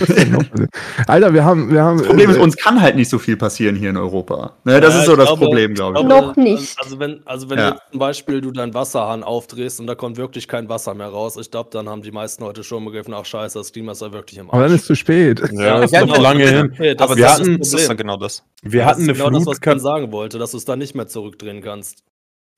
Also, 0.00 0.30
noch 0.30 0.48
passieren? 0.50 0.68
Alter, 1.06 1.32
wir 1.32 1.44
haben, 1.44 1.70
wir 1.72 1.82
haben. 1.82 1.98
Das 1.98 2.06
Problem 2.08 2.30
ist, 2.30 2.36
äh, 2.36 2.40
uns 2.40 2.56
kann 2.56 2.80
halt 2.82 2.96
nicht 2.96 3.08
so 3.08 3.18
viel 3.18 3.36
passieren 3.36 3.76
hier 3.76 3.90
in 3.90 3.96
Europa. 3.96 4.54
Ne, 4.64 4.80
das 4.80 4.94
Ja, 4.94 5.00
ist 5.00 5.06
so 5.06 5.14
das 5.16 5.26
glaube- 5.26 5.44
Problem, 5.46 5.74
glaube 5.74 6.00
ich. 6.00 6.04
Noch 6.04 6.34
nicht. 6.36 6.76
Also 6.82 6.98
wenn, 6.98 7.24
also 7.26 7.48
wenn 7.48 7.58
Ja. 7.58 7.68
jetzt 7.70 7.82
zum 7.90 8.00
Beispiel 8.00 8.40
du 8.40 8.50
deinen 8.50 8.74
Wasserhahn 8.74 9.22
aufdrehst 9.22 9.78
und 9.80 9.86
da 9.86 9.94
kommt 9.94 10.16
wirklich 10.16 10.48
kein 10.48 10.68
Wasser 10.68 10.94
mehr 10.94 11.06
raus, 11.08 11.36
ich 11.36 11.50
glaube, 11.50 11.70
dann 11.72 11.88
haben 11.88 12.02
die 12.02 12.10
meisten 12.10 12.42
heute 12.44 12.64
schon 12.64 12.84
begriffen, 12.84 13.14
ach 13.14 13.24
scheiße, 13.24 13.58
das 13.58 13.72
Klima 13.72 13.92
ist 13.92 14.02
ja 14.02 14.12
wirklich 14.12 14.38
im 14.38 14.46
Arsch. 14.50 14.54
aber 14.54 14.64
dann 14.64 14.74
ist 14.76 14.86
zu 14.86 14.96
spät. 14.96 15.40
Ja, 15.52 15.76
das 15.80 15.86
ist 15.86 15.92
Ja, 15.92 16.04
noch 16.06 16.18
lange 16.18 16.48
hin. 16.48 16.70
Okay, 16.72 16.94
das 16.96 17.04
aber 17.04 17.12
ist 17.12 17.18
wir 17.18 17.24
das, 17.26 17.40
hatten- 17.40 17.60
ist, 17.60 17.72
das 17.74 17.82
ist 17.82 17.96
genau 17.96 18.16
das. 18.16 18.44
Wir 18.62 18.80
Das 18.80 18.88
hatten 18.90 19.02
ist 19.02 19.08
eine 19.08 19.18
genau 19.18 19.30
das, 19.38 19.46
was 19.46 19.54
ich 19.58 19.60
dann 19.60 19.80
sagen 19.80 20.12
wollte, 20.12 20.38
dass 20.38 20.50
du 20.50 20.56
es 20.56 20.64
dann 20.64 20.80
nicht 20.80 20.94
mehr 20.96 21.06
zurückdrehen 21.06 21.62
kannst. 21.62 22.02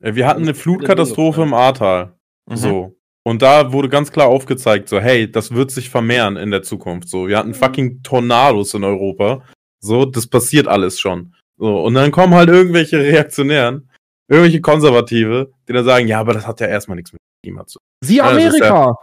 äh, 0.00 0.14
wir 0.14 0.26
hatten 0.26 0.42
eine 0.42 0.54
Flutkatastrophe 0.54 1.42
im 1.42 1.52
Ahrtal. 1.54 2.12
Mhm. 2.46 2.56
So. 2.56 2.96
Und 3.26 3.40
da 3.40 3.72
wurde 3.72 3.88
ganz 3.88 4.12
klar 4.12 4.28
aufgezeigt, 4.28 4.88
so, 4.88 5.00
hey, 5.00 5.30
das 5.30 5.52
wird 5.52 5.70
sich 5.70 5.88
vermehren 5.88 6.36
in 6.36 6.50
der 6.50 6.62
Zukunft. 6.62 7.08
So, 7.08 7.26
wir 7.26 7.38
hatten 7.38 7.54
fucking 7.54 8.02
Tornados 8.02 8.74
in 8.74 8.84
Europa. 8.84 9.42
So, 9.80 10.04
das 10.04 10.26
passiert 10.26 10.68
alles 10.68 11.00
schon. 11.00 11.34
So, 11.56 11.82
und 11.84 11.94
dann 11.94 12.10
kommen 12.10 12.34
halt 12.34 12.50
irgendwelche 12.50 12.98
Reaktionären, 12.98 13.88
irgendwelche 14.28 14.60
Konservative, 14.60 15.52
die 15.68 15.72
dann 15.72 15.84
sagen, 15.84 16.06
ja, 16.06 16.20
aber 16.20 16.34
das 16.34 16.46
hat 16.46 16.60
ja 16.60 16.66
erstmal 16.66 16.96
nichts 16.96 17.12
mit 17.12 17.20
Klima 17.42 17.66
zu 17.66 17.78
tun. 17.78 17.86
Sie 18.02 18.16
Ja, 18.16 18.30
Amerika. 18.30 18.94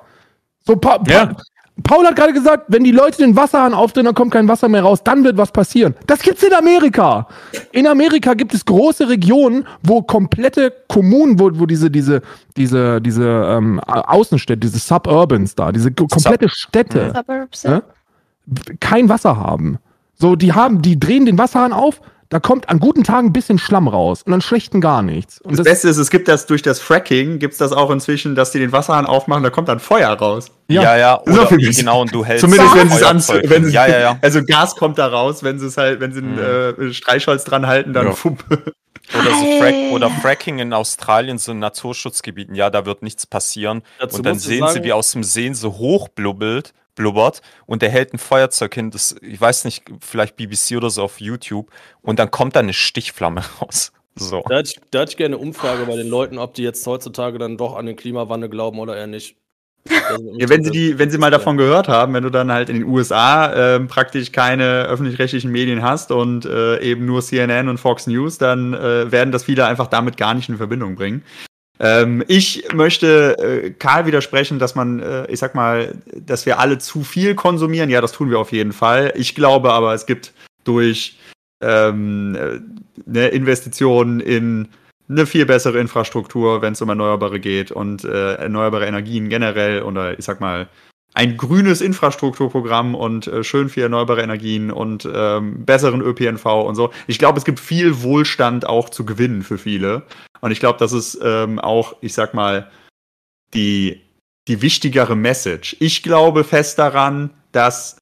So, 0.64 0.76
pa 0.76 1.00
pa 1.00 1.12
Ja. 1.12 1.36
Paul 1.84 2.06
hat 2.06 2.16
gerade 2.16 2.34
gesagt, 2.34 2.66
wenn 2.68 2.84
die 2.84 2.92
Leute 2.92 3.18
den 3.18 3.36
Wasserhahn 3.36 3.74
aufdrehen, 3.74 4.06
dann 4.06 4.14
kommt 4.14 4.32
kein 4.32 4.48
Wasser 4.48 4.68
mehr 4.70 4.84
raus, 4.84 5.00
dann 5.04 5.24
wird 5.24 5.38
was 5.38 5.52
passieren. 5.52 5.96
Das 6.06 6.22
gibt's 6.22 6.44
in 6.44 6.54
Amerika. 6.54 7.28
In 7.72 7.88
Amerika 7.88 8.34
gibt 8.34 8.54
es 8.54 8.66
große 8.66 9.10
Regionen, 9.10 9.66
wo 9.82 10.02
komplette 10.02 10.72
Kommunen, 10.88 11.40
wo, 11.40 11.50
wo 11.54 11.66
diese, 11.66 11.90
diese, 11.90 12.22
diese, 12.58 13.02
diese 13.02 13.24
ähm, 13.26 13.80
Außenstädte, 13.80 14.60
diese 14.60 14.80
Suburbans 14.80 15.56
da, 15.56 15.72
diese 15.72 15.92
ko- 15.92 16.08
komplette 16.08 16.50
Städte 16.50 17.14
Suburbs. 17.16 17.64
Ja? 17.64 17.82
kein 18.80 19.10
Wasser 19.10 19.38
haben. 19.38 19.78
So, 20.16 20.36
die 20.36 20.54
haben, 20.54 20.82
die 20.82 21.00
drehen 21.00 21.26
den 21.26 21.38
Wasserhahn 21.38 21.74
auf, 21.74 22.02
da 22.32 22.40
kommt 22.40 22.68
an 22.70 22.80
guten 22.80 23.04
Tagen 23.04 23.28
ein 23.28 23.34
bisschen 23.34 23.60
Schlamm 23.60 23.88
raus 23.88 24.24
und 24.26 24.34
an 24.34 24.42
schlechten 24.42 24.82
gar 24.82 25.04
nichts. 25.04 25.40
Und 25.42 25.60
Das, 25.60 25.66
Beste 25.66 25.90
ist, 25.90 25.98
es 25.98 26.10
gibt 26.10 26.28
das 26.28 26.48
durch 26.48 26.64
das 26.64 26.80
Fracking, 26.80 27.38
gibt 27.38 27.52
es 27.52 27.60
das 27.60 27.72
auch 27.74 27.92
inzwischen, 27.92 28.34
dass 28.34 28.52
die 28.52 28.58
den 28.60 28.72
Wasserhahn 28.72 29.06
aufmachen, 29.06 29.44
da 29.44 29.50
kommt 29.52 29.68
dann 29.68 29.80
Feuer 29.80 30.10
raus. 30.10 30.48
Ja. 30.68 30.82
Ja, 30.82 30.98
ja, 30.98 31.22
oder, 31.22 31.46
besser. 31.46 31.58
genau, 31.82 32.02
und 32.02 32.16
du 32.16 32.26
hältst 32.26 32.42
Zumindest 32.42 32.74
wenn 32.74 32.88
das 32.90 32.98
sie 32.98 33.04
es 33.04 33.10
an, 33.10 33.20
Feuerzeug 33.22 33.50
wenn 33.50 33.62
hin. 33.64 33.70
sie, 33.70 33.76
Ja, 33.76 33.88
ja, 33.88 34.00
ja. 34.00 34.20
also 34.22 34.44
Gas 34.44 34.76
kommt 34.78 34.98
da 34.98 35.08
raus, 35.08 35.44
wenn 35.44 35.60
sie 35.60 35.68
es 35.68 35.78
halt, 35.78 36.00
wenn 36.00 36.14
sie 36.14 36.22
ein 36.22 36.40
äh, 36.40 36.94
Streichholz 36.94 37.44
dran 37.44 37.68
halten, 37.68 37.94
dann 37.94 38.08
Ja. 38.08 38.14
fupp. 38.14 38.44
Oder, 39.14 39.30
so 39.36 39.60
Frack, 39.60 39.76
oder 39.92 40.10
Fracking 40.10 40.60
in 40.60 40.72
Australien, 40.72 41.38
so 41.38 41.52
in 41.52 41.60
Naturschutzgebieten, 41.60 42.56
ja, 42.56 42.70
da 42.70 42.86
wird 42.86 43.02
nichts 43.04 43.28
passieren. 43.28 43.82
Dazu 44.00 44.18
und 44.18 44.26
dann 44.26 44.40
sehen 44.40 44.66
sie, 44.68 44.74
sagen- 44.76 44.84
wie 44.86 44.94
aus 44.94 45.12
dem 45.12 45.24
Seen 45.24 45.54
so 45.54 45.74
hoch 45.78 46.08
blubbelt, 46.08 46.74
blubbert 47.02 47.42
und 47.66 47.82
der 47.82 47.90
hält 47.90 48.14
ein 48.14 48.20
Feuerzeug 48.20 48.74
hin, 48.76 48.92
das, 48.92 49.16
ich 49.22 49.42
weiß 49.42 49.66
nicht, 49.66 49.84
vielleicht 50.00 50.36
BBC 50.36 50.78
oder 50.78 50.90
so 50.90 51.04
auf 51.04 51.20
YouTube 51.20 51.72
und 52.02 52.20
dann 52.20 52.30
kommt 52.30 52.56
da 52.56 52.60
eine 52.60 52.74
Stichflamme 52.74 53.42
raus. 53.62 53.92
So. 54.16 54.44
Da 54.48 54.58
hätte, 54.58 54.72
ich, 54.72 54.82
da 54.92 55.00
hätte 55.00 55.12
ich 55.12 55.18
gerne 55.18 55.36
eine 55.36 55.44
Umfrage 55.44 55.86
bei 55.86 55.96
den 55.96 56.08
Leuten, 56.08 56.38
ob 56.38 56.54
die 56.54 56.64
jetzt 56.64 56.86
heutzutage 56.86 57.40
dann 57.40 57.58
doch 57.58 57.76
an 57.76 57.86
den 57.86 57.96
Klimawandel 57.96 58.50
glauben 58.50 58.80
oder 58.80 58.96
eher 58.96 59.08
nicht. 59.08 59.36
Ja, 59.90 60.48
wenn 60.48 60.64
sie 60.64 60.70
die, 60.70 61.00
wenn 61.00 61.10
sie 61.10 61.18
mal 61.18 61.32
davon 61.32 61.58
gehört 61.58 61.88
haben, 61.88 62.14
wenn 62.14 62.22
du 62.22 62.30
dann 62.30 62.52
halt 62.52 62.70
in 62.70 62.76
den 62.76 62.88
USA 62.88 63.76
ähm, 63.76 63.88
praktisch 63.88 64.32
keine 64.32 64.84
öffentlich-rechtlichen 64.84 65.52
Medien 65.52 65.82
hast 65.82 66.12
und 66.12 66.46
äh, 66.46 66.80
eben 66.82 67.06
nur 67.06 67.24
CNN 67.24 67.68
und 67.68 67.80
Fox 67.80 68.06
News, 68.06 68.38
dann 68.38 68.76
äh, 68.76 69.12
werden 69.12 69.32
das 69.32 69.46
viele 69.46 69.66
einfach 69.66 69.88
damit 69.88 70.18
gar 70.18 70.36
nicht 70.36 70.50
in 70.50 70.58
Verbindung 70.58 70.96
bringen. 70.96 71.24
Ähm, 71.84 72.24
ich 72.28 72.64
möchte 72.74 73.38
äh, 73.40 73.72
Karl 73.72 74.06
widersprechen, 74.06 74.60
dass 74.60 74.76
man, 74.76 75.00
äh, 75.00 75.26
ich 75.32 75.40
sag 75.40 75.56
mal, 75.56 75.96
dass 76.16 76.46
wir 76.46 76.60
alle 76.60 76.78
zu 76.78 77.04
viel 77.04 77.34
konsumieren. 77.34 77.90
Ja, 77.90 78.02
das 78.02 78.12
tun 78.12 78.30
wir 78.30 78.38
auf 78.38 78.52
jeden 78.52 78.72
Fall. 78.72 79.12
Ich 79.16 79.34
glaube 79.34 79.74
aber, 79.74 79.96
es 79.96 80.06
gibt 80.06 80.32
durch 80.64 81.18
ähm, 81.60 82.36
äh, 82.36 82.60
ne, 83.06 83.30
Investitionen 83.30 84.20
in 84.20 84.68
eine 85.10 85.26
viel 85.26 85.48
bessere 85.48 85.80
Infrastruktur, 85.80 86.62
wenn 86.62 86.74
es 86.74 86.82
um 86.84 86.90
Erneuerbare 86.90 87.40
geht 87.40 87.72
und 87.72 88.04
äh, 88.04 88.36
erneuerbare 88.36 88.86
Energien 88.86 89.28
generell 89.30 89.82
oder 89.82 90.18
ich 90.18 90.24
sag 90.24 90.40
mal 90.40 90.70
ein 91.14 91.36
grünes 91.36 91.82
Infrastrukturprogramm 91.82 92.96
und 92.96 93.28
äh, 93.28 93.44
schön 93.44 93.70
viel 93.70 93.84
erneuerbare 93.84 94.22
Energien 94.22 94.72
und 94.72 95.10
ähm, 95.12 95.66
besseren 95.66 96.02
ÖPNV 96.02 96.46
und 96.46 96.76
so. 96.76 96.92
Ich 97.08 97.20
glaube, 97.20 97.40
es 97.40 97.44
gibt 97.44 97.60
viel 97.60 98.02
Wohlstand 98.04 98.68
auch 98.68 98.90
zu 98.90 99.04
gewinnen 99.04 99.42
für 99.42 99.58
viele. 99.58 100.04
Und 100.42 100.52
ich 100.52 100.60
glaube, 100.60 100.80
das 100.80 100.92
ist 100.92 101.20
ähm, 101.24 101.60
auch, 101.60 101.96
ich 102.02 102.14
sag 102.14 102.34
mal, 102.34 102.70
die, 103.54 104.02
die 104.48 104.62
wichtigere 104.62 105.16
Message. 105.16 105.78
Ich 105.80 106.04
glaube 106.04 106.44
fest 106.44 106.80
daran, 106.80 107.32
dass 107.52 107.98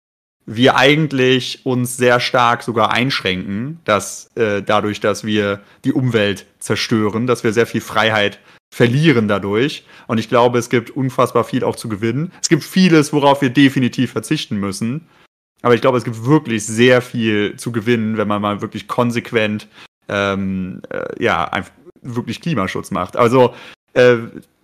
wir 0.46 0.76
eigentlich 0.76 1.66
uns 1.66 1.96
sehr 1.96 2.20
stark 2.20 2.64
sogar 2.64 2.92
einschränken, 2.92 3.80
dass 3.84 4.36
äh, 4.36 4.64
dadurch, 4.64 5.00
dass 5.00 5.24
wir 5.24 5.62
die 5.86 5.94
Umwelt 5.94 6.48
zerstören, 6.58 7.28
dass 7.28 7.44
wir 7.44 7.54
sehr 7.54 7.68
viel 7.68 7.82
Freiheit 7.82 8.40
verlieren 8.74 9.28
dadurch. 9.28 9.86
Und 10.08 10.18
ich 10.18 10.28
glaube, 10.28 10.58
es 10.58 10.70
gibt 10.70 10.90
unfassbar 10.92 11.44
viel 11.44 11.64
auch 11.64 11.76
zu 11.76 11.88
gewinnen. 11.88 12.32
Es 12.42 12.50
gibt 12.50 12.64
vieles, 12.64 13.14
worauf 13.14 13.42
wir 13.42 13.52
definitiv 13.52 14.12
verzichten 14.12 14.58
müssen. 14.58 15.08
Aber 15.62 15.76
ich 15.76 15.82
glaube, 15.82 15.98
es 15.98 16.04
gibt 16.04 16.26
wirklich 16.26 16.66
sehr 16.66 17.02
viel 17.02 17.56
zu 17.58 17.72
gewinnen, 17.72 18.18
wenn 18.18 18.28
man 18.28 18.42
mal 18.42 18.62
wirklich 18.62 18.88
konsequent, 18.88 19.68
ähm, 20.08 20.82
äh, 20.90 21.24
ja, 21.24 21.46
einfach 21.46 21.72
wirklich 22.02 22.42
Klimaschutz 22.42 22.92
macht. 22.92 23.16
Also, 23.18 23.54
äh, 23.94 24.16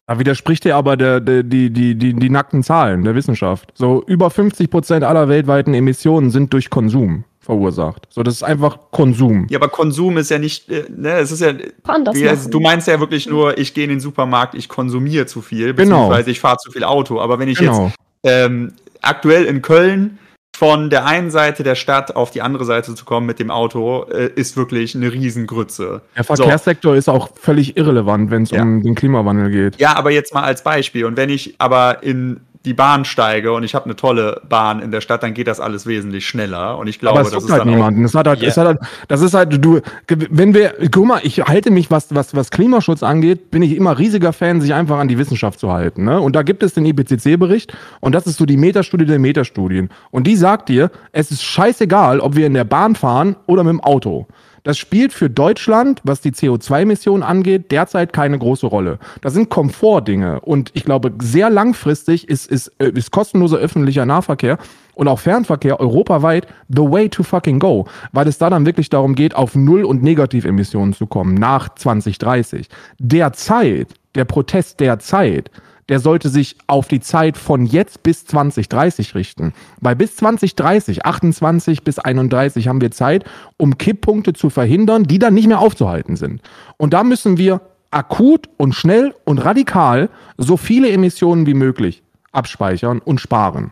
Da 0.08 0.20
widerspricht 0.20 0.64
dir 0.66 0.76
aber 0.76 0.98
der, 0.98 1.20
der, 1.20 1.44
die, 1.44 1.72
die, 1.72 1.96
die, 1.96 2.14
die 2.14 2.30
nackten 2.30 2.62
Zahlen 2.64 3.04
der 3.04 3.16
Wissenschaft. 3.16 3.72
So 3.76 4.04
über 4.06 4.30
50 4.30 4.70
Prozent 4.70 5.04
aller 5.04 5.28
weltweiten 5.30 5.74
Emissionen 5.74 6.30
sind 6.32 6.54
durch 6.54 6.70
Konsum 6.70 7.24
verursacht. 7.40 8.08
So, 8.10 8.24
das 8.24 8.34
ist 8.36 8.44
einfach 8.44 8.78
Konsum. 8.92 9.46
ja, 9.50 9.60
aber 9.60 9.70
Konsum 9.70 10.18
ist 10.18 10.32
ja 10.32 10.40
nicht, 10.40 10.70
äh, 10.72 10.86
ne, 10.90 11.14
es 11.20 11.32
ist 11.32 11.42
ja, 11.42 11.54
Anders 11.84 12.16
Wie, 12.16 12.50
du 12.50 12.60
meinst 12.60 12.88
ja 12.88 13.00
wirklich 13.00 13.28
nur, 13.28 13.58
ich 13.60 13.74
gehe 13.76 13.84
in 13.84 13.92
den 13.92 14.00
Supermarkt, 14.00 14.56
ich 14.56 14.68
konsumiere 14.68 15.28
zu 15.28 15.42
viel, 15.44 15.74
Genau. 15.76 15.76
beziehungsweise 16.08 16.32
ich 16.32 16.40
fahre 16.40 16.58
zu 16.58 16.72
viel 16.72 16.84
Auto. 16.84 17.20
Aber 17.20 17.38
wenn 17.38 17.48
ich 17.48 17.60
Genau. 17.60 17.86
jetzt 17.88 17.96
ähm, 18.24 18.74
aktuell 19.02 19.46
in 19.46 19.62
Köln 19.62 20.18
von 20.56 20.90
der 20.90 21.06
einen 21.06 21.32
Seite 21.32 21.64
der 21.64 21.76
Stadt 21.76 22.16
auf 22.16 22.32
die 22.32 22.42
andere 22.42 22.64
Seite 22.64 22.96
zu 22.96 23.04
kommen 23.04 23.26
mit 23.28 23.40
dem 23.40 23.52
Auto, 23.52 24.04
äh, 24.06 24.30
ist 24.36 24.56
wirklich 24.56 24.96
eine 24.96 25.12
Riesengrütze. 25.12 26.02
Der 26.16 26.24
Verkehrssektor 26.24 26.96
ist 26.96 27.10
auch 27.10 27.30
völlig 27.36 27.76
irrelevant, 27.76 28.32
wenn 28.32 28.44
es 28.44 28.52
Ja. 28.52 28.62
um 28.62 28.82
den 28.82 28.96
Klimawandel 28.96 29.52
geht. 29.52 29.80
Ja, 29.80 29.96
aber 29.98 30.12
jetzt 30.12 30.34
mal 30.34 30.44
als 30.44 30.64
Beispiel. 30.64 31.04
Und 31.06 31.18
wenn 31.18 31.30
ich 31.30 31.56
aber 31.58 32.04
in 32.04 32.40
die 32.66 32.74
Bahn 32.74 33.06
steige 33.06 33.54
und 33.54 33.64
ich 33.64 33.76
habe 33.76 33.86
eine 33.86 33.96
tolle 33.96 34.42
Bahn 34.50 34.82
in 34.82 34.92
der 34.92 35.02
Stadt, 35.02 35.24
dann 35.24 35.34
geht 35.34 35.48
das 35.48 35.60
alles 35.60 35.86
wesentlich 35.86 36.28
schneller. 36.28 36.78
Und 36.78 36.88
ich 36.88 37.00
glaube, 37.00 37.20
das 37.20 37.32
ist 37.32 37.50
halt 37.50 37.62
dann 37.62 37.70
niemanden. 37.70 38.04
Es 38.04 38.16
hat 38.16 38.28
halt, 38.28 38.42
Ja. 38.42 38.50
es 38.50 38.58
hat 38.58 38.66
halt, 38.68 38.80
das 39.08 39.22
ist 39.22 39.34
halt, 39.34 39.64
du, 39.64 39.80
wenn 40.08 40.54
wir, 40.54 40.74
guck 40.92 41.06
mal, 41.06 41.20
ich 41.24 41.42
halte 41.44 41.72
mich, 41.72 41.92
was, 41.92 42.14
was, 42.14 42.36
was 42.36 42.50
Klimaschutz 42.52 43.04
angeht, 43.04 43.52
bin 43.52 43.62
ich 43.62 43.76
immer 43.76 43.98
riesiger 43.98 44.34
Fan, 44.34 44.62
sich 44.62 44.74
einfach 44.74 44.98
an 44.98 45.08
die 45.08 45.18
Wissenschaft 45.18 45.60
zu 45.60 45.72
halten. 45.72 46.04
Ne? 46.04 46.20
Und 46.20 46.36
da 46.36 46.44
gibt 46.44 46.64
es 46.64 46.74
den 46.74 46.86
IPCC-Bericht 46.86 47.74
und 48.00 48.16
das 48.16 48.26
ist 48.28 48.38
so 48.38 48.46
die 48.46 48.58
Metastudie 48.58 49.06
der 49.06 49.20
Metastudien. 49.20 49.90
Und 50.12 50.26
die 50.28 50.36
sagt 50.36 50.70
dir, 50.70 50.90
es 51.12 51.32
ist 51.32 51.44
scheißegal, 51.44 52.20
ob 52.20 52.36
wir 52.36 52.48
in 52.48 52.54
der 52.56 52.64
Bahn 52.66 52.96
fahren 52.96 53.36
oder 53.46 53.64
mit 53.64 53.72
dem 53.72 53.82
Auto. 53.82 54.28
Das 54.66 54.80
spielt 54.80 55.14
für 55.14 55.30
Deutschland, 55.30 56.02
was 56.04 56.22
die 56.22 56.32
CO2-Emissionen 56.32 57.22
angeht, 57.22 57.70
derzeit 57.70 58.14
keine 58.14 58.40
große 58.40 58.66
Rolle. 58.66 58.98
Das 59.22 59.34
sind 59.34 59.50
Komfortdinge. 59.50 60.42
Und 60.42 60.72
ich 60.74 60.84
glaube, 60.84 61.14
sehr 61.22 61.52
langfristig 61.52 62.28
ist, 62.28 62.50
ist, 62.50 62.72
äh, 62.80 62.90
ist 62.90 63.12
kostenloser 63.12 63.58
öffentlicher 63.58 64.08
Nahverkehr 64.08 64.58
und 64.96 65.08
auch 65.08 65.20
Fernverkehr 65.20 65.80
europaweit 65.80 66.48
the 66.68 66.82
way 66.82 67.08
to 67.10 67.22
fucking 67.22 67.60
go. 67.60 67.86
Weil 68.12 68.28
es 68.28 68.40
da 68.40 68.50
dann 68.50 68.66
wirklich 68.66 68.90
darum 68.90 69.14
geht, 69.14 69.36
auf 69.36 69.54
Null- 69.54 69.86
und 69.86 70.02
Negativemissionen 70.02 70.94
zu 70.96 71.06
kommen 71.06 71.36
nach 71.36 71.70
2030. 71.76 72.68
Derzeit, 72.98 73.90
der 74.16 74.26
Protest 74.26 74.80
derzeit, 74.80 75.52
der 75.90 76.00
sollte 76.00 76.30
sich 76.30 76.56
auf 76.68 76.88
die 76.88 77.00
Zeit 77.00 77.38
von 77.38 77.66
jetzt 77.66 78.02
bis 78.04 78.26
2030 78.26 79.14
richten. 79.16 79.54
Weil 79.80 79.96
bis 79.96 80.16
2030, 80.16 81.06
28 81.06 81.84
bis 81.84 82.00
31 82.00 82.68
haben 82.68 82.82
wir 82.82 82.92
Zeit, 82.92 83.24
um 83.58 83.78
Kipppunkte 83.78 84.34
zu 84.34 84.50
verhindern, 84.50 85.04
die 85.04 85.20
dann 85.20 85.34
nicht 85.34 85.48
mehr 85.48 85.60
aufzuhalten 85.60 86.16
sind. 86.16 86.42
Und 86.78 86.94
da 86.94 87.04
müssen 87.04 87.38
wir 87.38 87.62
akut 87.92 88.50
und 88.58 88.74
schnell 88.74 89.14
und 89.26 89.38
radikal 89.40 90.10
so 90.38 90.58
viele 90.58 90.90
Emissionen 90.90 91.46
wie 91.46 91.54
möglich 91.54 92.02
abspeichern 92.32 93.00
und 93.00 93.22
sparen. 93.22 93.72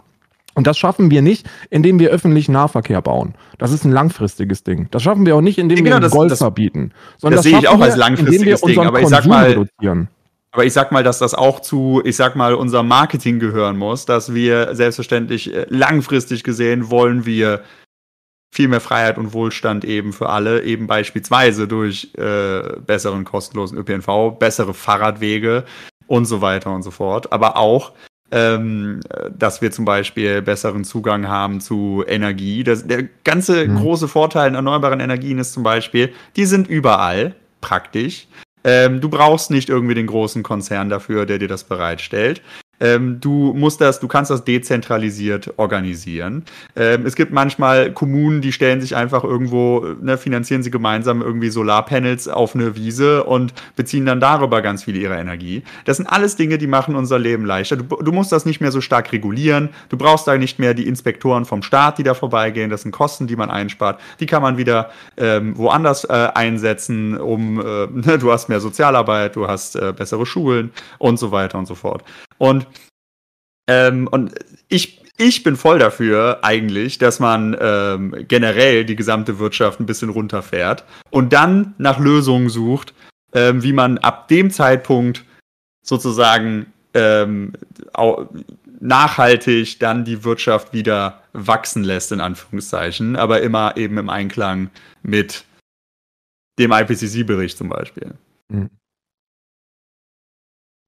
Und 0.55 0.67
das 0.67 0.77
schaffen 0.77 1.09
wir 1.09 1.23
nicht, 1.23 1.49
indem 1.71 1.97
wir 1.99 2.11
öffentlichen 2.11 2.51
Nahverkehr 2.51 3.01
bauen. 3.01 3.33
Das 3.57 3.71
ist 3.71 3.85
ein 3.85 3.91
langfristiges 3.91 4.63
Ding. 4.63 4.87
Das 4.91 5.01
schaffen 5.01 5.25
wir 5.25 5.35
auch 5.35 5.41
nicht, 5.41 5.57
indem 5.57 5.79
Ja, 5.79 5.83
wir 5.83 5.89
genau, 5.89 5.97
den 5.97 6.03
das- 6.03 6.11
Golf 6.11 6.29
das- 6.29 6.37
verbieten. 6.39 6.91
Sondern 7.17 7.37
das 7.37 7.43
sehe 7.43 7.57
ich 7.57 7.67
auch 7.67 7.81
als 7.81 7.95
wir, 7.95 7.97
wir 7.97 7.97
langfristiges 7.97 8.61
Ding, 8.61 8.79
aber 8.79 9.01
ich 9.01 9.07
sag 9.07 9.25
mal- 9.25 9.45
reduzieren. 9.45 10.09
Aber 10.53 10.65
ich 10.65 10.73
sag 10.73 10.91
mal, 10.91 11.03
dass 11.03 11.17
das 11.17 11.33
auch 11.33 11.59
zu, 11.61 12.01
ich 12.05 12.15
sag 12.15 12.35
mal, 12.35 12.53
unserem 12.53 12.87
Marketing 12.87 13.39
gehören 13.39 13.75
muss, 13.75 14.05
dass 14.05 14.35
wir 14.35 14.75
selbstverständlich 14.75 15.53
äh, 15.53 15.65
langfristig 15.69 16.43
gesehen 16.43 16.91
wollen 16.91 17.25
wir 17.25 17.63
viel 18.53 18.67
mehr 18.67 18.81
Freiheit 18.81 19.17
und 19.17 19.33
Wohlstand 19.33 19.83
eben 19.83 20.13
für 20.13 20.29
alle, 20.29 20.61
eben 20.61 20.85
beispielsweise 20.85 21.67
durch 21.67 22.13
äh, 22.15 22.79
besseren 22.85 23.25
kostenlosen 23.25 23.79
ÖPNV, 23.79 24.37
bessere 24.37 24.75
Fahrradwege 24.75 25.63
und 26.05 26.25
so 26.25 26.41
weiter 26.41 26.71
und 26.71 26.83
so 26.83 26.91
fort. 26.91 27.33
Aber 27.33 27.57
auch, 27.57 27.93
ähm, 28.29 28.99
dass 29.35 29.63
wir 29.63 29.71
zum 29.71 29.85
Beispiel 29.85 30.43
besseren 30.43 30.83
Zugang 30.83 31.27
haben 31.27 31.61
zu 31.61 32.03
Energie. 32.07 32.63
Das, 32.63 32.85
der 32.85 33.05
ganze 33.23 33.67
große 33.67 34.07
Vorteil 34.07 34.49
an 34.49 34.55
erneuerbaren 34.55 34.99
Energien 34.99 35.39
ist 35.39 35.53
zum 35.53 35.63
Beispiel, 35.63 36.13
die 36.35 36.45
sind 36.45 36.67
überall 36.67 37.33
praktisch. 37.59 38.27
Ähm, 38.63 39.01
du 39.01 39.09
brauchst 39.09 39.51
nicht 39.51 39.69
irgendwie 39.69 39.95
den 39.95 40.07
großen 40.07 40.43
Konzern 40.43 40.89
dafür, 40.89 41.25
der 41.25 41.39
dir 41.39 41.47
das 41.47 41.63
bereitstellt. 41.63 42.41
Ähm, 42.83 43.21
du 43.21 43.53
musst 43.53 43.79
das, 43.79 44.01
du 44.01 44.09
kannst 44.09 44.29
das 44.29 44.43
dezentralisiert 44.43 45.53
organisieren. 45.55 46.43
Ähm, 46.75 47.05
es 47.05 47.15
gibt 47.15 47.31
manchmal 47.31 47.93
Kommunen, 47.93 48.41
die 48.41 48.51
stellen 48.51 48.81
sich 48.81 48.95
einfach 48.95 49.23
irgendwo, 49.23 49.85
ne, 50.01 50.17
finanzieren 50.17 50.63
sie 50.63 50.71
gemeinsam 50.71 51.21
irgendwie 51.21 51.49
Solarpanels 51.49 52.27
auf 52.27 52.55
eine 52.55 52.75
Wiese 52.75 53.23
und 53.23 53.53
beziehen 53.77 54.05
dann 54.05 54.19
darüber 54.19 54.61
ganz 54.61 54.83
viel 54.83 54.97
ihrer 54.97 55.17
Energie. 55.17 55.63
Das 55.85 55.97
sind 55.97 56.07
alles 56.07 56.35
Dinge, 56.35 56.57
die 56.57 56.67
machen 56.67 56.95
unser 56.95 57.19
Leben 57.19 57.45
leichter. 57.45 57.77
Du, 57.77 57.95
du 57.95 58.11
musst 58.11 58.33
das 58.33 58.45
nicht 58.45 58.59
mehr 58.59 58.71
so 58.71 58.81
stark 58.81 59.13
regulieren. 59.13 59.69
Du 59.87 59.95
brauchst 59.95 60.27
da 60.27 60.37
nicht 60.37 60.59
mehr 60.59 60.73
die 60.73 60.85
Inspektoren 60.87 61.45
vom 61.45 61.63
Staat, 61.63 61.99
die 61.99 62.03
da 62.03 62.13
vorbeigehen. 62.13 62.69
Das 62.69 62.81
sind 62.81 62.91
Kosten, 62.91 63.27
die 63.27 63.37
man 63.37 63.49
einspart. 63.49 64.01
Die 64.19 64.25
kann 64.25 64.41
man 64.41 64.57
wieder 64.57 64.89
ähm, 65.15 65.57
woanders 65.57 66.03
äh, 66.03 66.29
einsetzen, 66.35 67.17
um, 67.17 67.61
äh, 67.61 67.87
ne, 67.91 68.17
du 68.17 68.29
hast 68.29 68.49
mehr 68.49 68.59
Sozialarbeit, 68.59 69.37
du 69.37 69.47
hast 69.47 69.77
äh, 69.77 69.93
bessere 69.95 70.25
Schulen 70.25 70.71
und 70.97 71.17
so 71.17 71.31
weiter 71.31 71.57
und 71.57 71.65
so 71.65 71.75
fort. 71.75 72.03
Und, 72.43 72.67
ähm, 73.69 74.09
und 74.11 74.35
ich, 74.67 75.01
ich 75.17 75.43
bin 75.43 75.55
voll 75.55 75.79
dafür 75.79 76.39
eigentlich, 76.43 76.97
dass 76.97 77.21
man 77.21 77.55
ähm, 77.57 78.25
generell 78.27 78.83
die 78.83 78.97
gesamte 78.97 79.39
Wirtschaft 79.39 79.79
ein 79.79 79.85
bisschen 79.85 80.09
runterfährt 80.09 80.83
und 81.09 81.31
dann 81.31 81.73
nach 81.77 81.99
Lösungen 81.99 82.49
sucht, 82.49 82.93
ähm, 83.31 83.63
wie 83.63 83.71
man 83.71 83.97
ab 83.97 84.27
dem 84.27 84.51
Zeitpunkt 84.51 85.23
sozusagen 85.85 86.65
ähm, 86.93 87.53
nachhaltig 88.81 89.79
dann 89.79 90.03
die 90.03 90.25
Wirtschaft 90.25 90.73
wieder 90.73 91.23
wachsen 91.31 91.85
lässt, 91.85 92.11
in 92.11 92.19
Anführungszeichen, 92.19 93.15
aber 93.15 93.39
immer 93.41 93.77
eben 93.77 93.97
im 93.97 94.09
Einklang 94.09 94.69
mit 95.01 95.45
dem 96.59 96.73
IPCC-Bericht 96.73 97.57
zum 97.57 97.69
Beispiel. 97.69 98.15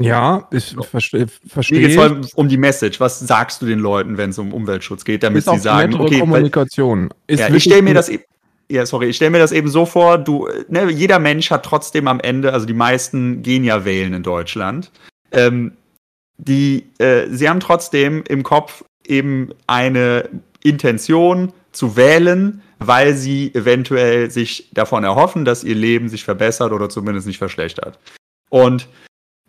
Ja, 0.01 0.47
ich 0.51 0.75
verstehe. 0.89 1.21
Mir 1.21 1.49
verstehe 1.49 1.87
geht 1.87 1.97
es 1.97 2.33
um 2.33 2.49
die 2.49 2.57
Message. 2.57 2.99
Was 2.99 3.19
sagst 3.19 3.61
du 3.61 3.65
den 3.65 3.79
Leuten, 3.79 4.17
wenn 4.17 4.31
es 4.31 4.37
um 4.37 4.53
Umweltschutz 4.53 5.05
geht, 5.05 5.23
damit 5.23 5.39
Ist 5.39 5.49
sie 5.49 5.59
sagen, 5.59 5.93
okay, 5.95 6.15
weil, 6.15 6.19
Kommunikation. 6.19 7.13
Ist 7.27 7.39
ja, 7.39 7.53
ich 7.53 7.63
stelle 7.63 7.81
mir 7.81 7.93
das 7.93 8.09
eben, 8.09 8.23
ja, 8.69 8.85
sorry, 8.85 9.07
ich 9.07 9.15
stelle 9.15 9.31
mir 9.31 9.39
das 9.39 9.53
eben 9.53 9.69
so 9.69 9.85
vor, 9.85 10.17
du, 10.17 10.49
ne, 10.67 10.91
jeder 10.91 11.19
Mensch 11.19 11.49
hat 11.49 11.63
trotzdem 11.63 12.07
am 12.07 12.19
Ende, 12.19 12.51
also 12.51 12.65
die 12.65 12.73
meisten 12.73 13.41
gehen 13.41 13.63
ja 13.63 13.85
wählen 13.85 14.13
in 14.13 14.23
Deutschland, 14.23 14.91
ähm, 15.31 15.73
die, 16.37 16.87
äh, 16.97 17.27
sie 17.29 17.47
haben 17.47 17.61
trotzdem 17.61 18.23
im 18.27 18.43
Kopf 18.43 18.83
eben 19.05 19.51
eine 19.67 20.29
Intention 20.63 21.53
zu 21.71 21.95
wählen, 21.95 22.61
weil 22.79 23.15
sie 23.15 23.53
eventuell 23.53 24.29
sich 24.29 24.69
davon 24.73 25.05
erhoffen, 25.05 25.45
dass 25.45 25.63
ihr 25.63 25.75
Leben 25.75 26.09
sich 26.09 26.25
verbessert 26.25 26.73
oder 26.73 26.89
zumindest 26.89 27.27
nicht 27.27 27.37
verschlechtert. 27.37 27.99
Und 28.49 28.89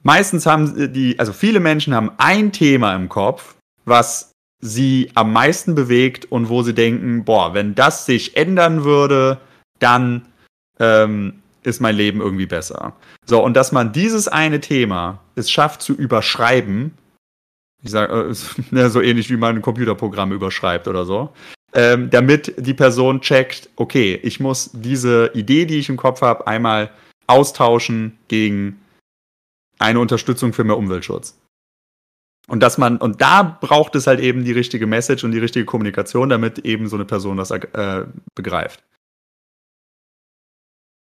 meistens 0.02 0.46
haben 0.46 0.92
die, 0.92 1.18
also 1.18 1.32
viele 1.32 1.60
Menschen 1.60 1.94
haben 1.94 2.12
ein 2.18 2.52
Thema 2.52 2.94
im 2.94 3.08
Kopf, 3.08 3.56
was 3.84 4.32
sie 4.60 5.10
am 5.14 5.32
meisten 5.32 5.74
bewegt 5.74 6.30
und 6.30 6.48
wo 6.48 6.62
sie 6.62 6.74
denken, 6.74 7.24
boah, 7.24 7.54
wenn 7.54 7.74
das 7.74 8.06
sich 8.06 8.36
ändern 8.36 8.84
würde, 8.84 9.38
dann 9.78 10.26
ähm, 10.80 11.42
ist 11.62 11.80
mein 11.80 11.96
Leben 11.96 12.20
irgendwie 12.20 12.46
besser. 12.46 12.94
So, 13.24 13.42
und 13.42 13.54
dass 13.54 13.72
man 13.72 13.92
dieses 13.92 14.28
eine 14.28 14.60
Thema 14.60 15.20
es 15.34 15.50
schafft 15.50 15.82
zu 15.82 15.94
überschreiben, 15.94 16.92
ich 17.82 17.90
sage, 17.90 18.30
äh, 18.30 18.34
ne, 18.74 18.90
so 18.90 19.00
ähnlich 19.00 19.30
wie 19.30 19.36
man 19.36 19.56
ein 19.56 19.62
Computerprogramm 19.62 20.32
überschreibt 20.32 20.88
oder 20.88 21.04
so, 21.04 21.30
ähm, 21.74 22.08
damit 22.10 22.54
die 22.56 22.74
Person 22.74 23.20
checkt, 23.20 23.68
okay, 23.76 24.18
ich 24.22 24.40
muss 24.40 24.70
diese 24.72 25.30
Idee, 25.34 25.66
die 25.66 25.78
ich 25.78 25.88
im 25.88 25.96
Kopf 25.96 26.22
habe, 26.22 26.46
einmal 26.46 26.90
austauschen 27.26 28.16
gegen 28.28 28.80
eine 29.78 30.00
Unterstützung 30.00 30.52
für 30.52 30.64
mehr 30.64 30.78
Umweltschutz. 30.78 31.38
Und 32.48 32.62
dass 32.62 32.78
man, 32.78 32.98
und 32.98 33.20
da 33.20 33.58
braucht 33.60 33.96
es 33.96 34.06
halt 34.06 34.20
eben 34.20 34.44
die 34.44 34.52
richtige 34.52 34.86
Message 34.86 35.24
und 35.24 35.32
die 35.32 35.38
richtige 35.38 35.64
Kommunikation, 35.64 36.28
damit 36.28 36.60
eben 36.60 36.86
so 36.88 36.96
eine 36.96 37.04
Person 37.04 37.36
das 37.36 37.50
äh, 37.50 38.04
begreift. 38.34 38.84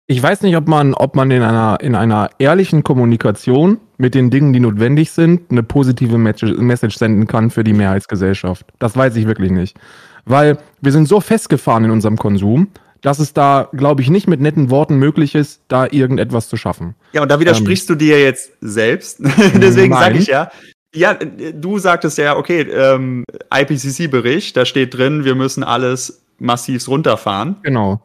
Ich 0.05 0.21
weiß 0.21 0.41
nicht, 0.41 0.55
ob 0.57 0.67
man, 0.67 0.93
ob 0.93 1.15
man 1.15 1.31
in 1.31 1.41
einer, 1.41 1.79
in 1.79 1.95
einer 1.95 2.29
ehrlichen 2.37 2.83
Kommunikation 2.83 3.79
mit 3.97 4.13
den 4.13 4.29
Dingen, 4.29 4.51
die 4.51 4.59
notwendig 4.59 5.11
sind, 5.11 5.49
eine 5.49 5.63
positive 5.63 6.17
Message 6.17 6.57
Message 6.57 6.97
senden 6.97 7.25
kann 7.25 7.49
für 7.49 7.63
die 7.63 7.73
Mehrheitsgesellschaft. 7.73 8.65
Das 8.79 8.97
weiß 8.97 9.15
ich 9.15 9.25
wirklich 9.25 9.51
nicht. 9.51 9.77
Weil 10.25 10.57
wir 10.81 10.91
sind 10.91 11.07
so 11.07 11.21
festgefahren 11.21 11.85
in 11.85 11.91
unserem 11.91 12.17
Konsum, 12.17 12.67
dass 13.03 13.19
es 13.19 13.33
da, 13.33 13.69
glaube 13.73 14.01
ich, 14.01 14.09
nicht 14.09 14.27
mit 14.27 14.39
netten 14.39 14.71
Worten 14.71 14.95
möglich 14.95 15.35
ist, 15.35 15.61
da 15.67 15.85
irgendetwas 15.85 16.49
zu 16.49 16.57
schaffen. 16.57 16.95
Ja, 17.11 17.21
und 17.21 17.29
da 17.29 17.39
widersprichst 17.39 17.89
du 17.89 17.95
dir 17.95 18.19
jetzt 18.19 18.53
selbst. 18.61 19.19
Deswegen 19.55 19.93
sage 19.93 20.17
ich 20.17 20.27
ja, 20.27 20.49
ja, 20.95 21.13
du 21.15 21.79
sagtest 21.79 22.17
ja, 22.17 22.37
okay, 22.37 22.61
ähm, 22.61 23.25
IPCC-Bericht, 23.53 24.55
da 24.55 24.65
steht 24.65 24.95
drin, 24.95 25.25
wir 25.25 25.35
müssen 25.35 25.63
alles 25.63 26.23
massivst 26.39 26.87
runterfahren. 26.87 27.57
Genau. 27.63 28.01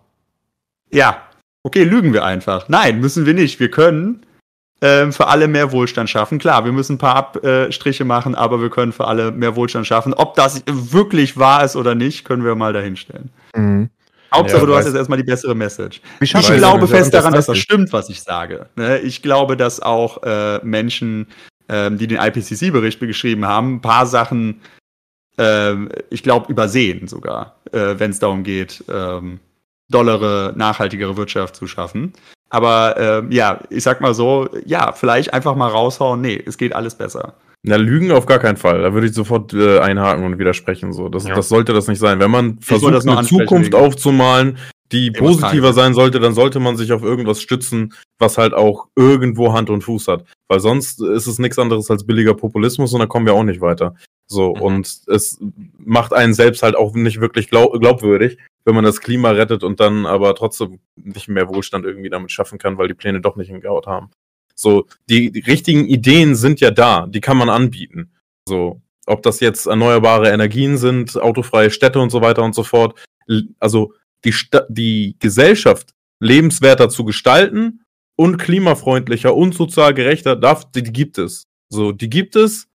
Ja, 0.90 1.22
okay, 1.62 1.84
lügen 1.84 2.12
wir 2.12 2.24
einfach. 2.24 2.68
Nein, 2.68 3.00
müssen 3.00 3.24
wir 3.24 3.34
nicht. 3.34 3.60
Wir 3.60 3.70
können 3.70 4.26
ähm, 4.80 5.12
für 5.12 5.28
alle 5.28 5.46
mehr 5.46 5.70
Wohlstand 5.70 6.10
schaffen. 6.10 6.38
Klar, 6.38 6.64
wir 6.64 6.72
müssen 6.72 6.94
ein 6.94 6.98
paar 6.98 7.16
Abstriche 7.16 8.04
machen, 8.04 8.34
aber 8.34 8.60
wir 8.60 8.70
können 8.70 8.92
für 8.92 9.06
alle 9.06 9.30
mehr 9.30 9.54
Wohlstand 9.54 9.86
schaffen. 9.86 10.12
Ob 10.14 10.34
das 10.34 10.64
wirklich 10.66 11.36
wahr 11.36 11.64
ist 11.64 11.76
oder 11.76 11.94
nicht, 11.94 12.24
können 12.24 12.44
wir 12.44 12.56
mal 12.56 12.72
dahinstellen. 12.72 13.30
Mhm. 13.54 13.90
Hauptsache, 14.32 14.60
Ja, 14.60 14.66
du 14.66 14.76
hast 14.76 14.86
jetzt 14.86 14.94
erstmal 14.94 15.18
die 15.18 15.24
bessere 15.24 15.54
Message. 15.54 16.00
Ich 16.20 16.34
wir 16.34 16.56
glaube 16.56 16.86
fest 16.86 17.14
daran, 17.14 17.32
dass 17.32 17.46
das 17.46 17.58
stimmt, 17.58 17.92
was 17.92 18.08
ich 18.10 18.22
sage. 18.22 18.66
Ne? 18.76 18.98
Ich 18.98 19.22
glaube, 19.22 19.56
dass 19.56 19.80
auch 19.80 20.22
äh, 20.22 20.58
Menschen, 20.62 21.26
ähm, 21.68 21.98
die 21.98 22.06
den 22.06 22.18
IPCC-Bericht 22.18 23.00
geschrieben 23.00 23.46
haben, 23.46 23.76
ein 23.76 23.80
paar 23.80 24.06
Sachen, 24.06 24.60
ähm, 25.38 25.88
ich 26.10 26.22
glaube, 26.22 26.50
übersehen 26.52 27.08
sogar, 27.08 27.56
äh, 27.72 27.94
wenn 27.98 28.10
es 28.10 28.18
darum 28.18 28.42
geht, 28.42 28.84
ähm, 28.88 29.40
dollere, 29.88 30.52
nachhaltigere 30.56 31.16
Wirtschaft 31.16 31.56
zu 31.56 31.66
schaffen. 31.66 32.12
Aber 32.50 32.96
ähm, 32.98 33.30
ja, 33.30 33.60
ich 33.70 33.82
sag 33.82 34.00
mal 34.00 34.14
so, 34.14 34.48
ja, 34.64 34.92
vielleicht 34.92 35.32
einfach 35.32 35.54
mal 35.54 35.68
raushauen, 35.68 36.20
nee, 36.20 36.42
es 36.44 36.58
geht 36.58 36.74
alles 36.74 36.94
besser. 36.94 37.34
Na, 37.64 37.76
Lügen 37.76 38.12
auf 38.12 38.26
gar 38.26 38.38
keinen 38.38 38.56
Fall. 38.56 38.82
Da 38.82 38.94
würde 38.94 39.06
ich 39.08 39.14
sofort 39.14 39.52
äh, 39.52 39.78
einhaken 39.80 40.24
und 40.24 40.38
widersprechen. 40.38 40.92
So. 40.92 41.08
Das, 41.08 41.26
Ja. 41.26 41.34
das 41.34 41.48
sollte 41.48 41.72
das 41.72 41.88
nicht 41.88 41.98
sein. 41.98 42.20
Wenn 42.20 42.30
man 42.30 42.54
wollte 42.56 42.64
versucht, 42.66 43.08
eine 43.08 43.26
Zukunft 43.26 43.72
wegen- 43.72 43.84
aufzumalen, 43.84 44.58
die 44.92 45.10
was 45.12 45.18
positiver 45.18 45.70
ich? 45.70 45.74
sein 45.74 45.92
sollte, 45.92 46.18
dann 46.20 46.34
sollte 46.34 46.60
man 46.60 46.76
sich 46.76 46.92
auf 46.92 47.02
irgendwas 47.02 47.42
stützen, 47.42 47.92
was 48.18 48.38
halt 48.38 48.54
auch 48.54 48.86
irgendwo 48.96 49.52
Hand 49.52 49.70
und 49.70 49.82
Fuß 49.82 50.08
hat. 50.08 50.24
Weil 50.48 50.60
sonst 50.60 51.02
ist 51.02 51.26
es 51.26 51.38
nichts 51.38 51.58
anderes 51.58 51.90
als 51.90 52.06
billiger 52.06 52.34
Populismus 52.34 52.92
und 52.94 53.00
dann 53.00 53.08
kommen 53.08 53.26
wir 53.26 53.34
auch 53.34 53.42
nicht 53.44 53.60
weiter. 53.60 53.94
So, 54.28 54.54
Mhm. 54.54 54.62
und 54.62 54.86
es 55.08 55.38
macht 55.78 56.12
einen 56.12 56.34
selbst 56.34 56.62
halt 56.62 56.76
auch 56.76 56.94
nicht 56.94 57.20
wirklich 57.20 57.50
glaub 57.50 57.78
glaubwürdig, 57.80 58.38
wenn 58.64 58.74
man 58.74 58.84
das 58.84 59.00
Klima 59.00 59.30
rettet 59.30 59.62
und 59.64 59.80
dann 59.80 60.06
aber 60.06 60.34
trotzdem 60.34 60.78
nicht 60.96 61.28
mehr 61.28 61.48
Wohlstand 61.48 61.84
irgendwie 61.84 62.10
damit 62.10 62.30
schaffen 62.30 62.58
kann, 62.58 62.78
weil 62.78 62.88
die 62.88 62.94
Pläne 62.94 63.20
doch 63.20 63.36
nicht 63.36 63.48
hingehaut 63.48 63.86
haben. 63.86 64.10
So, 64.58 64.86
die, 65.08 65.44
richtigen 65.46 65.86
Ideen 65.86 66.34
sind 66.34 66.60
ja 66.60 66.72
da, 66.72 67.06
die 67.06 67.20
kann 67.20 67.36
man 67.36 67.48
anbieten. 67.48 68.10
So, 68.48 68.82
ob 69.06 69.22
das 69.22 69.38
jetzt 69.38 69.66
erneuerbare 69.66 70.30
Energien 70.30 70.76
sind, 70.78 71.16
autofreie 71.16 71.70
Städte 71.70 72.00
und 72.00 72.10
so 72.10 72.22
weiter 72.22 72.42
und 72.42 72.56
so 72.56 72.64
fort. 72.64 72.98
Also 73.60 73.94
die, 74.24 74.32
Sta 74.32 74.66
die 74.68 75.14
Gesellschaft 75.20 75.94
lebenswerter 76.18 76.88
zu 76.88 77.04
gestalten 77.04 77.84
und 78.16 78.38
klimafreundlicher 78.38 79.32
und 79.32 79.54
sozial 79.54 79.94
gerechter, 79.94 80.34
darf, 80.34 80.68
die 80.72 80.82
gibt 80.82 81.18
es. 81.18 81.44
So, 81.70 81.92
die 81.92 82.10
gibt 82.10 82.34
es. 82.34 82.66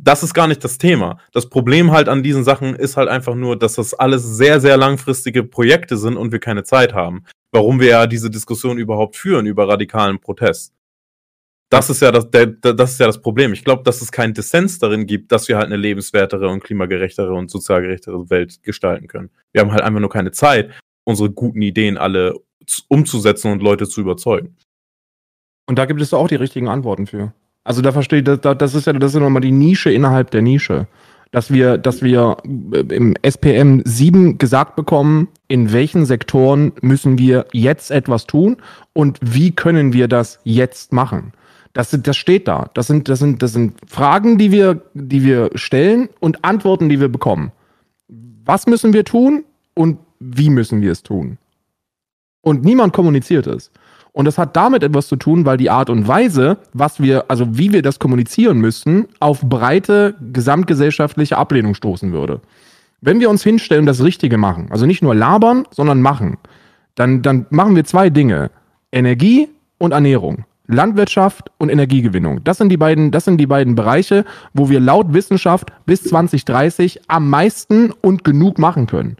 Das 0.00 0.22
ist 0.22 0.34
gar 0.34 0.46
nicht 0.46 0.62
das 0.62 0.78
Thema. 0.78 1.18
Das 1.32 1.48
Problem 1.48 1.90
halt 1.90 2.08
an 2.08 2.22
diesen 2.22 2.44
Sachen 2.44 2.76
ist 2.76 2.96
halt 2.96 3.08
einfach 3.08 3.34
nur, 3.34 3.58
dass 3.58 3.74
das 3.74 3.94
alles 3.94 4.22
sehr, 4.22 4.60
sehr 4.60 4.76
langfristige 4.76 5.42
Projekte 5.42 5.96
sind 5.96 6.16
und 6.16 6.30
wir 6.30 6.38
keine 6.38 6.62
Zeit 6.62 6.94
haben. 6.94 7.24
Warum 7.50 7.80
wir 7.80 7.88
ja 7.88 8.06
diese 8.06 8.30
Diskussion 8.30 8.78
überhaupt 8.78 9.16
führen 9.16 9.46
über 9.46 9.68
radikalen 9.68 10.20
Protest. 10.20 10.72
Das 11.72 11.88
ist 11.88 12.02
ja 12.02 12.12
das, 12.12 12.30
der, 12.30 12.48
das 12.48 12.92
ist 12.92 13.00
ja 13.00 13.06
das 13.06 13.22
Problem. 13.22 13.54
Ich 13.54 13.64
glaube, 13.64 13.82
dass 13.82 14.02
es 14.02 14.12
keinen 14.12 14.34
Dissens 14.34 14.78
darin 14.78 15.06
gibt, 15.06 15.32
dass 15.32 15.48
wir 15.48 15.56
halt 15.56 15.68
eine 15.68 15.78
lebenswertere 15.78 16.50
und 16.50 16.62
klimagerechtere 16.62 17.32
und 17.32 17.50
sozial 17.50 17.80
gerechtere 17.80 18.28
Welt 18.28 18.62
gestalten 18.62 19.06
können. 19.06 19.30
Wir 19.52 19.62
haben 19.62 19.72
halt 19.72 19.80
einfach 19.80 20.00
nur 20.00 20.10
keine 20.10 20.32
Zeit, 20.32 20.70
unsere 21.04 21.30
guten 21.30 21.62
Ideen 21.62 21.96
alle 21.96 22.34
umzusetzen 22.88 23.52
und 23.52 23.62
Leute 23.62 23.88
zu 23.88 24.02
überzeugen. 24.02 24.54
Und 25.66 25.78
da 25.78 25.86
gibt 25.86 26.02
es 26.02 26.12
auch 26.12 26.28
die 26.28 26.34
richtigen 26.34 26.68
Antworten 26.68 27.06
für. 27.06 27.32
Also 27.64 27.80
da 27.80 27.90
verstehe 27.90 28.18
ich, 28.18 28.24
das, 28.24 28.74
ist 28.74 28.86
ja 28.86 28.92
das 28.92 29.14
ist 29.14 29.20
nochmal 29.20 29.40
die 29.40 29.50
Nische 29.50 29.90
innerhalb 29.90 30.30
der 30.30 30.42
Nische. 30.42 30.88
Dass 31.30 31.50
wir, 31.50 31.78
dass 31.78 32.02
wir 32.02 32.36
äh, 32.44 32.80
im 32.94 33.14
SPM 33.22 33.80
7 33.86 34.36
gesagt 34.36 34.76
bekommen, 34.76 35.28
in 35.48 35.72
welchen 35.72 36.04
Sektoren 36.04 36.72
müssen 36.82 37.16
wir 37.16 37.46
jetzt 37.54 37.90
etwas 37.90 38.26
tun 38.26 38.58
und 38.92 39.18
wie 39.22 39.52
können 39.52 39.94
wir 39.94 40.06
das 40.06 40.38
jetzt 40.44 40.92
machen. 40.92 41.32
Das, 41.72 41.90
sind- 41.90 42.06
das 42.06 42.16
steht 42.16 42.48
da. 42.48 42.70
Das 42.74 42.86
sind, 42.86 43.08
das, 43.08 43.18
sind, 43.18 43.42
das 43.42 43.52
sind 43.52 43.74
Fragen, 43.86 44.38
die 44.38 44.52
wir, 44.52 44.82
die 44.94 45.22
wir 45.24 45.50
stellen 45.54 46.08
und 46.20 46.44
Antworten, 46.44 46.88
die 46.88 47.00
wir 47.00 47.08
bekommen. 47.08 47.52
Was 48.44 48.66
müssen 48.66 48.92
wir 48.92 49.04
tun 49.04 49.44
und 49.74 49.98
wie 50.20 50.50
müssen 50.50 50.80
wir 50.82 50.92
es 50.92 51.02
tun? 51.02 51.38
Und 52.42 52.64
niemand 52.64 52.92
kommuniziert 52.92 53.46
es. 53.46 53.70
Und 54.12 54.26
das 54.26 54.36
hat 54.36 54.56
damit 54.56 54.82
etwas 54.82 55.06
zu 55.08 55.16
tun, 55.16 55.46
weil 55.46 55.56
die 55.56 55.70
Art 55.70 55.88
und 55.88 56.06
Weise, 56.06 56.58
was 56.74 57.00
wir, 57.00 57.24
also 57.30 57.56
wie 57.56 57.72
wir 57.72 57.80
das 57.80 57.98
kommunizieren 57.98 58.58
müssten, 58.58 59.06
auf 59.20 59.40
breite 59.40 60.14
gesamtgesellschaftliche 60.32 61.38
Ablehnung 61.38 61.74
stoßen 61.74 62.12
würde. 62.12 62.42
Wenn 63.00 63.20
wir 63.20 63.30
uns 63.30 63.42
hinstellen 63.42 63.82
und 63.82 63.86
das 63.86 64.02
Richtige 64.02 64.36
machen, 64.36 64.66
also 64.70 64.84
nicht 64.84 65.02
nur 65.02 65.14
labern, 65.14 65.64
sondern 65.70 66.02
machen, 66.02 66.36
dann, 66.94 67.22
dann 67.22 67.46
machen 67.48 67.74
wir 67.74 67.84
zwei 67.84 68.10
Dinge. 68.10 68.50
Energie 68.92 69.48
und 69.78 69.92
Ernährung. 69.92 70.44
Landwirtschaft 70.72 71.50
und 71.58 71.68
Energiegewinnung. 71.68 72.42
Das 72.44 72.58
sind 72.58 72.68
die 72.68 72.76
beiden, 72.76 73.10
das 73.10 73.24
sind 73.24 73.38
die 73.38 73.46
beiden 73.46 73.74
Bereiche, 73.74 74.24
wo 74.54 74.68
wir 74.68 74.80
laut 74.80 75.12
Wissenschaft 75.12 75.72
bis 75.86 76.04
2030 76.04 77.02
am 77.08 77.30
meisten 77.30 77.92
und 78.00 78.24
genug 78.24 78.58
machen 78.58 78.86
können. 78.86 79.16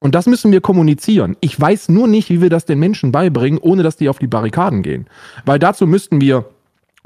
Und 0.00 0.14
das 0.14 0.26
müssen 0.26 0.52
wir 0.52 0.60
kommunizieren. 0.60 1.34
Ich 1.40 1.58
weiß 1.58 1.88
nur 1.88 2.06
nicht, 2.06 2.28
wie 2.28 2.42
wir 2.42 2.50
das 2.50 2.66
den 2.66 2.78
Menschen 2.78 3.10
beibringen, 3.10 3.58
ohne 3.58 3.82
dass 3.82 3.96
die 3.96 4.10
auf 4.10 4.18
die 4.18 4.26
Barrikaden 4.26 4.82
gehen. 4.82 5.06
Weil 5.46 5.58
dazu 5.58 5.86
müssten 5.86 6.20
wir 6.20 6.44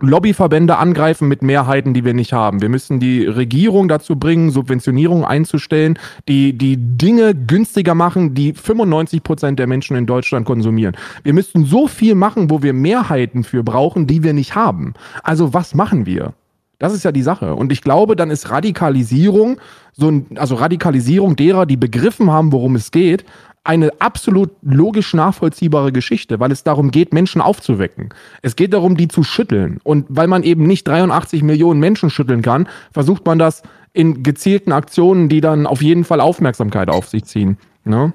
Lobbyverbände 0.00 0.76
angreifen 0.76 1.26
mit 1.26 1.42
Mehrheiten, 1.42 1.92
die 1.92 2.04
wir 2.04 2.14
nicht 2.14 2.32
haben. 2.32 2.62
Wir 2.62 2.68
müssen 2.68 3.00
die 3.00 3.26
Regierung 3.26 3.88
dazu 3.88 4.14
bringen, 4.14 4.50
Subventionierung 4.50 5.24
einzustellen, 5.24 5.98
die 6.28 6.56
die 6.56 6.76
Dinge 6.76 7.34
günstiger 7.34 7.96
machen, 7.96 8.32
die 8.32 8.52
95 8.52 9.24
Prozent 9.24 9.58
der 9.58 9.66
Menschen 9.66 9.96
in 9.96 10.06
Deutschland 10.06 10.46
konsumieren. 10.46 10.96
Wir 11.24 11.32
müssten 11.32 11.64
so 11.64 11.88
viel 11.88 12.14
machen, 12.14 12.48
wo 12.48 12.62
wir 12.62 12.72
Mehrheiten 12.72 13.42
für 13.42 13.64
brauchen, 13.64 14.06
die 14.06 14.22
wir 14.22 14.34
nicht 14.34 14.54
haben. 14.54 14.94
Also 15.24 15.52
was 15.52 15.74
machen 15.74 16.06
wir? 16.06 16.32
Das 16.78 16.94
ist 16.94 17.04
ja 17.04 17.10
die 17.10 17.22
Sache. 17.22 17.56
Und 17.56 17.72
ich 17.72 17.82
glaube, 17.82 18.14
dann 18.14 18.30
ist 18.30 18.50
Radikalisierung, 18.50 19.60
so 19.92 20.10
ein, 20.10 20.26
also 20.36 20.54
Radikalisierung 20.54 21.34
derer, 21.34 21.66
die 21.66 21.76
begriffen 21.76 22.30
haben, 22.30 22.52
worum 22.52 22.76
es 22.76 22.92
geht, 22.92 23.24
eine 23.68 23.90
absolut 24.00 24.50
logisch 24.62 25.12
nachvollziehbare 25.12 25.92
Geschichte, 25.92 26.40
weil 26.40 26.50
es 26.50 26.64
darum 26.64 26.90
geht, 26.90 27.12
Menschen 27.12 27.42
aufzuwecken. 27.42 28.08
Es 28.40 28.56
geht 28.56 28.72
darum, 28.72 28.96
die 28.96 29.08
zu 29.08 29.22
schütteln. 29.22 29.78
Und 29.84 30.06
weil 30.08 30.26
man 30.26 30.42
eben 30.42 30.66
nicht 30.66 30.88
83 30.88 31.42
Millionen 31.42 31.78
Menschen 31.78 32.08
schütteln 32.08 32.40
kann, 32.40 32.66
versucht 32.92 33.26
man 33.26 33.38
das 33.38 33.62
in 33.92 34.22
gezielten 34.22 34.72
Aktionen, 34.72 35.28
die 35.28 35.42
dann 35.42 35.66
auf 35.66 35.82
jeden 35.82 36.04
Fall 36.04 36.22
Aufmerksamkeit 36.22 36.88
auf 36.88 37.08
sich 37.08 37.26
ziehen. 37.26 37.58
Ne? 37.84 38.14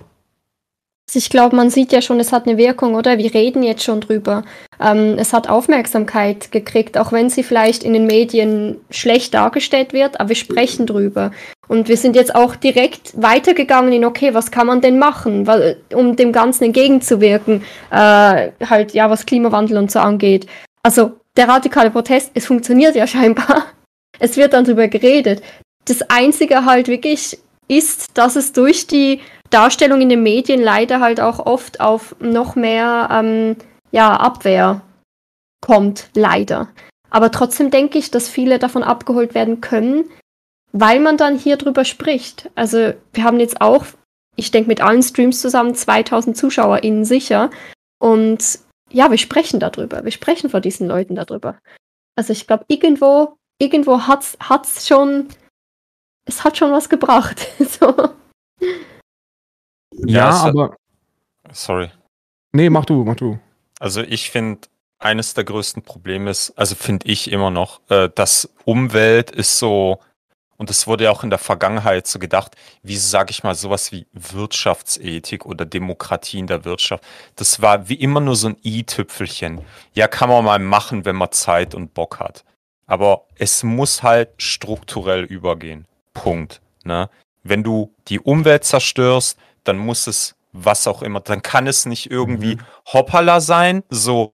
Also 1.09 1.19
Ich 1.19 1.29
glaube, 1.29 1.55
man 1.55 1.69
sieht 1.69 1.91
ja 1.91 2.01
schon, 2.01 2.19
es 2.19 2.31
hat 2.31 2.47
eine 2.47 2.57
Wirkung, 2.57 2.95
oder? 2.95 3.17
Wir 3.17 3.33
reden 3.33 3.61
jetzt 3.61 3.83
schon 3.83 4.01
drüber. 4.01 4.43
Ähm, 4.79 5.17
es 5.17 5.33
hat 5.33 5.49
Aufmerksamkeit 5.49 6.51
gekriegt, 6.51 6.97
auch 6.97 7.11
wenn 7.11 7.29
sie 7.29 7.43
vielleicht 7.43 7.83
in 7.83 7.93
den 7.93 8.07
Medien 8.07 8.77
schlecht 8.89 9.33
dargestellt 9.33 9.93
wird, 9.93 10.19
aber 10.19 10.29
wir 10.29 10.35
sprechen 10.35 10.85
drüber. 10.85 11.31
Und 11.67 11.87
wir 11.87 11.97
sind 11.97 12.15
jetzt 12.15 12.35
auch 12.35 12.55
direkt 12.55 13.13
weitergegangen 13.21 13.91
in, 13.93 14.05
okay, 14.05 14.33
was 14.33 14.51
kann 14.51 14.67
man 14.67 14.81
denn 14.81 14.97
machen, 14.97 15.45
weil, 15.45 15.77
um 15.93 16.15
dem 16.15 16.31
Ganzen 16.31 16.65
entgegenzuwirken, 16.65 17.63
äh, 17.91 18.51
halt, 18.69 18.93
ja, 18.93 19.09
was 19.09 19.25
Klimawandel 19.25 19.77
und 19.77 19.91
so 19.91 19.99
angeht. 19.99 20.47
Also, 20.83 21.13
der 21.35 21.47
radikale 21.47 21.91
Protest, 21.91 22.31
es 22.33 22.45
funktioniert 22.45 22.95
ja 22.95 23.07
scheinbar. 23.13 23.65
Es 24.19 24.37
wird 24.37 24.53
dann 24.53 24.65
drüber 24.65 24.87
geredet. 24.87 25.41
Das 25.85 26.01
Einzige 26.09 26.65
halt 26.65 26.87
wirklich 26.87 27.37
ist, 27.67 28.17
dass 28.17 28.35
es 28.35 28.53
durch 28.53 28.87
die 28.87 29.19
Darstellung 29.53 30.01
in 30.01 30.09
den 30.09 30.23
Medien 30.23 30.61
leider 30.61 30.99
halt 30.99 31.21
auch 31.21 31.45
oft 31.45 31.79
auf 31.79 32.15
noch 32.19 32.55
mehr 32.55 33.09
ähm, 33.11 33.55
ja, 33.91 34.15
Abwehr 34.15 34.81
kommt, 35.61 36.09
leider. 36.15 36.69
Aber 37.09 37.31
trotzdem 37.31 37.69
denke 37.69 37.99
ich, 37.99 38.09
dass 38.09 38.27
viele 38.27 38.57
davon 38.57 38.81
abgeholt 38.81 39.35
werden 39.35 39.61
können, 39.61 40.09
weil 40.71 40.99
man 40.99 41.15
dann 41.15 41.37
hier 41.37 41.57
drüber 41.57 41.85
spricht. 41.85 42.49
Also 42.55 42.93
wir 43.13 43.23
haben 43.23 43.39
jetzt 43.39 43.61
auch, 43.61 43.85
ich 44.35 44.49
denke 44.49 44.67
mit 44.67 44.81
allen 44.81 45.03
Streams 45.03 45.39
zusammen 45.39 45.75
2000 45.75 46.35
ZuschauerInnen 46.35 47.05
sicher. 47.05 47.51
Und 47.99 48.59
ja, 48.91 49.11
wir 49.11 49.19
sprechen 49.19 49.59
darüber. 49.59 50.03
Wir 50.03 50.11
sprechen 50.11 50.49
vor 50.49 50.59
diesen 50.59 50.87
Leuten 50.87 51.15
darüber. 51.15 51.59
Also 52.15 52.33
ich 52.33 52.47
glaube, 52.47 52.65
irgendwo, 52.67 53.35
irgendwo 53.59 54.07
hat's, 54.07 54.35
hat's 54.39 54.87
schon, 54.87 55.27
es 56.25 56.43
hat 56.43 56.57
schon 56.57 56.71
was 56.71 56.89
gebracht. 56.89 57.47
so. 57.59 58.09
Ja, 60.05 60.41
hat- 60.43 60.49
aber. 60.49 60.75
Sorry. 61.51 61.89
Nee, 62.51 62.69
mach 62.69 62.85
du, 62.85 63.03
mach 63.03 63.15
du. 63.15 63.39
Also 63.79 64.01
ich 64.01 64.29
finde, 64.31 64.61
eines 64.99 65.33
der 65.33 65.43
größten 65.43 65.83
Probleme 65.83 66.29
ist, 66.29 66.51
also 66.57 66.75
finde 66.75 67.07
ich 67.07 67.31
immer 67.31 67.49
noch, 67.51 67.81
äh, 67.89 68.09
dass 68.13 68.49
Umwelt 68.65 69.31
ist 69.31 69.59
so, 69.59 69.99
und 70.57 70.69
es 70.69 70.87
wurde 70.87 71.05
ja 71.05 71.11
auch 71.11 71.23
in 71.23 71.29
der 71.29 71.39
Vergangenheit 71.39 72.07
so 72.07 72.19
gedacht, 72.19 72.55
wie 72.83 72.95
sage 72.95 73.31
ich 73.31 73.43
mal, 73.43 73.55
sowas 73.55 73.91
wie 73.91 74.05
Wirtschaftsethik 74.13 75.45
oder 75.45 75.65
Demokratie 75.65 76.39
in 76.39 76.47
der 76.47 76.63
Wirtschaft. 76.63 77.03
Das 77.35 77.61
war 77.61 77.89
wie 77.89 77.95
immer 77.95 78.21
nur 78.21 78.35
so 78.35 78.47
ein 78.47 78.57
i-Tüpfelchen. 78.63 79.61
Ja, 79.93 80.07
kann 80.07 80.29
man 80.29 80.45
mal 80.45 80.59
machen, 80.59 81.03
wenn 81.05 81.15
man 81.17 81.31
Zeit 81.31 81.75
und 81.75 81.93
Bock 81.93 82.19
hat. 82.19 82.45
Aber 82.85 83.25
es 83.37 83.63
muss 83.63 84.03
halt 84.03 84.29
strukturell 84.37 85.23
übergehen. 85.23 85.85
Punkt. 86.13 86.61
Ne? 86.85 87.09
Wenn 87.43 87.63
du 87.63 87.93
die 88.07 88.19
Umwelt 88.19 88.63
zerstörst, 88.63 89.37
dann 89.63 89.77
muss 89.77 90.07
es 90.07 90.35
was 90.51 90.87
auch 90.87 91.01
immer, 91.01 91.19
dann 91.19 91.41
kann 91.41 91.67
es 91.67 91.85
nicht 91.85 92.11
irgendwie 92.11 92.57
hoppala 92.85 93.41
sein, 93.41 93.83
so 93.89 94.33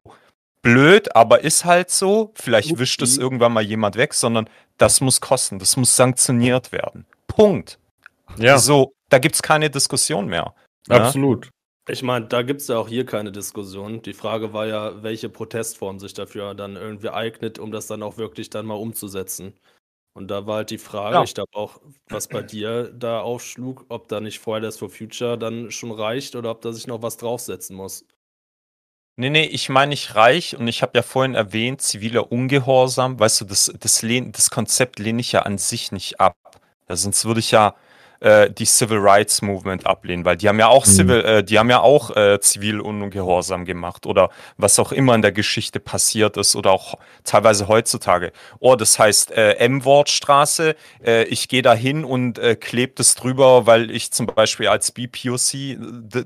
blöd, 0.61 1.15
aber 1.15 1.43
ist 1.43 1.65
halt 1.65 1.89
so. 1.89 2.31
Vielleicht 2.35 2.77
wischt 2.77 3.01
es 3.01 3.17
irgendwann 3.17 3.53
mal 3.53 3.63
jemand 3.63 3.95
weg, 3.95 4.13
sondern 4.13 4.49
das 4.77 5.01
muss 5.01 5.21
kosten, 5.21 5.59
das 5.59 5.77
muss 5.77 5.95
sanktioniert 5.95 6.71
werden. 6.71 7.05
Punkt. 7.27 7.79
Ja. 8.37 8.57
So, 8.57 8.93
da 9.09 9.19
gibt 9.19 9.35
es 9.35 9.41
keine 9.41 9.69
Diskussion 9.69 10.27
mehr. 10.27 10.53
ne? 10.87 10.95
Absolut. 10.95 11.49
Ich 11.87 12.03
meine, 12.03 12.27
da 12.27 12.43
gibt 12.43 12.61
es 12.61 12.67
ja 12.67 12.77
auch 12.77 12.87
hier 12.87 13.05
keine 13.05 13.31
Diskussion. 13.31 14.03
Die 14.03 14.13
Frage 14.13 14.53
war 14.53 14.67
ja, 14.67 15.01
welche 15.01 15.27
Protestform 15.27 15.97
sich 15.99 16.13
dafür 16.13 16.53
dann 16.53 16.75
irgendwie 16.75 17.09
eignet, 17.09 17.57
um 17.57 17.71
das 17.71 17.87
dann 17.87 18.03
auch 18.03 18.17
wirklich 18.17 18.51
dann 18.51 18.67
mal 18.67 18.75
umzusetzen. 18.75 19.53
Und 20.19 20.27
da 20.27 20.45
war 20.45 20.57
halt 20.57 20.69
die 20.69 20.77
Frage, 20.77 21.15
Ja. 21.15 21.23
ich 21.23 21.33
glaube 21.33 21.53
auch, 21.53 21.79
was 22.09 22.27
bei 22.27 22.41
dir 22.41 22.91
da 22.91 23.21
aufschlug, 23.21 23.85
ob 23.87 24.09
da 24.09 24.19
nicht 24.19 24.39
Fridays 24.39 24.77
for 24.77 24.89
Future 24.89 25.37
dann 25.37 25.71
schon 25.71 25.91
reicht 25.91 26.35
oder 26.35 26.51
ob 26.51 26.59
da 26.59 26.73
sich 26.73 26.87
noch 26.87 27.01
was 27.01 27.15
draufsetzen 27.15 27.73
muss. 27.73 28.03
Nee, 29.15 29.29
nee, 29.29 29.45
ich 29.45 29.69
meine 29.69 29.91
nicht 29.91 30.15
reich 30.15 30.57
und 30.57 30.67
ich 30.67 30.81
habe 30.81 30.97
ja 30.97 31.03
vorhin 31.03 31.35
erwähnt, 31.35 31.81
ziviler 31.81 32.33
Ungehorsam. 32.33 33.17
Weißt 33.17 33.39
du, 33.39 33.45
das, 33.45 33.71
das, 33.79 34.01
lehn, 34.01 34.33
das 34.33 34.49
Konzept 34.49 34.99
lehne 34.99 35.21
ich 35.21 35.31
ja 35.31 35.43
an 35.43 35.57
sich 35.57 35.93
nicht 35.93 36.19
ab. 36.19 36.35
Ja, 36.89 36.97
sonst 36.97 37.23
würde 37.23 37.39
ich 37.39 37.51
ja 37.51 37.75
äh, 38.19 38.49
die 38.49 38.65
Civil 38.65 38.97
Rights 38.99 39.41
Movement 39.41 39.85
ablehnen, 39.85 40.25
weil 40.25 40.37
die 40.37 40.47
haben 40.49 40.59
ja 40.59 40.67
auch 40.67 40.85
Mhm. 40.85 40.91
Civil, 40.91 41.25
äh, 41.25 41.43
die 41.43 41.59
haben 41.59 41.69
ja 41.69 41.81
auch 41.81 42.15
äh, 42.15 42.39
zivil 42.39 42.79
ungehorsam 42.79 43.65
gemacht 43.65 44.05
oder 44.05 44.29
was 44.57 44.79
auch 44.79 44.91
immer 44.91 45.15
in 45.15 45.21
der 45.21 45.31
Geschichte 45.31 45.79
passiert 45.79 46.37
ist 46.37 46.55
oder 46.55 46.71
auch 46.71 46.95
teilweise 47.23 47.67
heutzutage. 47.67 48.31
Oh, 48.59 48.75
das 48.75 48.99
heißt 48.99 49.31
äh, 49.31 49.53
M-Wort-Straße, 49.53 50.75
äh, 51.05 51.23
ich 51.25 51.47
gehe 51.47 51.61
da 51.61 51.73
hin 51.73 52.03
und 52.03 52.39
äh, 52.39 52.55
klebe 52.55 52.93
das 52.95 53.15
drüber, 53.15 53.65
weil 53.65 53.91
ich 53.91 54.11
zum 54.11 54.25
Beispiel 54.25 54.67
als 54.67 54.91
BPOC 54.91 55.53
äh, 55.53 55.77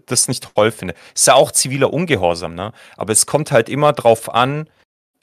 das 0.05 0.27
nicht 0.27 0.53
toll 0.53 0.71
finde. 0.71 0.95
Ist 1.13 1.27
ja 1.27 1.35
auch 1.35 1.51
ziviler 1.51 1.93
Ungehorsam, 1.93 2.55
ne? 2.55 2.71
Aber 2.97 3.13
es 3.13 3.25
kommt 3.25 3.51
halt 3.51 3.69
immer 3.69 3.93
drauf 3.93 4.33
an, 4.33 4.67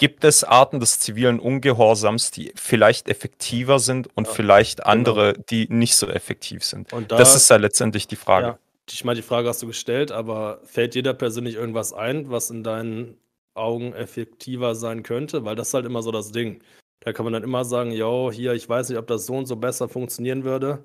gibt 0.00 0.24
es 0.24 0.44
Arten 0.44 0.80
des 0.80 0.98
zivilen 0.98 1.38
Ungehorsams, 1.38 2.30
die 2.30 2.52
vielleicht 2.56 3.08
effektiver 3.10 3.78
sind 3.78 4.08
und 4.16 4.26
vielleicht 4.26 4.86
andere, 4.86 5.34
die 5.34 5.68
nicht 5.68 5.94
so 5.94 6.08
effektiv 6.08 6.64
sind. 6.64 6.90
Da- 6.90 7.16
das 7.16 7.36
ist 7.36 7.50
ja 7.50 7.56
letztendlich 7.56 8.08
die 8.08 8.16
Frage. 8.16 8.46
Ja, 8.46 8.58
ich 8.90 9.04
meine, 9.04 9.16
die 9.20 9.22
Frage 9.26 9.46
hast 9.46 9.60
du 9.60 9.66
gestellt, 9.66 10.10
aber 10.10 10.60
fällt 10.64 10.96
da 11.04 11.12
persönlich 11.12 11.54
irgendwas 11.56 11.92
ein, 11.92 12.30
was 12.30 12.48
in 12.48 12.64
deinen 12.64 13.18
Augen 13.54 13.92
effektiver 13.92 14.74
sein 14.74 15.02
könnte? 15.02 15.44
Weil 15.44 15.54
das 15.54 15.68
ist 15.68 15.74
halt 15.74 15.84
immer 15.84 16.02
so 16.02 16.10
das 16.10 16.32
Ding. 16.32 16.62
Da 17.00 17.12
kann 17.12 17.24
man 17.24 17.34
dann 17.34 17.44
immer 17.44 17.66
sagen, 17.66 17.92
yo, 17.92 18.32
hier, 18.32 18.54
ich 18.54 18.66
weiß 18.66 18.88
nicht, 18.88 18.98
ob 18.98 19.06
das 19.06 19.26
so 19.26 19.34
und 19.36 19.46
so 19.46 19.56
besser 19.56 19.88
funktionieren 19.88 20.44
würde. 20.44 20.82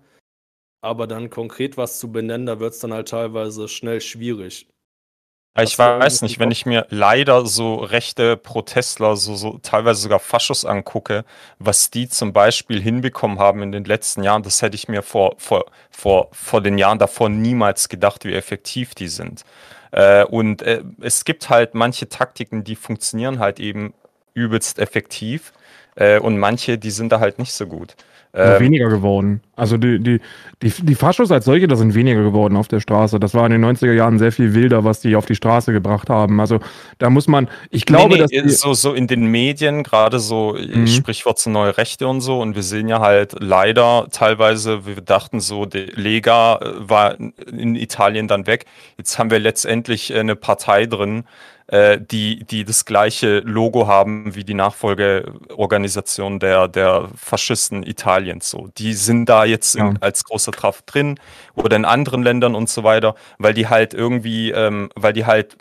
Aber 0.81 1.07
dann 1.07 1.29
konkret 1.29 1.77
was 1.77 1.99
zu 1.99 2.11
benennen, 2.11 2.45
da 2.45 2.59
wird 2.59 2.73
es 2.73 2.79
dann 2.79 2.93
halt 2.93 3.07
teilweise 3.07 3.69
schnell 3.69 4.01
schwierig. 4.01 4.67
Ich 5.57 5.79
weiß 5.79 6.21
nicht, 6.23 6.37
wenn 6.39 6.51
ich 6.51 6.65
mir 6.65 6.85
leider 6.89 7.45
so 7.45 7.75
rechte 7.75 8.35
Protestler, 8.35 9.15
so, 9.15 9.35
so 9.35 9.57
teilweise 9.59 10.01
sogar 10.01 10.19
Faschos 10.19 10.65
angucke, 10.65 11.23
was 11.59 11.89
die 11.89 12.09
zum 12.09 12.33
Beispiel 12.33 12.81
hinbekommen 12.81 13.39
haben 13.39 13.61
in 13.63 13.71
den 13.71 13.85
letzten 13.85 14.21
Jahren, 14.21 14.43
das 14.43 14.61
hätte 14.61 14.75
ich 14.75 14.89
mir 14.89 15.01
vor, 15.01 15.35
vor, 15.37 15.65
vor, 15.91 16.27
vor 16.33 16.59
den 16.59 16.77
Jahren 16.77 16.99
davor 16.99 17.29
niemals 17.29 17.87
gedacht, 17.87 18.25
wie 18.25 18.33
effektiv 18.33 18.95
die 18.95 19.07
sind. 19.07 19.45
Äh, 19.91 20.25
und 20.25 20.61
äh, 20.61 20.83
es 20.99 21.23
gibt 21.23 21.49
halt 21.49 21.73
manche 21.73 22.09
Taktiken, 22.09 22.65
die 22.65 22.75
funktionieren 22.75 23.39
halt 23.39 23.61
eben 23.61 23.93
übelst 24.33 24.77
effektiv 24.77 25.53
äh, 25.95 26.19
und 26.19 26.37
manche, 26.37 26.77
die 26.77 26.91
sind 26.91 27.13
da 27.13 27.21
halt 27.21 27.39
nicht 27.39 27.53
so 27.53 27.65
gut. 27.65 27.95
Ähm, 28.35 28.59
weniger 28.59 28.89
geworden. 28.89 29.41
Also 29.55 29.77
die, 29.77 29.99
die, 29.99 30.19
die, 30.61 30.69
die 30.69 30.95
Faschos 30.95 31.31
als 31.31 31.45
solche, 31.45 31.67
das 31.67 31.79
sind 31.79 31.95
weniger 31.95 32.21
geworden 32.23 32.57
auf 32.57 32.67
der 32.67 32.81
Straße. 32.81 33.19
Das 33.19 33.33
war 33.33 33.45
in 33.45 33.53
den 33.53 33.63
90er 33.63 33.93
Jahren 33.93 34.19
sehr 34.19 34.31
viel 34.31 34.53
wilder, 34.53 34.83
was 34.83 34.99
die 34.99 35.15
auf 35.15 35.25
die 35.25 35.35
Straße 35.35 35.71
gebracht 35.71 36.09
haben. 36.09 36.39
Also 36.39 36.59
da 36.97 37.09
muss 37.09 37.27
man, 37.27 37.47
ich 37.69 37.85
glaube, 37.85 38.15
nee, 38.15 38.25
nee, 38.29 38.41
dass 38.41 38.59
so, 38.59 38.73
so 38.73 38.93
in 38.93 39.07
den 39.07 39.25
Medien, 39.27 39.83
gerade 39.83 40.19
so 40.19 40.55
Mhm. 40.75 40.87
Sprichwort 40.87 41.39
zu 41.39 41.49
neue 41.49 41.77
Rechte 41.77 42.07
und 42.07 42.21
so. 42.21 42.39
Und 42.41 42.55
wir 42.55 42.63
sehen 42.63 42.87
ja 42.87 42.99
halt 42.99 43.35
leider 43.39 44.07
teilweise, 44.11 44.85
wir 44.85 45.01
dachten 45.01 45.39
so, 45.39 45.65
die 45.65 45.85
Lega 45.95 46.57
äh, 46.57 46.89
war 46.89 47.19
in 47.19 47.75
Italien 47.75 48.27
dann 48.27 48.47
weg. 48.47 48.65
Jetzt 48.97 49.17
haben 49.19 49.31
wir 49.31 49.39
letztendlich 49.39 50.11
äh, 50.11 50.19
eine 50.19 50.35
Partei 50.35 50.85
drin, 50.85 51.25
äh, 51.67 51.99
die, 51.99 52.43
die 52.43 52.63
das 52.63 52.85
gleiche 52.85 53.39
Logo 53.39 53.87
haben 53.87 54.35
wie 54.35 54.43
die 54.43 54.53
Nachfolgeorganisation 54.53 56.39
der, 56.39 56.67
der 56.67 57.09
Faschisten 57.15 57.83
Italiens. 57.83 58.49
So, 58.49 58.69
die 58.77 58.93
sind 58.93 59.27
da 59.27 59.45
jetzt 59.45 59.75
in, 59.75 59.85
Ja. 59.87 59.93
als 60.01 60.23
großer 60.23 60.51
Kraft 60.51 60.85
drin 60.87 61.19
oder 61.55 61.75
in 61.75 61.85
anderen 61.85 62.23
Ländern 62.23 62.55
und 62.55 62.69
so 62.69 62.83
weiter, 62.83 63.15
weil 63.37 63.53
die 63.53 63.67
halt 63.67 63.93
irgendwie, 63.93 64.51
ähm, 64.51 64.89
weil 64.95 65.13
die 65.13 65.25
halt 65.25 65.57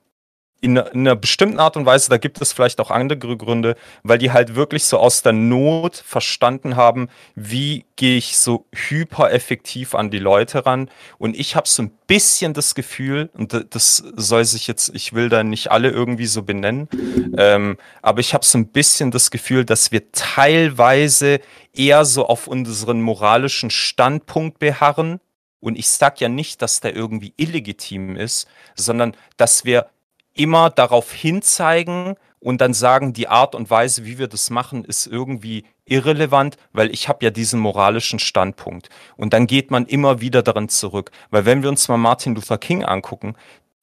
in, 0.64 0.78
einer- 0.78 0.92
in 0.92 1.00
einer 1.00 1.16
bestimmten 1.16 1.60
Art 1.60 1.76
und 1.76 1.86
Weise, 1.86 2.08
da 2.08 2.16
gibt 2.16 2.40
es 2.40 2.52
vielleicht 2.52 2.80
auch 2.80 2.90
andere 2.90 3.36
Gründe, 3.36 3.76
weil 4.02 4.18
die 4.18 4.32
halt 4.32 4.54
wirklich 4.54 4.84
so 4.84 4.98
aus 4.98 5.22
der 5.22 5.32
Not 5.32 5.96
verstanden 5.96 6.74
haben, 6.76 7.08
wie 7.34 7.84
gehe 7.96 8.16
ich 8.16 8.38
so 8.38 8.66
hyper-effektiv 8.74 9.94
an 9.94 10.10
die 10.10 10.18
Leute 10.18 10.64
ran. 10.66 10.90
Und 11.18 11.36
ich 11.38 11.54
habe 11.54 11.68
so 11.68 11.82
ein 11.82 11.90
bisschen 12.06 12.54
das 12.54 12.74
Gefühl, 12.74 13.30
und 13.34 13.66
das 13.70 14.02
soll 14.16 14.44
sich 14.44 14.66
jetzt, 14.66 14.94
ich 14.94 15.12
will 15.12 15.28
da 15.28 15.44
nicht 15.44 15.70
alle 15.70 15.90
irgendwie 15.90 16.26
so 16.26 16.42
benennen, 16.42 16.88
ähm, 17.36 17.76
aber 18.02 18.20
ich 18.20 18.34
habe 18.34 18.44
so 18.44 18.58
ein 18.58 18.68
bisschen 18.68 19.10
das 19.10 19.30
Gefühl, 19.30 19.64
dass 19.64 19.92
wir 19.92 20.10
teilweise 20.12 21.40
eher 21.74 22.04
so 22.04 22.26
auf 22.26 22.46
unseren 22.46 23.02
moralischen 23.02 23.70
Standpunkt 23.70 24.58
beharren. 24.58 25.20
Und 25.60 25.78
ich 25.78 25.88
sag 25.88 26.20
ja 26.20 26.28
nicht, 26.28 26.60
dass 26.60 26.80
der 26.80 26.94
irgendwie 26.94 27.32
illegitim 27.38 28.16
ist, 28.16 28.46
sondern 28.74 29.16
dass 29.38 29.64
wir 29.64 29.86
immer 30.34 30.70
darauf 30.70 31.12
hinzeigen 31.12 32.16
und 32.40 32.60
dann 32.60 32.74
sagen, 32.74 33.12
die 33.12 33.28
Art 33.28 33.54
und 33.54 33.70
Weise, 33.70 34.04
wie 34.04 34.18
wir 34.18 34.28
das 34.28 34.50
machen, 34.50 34.84
ist 34.84 35.06
irgendwie 35.06 35.64
irrelevant, 35.86 36.56
weil 36.72 36.90
ich 36.90 37.08
habe 37.08 37.24
ja 37.24 37.30
diesen 37.30 37.60
moralischen 37.60 38.18
Standpunkt. 38.18 38.88
Und 39.16 39.32
dann 39.32 39.46
geht 39.46 39.70
man 39.70 39.86
immer 39.86 40.20
wieder 40.20 40.42
daran 40.42 40.68
zurück. 40.68 41.10
Weil 41.30 41.46
wenn 41.46 41.62
wir 41.62 41.70
uns 41.70 41.88
mal 41.88 41.96
Martin 41.96 42.34
Luther 42.34 42.58
King 42.58 42.84
angucken, 42.84 43.34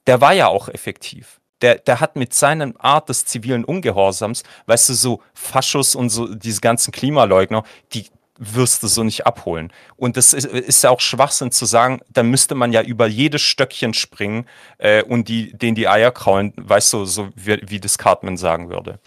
der 0.07 0.21
war 0.21 0.33
ja 0.33 0.47
auch 0.47 0.67
effektiv. 0.69 1.39
Der, 1.61 1.75
der 1.75 1.99
hat 1.99 2.15
mit 2.15 2.33
seiner 2.33 2.73
Art 2.79 3.09
des 3.09 3.25
zivilen 3.25 3.63
Ungehorsams, 3.63 4.43
weißt 4.65 4.89
du, 4.89 4.93
so 4.93 5.21
Faschos 5.33 5.95
und 5.95 6.09
so 6.09 6.33
diese 6.33 6.61
ganzen 6.61 6.91
Klimaleugner, 6.91 7.63
die 7.93 8.07
wirst 8.43 8.81
du 8.81 8.87
so 8.87 9.03
nicht 9.03 9.27
abholen. 9.27 9.71
Und 9.97 10.17
das 10.17 10.33
ist, 10.33 10.45
ist 10.45 10.83
ja 10.83 10.89
auch 10.89 10.99
Schwachsinn 10.99 11.51
zu 11.51 11.65
sagen, 11.65 11.99
dann 12.09 12.27
müsste 12.29 12.55
man 12.55 12.73
ja 12.73 12.81
über 12.81 13.05
jedes 13.05 13.41
Stöckchen 13.43 13.93
springen 13.93 14.47
äh, 14.79 15.03
und 15.03 15.27
die, 15.29 15.55
denen 15.55 15.75
die 15.75 15.87
Eier 15.87 16.11
kraulen, 16.11 16.51
weißt 16.57 16.93
du, 16.93 17.05
so 17.05 17.29
wie, 17.35 17.61
wie 17.67 17.79
das 17.79 17.99
Cartman 17.99 18.37
sagen 18.37 18.69
würde. 18.69 18.99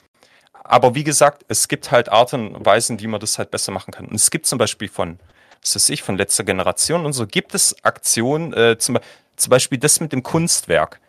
Aber 0.62 0.94
wie 0.94 1.04
gesagt, 1.04 1.44
es 1.48 1.66
gibt 1.66 1.90
halt 1.90 2.08
Arten 2.08 2.54
und 2.54 2.64
Weisen, 2.64 3.00
wie 3.00 3.08
man 3.08 3.20
das 3.20 3.36
halt 3.36 3.50
besser 3.50 3.72
machen 3.72 3.92
kann. 3.92 4.06
Und 4.06 4.14
es 4.14 4.30
gibt 4.30 4.46
zum 4.46 4.58
Beispiel 4.58 4.88
von, 4.88 5.18
was 5.60 5.74
weiß 5.74 5.88
ich, 5.88 6.02
von 6.02 6.16
letzter 6.16 6.44
Generation 6.44 7.04
und 7.04 7.12
so, 7.12 7.26
gibt 7.26 7.54
es 7.56 7.76
Aktionen, 7.84 8.52
äh, 8.54 8.78
zum, 8.78 8.98
zum 9.34 9.50
Beispiel 9.50 9.78
das 9.78 9.98
mit 9.98 10.12
dem 10.12 10.22
Kunstwerk. 10.22 11.00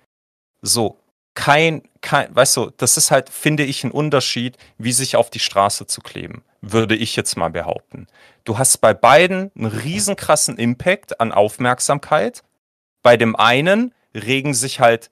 So, 0.63 0.97
kein, 1.35 1.83
kein, 2.01 2.35
weißt 2.35 2.57
du, 2.57 2.71
das 2.77 2.97
ist 2.97 3.11
halt, 3.11 3.29
finde 3.29 3.63
ich, 3.63 3.83
ein 3.83 3.91
Unterschied, 3.91 4.57
wie 4.79 4.93
sich 4.93 5.15
auf 5.15 5.29
die 5.29 5.39
Straße 5.39 5.85
zu 5.85 6.01
kleben, 6.01 6.43
würde 6.71 6.95
ich 6.95 7.15
jetzt 7.15 7.37
mal 7.37 7.49
behaupten. 7.49 8.07
Du 8.43 8.57
hast 8.57 8.77
bei 8.77 8.93
beiden 8.93 9.51
einen 9.55 9.65
riesen 9.67 10.15
Impact 10.57 11.19
an 11.19 11.31
Aufmerksamkeit. 11.31 12.43
Bei 13.03 13.17
dem 13.17 13.35
einen 13.35 13.93
regen 14.15 14.53
sich 14.53 14.79
halt 14.79 15.11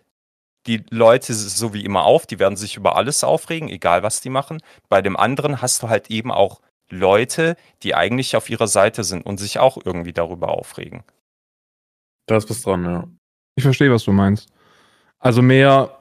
die 0.65 0.83
Leute 0.89 1.33
so 1.33 1.73
wie 1.73 1.83
immer 1.83 2.05
auf, 2.05 2.25
die 2.25 2.39
werden 2.39 2.55
sich 2.55 2.77
über 2.77 2.95
alles 2.95 3.23
aufregen, 3.23 3.69
egal 3.69 4.01
was 4.01 4.21
die 4.21 4.29
machen. 4.29 4.61
Bei 4.89 5.01
dem 5.01 5.17
anderen 5.17 5.61
hast 5.61 5.83
du 5.83 5.89
halt 5.89 6.09
eben 6.09 6.31
auch 6.31 6.61
Leute, 6.89 7.57
die 7.83 7.95
eigentlich 7.95 8.35
auf 8.35 8.49
ihrer 8.49 8.67
Seite 8.67 9.03
sind 9.03 9.25
und 9.25 9.37
sich 9.37 9.59
auch 9.59 9.77
irgendwie 9.83 10.13
darüber 10.13 10.49
aufregen. 10.49 11.03
Da 12.27 12.37
ist 12.37 12.49
was 12.49 12.61
dran, 12.61 12.85
ja. 12.85 13.07
ich 13.55 13.63
verstehe, 13.63 13.91
was 13.91 14.05
du 14.05 14.13
meinst. 14.13 14.47
Also 15.19 15.41
mehr, 15.41 15.97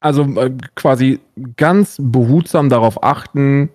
also 0.00 0.22
äh, 0.22 0.56
quasi 0.74 1.20
ganz 1.56 1.96
behutsam 2.00 2.70
darauf 2.70 3.02
achten, 3.02 3.70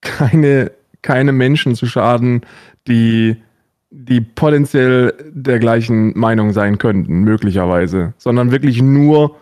keine, 0.00 0.72
keine 1.02 1.32
Menschen 1.32 1.74
zu 1.74 1.86
schaden, 1.86 2.42
die, 2.86 3.36
die 3.90 4.20
potenziell 4.20 5.14
der 5.30 5.58
gleichen 5.58 6.18
Meinung 6.18 6.52
sein 6.52 6.78
könnten, 6.78 7.20
möglicherweise, 7.20 8.14
sondern 8.18 8.50
wirklich 8.50 8.82
nur 8.82 9.36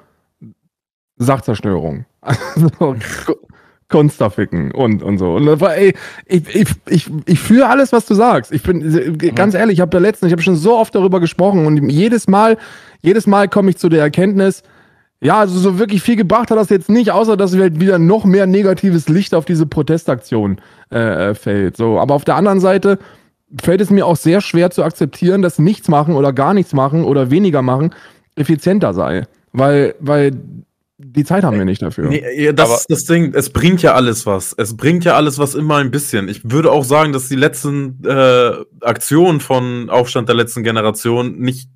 Sachzerstörung. 1.16 2.05
Also 2.20 2.68
Ko- 3.26 3.39
Kunst 3.89 4.22
ficken 4.35 4.70
und, 4.72 5.02
und 5.02 5.16
so. 5.16 5.35
Und 5.36 5.47
das 5.47 5.60
war, 5.60 5.74
ey, 5.74 5.94
ich, 6.26 6.55
ich, 6.55 6.68
ich, 6.89 7.10
ich 7.24 7.40
fühle 7.40 7.66
alles, 7.68 7.90
was 7.90 8.05
du 8.05 8.12
sagst. 8.14 8.52
Ich 8.52 8.62
bin 8.62 9.16
ganz 9.35 9.55
ehrlich, 9.55 9.78
ich 9.78 9.80
habe 9.80 9.97
ja 9.97 10.01
letztens, 10.02 10.28
ich 10.28 10.32
habe 10.32 10.43
schon 10.43 10.56
so 10.56 10.76
oft 10.76 10.94
darüber 10.94 11.20
gesprochen 11.20 11.64
und 11.64 11.89
jedes 11.89 12.28
Mal, 12.28 12.59
jedes 13.01 13.26
Mal 13.26 13.48
komme 13.48 13.70
ich 13.70 13.78
zu 13.78 13.89
der 13.89 14.02
Erkenntnis, 14.02 14.62
ja, 15.20 15.40
also 15.40 15.58
so 15.58 15.78
wirklich 15.78 16.02
viel 16.02 16.16
gebracht 16.16 16.50
hat 16.50 16.58
das 16.58 16.68
jetzt 16.68 16.88
nicht, 16.88 17.10
außer 17.10 17.36
dass 17.36 17.56
halt 17.56 17.80
wieder 17.80 17.98
noch 17.98 18.24
mehr 18.24 18.46
negatives 18.46 19.08
Licht 19.08 19.34
auf 19.34 19.44
diese 19.44 19.66
Protestaktion 19.66 20.60
äh, 20.90 21.34
fällt. 21.34 21.76
So, 21.76 21.98
aber 21.98 22.14
auf 22.14 22.24
der 22.24 22.36
anderen 22.36 22.60
Seite 22.60 22.98
fällt 23.60 23.80
es 23.80 23.90
mir 23.90 24.06
auch 24.06 24.16
sehr 24.16 24.40
schwer 24.40 24.70
zu 24.70 24.84
akzeptieren, 24.84 25.42
dass 25.42 25.58
nichts 25.58 25.88
machen 25.88 26.14
oder 26.14 26.32
gar 26.32 26.54
nichts 26.54 26.72
machen 26.72 27.04
oder 27.04 27.30
weniger 27.30 27.62
machen 27.62 27.94
effizienter 28.38 28.94
sei, 28.94 29.26
weil 29.52 29.94
weil 29.98 30.32
die 31.00 31.24
Zeit 31.24 31.44
haben 31.44 31.56
wir 31.56 31.64
nicht 31.64 31.80
dafür. 31.80 32.08
Nee, 32.08 32.52
das 32.52 32.80
ist 32.80 32.90
das 32.90 33.04
Ding, 33.04 33.32
es 33.32 33.50
bringt 33.50 33.82
ja 33.82 33.94
alles 33.94 34.26
was. 34.26 34.52
Es 34.58 34.76
bringt 34.76 35.04
ja 35.04 35.14
alles 35.14 35.38
was 35.38 35.54
immer 35.54 35.76
ein 35.76 35.92
bisschen. 35.92 36.28
Ich 36.28 36.50
würde 36.50 36.72
auch 36.72 36.82
sagen, 36.82 37.12
dass 37.12 37.28
die 37.28 37.36
letzten 37.36 38.04
äh, 38.04 38.52
Aktionen 38.80 39.38
von 39.38 39.90
Aufstand 39.90 40.28
der 40.28 40.34
letzten 40.34 40.64
Generation 40.64 41.38
nicht 41.38 41.68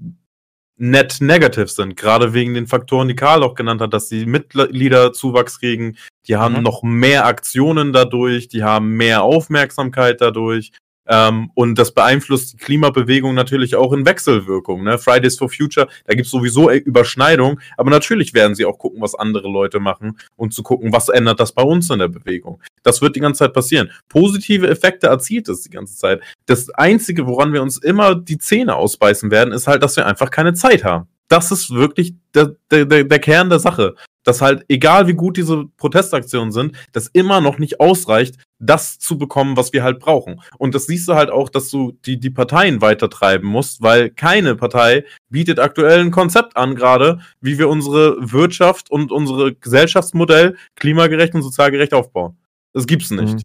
net 0.77 1.19
negativ 1.21 1.71
sind. 1.71 1.97
Gerade 1.97 2.33
wegen 2.35 2.55
den 2.55 2.67
Faktoren, 2.67 3.09
die 3.09 3.15
Karl 3.17 3.43
auch 3.43 3.55
genannt 3.55 3.81
hat, 3.81 3.93
dass 3.93 4.09
die 4.09 4.27
Mitgliederzuwachs 4.27 5.61
kriegen. 5.61 5.97
Die 6.29 6.37
haben 6.37 6.57
Mhm. 6.57 6.63
noch 6.63 6.83
mehr 6.83 7.27
Aktionen 7.27 7.93
dadurch, 7.93 8.49
die 8.49 8.63
haben 8.65 8.97
mehr 8.97 9.23
Aufmerksamkeit 9.23 10.21
dadurch. 10.21 10.73
Ähm, 11.07 11.51
und 11.55 11.79
das 11.79 11.93
beeinflusst 11.93 12.53
die 12.53 12.57
Klimabewegung 12.59 13.35
natürlich 13.35 13.75
auch 13.75 13.93
in 13.93 14.07
Wechselwirkung. 14.07 14.85
Ne? 14.85 14.99
Fridays 14.99 15.37
for 15.37 15.49
Future, 15.49 15.89
da 16.07 16.15
gibt 16.15 16.27
es 16.27 16.31
sowieso 16.31 16.71
äh, 16.71 16.77
Überschneidung, 16.77 17.61
aber 17.77 17.91
natürlich 17.91 18.35
werden 18.35 18.55
sie 18.55 18.65
auch 18.65 18.79
gucken, 18.79 19.01
was 19.01 19.15
andere 19.15 19.49
Leute 19.49 19.81
machen 19.81 20.19
und 20.37 20.55
zu 20.55 20.63
gucken, 20.63 20.93
was 20.93 21.09
ändert 21.09 21.41
das 21.41 21.53
bei 21.53 21.63
uns 21.63 21.91
in 21.91 21.99
der 21.99 22.09
Bewegung. 22.09 22.61
Das 22.83 23.03
wird 23.03 23.17
die 23.17 23.21
ganze 23.21 23.41
Zeit 23.41 23.53
passieren. 23.53 23.91
Positive 24.09 24.69
Effekte 24.69 25.09
erzielt 25.09 25.49
es 25.49 25.63
die 25.63 25.71
ganze 25.71 25.97
Zeit. 25.97 26.21
Das 26.47 26.71
Einzige, 26.71 27.27
woran 27.27 27.53
wir 27.53 27.63
uns 27.63 27.79
immer 27.79 28.15
die 28.15 28.39
Zähne 28.39 28.77
ausbeißen 28.77 29.31
werden, 29.31 29.53
ist 29.53 29.67
halt, 29.67 29.83
dass 29.83 29.97
wir 29.97 30.07
einfach 30.07 30.31
keine 30.31 30.55
Zeit 30.55 30.85
haben. 30.85 31.09
Das 31.33 31.51
ist 31.51 31.71
wirklich 31.71 32.15
der, 32.35 32.57
der, 32.71 33.05
der 33.05 33.19
Kern 33.19 33.51
der 33.51 33.59
Sache 33.59 33.95
dass 34.25 34.41
halt, 34.41 34.65
egal 34.69 35.07
wie 35.09 35.15
gut 35.15 35.37
diese 35.37 35.67
Protestaktionen 35.77 36.53
sind, 36.53 36.77
das 36.93 37.09
immer 37.09 37.41
noch 37.41 37.59
nicht 37.59 37.81
ausreicht, 37.81 38.37
das 38.59 38.99
zu 38.99 39.19
bekommen, 39.19 39.57
was 39.57 39.73
wir 39.73 39.83
halt 39.83 39.99
brauchen. 39.99 40.41
Und 40.59 40.75
das 40.75 40.87
siehst 40.87 41.09
du 41.09 41.15
halt 41.15 41.31
auch, 41.31 41.49
dass 41.49 41.71
du 41.71 41.93
die, 42.07 42.19
die 42.19 42.31
Parteien 42.31 42.81
weitertreiben 42.81 43.49
musst, 43.49 43.83
weil 43.83 44.11
keine 44.11 44.55
Partei 44.55 45.05
bietet 45.29 45.59
aktuell 45.59 46.01
ein 46.01 46.11
Konzept 46.11 46.57
an, 46.57 46.75
gerade 46.75 47.21
wie 47.41 47.59
wir 47.59 47.69
unsere 47.69 48.17
Wirtschaft 48.21 48.91
und 48.91 49.11
unsere 49.11 49.55
Gesellschaftsmodell 49.55 50.57
klimagerecht 50.77 51.35
und 51.35 51.43
sozialgerecht 51.43 51.95
aufbauen. 51.95 52.37
Das 52.73 52.87
gibt's 52.87 53.11
nicht. 53.11 53.35
Mhm. 53.35 53.43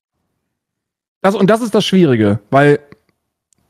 Das, 1.21 1.35
und 1.35 1.49
das 1.49 1.61
ist 1.61 1.73
das 1.73 1.83
Schwierige, 1.83 2.39
weil 2.51 2.79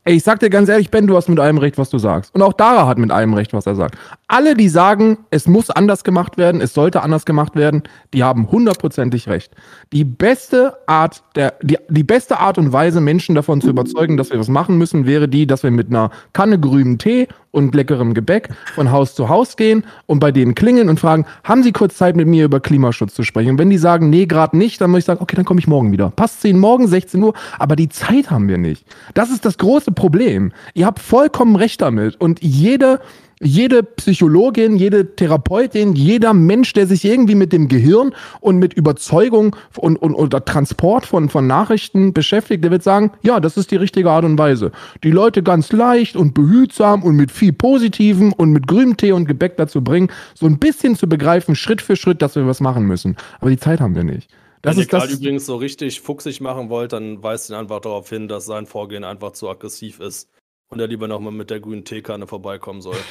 Ey, 0.08 0.14
ich 0.14 0.24
sag 0.24 0.40
dir 0.40 0.48
ganz 0.48 0.70
ehrlich, 0.70 0.90
Ben, 0.90 1.06
du 1.06 1.16
hast 1.16 1.28
mit 1.28 1.38
allem 1.38 1.58
recht, 1.58 1.76
was 1.76 1.90
du 1.90 1.98
sagst. 1.98 2.34
Und 2.34 2.40
auch 2.40 2.54
Dara 2.54 2.86
hat 2.88 2.96
mit 2.96 3.10
allem 3.10 3.34
recht, 3.34 3.52
was 3.52 3.66
er 3.66 3.74
sagt. 3.74 3.98
Alle, 4.26 4.54
die 4.54 4.70
sagen, 4.70 5.18
es 5.30 5.46
muss 5.46 5.68
anders 5.68 6.02
gemacht 6.02 6.38
werden, 6.38 6.62
es 6.62 6.72
sollte 6.72 7.02
anders 7.02 7.26
gemacht 7.26 7.56
werden, 7.56 7.82
die 8.14 8.24
haben 8.24 8.50
hundertprozentig 8.50 9.28
recht. 9.28 9.52
Die 9.92 10.04
beste 10.04 10.78
Art, 10.86 11.22
der, 11.34 11.56
die, 11.62 11.76
die 11.90 12.04
beste 12.04 12.40
Art 12.40 12.56
und 12.56 12.72
Weise, 12.72 13.02
Menschen 13.02 13.34
davon 13.34 13.60
zu 13.60 13.68
überzeugen, 13.68 14.16
dass 14.16 14.30
wir 14.30 14.38
was 14.38 14.48
machen 14.48 14.78
müssen, 14.78 15.04
wäre 15.04 15.28
die, 15.28 15.46
dass 15.46 15.62
wir 15.62 15.70
mit 15.70 15.88
einer 15.88 16.10
Kanne 16.32 16.58
grünen 16.58 16.96
Tee 16.96 17.28
und 17.50 17.74
leckerem 17.74 18.14
Gebäck 18.14 18.50
von 18.74 18.90
Haus 18.90 19.14
zu 19.14 19.28
Haus 19.28 19.56
gehen 19.56 19.84
und 20.06 20.20
bei 20.20 20.32
denen 20.32 20.54
klingeln 20.54 20.88
und 20.88 21.00
fragen, 21.00 21.26
haben 21.44 21.62
Sie 21.62 21.72
kurz 21.72 21.96
Zeit 21.96 22.16
mit 22.16 22.28
mir 22.28 22.44
über 22.44 22.60
Klimaschutz 22.60 23.14
zu 23.14 23.22
sprechen? 23.24 23.50
Und 23.50 23.58
wenn 23.58 23.70
die 23.70 23.78
sagen, 23.78 24.10
nee, 24.10 24.26
gerade 24.26 24.56
nicht, 24.56 24.80
dann 24.80 24.90
muss 24.90 25.00
ich 25.00 25.04
sagen, 25.04 25.20
okay, 25.22 25.36
dann 25.36 25.44
komme 25.44 25.60
ich 25.60 25.66
morgen 25.66 25.92
wieder. 25.92 26.10
Passt 26.10 26.42
10 26.42 26.58
morgen, 26.58 26.86
16 26.86 27.22
Uhr, 27.22 27.34
aber 27.58 27.76
die 27.76 27.88
Zeit 27.88 28.30
haben 28.30 28.48
wir 28.48 28.58
nicht. 28.58 28.84
Das 29.14 29.30
ist 29.30 29.44
das 29.44 29.58
große 29.58 29.92
Problem. 29.98 30.52
Ihr 30.74 30.86
habt 30.86 31.00
vollkommen 31.00 31.56
recht 31.56 31.82
damit 31.82 32.20
und 32.20 32.40
jede 32.40 33.00
jede 33.40 33.82
Psychologin, 33.82 34.76
jede 34.76 35.14
Therapeutin, 35.14 35.94
jeder 35.94 36.34
Mensch, 36.34 36.72
der 36.72 36.86
sich 36.86 37.04
irgendwie 37.04 37.34
mit 37.34 37.52
dem 37.52 37.68
Gehirn 37.68 38.14
und 38.40 38.58
mit 38.58 38.74
Überzeugung 38.74 39.54
und, 39.76 39.96
und 39.96 40.14
oder 40.14 40.44
Transport 40.44 41.06
von, 41.06 41.28
von 41.28 41.46
Nachrichten 41.46 42.12
beschäftigt, 42.12 42.64
der 42.64 42.70
wird 42.70 42.82
sagen, 42.82 43.12
ja, 43.22 43.38
das 43.40 43.56
ist 43.56 43.70
die 43.70 43.76
richtige 43.76 44.10
Art 44.10 44.24
und 44.24 44.38
Weise. 44.38 44.72
Die 45.04 45.10
Leute 45.10 45.42
ganz 45.42 45.72
leicht 45.72 46.16
und 46.16 46.34
behutsam 46.34 47.02
und 47.02 47.14
mit 47.14 47.30
viel 47.30 47.52
Positivem 47.52 48.32
und 48.32 48.50
mit 48.50 48.66
grünem 48.66 48.96
Tee 48.96 49.12
und 49.12 49.26
Gebäck 49.26 49.56
dazu 49.56 49.82
bringen, 49.82 50.08
so 50.34 50.46
ein 50.46 50.58
bisschen 50.58 50.96
zu 50.96 51.08
begreifen, 51.08 51.54
Schritt 51.54 51.80
für 51.80 51.96
Schritt, 51.96 52.22
dass 52.22 52.34
wir 52.34 52.46
was 52.46 52.60
machen 52.60 52.86
müssen. 52.86 53.16
Aber 53.40 53.50
die 53.50 53.58
Zeit 53.58 53.80
haben 53.80 53.94
wir 53.94 54.04
nicht. 54.04 54.28
Das 54.62 54.76
Wenn 54.76 54.82
ist 54.82 54.92
ihr 54.92 54.98
Karl 54.98 55.08
das 55.08 55.18
übrigens 55.18 55.46
so 55.46 55.56
richtig 55.56 56.00
fuchsig 56.00 56.40
machen 56.40 56.68
wollt, 56.68 56.92
dann 56.92 57.22
weist 57.22 57.50
ihn 57.50 57.54
einfach 57.54 57.80
darauf 57.80 58.08
hin, 58.08 58.28
dass 58.28 58.46
sein 58.46 58.66
Vorgehen 58.66 59.04
einfach 59.04 59.32
zu 59.32 59.48
aggressiv 59.48 60.00
ist 60.00 60.28
und 60.68 60.80
er 60.80 60.86
lieber 60.86 61.08
nochmal 61.08 61.32
mit 61.32 61.50
der 61.50 61.60
grünen 61.60 61.84
Teekanne 61.84 62.26
vorbeikommen 62.26 62.80
soll. 62.80 62.96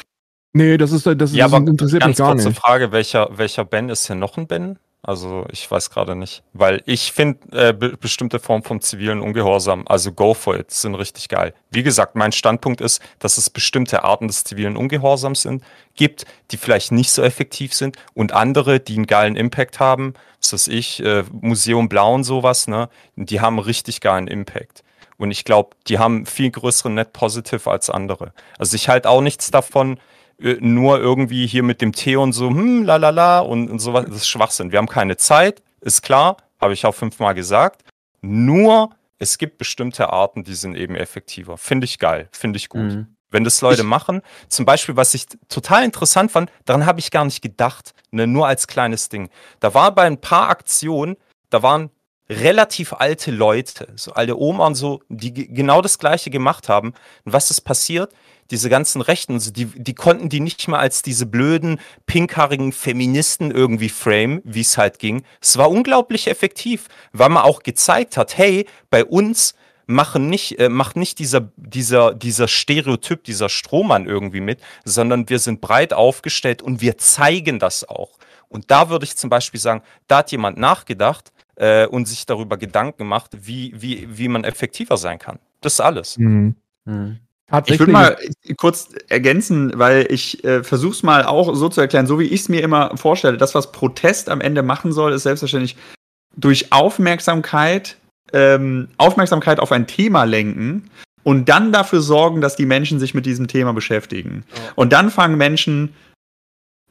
Nee, 0.53 0.78
das 0.78 0.91
ist, 0.91 1.06
das, 1.06 1.34
ja, 1.34 1.45
das 1.45 1.53
aber 1.53 1.69
interessiert 1.69 2.02
ganz 2.02 2.11
mich 2.11 2.18
gar 2.18 2.32
kurze 2.32 2.48
nicht. 2.48 2.60
Frage, 2.60 2.91
welcher, 2.91 3.30
welcher 3.38 3.64
Ben 3.64 3.90
ist 3.90 4.07
hier 4.07 4.15
noch 4.15 4.38
ein 4.38 4.48
Ben? 4.48 4.80
Also 5.03 5.45
ich 5.52 5.69
weiß 5.69 5.90
gerade 5.90 6.15
nicht. 6.15 6.44
Weil 6.53 6.82
ich 6.86 7.11
finde 7.11 7.40
äh, 7.52 7.74
be 7.74 7.95
bestimmte 7.98 8.40
Formen 8.40 8.64
von 8.64 8.82
zivilen 8.82 9.22
Ungehorsam, 9.22 9.86
also 9.88 10.11
go 10.11 10.34
for 10.34 10.57
it, 10.57 10.72
sind 10.72 10.95
richtig 10.95 11.30
geil. 11.30 11.53
Wie 11.69 11.84
gesagt, 11.84 12.15
mein 12.15 12.32
Standpunkt 12.32 12.82
ist, 12.82 13.02
dass 13.19 13.38
es 13.38 13.49
bestimmte 13.49 14.03
Arten 14.03 14.28
des 14.28 14.44
zivilen 14.44 14.76
Ungehorsams 14.76 15.44
sind, 15.44 15.64
gibt, 15.95 16.26
die 16.52 16.57
vielleicht 16.57 16.91
nicht 16.91 17.11
so 17.11 17.22
effektiv 17.22 17.74
sind 17.74 17.98
und 18.15 18.34
andere, 18.34 18.80
die 18.80 18.95
einen 18.95 19.07
geilen 19.07 19.36
Impact 19.36 19.80
haben, 19.80 20.14
was 20.42 20.54
weiß 20.54 20.68
ich, 20.70 21.04
äh, 21.04 21.24
Museum 21.32 21.90
Blau 21.90 22.14
und 22.14 22.24
sowas, 22.24 22.68
ne, 22.68 22.90
die 23.16 23.42
haben 23.42 23.60
richtig 23.60 24.02
geilen 24.02 24.28
Impact. 24.28 24.84
Und 25.18 25.32
ich 25.32 25.46
glaube, 25.46 25.72
die 25.88 26.00
haben 26.00 26.26
viel 26.26 26.52
größeren 26.52 26.94
Net 26.94 27.12
Positive 27.12 27.70
als 27.70 27.90
andere. 27.90 28.34
Also 28.60 28.76
ich 28.76 28.88
halte 28.88 29.10
auch 29.10 29.22
nichts 29.22 29.50
davon, 29.52 30.00
äh, 30.40 30.58
nur 30.60 31.00
irgendwie 31.00 31.48
hier 31.48 31.64
mit 31.64 31.82
dem 31.82 31.92
Tee 31.92 32.16
und 32.16 32.34
so, 32.34 32.50
hm, 32.50 32.84
la 32.84 32.98
la 32.98 33.10
la 33.10 33.40
und, 33.40 33.70
und 33.70 33.80
sowas, 33.80 34.06
das 34.08 34.18
ist 34.18 34.28
Schwachsinn. 34.28 34.72
Wir 34.72 34.78
haben 34.78 34.88
keine 34.88 35.18
Zeit, 35.18 35.64
ist 35.82 36.04
klar, 36.04 36.38
habe 36.60 36.74
ich 36.74 36.86
auch 36.86 36.96
fünfmal 36.96 37.34
gesagt. 37.34 37.84
Nur, 38.22 38.92
es 39.20 39.38
gibt 39.38 39.58
bestimmte 39.58 40.10
Arten, 40.10 40.44
die 40.44 40.54
sind 40.54 40.76
eben 40.76 40.96
effektiver. 40.96 41.58
Finde 41.58 41.86
ich 41.86 41.98
geil, 41.98 42.30
finde 42.32 42.58
ich 42.58 42.70
gut. 42.70 42.82
Mhm. 42.82 43.16
Wenn 43.30 43.44
das 43.44 43.62
Leute 43.62 43.82
ich 43.82 43.88
machen, 43.88 44.22
zum 44.48 44.66
Beispiel, 44.66 44.95
was 44.95 45.14
ich 45.14 45.26
total 45.49 45.84
interessant 45.84 46.32
fand, 46.32 46.52
daran 46.66 46.86
habe 46.86 46.99
ich 46.99 47.12
gar 47.12 47.26
nicht 47.26 47.41
gedacht, 47.41 47.94
ne, 48.12 48.26
nur 48.28 48.48
als 48.48 48.68
kleines 48.68 49.10
Ding. 49.10 49.30
Da 49.60 49.74
war 49.74 49.94
bei 49.94 50.04
ein 50.04 50.22
paar 50.22 50.49
Aktionen, 50.49 51.18
da 51.49 51.62
waren 51.62 51.90
relativ 52.30 52.94
alte 52.94 53.32
Leute, 53.32 53.88
so 53.95 54.14
alte 54.14 54.40
Oma 54.40 54.68
und 54.68 54.76
so, 54.76 55.02
die 55.10 55.34
genau 55.34 55.82
das 55.82 55.98
Gleiche 55.99 56.30
gemacht 56.30 56.70
haben. 56.70 56.94
Und 57.26 57.34
was 57.34 57.52
ist 57.52 57.62
passiert? 57.62 58.14
diese 58.52 58.70
ganzen 58.70 59.02
Rechten, 59.02 59.40
die, 59.54 59.66
die 59.66 59.94
konnten 59.94 60.30
die 60.30 60.40
nicht 60.40 60.68
mal 60.68 60.80
als 60.80 61.02
diese 61.02 61.26
blöden, 61.26 61.80
pinkhaarigen 62.06 62.72
Feministen 62.72 63.52
irgendwie 63.52 63.90
frame, 63.90 64.41
wie 64.44 64.62
es 64.62 64.78
halt 64.78 64.99
ging. 64.99 65.24
Es 65.41 65.58
war 65.58 65.70
unglaublich 65.70 66.28
effektiv, 66.28 66.88
weil 67.12 67.30
man 67.30 67.44
auch 67.44 67.64
gezeigt 67.64 68.18
hat, 68.18 68.38
hey, 68.38 68.66
bei 68.90 69.04
uns 69.04 69.54
machen 69.88 70.30
nicht, 70.30 70.60
äh, 70.60 70.70
macht 70.70 70.96
nicht 70.96 71.18
dieser, 71.18 71.50
dieser, 71.56 72.14
dieser 72.14 72.48
Stereotyp, 72.48 73.24
dieser 73.24 73.50
Strohmann 73.50 74.06
irgendwie 74.06 74.42
mit, 74.42 74.60
sondern 74.86 75.28
wir 75.30 75.40
sind 75.40 75.62
breit 75.62 75.94
aufgestellt 75.94 76.62
und 76.62 76.82
wir 76.82 76.98
zeigen 76.98 77.58
das 77.58 77.88
auch. 77.88 78.20
Und 78.50 78.70
da 78.70 78.90
würde 78.90 79.06
ich 79.06 79.18
zum 79.18 79.30
Beispiel 79.30 79.60
sagen, 79.60 79.82
da 80.08 80.18
hat 80.20 80.32
jemand 80.32 80.58
nachgedacht 80.58 81.32
äh, 81.56 81.88
und 81.88 82.08
sich 82.08 82.26
darüber 82.26 82.58
Gedanken 82.58 83.00
gemacht, 83.00 83.32
wie, 83.42 83.74
wie, 83.76 84.08
wie 84.10 84.28
man 84.28 84.44
effektiver 84.44 84.98
sein 84.98 85.20
kann. 85.20 85.40
Das 85.62 85.74
ist 85.74 85.82
alles. 85.82 86.18
Mhm. 86.18 86.56
Mhm. 86.86 87.20
Ich 87.66 87.80
würde 87.80 87.94
mal 87.94 88.18
kurz 88.58 88.90
ergänzen, 89.08 89.72
weil 89.76 90.08
ich 90.10 90.44
äh, 90.44 90.66
versuche 90.66 90.92
es 90.92 91.04
mal 91.04 91.24
auch 91.24 91.56
so 91.56 91.70
zu 91.70 91.80
erklären, 91.80 92.06
so 92.06 92.20
wie 92.20 92.26
ich 92.26 92.42
es 92.42 92.50
mir 92.50 92.62
immer 92.62 92.98
vorstelle. 92.98 93.38
Das, 93.38 93.56
was 93.56 93.72
Protest 93.72 94.28
am 94.30 94.42
Ende 94.42 94.64
machen 94.64 94.92
soll, 94.92 95.14
ist 95.14 95.24
selbstverständlich 95.24 95.78
durch 96.36 96.74
Aufmerksamkeit, 96.74 97.98
ähm, 98.34 98.90
Aufmerksamkeit 98.98 99.60
auf 99.60 99.72
ein 99.72 99.88
Thema 99.88 100.24
lenken 100.24 100.90
und 101.24 101.49
dann 101.49 101.72
dafür 101.72 102.02
sorgen, 102.02 102.41
dass 102.41 102.56
die 102.56 102.66
Menschen 102.66 102.99
sich 102.99 103.14
mit 103.14 103.26
diesem 103.26 103.48
Thema 103.48 103.74
beschäftigen. 103.74 104.44
Ja. 104.56 104.72
Und 104.76 104.94
dann 104.94 105.12
fangen 105.12 105.38
Menschen 105.38 105.94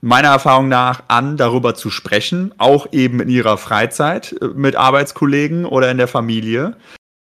meiner 0.00 0.28
Erfahrung 0.28 0.68
nach 0.68 1.04
an, 1.08 1.36
darüber 1.36 1.74
zu 1.74 1.90
sprechen, 1.90 2.52
auch 2.58 2.92
eben 2.92 3.20
in 3.20 3.28
ihrer 3.28 3.58
Freizeit 3.58 4.36
äh, 4.40 4.48
mit 4.48 4.76
Arbeitskollegen 4.76 5.64
oder 5.64 5.90
in 5.90 5.98
der 5.98 6.08
Familie. 6.08 6.76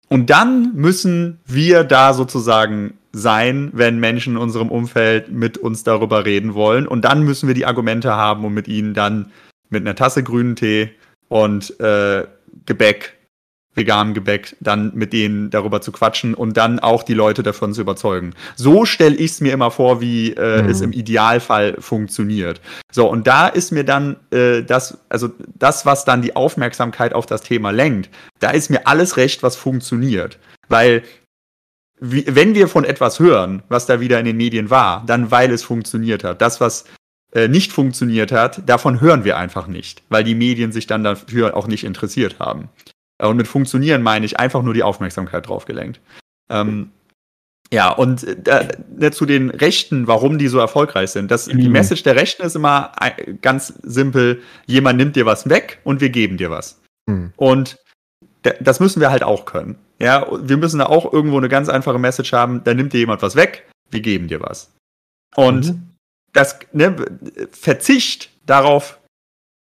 Und 0.09 0.29
dann 0.29 0.73
müssen 0.75 1.39
wir 1.45 1.83
da 1.83 2.13
sozusagen 2.13 2.97
sein, 3.11 3.71
wenn 3.73 3.99
Menschen 3.99 4.33
in 4.33 4.41
unserem 4.41 4.69
Umfeld 4.69 5.31
mit 5.31 5.57
uns 5.57 5.83
darüber 5.83 6.25
reden 6.25 6.53
wollen. 6.53 6.87
Und 6.87 7.03
dann 7.03 7.23
müssen 7.23 7.47
wir 7.47 7.55
die 7.55 7.65
Argumente 7.65 8.13
haben, 8.13 8.45
um 8.45 8.53
mit 8.53 8.67
ihnen 8.67 8.93
dann 8.93 9.31
mit 9.69 9.81
einer 9.81 9.95
Tasse 9.95 10.23
grünen 10.23 10.55
Tee 10.55 10.91
und 11.27 11.79
äh, 11.79 12.25
Gebäck 12.65 13.16
veganem 13.77 14.13
Gebäck, 14.13 14.55
dann 14.59 14.91
mit 14.95 15.13
denen 15.13 15.49
darüber 15.49 15.79
zu 15.81 15.91
quatschen 15.91 16.33
und 16.33 16.57
dann 16.57 16.79
auch 16.79 17.03
die 17.03 17.13
Leute 17.13 17.43
davon 17.43 17.73
zu 17.73 17.81
überzeugen. 17.81 18.33
So 18.55 18.85
stelle 18.85 19.15
ich 19.15 19.31
es 19.31 19.41
mir 19.41 19.53
immer 19.53 19.71
vor, 19.71 20.01
wie 20.01 20.33
äh, 20.33 20.63
mhm. 20.63 20.69
es 20.69 20.81
im 20.81 20.91
Idealfall 20.91 21.77
funktioniert. 21.79 22.59
So, 22.91 23.09
und 23.09 23.27
da 23.27 23.47
ist 23.47 23.71
mir 23.71 23.83
dann 23.83 24.17
äh, 24.31 24.63
das, 24.63 24.97
also 25.07 25.29
das, 25.55 25.85
was 25.85 26.03
dann 26.03 26.21
die 26.21 26.35
Aufmerksamkeit 26.35 27.13
auf 27.13 27.25
das 27.25 27.41
Thema 27.41 27.71
lenkt, 27.71 28.09
da 28.39 28.49
ist 28.49 28.69
mir 28.69 28.87
alles 28.87 29.15
recht, 29.17 29.43
was 29.43 29.55
funktioniert. 29.55 30.39
Weil 30.67 31.03
wie, 31.99 32.25
wenn 32.27 32.55
wir 32.55 32.67
von 32.67 32.83
etwas 32.83 33.19
hören, 33.19 33.63
was 33.69 33.85
da 33.85 33.99
wieder 33.99 34.19
in 34.19 34.25
den 34.25 34.37
Medien 34.37 34.69
war, 34.69 35.03
dann 35.05 35.31
weil 35.31 35.51
es 35.51 35.63
funktioniert 35.63 36.23
hat. 36.23 36.41
Das, 36.41 36.61
was 36.61 36.85
äh, 37.33 37.47
nicht 37.47 37.71
funktioniert 37.71 38.31
hat, 38.31 38.67
davon 38.69 39.01
hören 39.01 39.23
wir 39.23 39.37
einfach 39.37 39.67
nicht, 39.67 40.03
weil 40.09 40.23
die 40.23 40.35
Medien 40.35 40.71
sich 40.71 40.87
dann 40.87 41.03
dafür 41.03 41.57
auch 41.57 41.67
nicht 41.67 41.83
interessiert 41.83 42.39
haben. 42.39 42.69
Und 43.19 43.37
mit 43.37 43.47
funktionieren 43.47 44.03
meine 44.03 44.25
ich 44.25 44.39
einfach 44.39 44.61
nur 44.61 44.73
die 44.73 44.83
Aufmerksamkeit 44.83 45.47
drauf 45.47 45.65
gelenkt. 45.65 45.99
Ähm, 46.49 46.91
ja, 47.71 47.91
und 47.91 48.23
äh, 48.47 48.67
äh, 48.99 49.11
zu 49.11 49.25
den 49.25 49.49
Rechten, 49.49 50.07
warum 50.07 50.37
die 50.37 50.47
so 50.47 50.57
erfolgreich 50.59 51.09
sind. 51.11 51.31
Das, 51.31 51.47
mhm. 51.47 51.57
Die 51.57 51.69
Message 51.69 52.03
der 52.03 52.15
Rechten 52.15 52.43
ist 52.43 52.55
immer 52.55 52.91
ganz 53.41 53.73
simpel, 53.83 54.41
jemand 54.65 54.97
nimmt 54.97 55.15
dir 55.15 55.25
was 55.25 55.49
weg 55.49 55.79
und 55.83 55.99
wir 55.99 56.09
geben 56.09 56.37
dir 56.37 56.49
was. 56.49 56.79
Mhm. 57.07 57.33
Und 57.35 57.77
das 58.61 58.79
müssen 58.79 59.01
wir 59.01 59.11
halt 59.11 59.23
auch 59.23 59.45
können. 59.45 59.77
Ja, 59.99 60.27
wir 60.31 60.57
müssen 60.57 60.79
da 60.79 60.85
auch 60.85 61.11
irgendwo 61.11 61.37
eine 61.37 61.49
ganz 61.49 61.69
einfache 61.69 61.99
Message 61.99 62.31
haben, 62.31 62.63
da 62.63 62.73
nimmt 62.73 62.93
dir 62.93 62.99
jemand 62.99 63.21
was 63.21 63.35
weg, 63.35 63.67
wir 63.89 64.01
geben 64.01 64.27
dir 64.27 64.39
was. 64.39 64.71
Und 65.35 65.67
mhm. 65.67 65.89
das 66.33 66.59
ne, 66.71 66.95
Verzicht 67.51 68.29
darauf, 68.45 68.99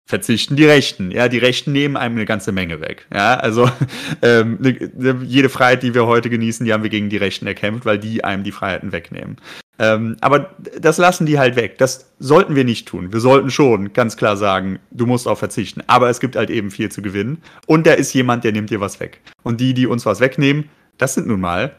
verzichten 0.06 0.56
die 0.56 0.66
Rechten. 0.66 1.12
Ja, 1.12 1.28
die 1.28 1.38
Rechten 1.38 1.72
nehmen 1.72 1.96
einem 1.96 2.16
eine 2.16 2.26
ganze 2.26 2.52
Menge 2.52 2.82
weg. 2.82 3.08
Ja, 3.14 3.36
also 3.36 3.70
ähm, 4.22 4.58
ne, 4.60 4.92
ne, 4.96 5.22
jede 5.26 5.50
Freiheit, 5.50 5.84
die 5.84 5.94
wir 5.94 6.06
heute 6.06 6.30
genießen, 6.30 6.66
die 6.66 6.74
haben 6.74 6.84
wir 6.84 6.90
gegen 6.90 7.10
die 7.10 7.18
Rechten 7.18 7.48
erkämpft, 7.48 7.86
weil 7.86 8.00
die 8.00 8.24
einem 8.24 8.44
die 8.44 8.52
Freiheiten 8.52 8.92
wegnehmen. 8.92 9.38
Ähm, 9.80 10.18
aber 10.22 10.56
das 10.80 10.98
lassen 10.98 11.26
die 11.26 11.40
halt 11.40 11.56
weg. 11.56 11.78
Das 11.78 12.12
sollten 12.20 12.56
wir 12.56 12.64
nicht 12.64 12.88
tun. 12.88 13.12
Wir 13.12 13.20
sollten 13.20 13.50
schon 13.50 13.94
ganz 13.94 14.18
klar 14.18 14.38
sagen, 14.38 14.80
du 14.92 15.06
musst 15.06 15.28
auch 15.28 15.38
verzichten. 15.38 15.82
Aber 15.88 16.10
es 16.10 16.20
gibt 16.20 16.36
halt 16.36 16.50
eben 16.50 16.70
viel 16.70 16.92
zu 16.92 17.02
gewinnen. 17.02 17.42
Und 17.66 17.88
da 17.88 17.94
ist 17.94 18.14
jemand, 18.14 18.44
der 18.44 18.52
nimmt 18.52 18.70
dir 18.70 18.82
was 18.82 19.00
weg. 19.00 19.22
Und 19.42 19.60
die, 19.60 19.74
die 19.74 19.88
uns 19.88 20.06
was 20.06 20.20
wegnehmen, 20.20 20.70
das 20.98 21.16
sind 21.16 21.28
nun 21.28 21.42
mal 21.42 21.76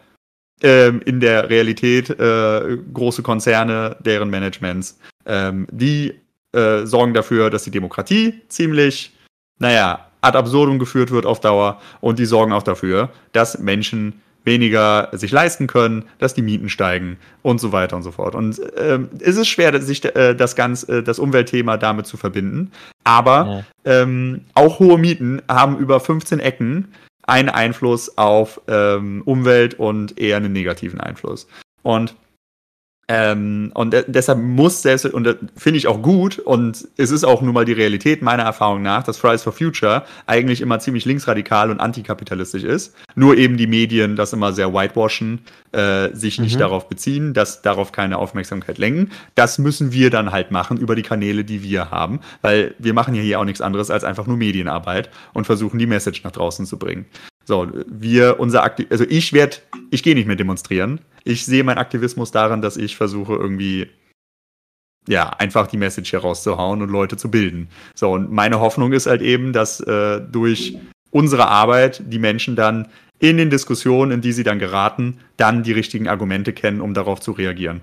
ähm, 0.63 1.03
in 1.05 1.21
der 1.21 1.51
Realität 1.51 2.11
äh, 2.11 2.79
große 2.93 3.23
Konzerne, 3.23 3.97
deren 4.01 4.31
Managements, 4.31 4.99
ähm, 5.27 5.67
die 5.71 6.15
äh, 6.55 6.87
sorgen 6.87 7.15
dafür, 7.15 7.51
dass 7.51 7.65
die 7.65 7.71
Demokratie 7.71 8.41
ziemlich, 8.49 9.13
naja, 9.59 10.07
ad 10.21 10.39
absurdum 10.39 10.79
geführt 10.79 11.11
wird 11.11 11.27
auf 11.27 11.41
Dauer. 11.41 11.81
Und 12.01 12.19
die 12.19 12.25
sorgen 12.25 12.53
auch 12.53 12.63
dafür, 12.63 13.11
dass 13.33 13.59
Menschen 13.59 14.21
weniger 14.45 15.09
sich 15.13 15.33
leisten 15.33 15.67
können, 15.67 16.05
dass 16.19 16.35
die 16.35 16.43
Mieten 16.43 16.69
steigen 16.69 17.19
und 17.43 17.61
so 17.61 17.73
weiter 17.73 17.97
und 17.97 18.03
so 18.03 18.13
fort. 18.13 18.35
Und 18.35 18.61
ähm, 18.77 19.09
es 19.21 19.37
ist 19.37 19.49
schwer, 19.49 19.81
sich 19.81 20.05
äh, 20.05 20.35
das 20.35 20.55
ganze, 20.55 20.99
äh, 20.99 21.03
das 21.03 21.19
Umweltthema 21.19 21.77
damit 21.77 22.07
zu 22.07 22.17
verbinden. 22.17 22.71
Aber 23.05 23.65
ja. 23.85 24.03
ähm, 24.03 24.43
auch 24.55 24.79
hohe 24.79 24.99
Mieten 24.99 25.41
haben 25.49 25.79
über 25.79 25.99
15 25.99 26.41
Ecken 26.41 26.89
einen 27.27 27.49
Einfluss 27.49 28.19
auf 28.19 28.61
ähm, 28.69 29.23
Umwelt 29.25 29.75
und 29.75 30.19
eher 30.19 30.37
einen 30.37 30.53
negativen 30.53 31.01
Einfluss. 31.01 31.47
Und 31.83 32.15
ähm, 33.09 33.71
und 33.75 33.93
de 33.93 34.05
deshalb 34.07 34.39
muss 34.39 34.83
selbst, 34.83 35.05
und 35.07 35.25
das 35.25 35.37
finde 35.57 35.79
ich 35.79 35.87
auch 35.87 36.01
gut, 36.01 36.39
und 36.39 36.89
es 36.97 37.11
ist 37.11 37.25
auch 37.25 37.43
nun 37.43 37.53
mal 37.53 37.65
die 37.65 37.73
Realität 37.73 38.23
meiner 38.23 38.45
Erfahrung 38.45 38.83
nach, 38.83 39.03
dass 39.03 39.19
Fridays 39.19 39.43
for 39.43 39.53
Future 39.53 40.05
eigentlich 40.27 40.61
immer 40.61 40.79
ziemlich 40.79 41.05
linksradikal 41.05 41.71
und 41.71 41.81
antikapitalistisch 41.81 42.65
ist. 42.65 42.95
Nur 43.15 43.37
eben 43.37 43.57
die 43.57 43.67
Medien 43.67 44.17
das 44.17 44.33
immer 44.33 44.53
sehr 44.53 44.73
whitewashen, 44.73 45.41
äh, 45.73 46.15
sich 46.15 46.41
nicht 46.41 46.55
mhm. 46.55 46.61
darauf 46.61 46.89
beziehen, 46.89 47.35
dass 47.35 47.61
darauf 47.61 47.93
keine 47.93 48.19
Aufmerksamkeit 48.19 48.79
lenken. 48.79 49.11
Das 49.35 49.59
müssen 49.59 49.93
wir 49.93 50.11
dann 50.11 50.33
halt 50.33 50.51
machen 50.51 50.79
über 50.79 50.95
die 50.95 51.03
Kanäle, 51.03 51.45
die 51.45 51.63
wir 51.63 51.91
haben, 51.91 52.21
weil 52.41 52.75
wir 52.79 52.95
machen 52.95 53.15
ja 53.15 53.23
hier 53.23 53.41
auch 53.41 53.45
nichts 53.45 53.61
anderes 53.61 53.91
als 53.91 54.05
einfach 54.05 54.27
nur 54.27 54.37
Medienarbeit 54.37 55.11
und 55.35 55.45
versuchen 55.45 55.79
die 55.79 55.87
Message 55.87 56.25
nach 56.25 56.33
draußen 56.33 56.65
zu 56.65 56.79
bringen. 56.79 57.07
So, 57.45 57.69
wir, 57.87 58.41
unser 58.41 58.63
Aktiv 58.63 58.87
also 58.91 59.05
ich 59.09 59.33
werde, 59.33 59.59
ich 59.91 60.03
gehe 60.03 60.15
nicht 60.15 60.27
mehr 60.27 60.37
demonstrieren. 60.37 61.01
Ich 61.25 61.45
sehe 61.45 61.65
meinen 61.65 61.79
Aktivismus 61.79 62.31
daran, 62.31 62.63
dass 62.63 62.77
ich 62.77 62.97
versuche 62.97 63.35
irgendwie, 63.35 63.89
ja, 65.09 65.29
einfach 65.31 65.67
die 65.67 65.77
Message 65.77 66.13
herauszuhauen 66.13 66.83
und 66.83 66.91
Leute 66.91 67.17
zu 67.17 67.31
bilden. 67.31 67.69
So, 67.95 68.13
und 68.13 68.33
meine 68.33 68.61
Hoffnung 68.61 68.93
ist 68.93 69.07
halt 69.07 69.23
eben, 69.23 69.53
dass 69.53 69.81
äh, 69.81 70.21
durch 70.21 70.79
unsere 71.11 71.47
Arbeit 71.49 72.03
die 72.07 72.19
Menschen 72.19 72.57
dann 72.57 72.89
in 73.19 73.37
den 73.37 73.51
Diskussionen, 73.51 74.11
in 74.11 74.21
die 74.21 74.33
sie 74.33 74.43
dann 74.43 74.59
geraten, 74.59 75.19
dann 75.37 75.63
die 75.63 75.73
richtigen 75.73 76.09
Argumente 76.09 76.53
kennen, 76.53 76.81
um 76.81 76.95
darauf 76.95 77.21
zu 77.21 77.33
reagieren. 77.33 77.81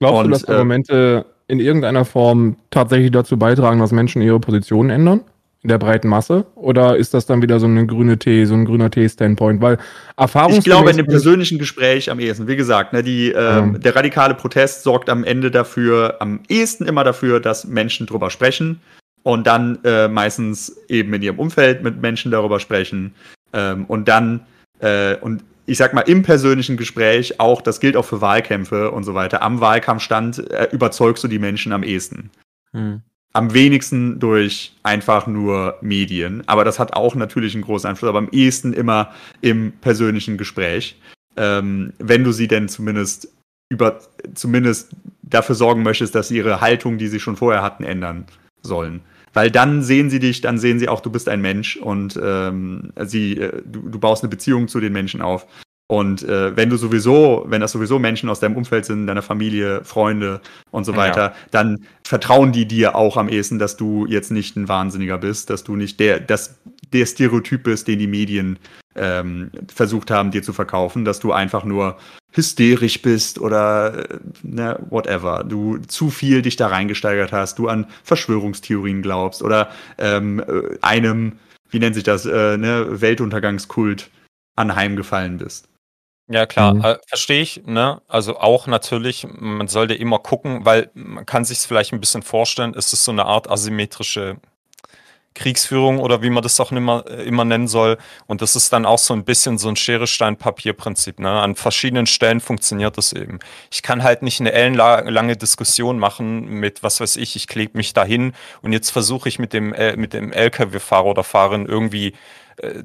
Glaubst 0.00 0.18
und, 0.18 0.24
du, 0.24 0.30
dass 0.30 0.44
Argumente 0.46 1.26
äh, 1.48 1.52
in 1.52 1.60
irgendeiner 1.60 2.04
Form 2.04 2.56
tatsächlich 2.70 3.10
dazu 3.10 3.36
beitragen, 3.36 3.80
dass 3.80 3.92
Menschen 3.92 4.22
ihre 4.22 4.40
Positionen 4.40 4.90
ändern? 4.90 5.20
In 5.64 5.68
der 5.68 5.78
breiten 5.78 6.08
Masse? 6.08 6.46
Oder 6.54 6.96
ist 6.96 7.14
das 7.14 7.24
dann 7.24 7.40
wieder 7.40 7.58
so 7.58 7.66
eine 7.66 7.86
grüne 7.86 8.18
Tee, 8.18 8.44
so 8.44 8.52
ein 8.52 8.66
grüner 8.66 8.90
Tee-Standpoint? 8.90 9.62
Weil 9.62 9.78
Erfahrung. 10.16 10.58
Ich 10.58 10.64
glaube, 10.64 10.90
in 10.90 10.98
dem 10.98 11.06
persönlichen 11.06 11.58
Gespräch 11.58 12.10
am 12.10 12.20
ehesten. 12.20 12.46
Wie 12.46 12.54
gesagt, 12.54 12.92
ne, 12.92 13.02
die, 13.02 13.32
äh, 13.32 13.58
ähm. 13.58 13.80
der 13.80 13.96
radikale 13.96 14.34
Protest 14.34 14.82
sorgt 14.82 15.08
am 15.08 15.24
Ende 15.24 15.50
dafür, 15.50 16.16
am 16.20 16.40
ehesten 16.48 16.84
immer 16.84 17.02
dafür, 17.02 17.40
dass 17.40 17.64
Menschen 17.64 18.06
drüber 18.06 18.30
sprechen 18.30 18.80
und 19.22 19.46
dann 19.46 19.78
äh, 19.84 20.06
meistens 20.06 20.76
eben 20.88 21.14
in 21.14 21.22
ihrem 21.22 21.38
Umfeld 21.38 21.82
mit 21.82 22.00
Menschen 22.00 22.30
darüber 22.30 22.60
sprechen 22.60 23.14
ähm, 23.54 23.86
und 23.86 24.06
dann 24.06 24.40
äh, 24.80 25.16
und 25.16 25.44
ich 25.64 25.78
sag 25.78 25.94
mal, 25.94 26.02
im 26.02 26.22
persönlichen 26.22 26.76
Gespräch 26.76 27.40
auch, 27.40 27.62
das 27.62 27.80
gilt 27.80 27.96
auch 27.96 28.04
für 28.04 28.20
Wahlkämpfe 28.20 28.90
und 28.90 29.04
so 29.04 29.14
weiter, 29.14 29.40
am 29.40 29.62
Wahlkampfstand 29.62 30.50
äh, 30.50 30.68
überzeugst 30.72 31.24
du 31.24 31.28
die 31.28 31.38
Menschen 31.38 31.72
am 31.72 31.82
ehesten. 31.82 32.28
Hm 32.72 33.00
am 33.34 33.52
wenigsten 33.52 34.20
durch 34.20 34.72
einfach 34.82 35.26
nur 35.26 35.76
Medien. 35.82 36.42
Aber 36.46 36.64
das 36.64 36.78
hat 36.78 36.94
auch 36.94 37.14
natürlich 37.16 37.54
einen 37.54 37.64
großen 37.64 37.90
Einfluss, 37.90 38.08
aber 38.08 38.18
am 38.18 38.28
ehesten 38.30 38.72
immer 38.72 39.12
im 39.40 39.72
persönlichen 39.72 40.38
Gespräch. 40.38 40.96
Ähm, 41.36 41.92
wenn 41.98 42.22
du 42.22 42.30
sie 42.32 42.46
denn 42.46 42.68
zumindest 42.68 43.28
über, 43.68 43.98
zumindest 44.34 44.92
dafür 45.22 45.56
sorgen 45.56 45.82
möchtest, 45.82 46.14
dass 46.14 46.28
sie 46.28 46.36
ihre 46.36 46.60
Haltung, 46.60 46.96
die 46.96 47.08
sie 47.08 47.18
schon 47.18 47.36
vorher 47.36 47.62
hatten, 47.62 47.82
ändern 47.82 48.26
sollen. 48.62 49.00
Weil 49.32 49.50
dann 49.50 49.82
sehen 49.82 50.10
sie 50.10 50.20
dich, 50.20 50.40
dann 50.40 50.58
sehen 50.58 50.78
sie 50.78 50.88
auch, 50.88 51.00
du 51.00 51.10
bist 51.10 51.28
ein 51.28 51.40
Mensch 51.40 51.76
und 51.76 52.18
ähm, 52.22 52.92
sie, 53.04 53.36
äh, 53.36 53.62
du, 53.64 53.88
du 53.88 53.98
baust 53.98 54.22
eine 54.22 54.30
Beziehung 54.30 54.68
zu 54.68 54.78
den 54.78 54.92
Menschen 54.92 55.20
auf. 55.20 55.46
Und 55.86 56.22
äh, 56.22 56.56
wenn 56.56 56.70
du 56.70 56.76
sowieso, 56.76 57.44
wenn 57.46 57.60
das 57.60 57.72
sowieso 57.72 57.98
Menschen 57.98 58.30
aus 58.30 58.40
deinem 58.40 58.56
Umfeld 58.56 58.86
sind, 58.86 59.06
deiner 59.06 59.20
Familie, 59.20 59.84
Freunde 59.84 60.40
und 60.70 60.84
so 60.84 60.96
weiter, 60.96 61.20
ja. 61.20 61.34
dann 61.50 61.84
vertrauen 62.02 62.52
die 62.52 62.66
dir 62.66 62.96
auch 62.96 63.18
am 63.18 63.28
ehesten, 63.28 63.58
dass 63.58 63.76
du 63.76 64.06
jetzt 64.06 64.30
nicht 64.30 64.56
ein 64.56 64.68
Wahnsinniger 64.68 65.18
bist, 65.18 65.50
dass 65.50 65.62
du 65.62 65.76
nicht 65.76 66.00
der, 66.00 66.20
dass 66.20 66.58
der 66.94 67.04
Stereotyp 67.04 67.64
bist, 67.64 67.86
den 67.86 67.98
die 67.98 68.06
Medien 68.06 68.58
ähm, 68.96 69.50
versucht 69.74 70.10
haben, 70.10 70.30
dir 70.30 70.42
zu 70.42 70.54
verkaufen, 70.54 71.04
dass 71.04 71.20
du 71.20 71.32
einfach 71.32 71.64
nur 71.64 71.98
hysterisch 72.32 73.02
bist 73.02 73.38
oder 73.38 74.10
äh, 74.10 74.18
ne, 74.42 74.78
whatever, 74.88 75.44
du 75.44 75.78
zu 75.78 76.08
viel 76.08 76.40
dich 76.40 76.56
da 76.56 76.68
reingesteigert 76.68 77.32
hast, 77.32 77.58
du 77.58 77.68
an 77.68 77.86
Verschwörungstheorien 78.04 79.02
glaubst 79.02 79.42
oder 79.42 79.70
ähm, 79.98 80.40
äh, 80.40 80.78
einem, 80.80 81.34
wie 81.68 81.78
nennt 81.78 81.94
sich 81.94 82.04
das, 82.04 82.24
äh, 82.24 82.56
ne, 82.56 83.00
Weltuntergangskult 83.02 84.10
anheimgefallen 84.56 85.38
bist. 85.38 85.68
Ja, 86.28 86.46
klar, 86.46 86.74
mhm. 86.74 86.84
äh, 86.84 86.96
verstehe 87.06 87.42
ich, 87.42 87.62
ne? 87.66 88.00
Also 88.08 88.38
auch 88.38 88.66
natürlich, 88.66 89.26
man 89.28 89.68
sollte 89.68 89.94
immer 89.94 90.18
gucken, 90.18 90.64
weil 90.64 90.90
man 90.94 91.26
kann 91.26 91.44
sich 91.44 91.58
vielleicht 91.58 91.92
ein 91.92 92.00
bisschen 92.00 92.22
vorstellen, 92.22 92.74
es 92.76 92.92
ist 92.94 93.04
so 93.04 93.12
eine 93.12 93.26
Art 93.26 93.50
asymmetrische 93.50 94.38
Kriegsführung 95.34 95.98
oder 95.98 96.22
wie 96.22 96.30
man 96.30 96.42
das 96.42 96.58
auch 96.60 96.72
immer, 96.72 97.04
äh, 97.08 97.24
immer 97.24 97.44
nennen 97.44 97.68
soll. 97.68 97.98
Und 98.26 98.40
das 98.40 98.56
ist 98.56 98.72
dann 98.72 98.86
auch 98.86 98.98
so 98.98 99.12
ein 99.12 99.24
bisschen 99.24 99.58
so 99.58 99.68
ein 99.68 99.76
Schere-Stein-Papier-Prinzip. 99.76 101.18
Ne? 101.18 101.28
An 101.28 101.56
verschiedenen 101.56 102.06
Stellen 102.06 102.40
funktioniert 102.40 102.96
das 102.96 103.12
eben. 103.12 103.40
Ich 103.70 103.82
kann 103.82 104.02
halt 104.02 104.22
nicht 104.22 104.40
eine 104.40 104.52
ellenlange 104.52 105.36
Diskussion 105.36 105.98
machen 105.98 106.46
mit, 106.46 106.82
was 106.82 107.00
weiß 107.00 107.16
ich, 107.16 107.36
ich 107.36 107.48
klebe 107.48 107.76
mich 107.76 107.92
dahin 107.92 108.32
und 108.62 108.72
jetzt 108.72 108.90
versuche 108.90 109.28
ich 109.28 109.38
mit 109.38 109.52
dem, 109.52 109.74
äh, 109.74 109.96
mit 109.96 110.12
dem 110.12 110.32
LKW-Fahrer 110.32 111.06
oder 111.06 111.24
Fahrerin 111.24 111.66
irgendwie 111.66 112.14
äh, 112.58 112.84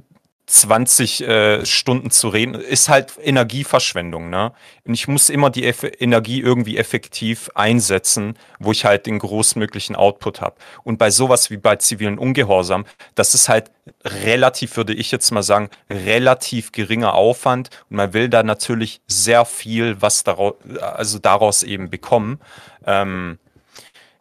20 0.50 1.22
äh, 1.22 1.66
Stunden 1.66 2.10
zu 2.10 2.28
reden, 2.30 2.56
ist 2.56 2.90
halt 2.90 3.14
Energieverschwendung. 3.22 4.32
Ne? 4.32 4.52
Und 4.84 4.96
ich 4.96 5.08
muss 5.08 5.30
immer 5.30 5.52
die 5.52 5.68
Eff 5.68 5.84
Energie 5.84 6.42
irgendwie 6.42 6.78
effektiv 6.78 7.52
einsetzen, 7.54 8.36
wo 8.60 8.72
ich 8.72 8.84
halt 8.84 9.06
den 9.06 9.20
großmöglichen 9.20 9.96
Output 9.96 10.42
habe. 10.42 10.56
Und 10.84 10.98
bei 10.98 11.12
sowas 11.12 11.52
wie 11.52 11.58
bei 11.58 11.76
zivilen 11.76 12.18
Ungehorsam, 12.18 12.86
das 13.14 13.36
ist 13.36 13.48
halt 13.48 13.70
relativ, 14.04 14.76
würde 14.76 14.94
ich 14.94 15.12
jetzt 15.12 15.30
mal 15.32 15.44
sagen, 15.44 15.70
relativ 15.88 16.72
geringer 16.72 17.14
Aufwand. 17.14 17.70
Und 17.92 17.98
man 17.98 18.14
will 18.14 18.28
da 18.28 18.42
natürlich 18.42 19.02
sehr 19.06 19.46
viel, 19.46 20.02
was 20.02 20.24
daraus, 20.24 20.56
also 20.82 21.20
daraus 21.20 21.62
eben 21.62 21.92
bekommen. 21.92 22.40
Ähm, 22.88 23.38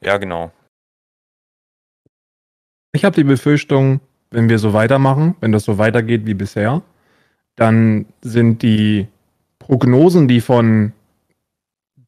ja, 0.03 0.19
genau. 0.19 0.53
Ich 2.93 3.05
habe 3.05 3.17
die 3.17 3.25
Befürchtung, 3.25 4.01
wenn 4.31 4.49
wir 4.49 4.59
so 4.59 4.73
weitermachen, 4.73 5.37
wenn 5.41 5.53
das 5.53 5.65
so 5.65 5.79
weitergeht 5.79 6.27
wie 6.27 6.35
bisher, 6.35 6.83
dann 7.57 8.07
sind 8.21 8.63
die 8.63 9.09
Prognosen, 9.59 10.29
die 10.29 10.41
von 10.41 10.93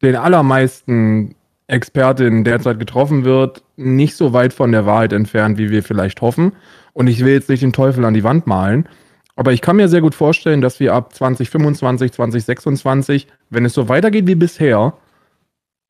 den 0.01 0.15
allermeisten 0.15 1.35
Expertinnen 1.67 2.43
derzeit 2.43 2.79
getroffen 2.79 3.23
wird, 3.23 3.63
nicht 3.77 4.15
so 4.15 4.33
weit 4.33 4.53
von 4.53 4.71
der 4.71 4.85
Wahrheit 4.85 5.13
entfernt, 5.13 5.57
wie 5.57 5.69
wir 5.69 5.83
vielleicht 5.83 6.21
hoffen. 6.21 6.53
Und 6.93 7.07
ich 7.07 7.23
will 7.23 7.33
jetzt 7.33 7.49
nicht 7.49 7.63
den 7.63 7.73
Teufel 7.73 8.03
an 8.05 8.13
die 8.13 8.23
Wand 8.23 8.47
malen, 8.47 8.87
aber 9.35 9.53
ich 9.53 9.61
kann 9.61 9.77
mir 9.77 9.87
sehr 9.87 10.01
gut 10.01 10.15
vorstellen, 10.15 10.61
dass 10.61 10.79
wir 10.79 10.93
ab 10.93 11.13
2025, 11.13 12.11
2026, 12.11 13.27
wenn 13.49 13.65
es 13.65 13.73
so 13.73 13.89
weitergeht 13.89 14.27
wie 14.27 14.35
bisher, 14.35 14.93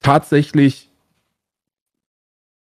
tatsächlich 0.01 0.89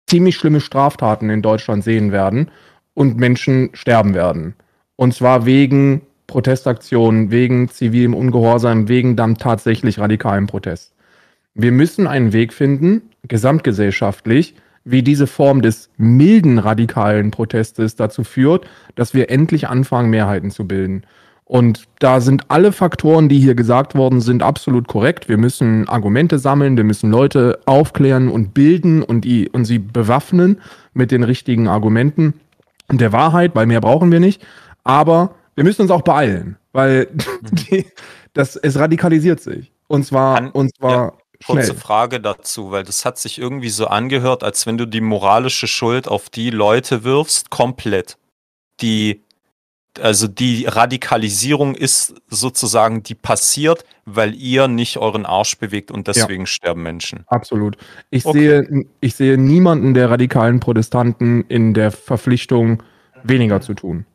ziemlich 0.06 0.36
schlimme 0.36 0.60
Straftaten 0.60 1.30
in 1.30 1.42
Deutschland 1.42 1.84
sehen 1.84 2.12
werden 2.12 2.50
und 2.98 3.16
Menschen 3.16 3.70
sterben 3.74 4.12
werden. 4.12 4.54
Und 4.96 5.14
zwar 5.14 5.46
wegen 5.46 6.02
Protestaktionen, 6.26 7.30
wegen 7.30 7.68
zivilem 7.68 8.12
Ungehorsam, 8.12 8.88
wegen 8.88 9.14
dann 9.14 9.36
tatsächlich 9.36 10.00
radikalen 10.00 10.48
Protest. 10.48 10.94
Wir 11.54 11.70
müssen 11.70 12.08
einen 12.08 12.32
Weg 12.32 12.52
finden, 12.52 13.02
gesamtgesellschaftlich, 13.22 14.56
wie 14.82 15.04
diese 15.04 15.28
Form 15.28 15.62
des 15.62 15.90
milden 15.96 16.58
radikalen 16.58 17.30
Protestes 17.30 17.94
dazu 17.94 18.24
führt, 18.24 18.66
dass 18.96 19.14
wir 19.14 19.30
endlich 19.30 19.68
anfangen, 19.68 20.10
Mehrheiten 20.10 20.50
zu 20.50 20.66
bilden. 20.66 21.02
Und 21.44 21.84
da 22.00 22.20
sind 22.20 22.50
alle 22.50 22.72
Faktoren, 22.72 23.28
die 23.28 23.38
hier 23.38 23.54
gesagt 23.54 23.94
worden 23.94 24.20
sind, 24.20 24.42
absolut 24.42 24.88
korrekt. 24.88 25.28
Wir 25.28 25.38
müssen 25.38 25.88
Argumente 25.88 26.40
sammeln, 26.40 26.76
wir 26.76 26.84
müssen 26.84 27.12
Leute 27.12 27.60
aufklären 27.64 28.28
und 28.28 28.54
bilden 28.54 29.04
und, 29.04 29.20
die, 29.24 29.48
und 29.48 29.66
sie 29.66 29.78
bewaffnen 29.78 30.60
mit 30.94 31.12
den 31.12 31.22
richtigen 31.22 31.68
Argumenten 31.68 32.34
der 32.96 33.12
Wahrheit, 33.12 33.54
weil 33.54 33.66
mehr 33.66 33.82
brauchen 33.82 34.10
wir 34.10 34.20
nicht. 34.20 34.42
Aber 34.82 35.34
wir 35.54 35.64
müssen 35.64 35.82
uns 35.82 35.90
auch 35.90 36.02
beeilen, 36.02 36.56
weil 36.72 37.08
die, 37.42 37.84
das, 38.32 38.56
es 38.56 38.78
radikalisiert 38.78 39.40
sich. 39.40 39.72
Und 39.88 40.04
zwar, 40.06 40.36
Kann- 40.36 40.50
und 40.52 40.74
zwar 40.76 40.92
ja, 40.92 41.12
Kurze 41.44 41.66
schnell. 41.66 41.76
Frage 41.76 42.20
dazu, 42.20 42.70
weil 42.70 42.84
das 42.84 43.04
hat 43.04 43.18
sich 43.18 43.38
irgendwie 43.38 43.68
so 43.68 43.86
angehört, 43.86 44.42
als 44.42 44.66
wenn 44.66 44.78
du 44.78 44.86
die 44.86 45.00
moralische 45.00 45.68
Schuld 45.68 46.08
auf 46.08 46.30
die 46.30 46.50
Leute 46.50 47.04
wirfst, 47.04 47.50
komplett. 47.50 48.16
Die, 48.80 49.24
also 50.02 50.28
die 50.28 50.66
Radikalisierung 50.66 51.74
ist 51.74 52.14
sozusagen, 52.28 53.02
die 53.02 53.14
passiert, 53.14 53.84
weil 54.04 54.34
ihr 54.34 54.68
nicht 54.68 54.96
euren 54.98 55.26
Arsch 55.26 55.58
bewegt 55.58 55.90
und 55.90 56.08
deswegen 56.08 56.46
sterben 56.46 56.82
Menschen. 56.82 57.24
Absolut. 57.26 57.76
Ich, 58.10 58.24
Okay. 58.26 58.38
sehe, 58.38 58.84
ich 59.00 59.14
sehe 59.14 59.38
niemanden 59.38 59.94
der 59.94 60.10
radikalen 60.10 60.60
Protestanten 60.60 61.44
in 61.48 61.74
der 61.74 61.90
Verpflichtung, 61.90 62.82
weniger 63.24 63.60
zu 63.60 63.74
tun. 63.74 64.06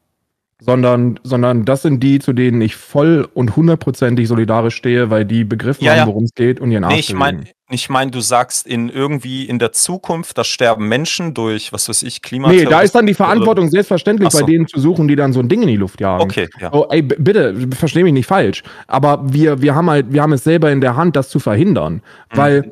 Sondern, 0.60 1.20
sondern 1.24 1.66
das 1.66 1.82
sind 1.82 2.02
die, 2.02 2.20
zu 2.20 2.32
denen 2.32 2.62
ich 2.62 2.76
voll 2.78 3.28
und 3.34 3.58
hundertprozentig 3.58 4.30
solidarisch 4.30 4.76
stehe, 4.76 5.10
weil 5.10 5.26
die 5.26 5.44
begriffen 5.44 5.84
Ja, 5.84 5.92
haben, 5.92 5.98
ja. 6.00 6.08
worum 6.08 6.24
es 6.24 6.34
geht 6.34 6.62
und 6.62 6.72
ihren 6.72 6.86
Arsch 6.86 6.94
Nee, 6.94 7.00
ich 7.02 7.14
meine. 7.14 7.44
Ich 7.74 7.90
mein, 7.90 8.12
du 8.12 8.22
sagst 8.22 8.68
in 8.68 8.90
irgendwie 8.90 9.46
in 9.46 9.60
der 9.60 9.72
Zukunft, 9.72 10.38
da 10.38 10.44
sterben 10.44 10.88
Menschen 10.88 11.34
durch, 11.34 11.74
was 11.74 11.90
weiß 11.90 12.04
ich, 12.04 12.16
Nee, 12.16 12.20
Klimaterrorismus. 12.22 12.72
da 12.72 12.82
ist 12.82 12.96
dann 12.96 13.06
die 13.06 13.14
Verantwortung 13.14 13.70
selbstverständlich 13.70 14.30
so. 14.32 14.40
bei 14.40 14.46
denen 14.46 14.68
zu 14.68 14.80
suchen, 14.80 15.08
die 15.08 15.16
dann 15.16 15.34
so 15.34 15.40
ein 15.40 15.50
Ding 15.50 15.62
in 15.62 15.68
die 15.68 15.76
Luft 15.76 16.00
jagen. 16.00 16.24
Okay, 16.24 16.48
ja. 16.60 16.72
Oh, 16.72 16.88
ey, 16.90 17.02
bitte, 17.02 17.56
versteh 17.76 18.04
mich 18.04 18.14
nicht 18.14 18.28
falsch. 18.28 18.64
Aber 18.88 19.22
wir, 19.26 19.62
wir 19.62 19.76
haben 19.76 19.90
halt, 19.90 20.14
wir 20.14 20.22
haben 20.22 20.34
es 20.34 20.44
selber 20.44 20.72
in 20.72 20.82
der 20.82 20.96
Hand, 20.96 21.16
das 21.16 21.30
zu 21.30 21.40
verhindern. 21.40 21.96
Mhm. 21.96 22.02
Weil 22.38 22.72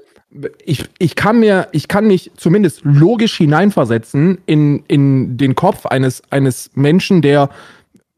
ich, 0.64 0.86
ich 0.98 1.16
kann 1.16 1.40
mir, 1.40 1.68
ich 1.72 1.88
kann 1.88 2.08
mich 2.08 2.32
zumindest 2.38 2.82
logisch 2.84 3.38
hineinversetzen 3.38 4.40
in, 4.46 4.84
in 4.88 5.38
den 5.38 5.56
Kopf 5.56 5.86
eines, 5.86 6.24
eines 6.32 6.72
Menschen, 6.74 7.22
der 7.22 7.50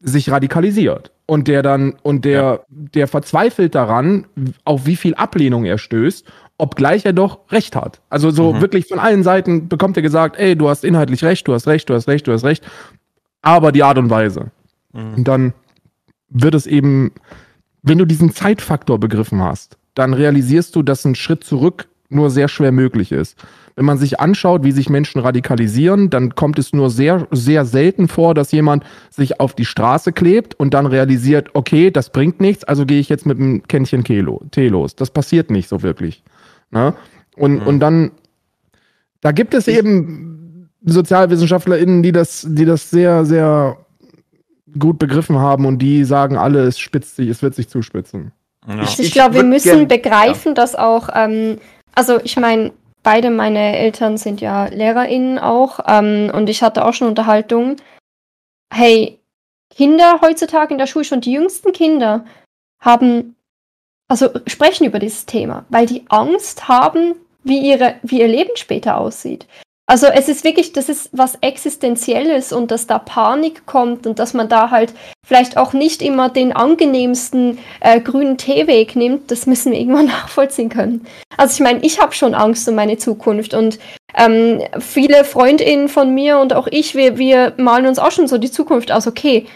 sich 0.00 0.30
radikalisiert. 0.30 1.10
Und 1.26 1.48
der 1.48 1.62
dann, 1.62 1.94
und 2.02 2.26
der, 2.26 2.64
der 2.68 3.08
verzweifelt 3.08 3.74
daran, 3.74 4.26
auf 4.66 4.84
wie 4.84 4.96
viel 4.96 5.14
Ablehnung 5.14 5.64
er 5.64 5.78
stößt, 5.78 6.26
obgleich 6.58 7.04
er 7.04 7.12
doch 7.12 7.40
recht 7.50 7.74
hat. 7.76 8.00
Also 8.10 8.30
so 8.30 8.52
Mhm. 8.52 8.60
wirklich 8.60 8.86
von 8.86 8.98
allen 8.98 9.22
Seiten 9.22 9.68
bekommt 9.68 9.96
er 9.96 10.02
gesagt, 10.02 10.36
ey, 10.38 10.56
du 10.56 10.68
hast 10.68 10.84
inhaltlich 10.84 11.24
recht, 11.24 11.46
du 11.48 11.52
hast 11.54 11.66
recht, 11.66 11.88
du 11.90 11.94
hast 11.94 12.08
recht, 12.08 12.26
du 12.26 12.32
hast 12.32 12.44
recht. 12.44 12.64
Aber 13.42 13.72
die 13.72 13.82
Art 13.82 13.98
und 13.98 14.10
Weise. 14.10 14.50
Mhm. 14.92 15.14
Und 15.14 15.24
dann 15.28 15.52
wird 16.30 16.54
es 16.54 16.66
eben, 16.66 17.12
wenn 17.82 17.98
du 17.98 18.04
diesen 18.04 18.32
Zeitfaktor 18.32 18.98
begriffen 18.98 19.42
hast, 19.42 19.76
dann 19.94 20.14
realisierst 20.14 20.74
du, 20.76 20.82
dass 20.82 21.04
ein 21.04 21.14
Schritt 21.14 21.44
zurück 21.44 21.88
nur 22.08 22.30
sehr 22.30 22.48
schwer 22.48 22.72
möglich 22.72 23.12
ist. 23.12 23.36
Wenn 23.76 23.84
man 23.86 23.98
sich 23.98 24.20
anschaut, 24.20 24.62
wie 24.62 24.70
sich 24.70 24.88
Menschen 24.88 25.20
radikalisieren, 25.20 26.08
dann 26.08 26.36
kommt 26.36 26.60
es 26.60 26.72
nur 26.72 26.90
sehr, 26.90 27.26
sehr 27.32 27.64
selten 27.64 28.06
vor, 28.06 28.34
dass 28.34 28.52
jemand 28.52 28.84
sich 29.10 29.40
auf 29.40 29.54
die 29.54 29.64
Straße 29.64 30.12
klebt 30.12 30.54
und 30.54 30.74
dann 30.74 30.86
realisiert, 30.86 31.50
okay, 31.54 31.90
das 31.90 32.10
bringt 32.10 32.40
nichts, 32.40 32.62
also 32.62 32.86
gehe 32.86 33.00
ich 33.00 33.08
jetzt 33.08 33.26
mit 33.26 33.38
einem 33.38 33.64
Kännchen 33.64 34.04
Tee 34.04 34.20
los. 34.68 34.94
Das 34.94 35.10
passiert 35.10 35.50
nicht 35.50 35.68
so 35.68 35.82
wirklich. 35.82 36.22
Ne? 36.74 36.94
Und, 37.36 37.60
und 37.60 37.80
dann, 37.80 38.10
da 39.20 39.32
gibt 39.32 39.54
es 39.54 39.66
eben 39.68 40.70
SozialwissenschaftlerInnen, 40.84 42.02
die 42.02 42.12
das, 42.12 42.46
die 42.48 42.64
das 42.64 42.90
sehr, 42.90 43.24
sehr 43.24 43.78
gut 44.78 44.98
begriffen 44.98 45.38
haben 45.38 45.66
und 45.66 45.78
die 45.78 46.04
sagen 46.04 46.36
alle, 46.36 46.60
es 46.64 46.78
spitzt 46.78 47.16
sich, 47.16 47.28
es 47.28 47.42
wird 47.42 47.54
sich 47.54 47.68
zuspitzen. 47.68 48.32
Also 48.66 49.02
ich 49.02 49.12
glaube, 49.12 49.34
wir 49.34 49.42
müssen 49.44 49.86
gern- 49.86 49.88
begreifen, 49.88 50.54
dass 50.54 50.74
auch, 50.74 51.08
ähm, 51.14 51.58
also 51.94 52.18
ich 52.22 52.36
meine, 52.36 52.72
beide 53.02 53.30
meine 53.30 53.76
Eltern 53.76 54.16
sind 54.16 54.40
ja 54.40 54.66
LehrerInnen 54.66 55.38
auch 55.38 55.80
ähm, 55.86 56.30
und 56.34 56.48
ich 56.48 56.62
hatte 56.62 56.84
auch 56.84 56.94
schon 56.94 57.08
Unterhaltungen. 57.08 57.76
Hey, 58.72 59.20
Kinder 59.70 60.20
heutzutage 60.22 60.72
in 60.72 60.78
der 60.78 60.86
Schule, 60.86 61.04
schon 61.04 61.20
die 61.20 61.32
jüngsten 61.32 61.72
Kinder, 61.72 62.24
haben, 62.80 63.36
also 64.08 64.30
sprechen 64.46 64.84
über 64.84 64.98
dieses 64.98 65.26
Thema, 65.26 65.64
weil 65.68 65.86
die 65.86 66.04
Angst 66.08 66.68
haben, 66.68 67.14
wie, 67.42 67.58
ihre, 67.58 67.94
wie 68.02 68.20
ihr 68.20 68.28
Leben 68.28 68.56
später 68.56 68.98
aussieht. 68.98 69.46
Also 69.86 70.06
es 70.06 70.30
ist 70.30 70.44
wirklich, 70.44 70.72
das 70.72 70.88
ist 70.88 71.10
was 71.12 71.36
Existenzielles 71.42 72.52
und 72.52 72.70
dass 72.70 72.86
da 72.86 72.98
Panik 72.98 73.66
kommt 73.66 74.06
und 74.06 74.18
dass 74.18 74.32
man 74.32 74.48
da 74.48 74.70
halt 74.70 74.94
vielleicht 75.26 75.58
auch 75.58 75.74
nicht 75.74 76.00
immer 76.00 76.30
den 76.30 76.54
angenehmsten 76.54 77.58
äh, 77.80 78.00
grünen 78.00 78.38
Teeweg 78.38 78.96
nimmt, 78.96 79.30
das 79.30 79.46
müssen 79.46 79.72
wir 79.72 79.78
irgendwann 79.78 80.06
nachvollziehen 80.06 80.70
können. 80.70 81.06
Also 81.36 81.54
ich 81.54 81.60
meine, 81.60 81.80
ich 81.84 82.00
habe 82.00 82.14
schon 82.14 82.34
Angst 82.34 82.66
um 82.66 82.74
meine 82.74 82.96
Zukunft 82.96 83.52
und 83.52 83.78
ähm, 84.14 84.62
viele 84.78 85.22
Freundinnen 85.24 85.90
von 85.90 86.14
mir 86.14 86.38
und 86.38 86.54
auch 86.54 86.68
ich, 86.70 86.94
wir, 86.94 87.18
wir 87.18 87.52
malen 87.58 87.86
uns 87.86 87.98
auch 87.98 88.10
schon 88.10 88.26
so 88.26 88.38
die 88.38 88.50
Zukunft 88.50 88.90
aus, 88.90 89.06
okay, 89.06 89.46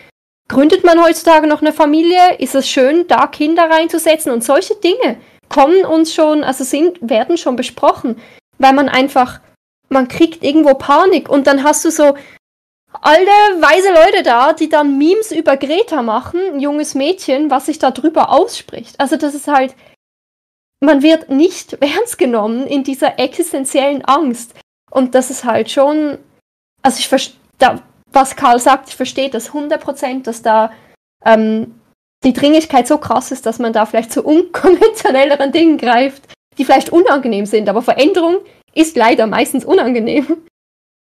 gründet 0.48 0.84
man 0.84 1.02
heutzutage 1.02 1.46
noch 1.46 1.60
eine 1.60 1.72
Familie? 1.72 2.36
Ist 2.38 2.54
es 2.54 2.68
schön, 2.68 3.06
da 3.06 3.26
Kinder 3.26 3.70
reinzusetzen? 3.70 4.32
Und 4.32 4.42
solche 4.42 4.74
Dinge 4.76 5.20
kommen 5.48 5.84
uns 5.84 6.12
schon, 6.12 6.44
also 6.44 6.64
sind, 6.64 6.98
werden 7.00 7.36
schon 7.36 7.56
besprochen, 7.56 8.20
weil 8.58 8.72
man 8.72 8.88
einfach, 8.88 9.40
man 9.88 10.08
kriegt 10.08 10.42
irgendwo 10.42 10.74
Panik 10.74 11.28
und 11.28 11.46
dann 11.46 11.62
hast 11.62 11.84
du 11.84 11.90
so 11.90 12.14
alte, 13.00 13.30
weise 13.60 13.92
Leute 13.92 14.22
da, 14.22 14.52
die 14.52 14.68
dann 14.68 14.98
Memes 14.98 15.32
über 15.32 15.56
Greta 15.56 16.02
machen, 16.02 16.40
ein 16.54 16.60
junges 16.60 16.94
Mädchen, 16.94 17.50
was 17.50 17.66
sich 17.66 17.78
da 17.78 17.90
drüber 17.90 18.30
ausspricht. 18.30 18.98
Also 18.98 19.16
das 19.16 19.34
ist 19.34 19.48
halt, 19.48 19.74
man 20.80 21.02
wird 21.02 21.28
nicht 21.30 21.72
ernst 21.80 22.18
genommen 22.18 22.66
in 22.66 22.84
dieser 22.84 23.18
existenziellen 23.18 24.04
Angst. 24.04 24.54
Und 24.90 25.14
das 25.14 25.30
ist 25.30 25.44
halt 25.44 25.70
schon, 25.70 26.18
also 26.82 26.98
ich 26.98 27.08
verstehe, 27.08 27.36
was 28.18 28.34
Karl 28.34 28.58
sagt, 28.58 28.88
ich 28.88 28.96
verstehe 28.96 29.30
das 29.30 29.52
100%, 29.52 30.24
dass 30.24 30.42
da 30.42 30.72
ähm, 31.24 31.80
die 32.24 32.32
Dringlichkeit 32.32 32.88
so 32.88 32.98
krass 32.98 33.30
ist, 33.30 33.46
dass 33.46 33.60
man 33.60 33.72
da 33.72 33.86
vielleicht 33.86 34.12
zu 34.12 34.24
unkonventionelleren 34.24 35.52
Dingen 35.52 35.78
greift, 35.78 36.22
die 36.58 36.64
vielleicht 36.64 36.90
unangenehm 36.90 37.46
sind. 37.46 37.68
Aber 37.68 37.80
Veränderung 37.80 38.38
ist 38.74 38.96
leider 38.96 39.26
meistens 39.28 39.64
unangenehm, 39.64 40.26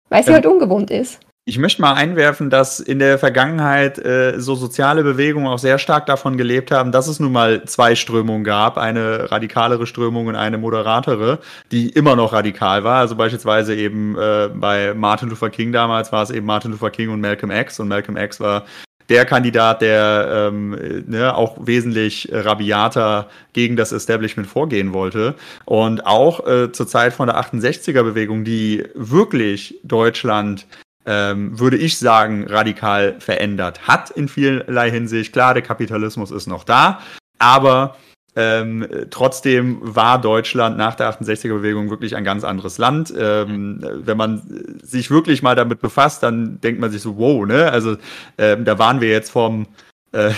weil 0.09 0.23
sie 0.23 0.29
Ähm, 0.29 0.35
halt 0.35 0.45
ungewohnt 0.47 0.89
ist. 0.89 1.19
Ich 1.47 1.59
möchte 1.59 1.79
mal 1.79 1.93
einwerfen, 1.93 2.49
dass 2.49 2.79
in 2.79 2.97
der 2.97 3.19
Vergangenheit 3.19 3.99
äh, 3.99 4.39
so 4.39 4.55
soziale 4.55 5.03
Bewegungen 5.03 5.45
auch 5.45 5.59
sehr 5.59 5.77
stark 5.77 6.07
davon 6.07 6.37
gelebt 6.37 6.71
haben, 6.71 6.91
dass 6.91 7.05
es 7.05 7.19
nun 7.19 7.31
mal 7.31 7.65
zwei 7.65 7.93
Strömungen 7.93 8.43
gab, 8.43 8.79
eine 8.79 9.31
radikalere 9.31 9.85
Strömung 9.85 10.25
und 10.25 10.35
eine 10.35 10.57
moderatere, 10.57 11.37
die 11.71 11.89
immer 11.89 12.15
noch 12.15 12.33
radikal 12.33 12.83
war. 12.83 12.97
Also 12.97 13.15
beispielsweise 13.15 13.75
eben 13.75 14.17
äh, 14.17 14.49
bei 14.55 14.95
Martin 14.95 15.29
Luther 15.29 15.51
King 15.51 15.71
damals 15.71 16.11
war 16.11 16.23
es 16.23 16.31
eben 16.31 16.47
Martin 16.47 16.71
Luther 16.71 16.89
King 16.89 17.09
und 17.09 17.21
Malcolm 17.21 17.51
X 17.51 17.79
und 17.79 17.89
Malcolm 17.89 18.17
X 18.17 18.39
war 18.39 18.65
der 19.09 19.25
Kandidat, 19.25 19.83
der 19.83 20.49
ähm, 20.49 20.73
äh, 20.73 21.03
ne, 21.05 21.35
auch 21.35 21.57
wesentlich 21.61 22.27
rabiater 22.31 23.29
gegen 23.53 23.75
das 23.75 23.91
Establishment 23.91 24.47
vorgehen 24.47 24.93
wollte. 24.93 25.35
Und 25.65 26.07
auch 26.07 26.47
äh, 26.47 26.71
zur 26.71 26.87
Zeit 26.87 27.13
von 27.13 27.27
der 27.27 27.39
68er-Bewegung, 27.39 28.43
die 28.45 28.83
wirklich 28.95 29.79
Deutschland 29.83 30.65
ähm, 31.05 31.59
würde 31.59 31.77
ich 31.77 31.97
sagen, 31.97 32.45
radikal 32.47 33.15
verändert 33.19 33.87
hat 33.87 34.09
in 34.09 34.27
vielerlei 34.27 34.91
Hinsicht. 34.91 35.33
Klar, 35.33 35.53
der 35.53 35.63
Kapitalismus 35.63 36.31
ist 36.31 36.47
noch 36.47 36.63
da, 36.63 36.99
aber 37.39 37.95
ähm, 38.37 38.85
trotzdem 39.11 39.77
war 39.81 40.19
Deutschland 40.19 40.77
nach 40.77 40.95
der 40.95 41.09
68er-Bewegung 41.09 41.89
wirklich 41.89 42.15
ein 42.15 42.25
ganz 42.25 42.43
anderes 42.43 42.77
Land. 42.77 43.13
Ähm, 43.17 43.79
wenn 43.81 44.17
man 44.17 44.41
sich 44.83 45.09
wirklich 45.09 45.41
mal 45.41 45.55
damit 45.55 45.79
befasst, 45.79 46.21
dann 46.21 46.59
denkt 46.59 46.81
man 46.81 46.91
sich 46.91 47.01
so, 47.01 47.17
wow, 47.17 47.45
ne? 47.45 47.71
Also 47.71 47.95
ähm, 48.37 48.65
da 48.65 48.77
waren 48.77 48.99
wir 48.99 49.09
jetzt 49.09 49.31
vom 49.31 49.67
äh, 50.11 50.31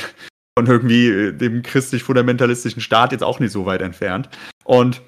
von 0.57 0.65
irgendwie 0.65 1.33
dem 1.33 1.61
christlich-fundamentalistischen 1.61 2.81
Staat 2.81 3.11
jetzt 3.11 3.23
auch 3.23 3.39
nicht 3.39 3.51
so 3.51 3.67
weit 3.67 3.81
entfernt. 3.81 4.27
Und 4.63 5.01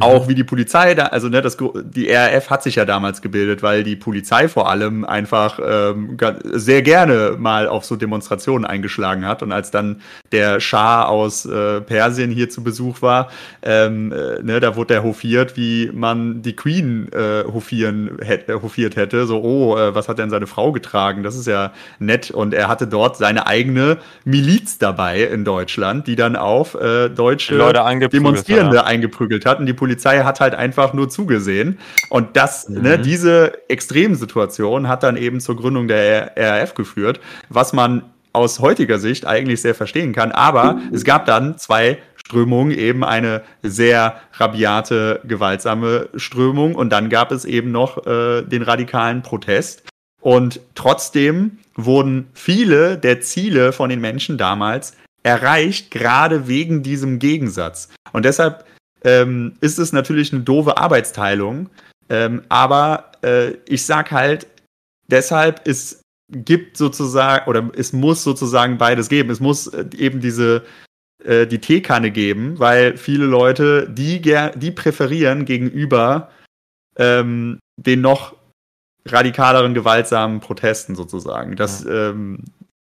auch 0.00 0.26
wie 0.26 0.34
die 0.34 0.44
Polizei 0.44 0.94
da, 0.94 1.06
also 1.06 1.28
ne, 1.28 1.40
das, 1.42 1.56
die 1.84 2.10
RAF 2.10 2.50
hat 2.50 2.62
sich 2.62 2.74
ja 2.74 2.84
damals 2.84 3.22
gebildet, 3.22 3.62
weil 3.62 3.84
die 3.84 3.94
Polizei 3.94 4.48
vor 4.48 4.68
allem 4.68 5.04
einfach 5.04 5.60
ähm, 5.64 6.16
sehr 6.52 6.82
gerne 6.82 7.36
mal 7.38 7.68
auf 7.68 7.84
so 7.84 7.94
Demonstrationen 7.94 8.64
eingeschlagen 8.64 9.26
hat. 9.26 9.42
Und 9.42 9.52
als 9.52 9.70
dann 9.70 10.02
der 10.32 10.58
Schah 10.58 11.04
aus 11.04 11.46
äh, 11.46 11.80
Persien 11.80 12.32
hier 12.32 12.50
zu 12.50 12.64
Besuch 12.64 13.00
war, 13.00 13.28
ähm, 13.62 14.12
äh, 14.12 14.42
ne, 14.42 14.58
da 14.58 14.74
wurde 14.74 14.94
er 14.94 15.04
hofiert, 15.04 15.56
wie 15.56 15.90
man 15.92 16.42
die 16.42 16.56
Queen 16.56 17.08
äh, 17.12 17.44
hofieren, 17.44 18.18
hätt, 18.20 18.48
äh, 18.48 18.54
hofiert 18.54 18.96
hätte. 18.96 19.26
So, 19.26 19.40
oh, 19.40 19.76
äh, 19.76 19.94
was 19.94 20.08
hat 20.08 20.18
denn 20.18 20.30
seine 20.30 20.48
Frau 20.48 20.72
getragen? 20.72 21.22
Das 21.22 21.36
ist 21.36 21.46
ja 21.46 21.72
nett. 22.00 22.32
Und 22.32 22.54
er 22.54 22.66
hatte 22.66 22.88
dort 22.88 23.16
seine 23.16 23.46
eigene 23.46 23.98
Miliz 24.24 24.78
dabei 24.78 25.22
in 25.22 25.44
Deutschland, 25.44 26.08
die 26.08 26.16
dann 26.16 26.34
auf 26.34 26.74
äh, 26.74 27.08
deutsche 27.08 27.56
Demonstrierende 28.08 28.78
hat, 28.78 28.86
ja. 28.86 28.90
eingeprügelt 28.90 29.46
hat. 29.46 29.60
Und 29.60 29.66
die 29.66 29.75
Polizei 29.76 30.20
hat 30.20 30.40
halt 30.40 30.54
einfach 30.54 30.92
nur 30.92 31.08
zugesehen. 31.08 31.78
Und 32.10 32.36
das, 32.36 32.68
Mhm. 32.68 32.82
ne, 32.82 32.98
diese 32.98 33.52
Extremsituation 33.68 34.88
hat 34.88 35.02
dann 35.02 35.16
eben 35.16 35.40
zur 35.40 35.56
Gründung 35.56 35.88
der 35.88 36.32
RAF 36.36 36.74
geführt, 36.74 37.20
was 37.48 37.72
man 37.72 38.02
aus 38.32 38.60
heutiger 38.60 38.98
Sicht 38.98 39.26
eigentlich 39.26 39.62
sehr 39.62 39.74
verstehen 39.74 40.12
kann. 40.12 40.30
Aber 40.32 40.78
es 40.92 41.04
gab 41.04 41.24
dann 41.24 41.56
zwei 41.58 41.98
Strömungen, 42.16 42.76
eben 42.76 43.02
eine 43.04 43.42
sehr 43.62 44.20
rabiate, 44.34 45.20
gewaltsame 45.24 46.08
Strömung 46.16 46.74
und 46.74 46.90
dann 46.90 47.08
gab 47.08 47.32
es 47.32 47.44
eben 47.44 47.70
noch 47.72 48.06
äh, 48.06 48.42
den 48.42 48.62
radikalen 48.62 49.22
Protest. 49.22 49.84
Und 50.20 50.60
trotzdem 50.74 51.58
wurden 51.76 52.28
viele 52.34 52.98
der 52.98 53.20
Ziele 53.20 53.72
von 53.72 53.88
den 53.90 54.00
Menschen 54.00 54.38
damals 54.38 54.94
erreicht, 55.22 55.90
gerade 55.90 56.46
wegen 56.48 56.82
diesem 56.82 57.18
Gegensatz. 57.18 57.88
Und 58.12 58.24
deshalb 58.24 58.64
ähm, 59.06 59.54
ist 59.60 59.78
es 59.78 59.92
natürlich 59.92 60.32
eine 60.32 60.42
doofe 60.42 60.76
Arbeitsteilung. 60.76 61.70
Ähm, 62.08 62.42
aber 62.48 63.12
äh, 63.22 63.52
ich 63.66 63.86
sag 63.86 64.10
halt, 64.10 64.46
deshalb 65.08 65.66
es 65.66 66.02
gibt 66.28 66.76
sozusagen, 66.76 67.48
oder 67.48 67.70
es 67.76 67.92
muss 67.92 68.24
sozusagen 68.24 68.78
beides 68.78 69.08
geben. 69.08 69.30
Es 69.30 69.40
muss 69.40 69.68
äh, 69.68 69.86
eben 69.96 70.20
diese 70.20 70.64
äh, 71.24 71.46
die 71.46 71.60
Teekanne 71.60 72.10
geben, 72.10 72.58
weil 72.58 72.96
viele 72.96 73.26
Leute 73.26 73.88
die, 73.88 74.20
die 74.20 74.70
präferieren 74.72 75.44
gegenüber 75.44 76.30
ähm, 76.96 77.60
den 77.76 78.00
noch 78.00 78.34
radikaleren, 79.04 79.74
gewaltsamen 79.74 80.40
Protesten 80.40 80.96
sozusagen. 80.96 81.54
Das, 81.54 81.84
ja. 81.84 82.10
ähm, 82.10 82.44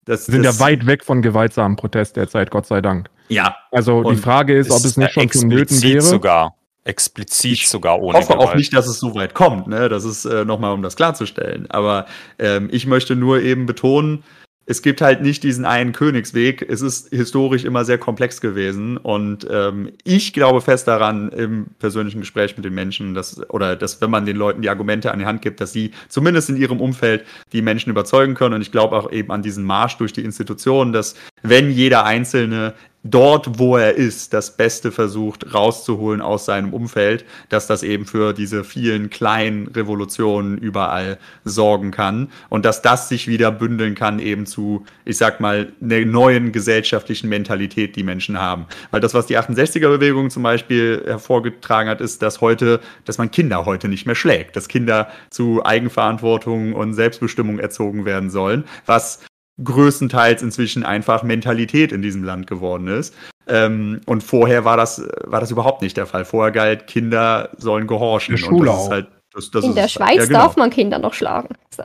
das 0.10 0.26
sind 0.26 0.44
das, 0.44 0.58
ja 0.58 0.66
weit 0.66 0.88
weg 0.88 1.06
von 1.06 1.22
gewaltsamen 1.22 1.78
Protest 1.78 2.16
derzeit, 2.16 2.50
Gott 2.50 2.66
sei 2.66 2.82
Dank. 2.82 3.10
Ja. 3.28 3.56
Also 3.72 4.02
die 4.04 4.16
Frage 4.16 4.58
ist, 4.58 4.72
ob 4.72 4.84
es 4.84 4.98
nicht 4.98 5.14
schon 5.14 5.30
vonnöten 5.30 5.82
wäre. 5.84 6.02
sogar. 6.02 6.56
Explizit 6.84 7.52
ich 7.52 7.70
sogar 7.70 8.02
ohne 8.02 8.18
hoffe 8.18 8.34
Gewalt. 8.34 8.50
auch 8.50 8.56
nicht, 8.56 8.74
dass 8.74 8.88
es 8.88 9.00
so 9.00 9.14
weit 9.14 9.36
kommt. 9.36 9.68
Ne? 9.68 9.88
Das 9.88 10.06
ist 10.06 10.26
äh, 10.26 10.46
nochmal, 10.46 10.74
um 10.74 10.82
das 10.82 10.96
klarzustellen. 10.96 11.70
Aber 11.70 12.08
ähm, 12.40 12.70
ich 12.72 12.88
möchte 12.88 13.16
nur 13.16 13.40
eben 13.42 13.68
betonen, 13.68 14.24
es 14.70 14.84
gibt 14.84 15.02
halt 15.02 15.24
nicht 15.24 15.42
diesen 15.42 15.66
einen 15.66 15.94
Königsweg. 15.94 16.62
Es 16.62 16.82
ist 16.82 17.10
historisch 17.10 17.66
immer 17.66 17.86
sehr 17.86 17.98
komplex 17.98 18.40
gewesen. 18.40 18.98
Und 18.98 19.48
ähm, 19.50 19.94
ich 20.04 20.32
glaube 20.32 20.62
fest 20.62 20.88
daran 20.88 21.30
im 21.30 21.66
persönlichen 21.80 22.20
Gespräch 22.20 22.56
mit 22.56 22.66
den 22.66 22.76
Menschen, 22.76 23.16
dass, 23.16 23.42
oder 23.50 23.76
dass, 23.76 24.00
wenn 24.00 24.12
man 24.12 24.28
den 24.28 24.38
Leuten 24.38 24.62
die 24.62 24.70
Argumente 24.70 25.12
an 25.12 25.18
die 25.18 25.26
Hand 25.26 25.42
gibt, 25.42 25.60
dass 25.60 25.74
sie 25.74 25.90
zumindest 26.08 26.52
in 26.52 26.58
ihrem 26.58 26.82
Umfeld 26.82 27.26
die 27.52 27.64
Menschen 27.64 27.90
überzeugen 27.90 28.36
können. 28.36 28.54
Und 28.54 28.62
ich 28.62 28.72
glaube 28.72 28.96
auch 28.96 29.12
eben 29.12 29.32
an 29.32 29.42
diesen 29.42 29.64
Marsch 29.64 29.98
durch 29.98 30.14
die 30.14 30.24
Institutionen, 30.24 30.94
dass 30.94 31.16
wenn 31.42 31.72
jeder 31.72 32.06
Einzelne 32.06 32.76
dort, 33.04 33.60
wo 33.60 33.78
er 33.78 33.96
ist, 33.96 34.34
das 34.34 34.58
Beste 34.58 34.92
versucht 34.92 35.54
rauszuholen 35.54 36.22
aus 36.22 36.46
seinem 36.46 36.74
Umfeld, 36.74 37.26
dass 37.48 37.68
das 37.68 37.84
eben 37.84 38.06
für 38.06 38.34
diese 38.34 38.64
vielen 38.64 39.10
kleinen 39.10 39.68
Revolutionen 39.68 40.58
überall 40.58 41.18
sorgen 41.46 41.92
kann 41.92 42.30
und 42.50 42.66
dass 42.66 42.82
das 42.82 43.08
sich 43.10 43.28
wieder 43.28 43.52
bündeln 43.52 43.96
kann 43.96 44.20
eben 44.20 44.46
zu, 44.46 44.86
ich 45.06 45.18
sag 45.18 45.40
mal, 45.40 45.72
einer 45.82 46.06
neuen 46.06 46.52
gesellschaftlichen 46.52 47.30
Mentalität, 47.30 47.96
die 47.96 48.04
Menschen 48.04 48.40
haben. 48.40 48.66
Weil 48.92 49.02
das, 49.02 49.14
was 49.14 49.28
die 49.28 49.38
68er-Bewegung 49.38 50.30
zum 50.30 50.44
Beispiel 50.44 51.04
hervorgetragen 51.06 51.90
hat, 51.90 52.02
ist, 52.02 52.22
dass 52.22 52.42
heute, 52.42 52.82
dass 53.06 53.18
man 53.18 53.32
Kinder 53.32 53.66
heute 53.66 53.88
nicht 53.88 54.06
mehr 54.06 54.16
schlägt, 54.16 54.56
dass 54.56 54.68
Kinder 54.68 55.10
zu 55.30 55.66
Eigenverantwortung 55.66 56.74
und 56.74 56.94
Selbstbestimmung 56.94 57.60
erzogen 57.60 58.06
werden 58.06 58.30
sollen, 58.30 58.66
was 58.86 59.24
größtenteils 59.64 60.42
inzwischen 60.42 60.84
einfach 60.84 61.24
Mentalität 61.24 61.92
in 61.92 62.02
diesem 62.02 62.24
Land 62.24 62.48
geworden 62.48 62.88
ist. 62.88 63.14
Ähm, 63.48 64.02
und 64.06 64.24
vorher 64.24 64.64
war 64.64 64.78
das, 64.78 65.02
war 65.24 65.40
das 65.40 65.52
überhaupt 65.52 65.82
nicht 65.82 65.98
der 65.98 66.06
Fall. 66.06 66.26
Vorher 66.26 66.52
galt, 66.52 66.88
Kinder 66.88 67.50
sollen 67.58 67.88
gehorchen. 67.88 68.36
Der 68.36 68.38
Schule 68.38 68.70
und 68.72 68.78
das 68.78 68.84
ist 68.84 68.92
halt, 68.92 69.08
das, 69.34 69.52
das 69.52 69.64
In 69.64 69.70
ist, 69.72 69.78
der 69.78 69.88
Schweiz 69.88 70.16
ja, 70.18 70.26
genau. 70.26 70.40
darf 70.40 70.56
man 70.56 70.70
Kinder 70.70 71.00
noch 71.00 71.14
schlagen. 71.14 71.56
So. 71.76 71.84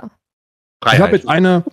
Ich 0.93 1.01
habe 1.01 1.17
jetzt 1.17 1.29
eine, 1.29 1.65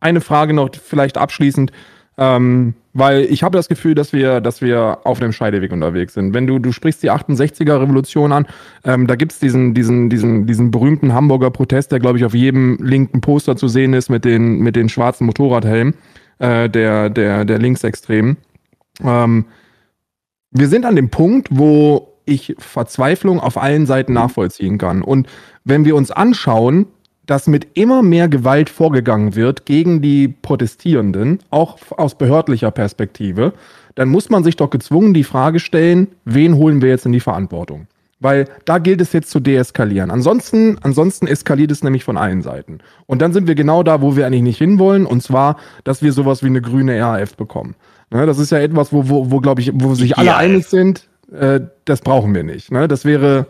eine 0.00 0.20
Frage 0.20 0.54
noch, 0.54 0.70
vielleicht 0.74 1.18
abschließend, 1.18 1.72
ähm, 2.16 2.74
weil 2.92 3.24
ich 3.24 3.42
habe 3.42 3.56
das 3.56 3.68
Gefühl, 3.68 3.94
dass 3.96 4.12
wir, 4.12 4.40
dass 4.40 4.62
wir 4.62 4.98
auf 5.04 5.18
dem 5.18 5.32
Scheideweg 5.32 5.72
unterwegs 5.72 6.14
sind. 6.14 6.32
Wenn 6.32 6.46
du, 6.46 6.60
du 6.60 6.70
sprichst 6.70 7.02
die 7.02 7.10
68er-Revolution 7.10 8.32
an, 8.32 8.46
ähm, 8.84 9.08
da 9.08 9.16
gibt's 9.16 9.40
diesen, 9.40 9.74
diesen, 9.74 10.10
diesen, 10.10 10.46
diesen 10.46 10.70
berühmten 10.70 11.12
Hamburger 11.12 11.50
Protest, 11.50 11.90
der, 11.90 11.98
glaube 11.98 12.18
ich, 12.18 12.24
auf 12.24 12.34
jedem 12.34 12.78
linken 12.80 13.20
Poster 13.20 13.56
zu 13.56 13.66
sehen 13.66 13.94
ist 13.94 14.10
mit 14.10 14.24
den, 14.24 14.60
mit 14.60 14.76
den 14.76 14.88
schwarzen 14.88 15.26
Motorradhelmen 15.26 15.94
äh, 16.38 16.70
der, 16.70 17.10
der, 17.10 17.44
der 17.44 17.58
Linksextremen. 17.58 18.36
Ähm, 19.02 19.46
wir 20.52 20.68
sind 20.68 20.86
an 20.86 20.94
dem 20.94 21.10
Punkt, 21.10 21.48
wo 21.50 22.14
ich 22.26 22.54
Verzweiflung 22.58 23.40
auf 23.40 23.60
allen 23.60 23.86
Seiten 23.86 24.12
nachvollziehen 24.12 24.78
kann. 24.78 25.02
Und 25.02 25.26
wenn 25.64 25.84
wir 25.84 25.96
uns 25.96 26.12
anschauen, 26.12 26.86
dass 27.26 27.46
mit 27.46 27.68
immer 27.74 28.02
mehr 28.02 28.28
Gewalt 28.28 28.70
vorgegangen 28.70 29.34
wird 29.34 29.66
gegen 29.66 30.02
die 30.02 30.28
Protestierenden, 30.28 31.38
auch 31.50 31.78
aus 31.96 32.16
behördlicher 32.16 32.70
Perspektive, 32.70 33.52
dann 33.94 34.08
muss 34.08 34.30
man 34.30 34.44
sich 34.44 34.56
doch 34.56 34.70
gezwungen 34.70 35.14
die 35.14 35.24
Frage 35.24 35.60
stellen, 35.60 36.08
wen 36.24 36.56
holen 36.56 36.82
wir 36.82 36.88
jetzt 36.90 37.06
in 37.06 37.12
die 37.12 37.20
Verantwortung? 37.20 37.86
Weil 38.20 38.46
da 38.64 38.78
gilt 38.78 39.00
es 39.00 39.12
jetzt 39.12 39.30
zu 39.30 39.38
deeskalieren. 39.38 40.10
Ansonsten, 40.10 40.78
ansonsten 40.82 41.26
eskaliert 41.26 41.70
es 41.70 41.82
nämlich 41.82 42.04
von 42.04 42.16
allen 42.16 42.42
Seiten. 42.42 42.78
Und 43.06 43.20
dann 43.20 43.32
sind 43.32 43.46
wir 43.46 43.54
genau 43.54 43.82
da, 43.82 44.00
wo 44.00 44.16
wir 44.16 44.26
eigentlich 44.26 44.42
nicht 44.42 44.58
hinwollen, 44.58 45.04
und 45.04 45.22
zwar, 45.22 45.56
dass 45.84 46.02
wir 46.02 46.12
sowas 46.12 46.42
wie 46.42 46.46
eine 46.46 46.62
grüne 46.62 46.98
RAF 47.00 47.36
bekommen. 47.36 47.74
Ne, 48.10 48.26
das 48.26 48.38
ist 48.38 48.50
ja 48.50 48.58
etwas, 48.58 48.92
wo, 48.92 49.08
wo, 49.08 49.30
wo 49.30 49.40
glaube 49.40 49.60
ich, 49.60 49.72
wo 49.74 49.94
sich 49.94 50.16
alle 50.16 50.28
Ja. 50.28 50.36
einig 50.36 50.66
sind, 50.66 51.08
äh, 51.32 51.60
das 51.84 52.00
brauchen 52.00 52.34
wir 52.34 52.44
nicht. 52.44 52.70
Ne? 52.70 52.86
Das 52.88 53.04
wäre 53.04 53.46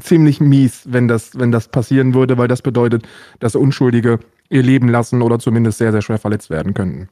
ziemlich 0.00 0.40
mies, 0.40 0.84
wenn 0.86 1.08
das, 1.08 1.38
wenn 1.38 1.52
das 1.52 1.68
passieren 1.68 2.14
würde, 2.14 2.38
weil 2.38 2.48
das 2.48 2.62
bedeutet, 2.62 3.06
dass 3.40 3.54
Unschuldige 3.54 4.18
ihr 4.48 4.62
Leben 4.62 4.88
lassen 4.88 5.22
oder 5.22 5.38
zumindest 5.38 5.78
sehr, 5.78 5.92
sehr 5.92 6.02
schwer 6.02 6.18
verletzt 6.18 6.50
werden 6.50 6.74
könnten. 6.74 7.08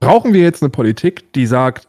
Brauchen 0.00 0.32
wir 0.32 0.42
jetzt 0.42 0.62
eine 0.62 0.70
Politik, 0.70 1.32
die 1.34 1.46
sagt, 1.46 1.88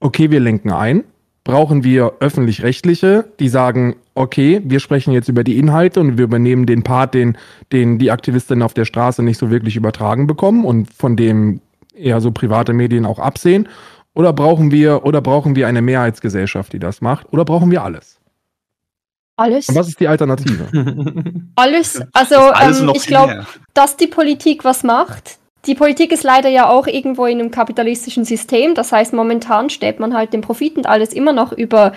okay, 0.00 0.30
wir 0.30 0.40
lenken 0.40 0.70
ein? 0.70 1.04
Brauchen 1.44 1.82
wir 1.82 2.14
öffentlich-rechtliche, 2.20 3.24
die 3.40 3.48
sagen, 3.48 3.96
okay, 4.14 4.60
wir 4.64 4.78
sprechen 4.78 5.12
jetzt 5.12 5.28
über 5.28 5.42
die 5.42 5.58
Inhalte 5.58 6.00
und 6.00 6.18
wir 6.18 6.24
übernehmen 6.24 6.66
den 6.66 6.82
Part, 6.82 7.14
den, 7.14 7.36
den 7.72 7.98
die 7.98 8.10
Aktivistinnen 8.10 8.62
auf 8.62 8.74
der 8.74 8.84
Straße 8.84 9.22
nicht 9.22 9.38
so 9.38 9.50
wirklich 9.50 9.76
übertragen 9.76 10.26
bekommen 10.26 10.64
und 10.64 10.92
von 10.92 11.16
dem 11.16 11.60
eher 11.94 12.20
so 12.20 12.30
private 12.30 12.72
Medien 12.72 13.06
auch 13.06 13.18
absehen? 13.18 13.68
Oder 14.14 14.32
brauchen 14.32 14.70
wir, 14.70 15.04
oder 15.04 15.20
brauchen 15.20 15.56
wir 15.56 15.66
eine 15.66 15.82
Mehrheitsgesellschaft, 15.82 16.72
die 16.72 16.78
das 16.78 17.00
macht? 17.00 17.32
Oder 17.32 17.44
brauchen 17.44 17.70
wir 17.70 17.82
alles? 17.82 18.11
Alles. 19.36 19.68
Und 19.68 19.76
was 19.76 19.88
ist 19.88 20.00
die 20.00 20.08
Alternative? 20.08 20.68
Alles, 21.56 22.00
also 22.12 22.36
alles 22.36 22.80
ähm, 22.80 22.92
ich 22.94 23.06
glaube, 23.06 23.46
dass 23.74 23.96
die 23.96 24.06
Politik 24.06 24.64
was 24.64 24.82
macht. 24.82 25.38
Die 25.66 25.74
Politik 25.74 26.12
ist 26.12 26.24
leider 26.24 26.48
ja 26.48 26.68
auch 26.68 26.86
irgendwo 26.86 27.26
in 27.26 27.38
einem 27.38 27.50
kapitalistischen 27.50 28.24
System. 28.24 28.74
Das 28.74 28.90
heißt, 28.90 29.12
momentan 29.12 29.70
steht 29.70 30.00
man 30.00 30.14
halt 30.14 30.32
den 30.32 30.40
Profit 30.40 30.76
und 30.76 30.86
alles 30.86 31.12
immer 31.12 31.32
noch 31.32 31.52
über 31.52 31.92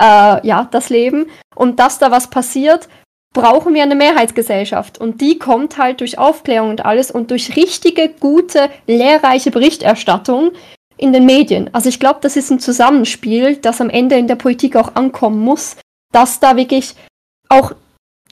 äh, 0.00 0.46
ja, 0.46 0.68
das 0.70 0.88
Leben. 0.88 1.26
Und 1.54 1.80
dass 1.80 1.98
da 1.98 2.10
was 2.10 2.30
passiert, 2.30 2.88
brauchen 3.34 3.74
wir 3.74 3.82
eine 3.82 3.96
Mehrheitsgesellschaft. 3.96 4.98
Und 4.98 5.20
die 5.20 5.38
kommt 5.38 5.78
halt 5.78 6.00
durch 6.00 6.18
Aufklärung 6.18 6.70
und 6.70 6.84
alles 6.84 7.10
und 7.10 7.30
durch 7.30 7.56
richtige, 7.56 8.08
gute, 8.08 8.70
lehrreiche 8.86 9.50
Berichterstattung 9.50 10.52
in 10.96 11.12
den 11.12 11.26
Medien. 11.26 11.70
Also 11.72 11.88
ich 11.88 12.00
glaube, 12.00 12.20
das 12.22 12.36
ist 12.36 12.50
ein 12.50 12.60
Zusammenspiel, 12.60 13.56
das 13.56 13.80
am 13.80 13.90
Ende 13.90 14.16
in 14.16 14.28
der 14.28 14.36
Politik 14.36 14.76
auch 14.76 14.94
ankommen 14.94 15.40
muss, 15.40 15.76
dass 16.12 16.40
da 16.40 16.56
wirklich 16.56 16.94
auch 17.48 17.72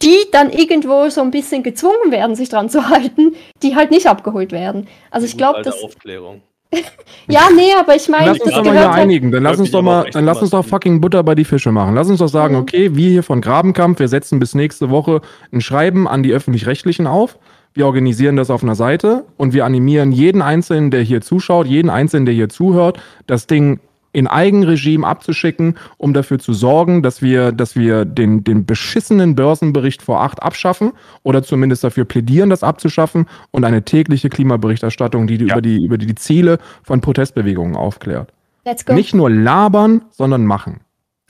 die 0.02 0.16
dann 0.30 0.50
irgendwo 0.50 1.08
so 1.08 1.22
ein 1.22 1.30
bisschen 1.30 1.62
gezwungen 1.62 2.10
werden, 2.10 2.36
sich 2.36 2.50
dran 2.50 2.68
zu 2.68 2.88
halten, 2.90 3.34
die 3.62 3.74
halt 3.76 3.90
nicht 3.90 4.06
abgeholt 4.06 4.52
werden. 4.52 4.88
Also 5.10 5.26
ich 5.26 5.36
glaube, 5.36 5.62
das. 5.62 5.82
Aufklärung. 5.82 6.42
Ja, 7.28 7.48
nee, 7.54 7.72
aber 7.78 7.94
ich 7.96 8.08
meine, 8.08 8.26
Lass 8.26 8.40
uns 8.40 8.44
das 8.50 8.54
doch 8.54 8.64
mal 8.64 8.72
hier 8.72 8.90
halt. 8.92 9.02
einigen. 9.02 9.30
Dann 9.30 9.42
lass 9.44 9.58
uns 9.58 9.70
doch 9.70 9.82
mal, 9.82 10.10
dann 10.10 10.24
lass 10.24 10.42
uns 10.42 10.50
doch 10.50 10.64
fucking 10.64 11.00
Butter 11.00 11.22
bei 11.22 11.34
die 11.34 11.44
Fische 11.44 11.72
machen. 11.72 11.94
Lass 11.94 12.08
uns 12.10 12.18
doch 12.18 12.28
sagen, 12.28 12.54
Mhm. 12.54 12.60
okay, 12.60 12.94
wir 12.96 13.08
hier 13.10 13.22
von 13.22 13.40
Grabenkampf, 13.40 13.98
wir 14.00 14.08
setzen 14.08 14.38
bis 14.40 14.54
nächste 14.54 14.90
Woche 14.90 15.20
ein 15.52 15.60
Schreiben 15.60 16.06
an 16.08 16.22
die 16.22 16.32
Öffentlich-Rechtlichen 16.32 17.06
auf. 17.06 17.38
Wir 17.72 17.86
organisieren 17.86 18.36
das 18.36 18.50
auf 18.50 18.62
einer 18.62 18.74
Seite 18.74 19.24
und 19.36 19.54
wir 19.54 19.64
animieren 19.64 20.10
jeden 20.12 20.42
Einzelnen, 20.42 20.90
der 20.90 21.02
hier 21.02 21.20
zuschaut, 21.20 21.66
jeden 21.66 21.88
Einzelnen, 21.90 22.26
der 22.26 22.34
hier 22.34 22.48
zuhört, 22.48 23.00
das 23.26 23.46
Ding 23.46 23.80
in 24.16 24.26
Eigenregime 24.26 25.06
abzuschicken, 25.06 25.76
um 25.98 26.14
dafür 26.14 26.38
zu 26.38 26.54
sorgen, 26.54 27.02
dass 27.02 27.20
wir, 27.20 27.52
dass 27.52 27.76
wir 27.76 28.06
den, 28.06 28.44
den 28.44 28.64
beschissenen 28.64 29.34
Börsenbericht 29.34 30.00
vor 30.00 30.22
acht 30.22 30.42
abschaffen 30.42 30.92
oder 31.22 31.42
zumindest 31.42 31.84
dafür 31.84 32.06
plädieren, 32.06 32.48
das 32.48 32.62
abzuschaffen 32.62 33.26
und 33.50 33.64
eine 33.66 33.84
tägliche 33.84 34.30
Klimaberichterstattung, 34.30 35.26
die, 35.26 35.36
die 35.36 35.44
über, 35.44 35.60
die 35.60 35.84
über 35.84 35.98
die 35.98 36.14
Ziele 36.14 36.58
von 36.82 37.02
Protestbewegungen 37.02 37.76
aufklärt. 37.76 38.32
Let's 38.64 38.86
go. 38.86 38.94
Nicht 38.94 39.12
nur 39.12 39.28
labern, 39.28 40.00
sondern 40.12 40.46
machen. 40.46 40.80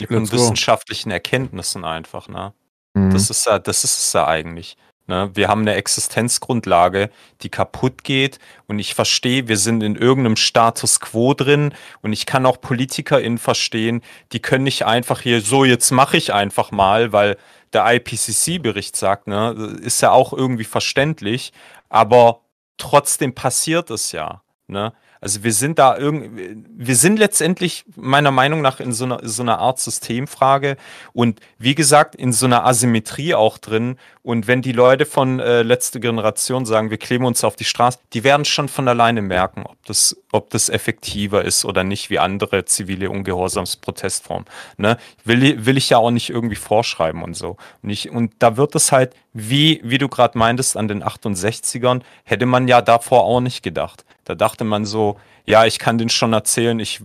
Go. 0.06 0.20
wissenschaftlichen 0.20 1.10
Erkenntnissen 1.10 1.84
einfach, 1.84 2.28
ne? 2.28 2.52
Mhm. 2.94 3.10
Das 3.10 3.30
ist 3.30 3.46
ja, 3.46 3.58
das 3.58 3.82
ist 3.82 3.98
es 3.98 4.12
ja 4.12 4.28
eigentlich. 4.28 4.76
Ne? 5.06 5.30
Wir 5.34 5.48
haben 5.48 5.60
eine 5.60 5.74
Existenzgrundlage, 5.74 7.10
die 7.42 7.48
kaputt 7.48 8.02
geht 8.04 8.38
und 8.66 8.78
ich 8.78 8.94
verstehe, 8.94 9.48
wir 9.48 9.56
sind 9.56 9.82
in 9.82 9.96
irgendeinem 9.96 10.36
Status 10.36 11.00
quo 11.00 11.34
drin 11.34 11.74
und 12.02 12.12
ich 12.12 12.26
kann 12.26 12.46
auch 12.46 12.60
PolitikerInnen 12.60 13.38
verstehen, 13.38 14.02
die 14.32 14.40
können 14.40 14.64
nicht 14.64 14.84
einfach 14.84 15.20
hier 15.20 15.40
so, 15.40 15.64
jetzt 15.64 15.90
mache 15.90 16.16
ich 16.16 16.32
einfach 16.32 16.70
mal, 16.72 17.12
weil 17.12 17.36
der 17.72 17.86
IPCC-Bericht 17.94 18.96
sagt, 18.96 19.28
ne, 19.28 19.76
ist 19.80 20.00
ja 20.02 20.10
auch 20.10 20.32
irgendwie 20.32 20.64
verständlich, 20.64 21.52
aber 21.88 22.40
trotzdem 22.78 23.34
passiert 23.34 23.90
es 23.90 24.12
ja. 24.12 24.42
Ne? 24.66 24.92
Also 25.26 25.42
wir 25.42 25.52
sind 25.52 25.80
da 25.80 25.98
irgendwie, 25.98 26.56
wir 26.68 26.94
sind 26.94 27.18
letztendlich 27.18 27.84
meiner 27.96 28.30
Meinung 28.30 28.60
nach 28.60 28.78
in 28.78 28.92
so 28.92 29.06
einer, 29.06 29.18
so 29.24 29.42
einer 29.42 29.58
Art 29.58 29.80
Systemfrage 29.80 30.76
und 31.14 31.40
wie 31.58 31.74
gesagt 31.74 32.14
in 32.14 32.32
so 32.32 32.46
einer 32.46 32.64
Asymmetrie 32.64 33.34
auch 33.34 33.58
drin. 33.58 33.98
Und 34.22 34.46
wenn 34.46 34.62
die 34.62 34.70
Leute 34.70 35.04
von 35.04 35.40
äh, 35.40 35.62
letzte 35.62 35.98
Generation 35.98 36.64
sagen, 36.64 36.90
wir 36.90 36.98
kleben 36.98 37.24
uns 37.24 37.42
auf 37.42 37.56
die 37.56 37.64
Straße, 37.64 37.98
die 38.12 38.22
werden 38.22 38.44
schon 38.44 38.68
von 38.68 38.86
alleine 38.86 39.20
merken, 39.20 39.64
ob 39.66 39.84
das, 39.84 40.16
ob 40.30 40.50
das 40.50 40.68
effektiver 40.68 41.44
ist 41.44 41.64
oder 41.64 41.82
nicht, 41.82 42.08
wie 42.08 42.20
andere 42.20 42.64
zivile 42.64 43.10
Ungehorsamsprotestformen. 43.10 44.46
Ne? 44.76 44.96
Will, 45.24 45.66
will 45.66 45.76
ich 45.76 45.90
ja 45.90 45.98
auch 45.98 46.12
nicht 46.12 46.30
irgendwie 46.30 46.54
vorschreiben 46.54 47.24
und 47.24 47.34
so. 47.34 47.56
Und, 47.82 47.90
ich, 47.90 48.12
und 48.12 48.32
da 48.38 48.56
wird 48.56 48.76
es 48.76 48.92
halt, 48.92 49.12
wie, 49.32 49.80
wie 49.82 49.98
du 49.98 50.08
gerade 50.08 50.38
meintest, 50.38 50.76
an 50.76 50.86
den 50.86 51.02
68ern, 51.02 52.02
hätte 52.22 52.46
man 52.46 52.68
ja 52.68 52.80
davor 52.80 53.24
auch 53.24 53.40
nicht 53.40 53.64
gedacht. 53.64 54.04
Da 54.26 54.34
dachte 54.34 54.64
man 54.64 54.84
so, 54.84 55.16
ja, 55.46 55.64
ich 55.64 55.78
kann 55.78 55.98
den 55.98 56.08
schon 56.08 56.32
erzählen, 56.32 56.78
ich 56.80 57.00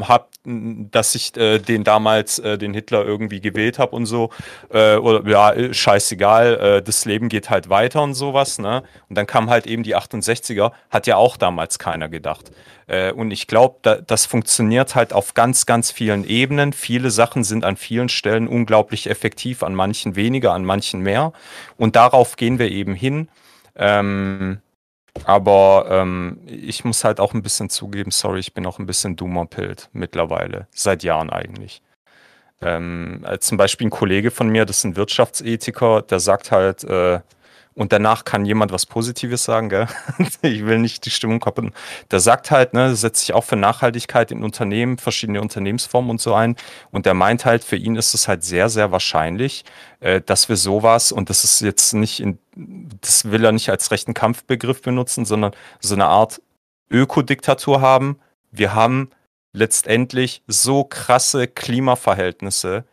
hab, 0.00 0.30
dass 0.44 1.14
ich 1.14 1.36
äh, 1.36 1.60
den 1.60 1.84
damals, 1.84 2.40
äh, 2.40 2.58
den 2.58 2.74
Hitler 2.74 3.04
irgendwie 3.04 3.40
gewählt 3.40 3.78
habe 3.78 3.94
und 3.94 4.06
so. 4.06 4.30
Äh, 4.70 4.96
oder 4.96 5.26
ja, 5.30 5.72
scheißegal, 5.72 6.54
äh, 6.54 6.82
das 6.82 7.04
Leben 7.04 7.28
geht 7.28 7.48
halt 7.48 7.70
weiter 7.70 8.02
und 8.02 8.14
sowas, 8.14 8.58
ne? 8.58 8.82
Und 9.08 9.16
dann 9.16 9.28
kam 9.28 9.48
halt 9.48 9.68
eben 9.68 9.84
die 9.84 9.96
68er, 9.96 10.72
hat 10.90 11.06
ja 11.06 11.16
auch 11.16 11.36
damals 11.36 11.78
keiner 11.78 12.08
gedacht. 12.08 12.50
Äh, 12.88 13.12
und 13.12 13.30
ich 13.30 13.46
glaube, 13.46 13.76
da, 13.82 13.94
das 13.94 14.26
funktioniert 14.26 14.96
halt 14.96 15.12
auf 15.12 15.34
ganz, 15.34 15.64
ganz 15.64 15.92
vielen 15.92 16.24
Ebenen. 16.24 16.72
Viele 16.72 17.12
Sachen 17.12 17.44
sind 17.44 17.64
an 17.64 17.76
vielen 17.76 18.08
Stellen 18.08 18.48
unglaublich 18.48 19.08
effektiv, 19.08 19.62
an 19.62 19.76
manchen 19.76 20.16
weniger, 20.16 20.52
an 20.52 20.64
manchen 20.64 20.98
mehr. 21.00 21.32
Und 21.76 21.94
darauf 21.94 22.34
gehen 22.34 22.58
wir 22.58 22.72
eben 22.72 22.96
hin. 22.96 23.28
Ähm, 23.76 24.60
aber 25.24 25.86
ähm, 25.88 26.40
ich 26.46 26.84
muss 26.84 27.04
halt 27.04 27.20
auch 27.20 27.34
ein 27.34 27.42
bisschen 27.42 27.70
zugeben, 27.70 28.10
sorry, 28.10 28.40
ich 28.40 28.54
bin 28.54 28.66
auch 28.66 28.78
ein 28.78 28.86
bisschen 28.86 29.16
Doomer-Pilt 29.16 29.88
mittlerweile, 29.92 30.66
seit 30.72 31.02
Jahren 31.02 31.30
eigentlich. 31.30 31.82
Ähm, 32.60 33.24
äh, 33.26 33.38
zum 33.38 33.58
Beispiel 33.58 33.86
ein 33.86 33.90
Kollege 33.90 34.30
von 34.30 34.48
mir, 34.48 34.64
das 34.64 34.78
ist 34.78 34.84
ein 34.84 34.96
Wirtschaftsethiker, 34.96 36.02
der 36.02 36.20
sagt 36.20 36.50
halt, 36.50 36.84
äh, 36.84 37.20
und 37.74 37.92
danach 37.92 38.24
kann 38.24 38.44
jemand 38.44 38.70
was 38.70 38.86
Positives 38.86 39.44
sagen, 39.44 39.68
gell? 39.68 39.88
ich 40.42 40.64
will 40.64 40.78
nicht 40.78 41.04
die 41.06 41.10
Stimmung 41.10 41.40
kappen. 41.40 41.72
Der 42.10 42.20
sagt 42.20 42.50
halt, 42.50 42.72
ne, 42.72 42.94
setzt 42.94 43.20
sich 43.20 43.34
auch 43.34 43.42
für 43.42 43.56
Nachhaltigkeit 43.56 44.30
in 44.30 44.44
Unternehmen, 44.44 44.98
verschiedene 44.98 45.40
Unternehmensformen 45.40 46.10
und 46.10 46.20
so 46.20 46.34
ein. 46.34 46.54
Und 46.92 47.04
der 47.04 47.14
meint 47.14 47.44
halt, 47.44 47.64
für 47.64 47.76
ihn 47.76 47.96
ist 47.96 48.14
es 48.14 48.28
halt 48.28 48.44
sehr, 48.44 48.68
sehr 48.68 48.92
wahrscheinlich, 48.92 49.64
äh, 50.00 50.20
dass 50.20 50.48
wir 50.48 50.56
sowas, 50.56 51.10
und 51.10 51.30
das 51.30 51.42
ist 51.42 51.60
jetzt 51.60 51.94
nicht 51.94 52.20
in, 52.20 52.38
das 53.00 53.30
will 53.30 53.44
er 53.44 53.52
nicht 53.52 53.70
als 53.70 53.90
rechten 53.90 54.14
Kampfbegriff 54.14 54.80
benutzen, 54.80 55.24
sondern 55.24 55.52
so 55.80 55.94
eine 55.94 56.06
Art 56.06 56.40
Ökodiktatur 56.90 57.80
haben. 57.80 58.20
Wir 58.52 58.74
haben 58.74 59.10
letztendlich 59.52 60.42
so 60.46 60.84
krasse 60.84 61.48
Klimaverhältnisse, 61.48 62.84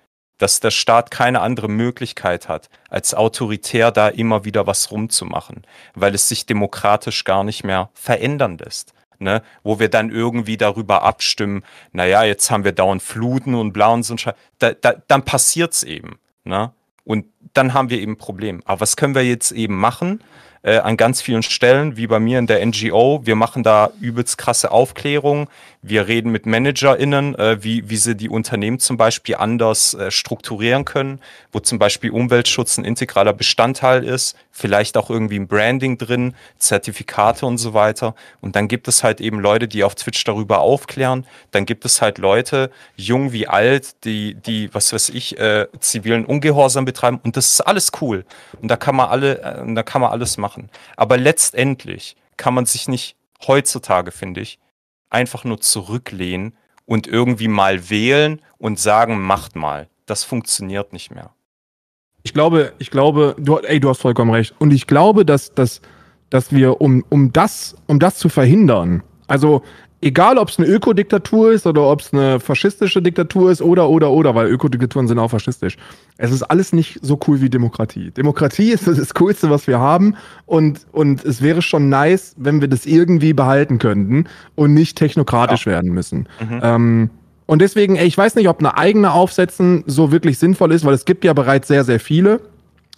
dass 0.42 0.60
der 0.60 0.72
Staat 0.72 1.12
keine 1.12 1.42
andere 1.42 1.70
Möglichkeit 1.70 2.50
hat, 2.50 2.70
als 2.90 3.14
autoritär 3.14 3.92
da 3.92 4.08
immer 4.08 4.44
wieder 4.44 4.66
was 4.66 4.92
rumzumachen, 4.92 5.62
weil 5.94 6.16
es 6.16 6.28
sich 6.28 6.48
demokratisch 6.48 7.24
gar 7.26 7.44
nicht 7.44 7.64
mehr 7.64 7.90
verändern 7.94 8.58
lässt. 8.58 8.94
Ne, 9.20 9.44
wo 9.62 9.78
wir 9.78 9.88
dann 9.88 10.10
irgendwie 10.10 10.58
darüber 10.58 11.04
abstimmen, 11.04 11.64
naja, 11.92 12.24
jetzt 12.24 12.50
haben 12.50 12.64
wir 12.64 12.72
dauernd 12.72 13.04
Fluten 13.04 13.54
und 13.54 13.72
blauen 13.72 14.02
so 14.02 14.16
da, 14.58 14.74
da, 14.74 14.96
dann 15.08 15.24
passiert's 15.24 15.84
eben. 15.84 16.18
Ne? 16.44 16.72
Und 17.04 17.28
dann 17.54 17.74
haben 17.74 17.90
wir 17.90 18.00
eben 18.00 18.14
ein 18.14 18.18
Problem. 18.18 18.62
Aber 18.66 18.82
was 18.82 18.96
können 18.96 19.16
wir 19.16 19.24
jetzt 19.24 19.52
eben 19.52 19.76
machen? 19.76 20.22
Äh, 20.64 20.78
an 20.78 20.96
ganz 20.96 21.24
vielen 21.24 21.42
Stellen, 21.42 21.98
wie 21.98 22.06
bei 22.06 22.20
mir 22.20 22.38
in 22.38 22.46
der 22.46 22.64
NGO. 22.64 23.22
Wir 23.24 23.36
machen 23.36 23.64
da 23.64 23.90
übelst 24.00 24.38
krasse 24.38 24.70
Aufklärung. 24.70 25.50
Wir 25.82 26.08
reden 26.08 26.32
mit 26.32 26.46
ManagerInnen, 26.46 27.34
äh, 27.34 27.64
wie, 27.64 27.90
wie 27.90 27.96
sie 27.96 28.16
die 28.16 28.30
Unternehmen 28.30 28.78
zum 28.78 28.96
Beispiel 28.96 29.38
anders 29.38 29.96
äh, 29.96 30.12
strukturieren 30.12 30.86
können, 30.86 31.20
wo 31.52 31.60
zum 31.60 31.80
Beispiel 31.80 32.12
Umweltschutz 32.12 32.78
ein 32.78 32.86
integraler 32.86 33.34
Bestandteil 33.34 34.04
ist, 34.04 34.36
vielleicht 34.52 34.96
auch 34.98 35.10
irgendwie 35.10 35.40
ein 35.40 35.48
Branding 35.48 35.98
drin, 35.98 36.36
Zertifikate 36.60 37.48
und 37.48 37.58
so 37.58 37.74
weiter. 37.74 38.14
Und 38.42 38.56
dann 38.56 38.68
gibt 38.68 38.88
es 38.88 39.04
halt 39.04 39.20
eben 39.20 39.40
Leute, 39.40 39.68
die 39.68 39.84
auf 39.84 39.96
Twitch 39.96 40.24
darüber 40.24 40.60
aufklären. 40.60 41.26
Dann 41.50 41.66
gibt 41.66 41.86
es 41.86 42.04
halt 42.04 42.20
Leute, 42.20 42.70
jung 42.96 43.32
wie 43.32 43.48
alt, 43.48 43.96
die, 44.04 44.36
die, 44.36 44.72
was 44.76 44.94
weiß 44.94 45.10
ich, 45.10 45.40
äh, 45.40 45.66
zivilen 45.80 46.26
Ungehorsam 46.26 46.86
betreiben. 46.86 47.20
Und 47.24 47.31
das 47.38 47.54
ist 47.54 47.62
alles 47.62 47.92
cool. 48.02 48.26
Und 48.62 48.70
da 48.70 48.78
kann 48.78 48.96
man 48.96 49.10
alle, 49.10 49.42
äh, 49.42 49.74
da 49.74 49.84
kann 49.84 50.02
man 50.02 50.12
alles 50.12 50.38
machen. 50.38 50.70
Aber 50.98 51.18
letztendlich 51.18 52.16
kann 52.38 52.54
man 52.54 52.66
sich 52.66 52.88
nicht 52.88 53.16
heutzutage, 53.46 54.12
finde 54.12 54.42
ich, 54.42 54.60
einfach 55.10 55.44
nur 55.44 55.60
zurücklehnen 55.60 56.56
und 56.86 57.08
irgendwie 57.08 57.48
mal 57.48 57.90
wählen 57.90 58.42
und 58.58 58.80
sagen, 58.80 59.22
macht 59.22 59.56
mal. 59.56 59.88
Das 60.06 60.24
funktioniert 60.24 60.94
nicht 60.94 61.12
mehr. 61.12 61.32
Ich 62.24 62.34
glaube, 62.34 62.74
ich 62.78 62.92
glaube, 62.92 63.36
du, 63.40 63.58
ey, 63.58 63.80
du 63.80 63.90
hast 63.90 64.02
vollkommen 64.02 64.32
recht. 64.32 64.54
Und 64.60 64.72
ich 64.72 64.88
glaube, 64.88 65.26
dass, 65.26 65.54
dass, 65.54 65.82
dass 66.30 66.52
wir, 66.52 66.82
um, 66.82 67.04
um, 67.10 67.34
das, 67.34 67.76
um 67.88 68.00
das 68.00 68.18
zu 68.18 68.30
verhindern, 68.30 69.04
also 69.28 69.64
egal 70.02 70.38
ob 70.38 70.50
es 70.50 70.58
eine 70.58 70.68
Ökodiktatur 70.68 71.52
ist 71.52 71.66
oder 71.68 71.84
ob 71.84 72.02
es 72.02 72.14
eine 72.14 72.40
faschistische 72.40 73.02
Diktatur 73.02 73.52
ist 73.52 73.62
oder, 73.62 73.90
oder, 73.90 74.12
oder, 74.12 74.36
weil 74.36 74.48
Ökodiktaturen 74.48 75.08
sind 75.08 75.20
auch 75.20 75.30
faschistisch. 75.30 75.78
Es 76.18 76.32
ist 76.32 76.44
alles 76.44 76.74
nicht 76.74 77.00
so 77.02 77.20
cool 77.28 77.42
wie 77.42 77.50
Demokratie. 77.50 78.12
Demokratie 78.12 78.72
ist 78.72 78.88
das 78.88 79.14
Coolste, 79.14 79.50
was 79.50 79.68
wir 79.68 79.80
haben 79.80 80.16
und, 80.46 80.86
und 80.92 81.24
es 81.24 81.42
wäre 81.42 81.62
schon 81.62 81.90
nice, 81.90 82.36
wenn 82.38 82.62
wir 82.62 82.68
das 82.68 82.86
irgendwie 82.86 83.34
behalten 83.34 83.78
könnten 83.78 84.26
und 84.56 84.74
nicht 84.74 84.98
technokratisch 84.98 85.66
ja. 85.66 85.74
werden 85.74 85.92
müssen. 85.94 86.28
Mhm. 86.40 86.60
Ähm, 86.62 87.10
und 87.46 87.62
deswegen, 87.62 87.98
ey, 87.98 88.08
ich 88.08 88.18
weiß 88.18 88.36
nicht, 88.36 88.48
ob 88.48 88.60
eine 88.60 88.78
eigene 88.78 89.12
Aufsetzen 89.12 89.84
so 89.86 90.12
wirklich 90.12 90.40
sinnvoll 90.40 90.72
ist, 90.72 90.86
weil 90.86 90.94
es 90.94 91.06
gibt 91.06 91.26
ja 91.26 91.34
bereits 91.34 91.68
sehr, 91.68 91.84
sehr 91.84 92.00
viele. 92.00 92.40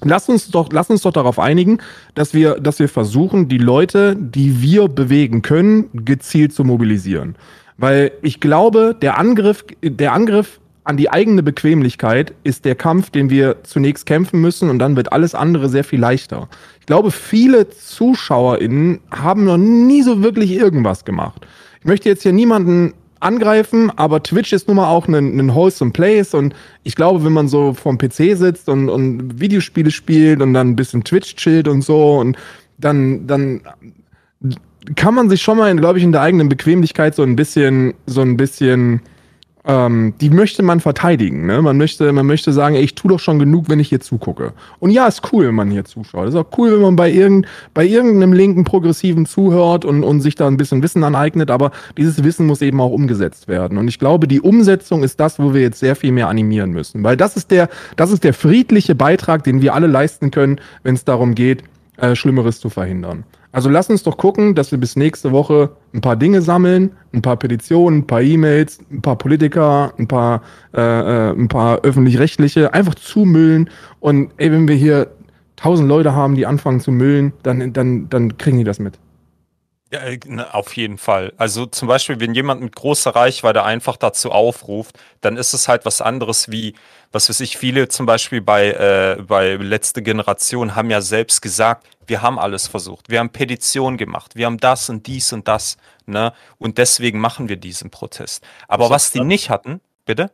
Lass 0.03 0.29
uns 0.29 0.49
doch, 0.49 0.69
lass 0.71 0.89
uns 0.89 1.01
doch 1.01 1.13
darauf 1.13 1.39
einigen, 1.39 1.79
dass 2.15 2.33
wir, 2.33 2.55
dass 2.55 2.79
wir 2.79 2.89
versuchen, 2.89 3.47
die 3.47 3.57
Leute, 3.57 4.15
die 4.15 4.61
wir 4.61 4.87
bewegen 4.87 5.41
können, 5.41 5.89
gezielt 5.93 6.53
zu 6.53 6.63
mobilisieren. 6.63 7.35
Weil 7.77 8.11
ich 8.21 8.39
glaube, 8.39 8.95
der 8.99 9.17
Angriff, 9.17 9.65
der 9.81 10.13
Angriff 10.13 10.59
an 10.83 10.97
die 10.97 11.09
eigene 11.09 11.43
Bequemlichkeit 11.43 12.33
ist 12.43 12.65
der 12.65 12.75
Kampf, 12.75 13.09
den 13.09 13.29
wir 13.29 13.63
zunächst 13.63 14.05
kämpfen 14.05 14.41
müssen 14.41 14.69
und 14.69 14.79
dann 14.79 14.95
wird 14.95 15.13
alles 15.13 15.33
andere 15.33 15.69
sehr 15.69 15.83
viel 15.83 15.99
leichter. 15.99 16.49
Ich 16.79 16.85
glaube, 16.85 17.11
viele 17.11 17.69
ZuschauerInnen 17.69 18.99
haben 19.09 19.45
noch 19.45 19.57
nie 19.57 20.01
so 20.01 20.21
wirklich 20.21 20.51
irgendwas 20.51 21.05
gemacht. 21.05 21.47
Ich 21.79 21.85
möchte 21.85 22.09
jetzt 22.09 22.23
hier 22.23 22.33
niemanden 22.33 22.93
angreifen, 23.23 23.91
aber 23.95 24.21
Twitch 24.21 24.53
ist 24.53 24.67
nun 24.67 24.77
mal 24.77 24.89
auch 24.89 25.07
ein, 25.07 25.39
ein 25.39 25.53
wholesome 25.53 25.91
Place 25.91 26.33
und 26.33 26.53
ich 26.83 26.95
glaube, 26.95 27.23
wenn 27.23 27.33
man 27.33 27.47
so 27.47 27.73
vorm 27.73 27.97
PC 27.97 28.37
sitzt 28.37 28.69
und, 28.69 28.89
und 28.89 29.39
Videospiele 29.39 29.91
spielt 29.91 30.41
und 30.41 30.53
dann 30.53 30.69
ein 30.69 30.75
bisschen 30.75 31.03
Twitch 31.03 31.35
chillt 31.35 31.67
und 31.67 31.81
so 31.81 32.17
und 32.17 32.37
dann, 32.77 33.27
dann 33.27 33.61
kann 34.95 35.15
man 35.15 35.29
sich 35.29 35.41
schon 35.41 35.57
mal, 35.57 35.75
glaube 35.75 35.97
ich, 35.99 36.03
in 36.03 36.11
der 36.11 36.21
eigenen 36.21 36.49
Bequemlichkeit 36.49 37.15
so 37.15 37.23
ein 37.23 37.35
bisschen, 37.35 37.93
so 38.05 38.21
ein 38.21 38.35
bisschen 38.37 39.01
ähm, 39.65 40.13
die 40.19 40.29
möchte 40.29 40.61
man 40.61 40.79
verteidigen. 40.79 41.45
Ne? 41.45 41.61
Man, 41.61 41.77
möchte, 41.77 42.11
man 42.11 42.25
möchte 42.25 42.51
sagen, 42.51 42.75
ey, 42.75 42.83
ich 42.83 42.95
tue 42.95 43.09
doch 43.09 43.19
schon 43.19 43.39
genug, 43.39 43.69
wenn 43.69 43.79
ich 43.79 43.89
hier 43.89 44.01
zugucke. 44.01 44.53
Und 44.79 44.91
ja, 44.91 45.07
ist 45.07 45.21
cool, 45.31 45.47
wenn 45.47 45.55
man 45.55 45.71
hier 45.71 45.85
zuschaut. 45.85 46.27
Ist 46.27 46.35
auch 46.35 46.47
cool, 46.57 46.73
wenn 46.73 46.81
man 46.81 46.95
bei, 46.95 47.09
irgend, 47.09 47.45
bei 47.73 47.85
irgendeinem 47.85 48.33
linken 48.33 48.65
Progressiven 48.65 49.25
zuhört 49.25 49.85
und, 49.85 50.03
und 50.03 50.21
sich 50.21 50.35
da 50.35 50.47
ein 50.47 50.57
bisschen 50.57 50.83
Wissen 50.83 51.03
aneignet, 51.03 51.49
aber 51.49 51.71
dieses 51.97 52.23
Wissen 52.23 52.45
muss 52.45 52.61
eben 52.61 52.81
auch 52.81 52.91
umgesetzt 52.91 53.47
werden. 53.47 53.77
Und 53.77 53.87
ich 53.87 53.99
glaube, 53.99 54.27
die 54.27 54.41
Umsetzung 54.41 55.03
ist 55.03 55.19
das, 55.19 55.39
wo 55.39 55.53
wir 55.53 55.61
jetzt 55.61 55.79
sehr 55.79 55.95
viel 55.95 56.11
mehr 56.11 56.27
animieren 56.27 56.71
müssen. 56.71 57.03
Weil 57.03 57.15
das 57.15 57.37
ist 57.37 57.51
der, 57.51 57.69
das 57.95 58.11
ist 58.11 58.23
der 58.23 58.33
friedliche 58.33 58.95
Beitrag, 58.95 59.43
den 59.43 59.61
wir 59.61 59.73
alle 59.73 59.87
leisten 59.87 60.31
können, 60.31 60.59
wenn 60.83 60.95
es 60.95 61.05
darum 61.05 61.35
geht, 61.35 61.63
äh, 61.97 62.15
Schlimmeres 62.15 62.59
zu 62.59 62.69
verhindern. 62.69 63.23
Also 63.51 63.69
lass 63.69 63.87
uns 63.89 64.01
doch 64.01 64.17
gucken, 64.17 64.55
dass 64.55 64.71
wir 64.71 64.79
bis 64.79 64.95
nächste 64.95 65.31
Woche 65.31 65.69
ein 65.93 66.01
paar 66.01 66.15
Dinge 66.15 66.41
sammeln, 66.41 66.91
ein 67.13 67.21
paar 67.21 67.37
Petitionen, 67.37 67.99
ein 67.99 68.07
paar 68.07 68.21
E-Mails, 68.21 68.79
ein 68.91 69.03
paar 69.03 69.15
Politiker, 69.15 69.93
ein 69.99 70.07
paar, 70.07 70.41
äh, 70.73 70.81
äh, 70.81 71.31
ein 71.33 71.47
paar 71.49 71.81
öffentlich-rechtliche, 71.81 72.73
einfach 72.73 72.95
zumüllen. 72.95 73.69
Und 73.99 74.31
ey, 74.37 74.51
wenn 74.51 74.67
wir 74.67 74.75
hier 74.75 75.11
tausend 75.55 75.87
Leute 75.87 76.15
haben, 76.15 76.33
die 76.33 76.47
anfangen 76.47 76.79
zu 76.79 76.91
müllen, 76.91 77.31
dann, 77.43 77.73
dann, 77.73 78.09
dann 78.09 78.37
kriegen 78.39 78.57
die 78.57 78.63
das 78.63 78.79
mit. 78.79 78.97
Ja, 79.93 79.99
äh, 79.99 80.19
auf 80.51 80.75
jeden 80.75 80.97
Fall. 80.97 81.33
Also 81.37 81.67
zum 81.67 81.87
Beispiel, 81.87 82.19
wenn 82.19 82.33
jemand 82.33 82.61
mit 82.61 82.75
großer 82.75 83.11
Reichweite 83.15 83.63
einfach 83.63 83.95
dazu 83.95 84.31
aufruft, 84.31 84.97
dann 85.21 85.37
ist 85.37 85.53
es 85.53 85.67
halt 85.67 85.85
was 85.85 86.01
anderes 86.01 86.49
wie, 86.49 86.73
was 87.11 87.29
weiß 87.29 87.39
ich, 87.41 87.57
viele 87.57 87.87
zum 87.89 88.07
Beispiel 88.07 88.41
bei, 88.41 88.71
äh, 88.71 89.21
bei 89.21 89.53
letzte 89.53 90.01
Generation 90.01 90.75
haben 90.75 90.89
ja 90.89 90.99
selbst 90.99 91.43
gesagt, 91.43 91.85
wir 92.07 92.23
haben 92.23 92.39
alles 92.39 92.65
versucht, 92.67 93.09
wir 93.09 93.19
haben 93.19 93.29
Petitionen 93.29 93.97
gemacht, 93.97 94.35
wir 94.35 94.47
haben 94.47 94.57
das 94.57 94.89
und 94.89 95.05
dies 95.05 95.31
und 95.31 95.47
das, 95.47 95.77
ne? 96.07 96.33
Und 96.57 96.79
deswegen 96.79 97.19
machen 97.19 97.47
wir 97.47 97.57
diesen 97.57 97.91
Protest. 97.91 98.43
Aber 98.67 98.89
was 98.89 99.11
die 99.11 99.21
nicht 99.21 99.51
hatten, 99.51 99.79
bitte? 100.05 100.31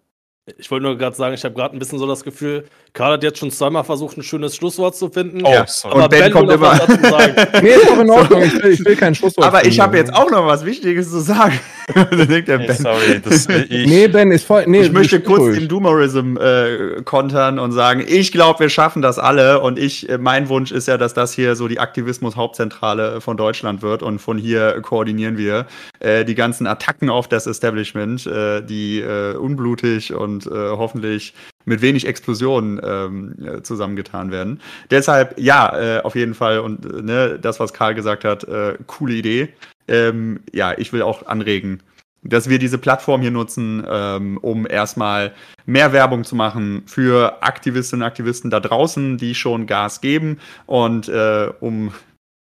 Ich 0.57 0.71
wollte 0.71 0.83
nur 0.85 0.97
gerade 0.97 1.15
sagen, 1.15 1.33
ich 1.33 1.43
habe 1.43 1.55
gerade 1.55 1.75
ein 1.75 1.79
bisschen 1.79 1.99
so 1.99 2.07
das 2.07 2.23
Gefühl, 2.23 2.65
Karl 2.93 3.13
hat 3.13 3.23
jetzt 3.23 3.37
schon 3.39 3.51
zweimal 3.51 3.83
versucht, 3.83 4.17
ein 4.17 4.23
schönes 4.23 4.55
Schlusswort 4.55 4.95
zu 4.95 5.09
finden. 5.09 5.41
Oh, 5.45 5.53
aber 5.83 6.03
und 6.03 6.09
Ben, 6.09 6.21
Ben 6.21 6.31
kommt 6.31 6.51
immer. 6.51 6.73
Nee, 7.61 7.69
ist 7.69 7.87
doch 7.89 7.99
in 7.99 8.09
Ordnung. 8.09 8.41
Ich 8.49 8.63
will, 8.63 8.71
ich 8.71 8.85
will 8.85 8.95
kein 8.95 9.13
Schlusswort. 9.13 9.45
Aber 9.45 9.59
ich 9.61 9.67
finden. 9.75 9.81
habe 9.81 9.97
jetzt 9.97 10.13
auch 10.13 10.29
noch 10.31 10.45
was 10.47 10.65
Wichtiges 10.65 11.09
zu 11.11 11.19
sagen. 11.19 11.59
denkt 12.11 12.47
der 12.47 12.59
Nee, 12.59 12.67
Ben. 12.67 12.75
sorry, 12.77 13.21
das, 13.23 13.47
ich, 13.47 13.87
Nee, 13.87 14.07
Ben, 14.07 14.31
ist 14.31 14.45
voll. 14.45 14.63
Nee, 14.67 14.81
ich 14.81 14.91
möchte 14.91 15.19
kurz 15.21 15.41
ruhig. 15.41 15.59
den 15.59 15.67
Doomerism 15.67 16.37
äh, 16.37 17.01
kontern 17.03 17.59
und 17.59 17.71
sagen, 17.71 18.03
ich 18.07 18.31
glaube, 18.31 18.59
wir 18.59 18.69
schaffen 18.69 19.01
das 19.01 19.19
alle 19.19 19.59
und 19.61 19.77
ich, 19.79 20.09
äh, 20.09 20.17
mein 20.17 20.49
Wunsch 20.49 20.71
ist 20.71 20.87
ja, 20.87 20.97
dass 20.97 21.13
das 21.13 21.33
hier 21.33 21.55
so 21.55 21.67
die 21.67 21.79
Aktivismus-Hauptzentrale 21.79 23.21
von 23.21 23.37
Deutschland 23.37 23.81
wird 23.81 24.03
und 24.03 24.19
von 24.19 24.37
hier 24.37 24.81
koordinieren 24.81 25.37
wir 25.37 25.65
äh, 25.99 26.25
die 26.25 26.35
ganzen 26.35 26.67
Attacken 26.67 27.09
auf 27.09 27.27
das 27.27 27.47
Establishment, 27.47 28.25
äh, 28.27 28.61
die 28.61 28.99
äh, 29.01 29.35
unblutig 29.35 30.13
und 30.13 30.38
äh, 30.47 30.69
hoffentlich 30.71 31.33
mit 31.65 31.81
wenig 31.81 32.07
Explosionen 32.07 32.79
ähm, 32.83 33.35
äh, 33.43 33.61
zusammengetan 33.61 34.31
werden. 34.31 34.61
Deshalb, 34.91 35.37
ja, 35.37 35.97
äh, 35.97 36.01
auf 36.01 36.15
jeden 36.15 36.33
Fall 36.33 36.59
und 36.59 36.85
äh, 36.85 37.01
ne, 37.01 37.39
das, 37.39 37.59
was 37.59 37.73
Karl 37.73 37.95
gesagt 37.95 38.23
hat, 38.23 38.43
äh, 38.45 38.77
coole 38.87 39.13
Idee. 39.13 39.49
Ähm, 39.87 40.41
ja, 40.53 40.77
ich 40.77 40.93
will 40.93 41.01
auch 41.01 41.25
anregen, 41.25 41.81
dass 42.21 42.49
wir 42.49 42.59
diese 42.59 42.77
Plattform 42.77 43.21
hier 43.21 43.31
nutzen, 43.31 43.85
ähm, 43.89 44.37
um 44.37 44.67
erstmal 44.67 45.33
mehr 45.65 45.93
Werbung 45.93 46.23
zu 46.23 46.35
machen 46.35 46.83
für 46.85 47.41
Aktivistinnen 47.41 48.03
und 48.03 48.07
Aktivisten 48.07 48.49
da 48.49 48.59
draußen, 48.59 49.17
die 49.17 49.35
schon 49.35 49.67
Gas 49.67 50.01
geben 50.01 50.39
und 50.65 51.07
äh, 51.07 51.49
um 51.59 51.93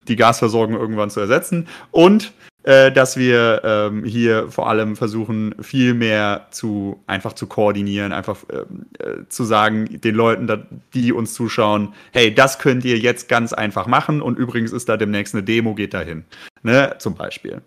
die 0.08 0.16
Gasversorgung 0.16 0.76
irgendwann 0.76 1.10
zu 1.10 1.20
ersetzen 1.20 1.68
und 1.92 2.34
äh, 2.68 2.92
dass 2.92 3.16
wir 3.16 3.62
ähm, 3.64 4.04
hier 4.04 4.52
vor 4.52 4.68
allem 4.68 4.98
versuchen, 4.98 5.56
viel 5.62 5.94
mehr 5.94 6.48
zu 6.52 7.02
einfach 7.08 7.32
zu 7.32 7.48
koordinieren, 7.48 8.12
einfach 8.12 8.40
ähm, 8.52 8.88
äh, 9.00 9.26
zu 9.30 9.46
sagen 9.46 9.86
den 10.02 10.14
Leuten, 10.14 10.66
die 10.94 11.14
uns 11.14 11.34
zuschauen, 11.34 11.94
hey, 12.12 12.36
das 12.36 12.60
könnt 12.60 12.84
ihr 12.84 12.98
jetzt 12.98 13.30
ganz 13.30 13.54
einfach 13.54 13.88
machen 13.88 14.22
und 14.22 14.38
übrigens 14.38 14.74
ist 14.74 14.90
da 14.90 14.98
demnächst 14.98 15.34
eine 15.34 15.44
Demo, 15.44 15.76
geht 15.76 15.94
dahin, 15.94 16.26
ne, 16.62 16.96
zum 17.00 17.16
Beispiel. 17.16 17.62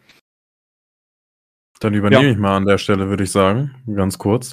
Dann 1.81 1.95
übernehme 1.95 2.27
Ja. 2.27 2.33
ich 2.33 2.37
mal 2.37 2.59
an 2.59 2.67
der 2.67 2.77
Stelle, 2.77 3.09
würde 3.09 3.25
ich 3.25 3.33
sagen, 3.33 3.75
ganz 3.97 4.19
kurz. 4.19 4.53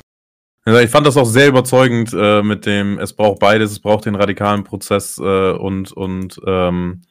Also 0.63 0.79
ich 0.79 0.89
fand 0.89 1.05
das 1.05 1.17
auch 1.17 1.25
sehr 1.25 1.49
überzeugend 1.49 2.13
äh, 2.17 2.41
mit 2.41 2.65
dem, 2.65 2.99
es 2.99 3.11
braucht 3.11 3.39
beides, 3.39 3.71
es 3.71 3.79
braucht 3.81 4.05
den 4.05 4.15
radikalen 4.15 4.63
Prozess 4.63 5.17
äh, 5.17 5.51
und, 5.51 5.91
und 5.91 6.39
ähm, 6.47 7.01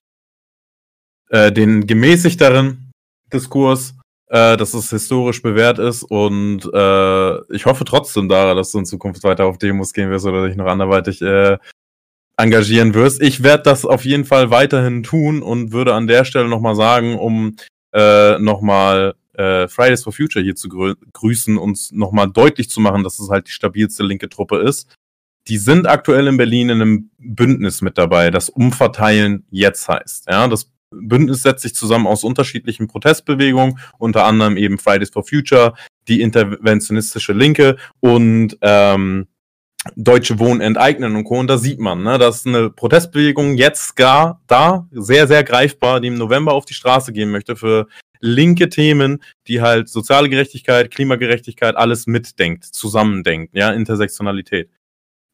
äh, 1.29 1.53
den 1.53 1.87
gemäßigteren 1.87 2.86
Diskurs, 3.33 3.95
äh, 4.29 4.57
dass 4.57 4.75
es 4.75 4.91
historisch 4.91 5.43
bewährt 5.43 5.79
ist 5.79 6.03
und 6.03 6.69
äh, 6.73 7.55
ich 7.55 7.67
hoffe 7.67 7.85
trotzdem 7.85 8.29
daran, 8.29 8.57
dass 8.57 8.73
du 8.73 8.79
in 8.79 8.87
Zukunft 8.87 9.23
weiter 9.25 9.47
auf 9.47 9.59
Demos 9.59 9.93
gehen 9.93 10.11
wirst 10.11 10.27
oder 10.27 10.47
dich 10.47 10.57
noch 10.57 10.67
anderweitig 10.67 11.23
äh, 11.23 11.59
engagieren 12.37 12.95
wirst. 12.95 13.23
Ich 13.23 13.43
werde 13.43 13.63
das 13.65 13.85
auf 13.85 14.05
jeden 14.05 14.25
Fall 14.25 14.51
weiterhin 14.51 15.03
tun 15.03 15.43
und 15.43 15.73
würde 15.73 15.95
an 15.95 16.07
der 16.07 16.25
Stelle 16.25 16.49
nochmal 16.49 16.75
sagen, 16.75 17.19
um 17.19 17.57
äh, 17.93 18.39
nochmal 18.39 19.15
äh, 19.35 19.69
Fridays 19.69 20.05
for 20.05 20.13
Future 20.13 20.45
hier 20.45 20.55
zu 20.55 20.69
grü 20.69 20.95
grüßen 21.13 21.57
und 21.57 21.93
nochmal 21.93 22.31
deutlich 22.31 22.69
zu 22.71 22.81
machen, 22.81 23.05
dass 23.05 23.19
es 23.19 23.31
halt 23.31 23.47
die 23.49 23.53
stabilste 23.53 24.03
linke 24.03 24.29
Truppe 24.29 24.59
ist. 24.59 24.95
Die 25.49 25.59
sind 25.59 25.87
aktuell 25.87 26.27
in 26.27 26.37
Berlin 26.37 26.71
in 26.71 26.83
einem 26.83 27.11
Bündnis 27.19 27.81
mit 27.81 27.97
dabei, 27.99 28.31
das 28.31 28.49
Umverteilen 28.49 29.47
jetzt 29.51 29.89
heißt. 29.89 30.27
Ja, 30.29 30.49
das 30.49 30.73
Bündnis 30.91 31.43
setzt 31.43 31.63
sich 31.63 31.75
zusammen 31.75 32.07
aus 32.07 32.25
unterschiedlichen 32.25 32.87
Protestbewegungen, 32.87 33.79
unter 33.99 34.25
anderem 34.25 34.57
eben 34.57 34.79
Fridays 34.79 35.11
for 35.11 35.25
Future, 35.25 35.75
die 36.09 36.21
interventionistische 36.21 37.33
Linke 37.33 37.77
und 38.01 38.57
ähm, 38.61 39.27
Deutsche 39.95 40.39
Wohnen 40.41 40.61
enteignen 40.61 41.15
und 41.15 41.25
Co. 41.25 41.39
Und 41.39 41.49
da 41.49 41.59
sieht 41.59 41.79
man, 41.79 42.03
ne, 42.03 42.19
dass 42.19 42.47
eine 42.47 42.71
Protestbewegung 42.71 43.57
jetzt 43.57 43.95
gar 43.97 44.41
da, 44.47 44.89
sehr, 44.91 45.29
sehr 45.29 45.45
greifbar, 45.45 46.01
die 46.01 46.09
im 46.09 46.19
November 46.19 46.55
auf 46.55 46.65
die 46.65 46.75
Straße 46.75 47.13
gehen 47.13 47.31
möchte 47.31 47.57
für 47.57 47.87
linke 48.21 48.69
Themen, 48.69 49.23
die 49.47 49.61
halt 49.61 49.89
soziale 49.89 50.29
Gerechtigkeit, 50.29 50.91
Klimagerechtigkeit, 50.91 51.77
alles 51.77 52.07
mitdenkt, 52.07 52.65
zusammendenkt, 52.65 53.55
ja, 53.55 53.71
Intersektionalität. 53.71 54.71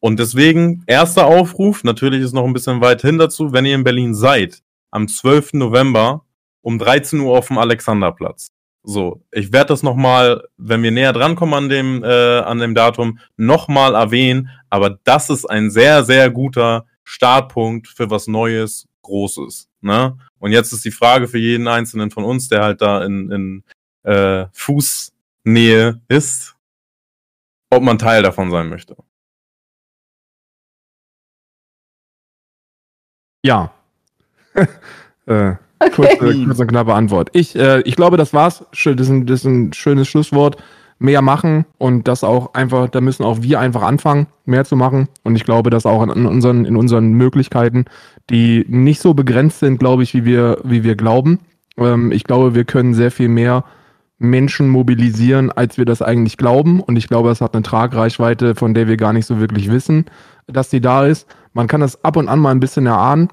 Und 0.01 0.19
deswegen, 0.19 0.83
erster 0.87 1.27
Aufruf, 1.27 1.85
natürlich 1.85 2.23
ist 2.23 2.33
noch 2.33 2.45
ein 2.45 2.53
bisschen 2.53 2.81
weit 2.81 3.03
hin 3.03 3.19
dazu, 3.19 3.53
wenn 3.53 3.65
ihr 3.65 3.77
in 3.77 3.85
Berlin 3.85 4.15
seid, 4.15 4.61
am 4.93 5.09
12. 5.09 5.55
November 5.55 6.24
um 6.60 6.78
13 6.78 7.19
Uhr 7.19 7.36
auf 7.36 7.48
dem 7.48 7.59
Alexanderplatz. 7.59 8.52
So, 8.85 9.24
ich 9.31 9.52
werde 9.52 9.69
das 9.69 9.82
nochmal, 9.82 10.44
wenn 10.56 10.82
wir 10.82 10.90
näher 10.90 11.12
drankommen 11.12 11.55
an 11.55 11.69
dem, 11.69 12.02
äh, 12.02 12.39
an 12.40 12.59
dem 12.59 12.74
Datum, 12.74 13.19
nochmal 13.36 13.94
erwähnen, 13.94 14.48
aber 14.70 14.98
das 15.05 15.31
ist 15.31 15.44
ein 15.44 15.70
sehr, 15.70 16.05
sehr 16.05 16.31
guter 16.31 16.86
Startpunkt 17.05 17.89
für 17.89 18.10
was 18.10 18.27
Neues, 18.27 18.89
Großes. 19.02 19.69
Ne? 19.81 20.16
Und 20.39 20.52
jetzt 20.52 20.73
ist 20.73 20.85
die 20.85 20.90
Frage 20.90 21.28
für 21.28 21.39
jeden 21.39 21.69
Einzelnen 21.69 22.10
von 22.10 22.24
uns, 22.24 22.48
der 22.48 22.62
halt 22.62 22.81
da 22.81 23.05
in, 23.05 23.31
in 23.31 23.64
äh, 24.05 24.47
Fußnähe 24.52 26.01
ist, 26.09 26.56
ob 27.70 27.82
man 27.82 27.98
Teil 27.98 28.23
davon 28.23 28.51
sein 28.51 28.69
möchte. 28.69 28.97
Ja. 33.44 33.73
äh, 35.27 35.55
kurze, 35.95 36.16
kurze 36.16 36.62
und 36.62 36.66
knappe 36.69 36.95
Antwort. 36.95 37.31
Ich, 37.33 37.57
äh, 37.57 37.81
ich 37.83 37.97
glaube, 37.97 38.16
das 38.16 38.33
war's. 38.33 38.65
Das 38.70 38.87
ist, 38.87 39.09
ein, 39.09 39.27
das 39.27 39.41
ist 39.41 39.47
ein 39.47 39.73
schönes 39.73 40.09
Schlusswort. 40.09 40.57
Mehr 40.99 41.20
machen 41.20 41.65
und 41.79 42.07
das 42.07 42.23
auch 42.23 42.55
einfach, 42.55 42.89
da 42.89 43.01
müssen 43.01 43.24
auch 43.24 43.43
wir 43.43 43.59
einfach 43.59 43.83
anfangen, 43.83 44.29
mehr 44.45 44.65
zu 44.65 44.77
machen. 44.77 45.09
Und 45.24 45.35
ich 45.35 45.43
glaube, 45.43 45.69
dass 45.69 45.85
auch 45.85 46.01
in 46.01 46.27
unseren, 46.27 46.65
in 46.65 46.77
unseren 46.77 47.15
Möglichkeiten, 47.15 47.87
die 48.31 48.65
nicht 48.69 49.01
so 49.01 49.12
begrenzt 49.12 49.59
sind, 49.59 49.79
glaube 49.79 50.05
ich, 50.05 50.15
wie 50.15 50.24
wir, 50.24 50.59
wie 50.62 50.85
wir 50.85 50.95
glauben. 50.95 51.41
Ähm, 51.77 52.12
ich 52.12 52.23
glaube, 52.23 52.55
wir 52.55 52.65
können 52.65 52.95
sehr 52.95 53.11
viel 53.11 53.29
mehr 53.29 53.65
Menschen 54.19 54.69
mobilisieren, 54.69 55.51
als 55.51 55.77
wir 55.77 55.85
das 55.85 56.01
eigentlich 56.01 56.37
glauben. 56.37 56.81
Und 56.81 56.97
ich 56.97 57.09
glaube, 57.09 57.31
es 57.31 57.41
hat 57.41 57.55
eine 57.55 57.65
Tragreichweite, 57.65 58.55
von 58.55 58.73
der 58.73 58.87
wir 58.87 58.97
gar 58.97 59.12
nicht 59.12 59.27
so 59.27 59.41
wirklich 59.41 59.70
wissen, 59.70 60.07
dass 60.47 60.70
die 60.70 60.81
da 60.81 61.05
ist. 61.05 61.27
Man 61.53 61.66
kann 61.66 61.81
das 61.81 62.03
ab 62.05 62.16
und 62.16 62.29
an 62.29 62.39
mal 62.39 62.53
ein 62.53 62.61
bisschen 62.61 62.87
erahnen, 62.87 63.29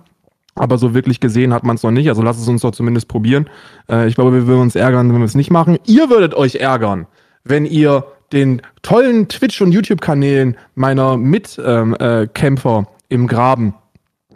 aber 0.59 0.77
so 0.77 0.93
wirklich 0.93 1.19
gesehen 1.19 1.53
hat 1.53 1.63
man 1.63 1.77
es 1.77 1.83
noch 1.83 1.91
nicht. 1.91 2.09
Also 2.09 2.21
lasst 2.21 2.41
es 2.41 2.47
uns 2.47 2.61
doch 2.61 2.71
zumindest 2.71 3.07
probieren. 3.07 3.49
Äh, 3.89 4.07
ich 4.07 4.15
glaube, 4.15 4.33
wir 4.33 4.45
würden 4.45 4.61
uns 4.61 4.75
ärgern, 4.75 5.11
wenn 5.11 5.19
wir 5.19 5.25
es 5.25 5.35
nicht 5.35 5.51
machen. 5.51 5.77
Ihr 5.85 6.09
würdet 6.09 6.33
euch 6.33 6.55
ärgern, 6.55 7.07
wenn 7.43 7.65
ihr 7.65 8.03
den 8.31 8.61
tollen 8.81 9.27
Twitch- 9.27 9.61
und 9.61 9.71
YouTube-Kanälen 9.71 10.57
meiner 10.75 11.17
Mitkämpfer 11.17 12.21
äh, 12.21 12.27
Kämpfer 12.27 12.87
im 13.07 13.25
Graben 13.25 13.73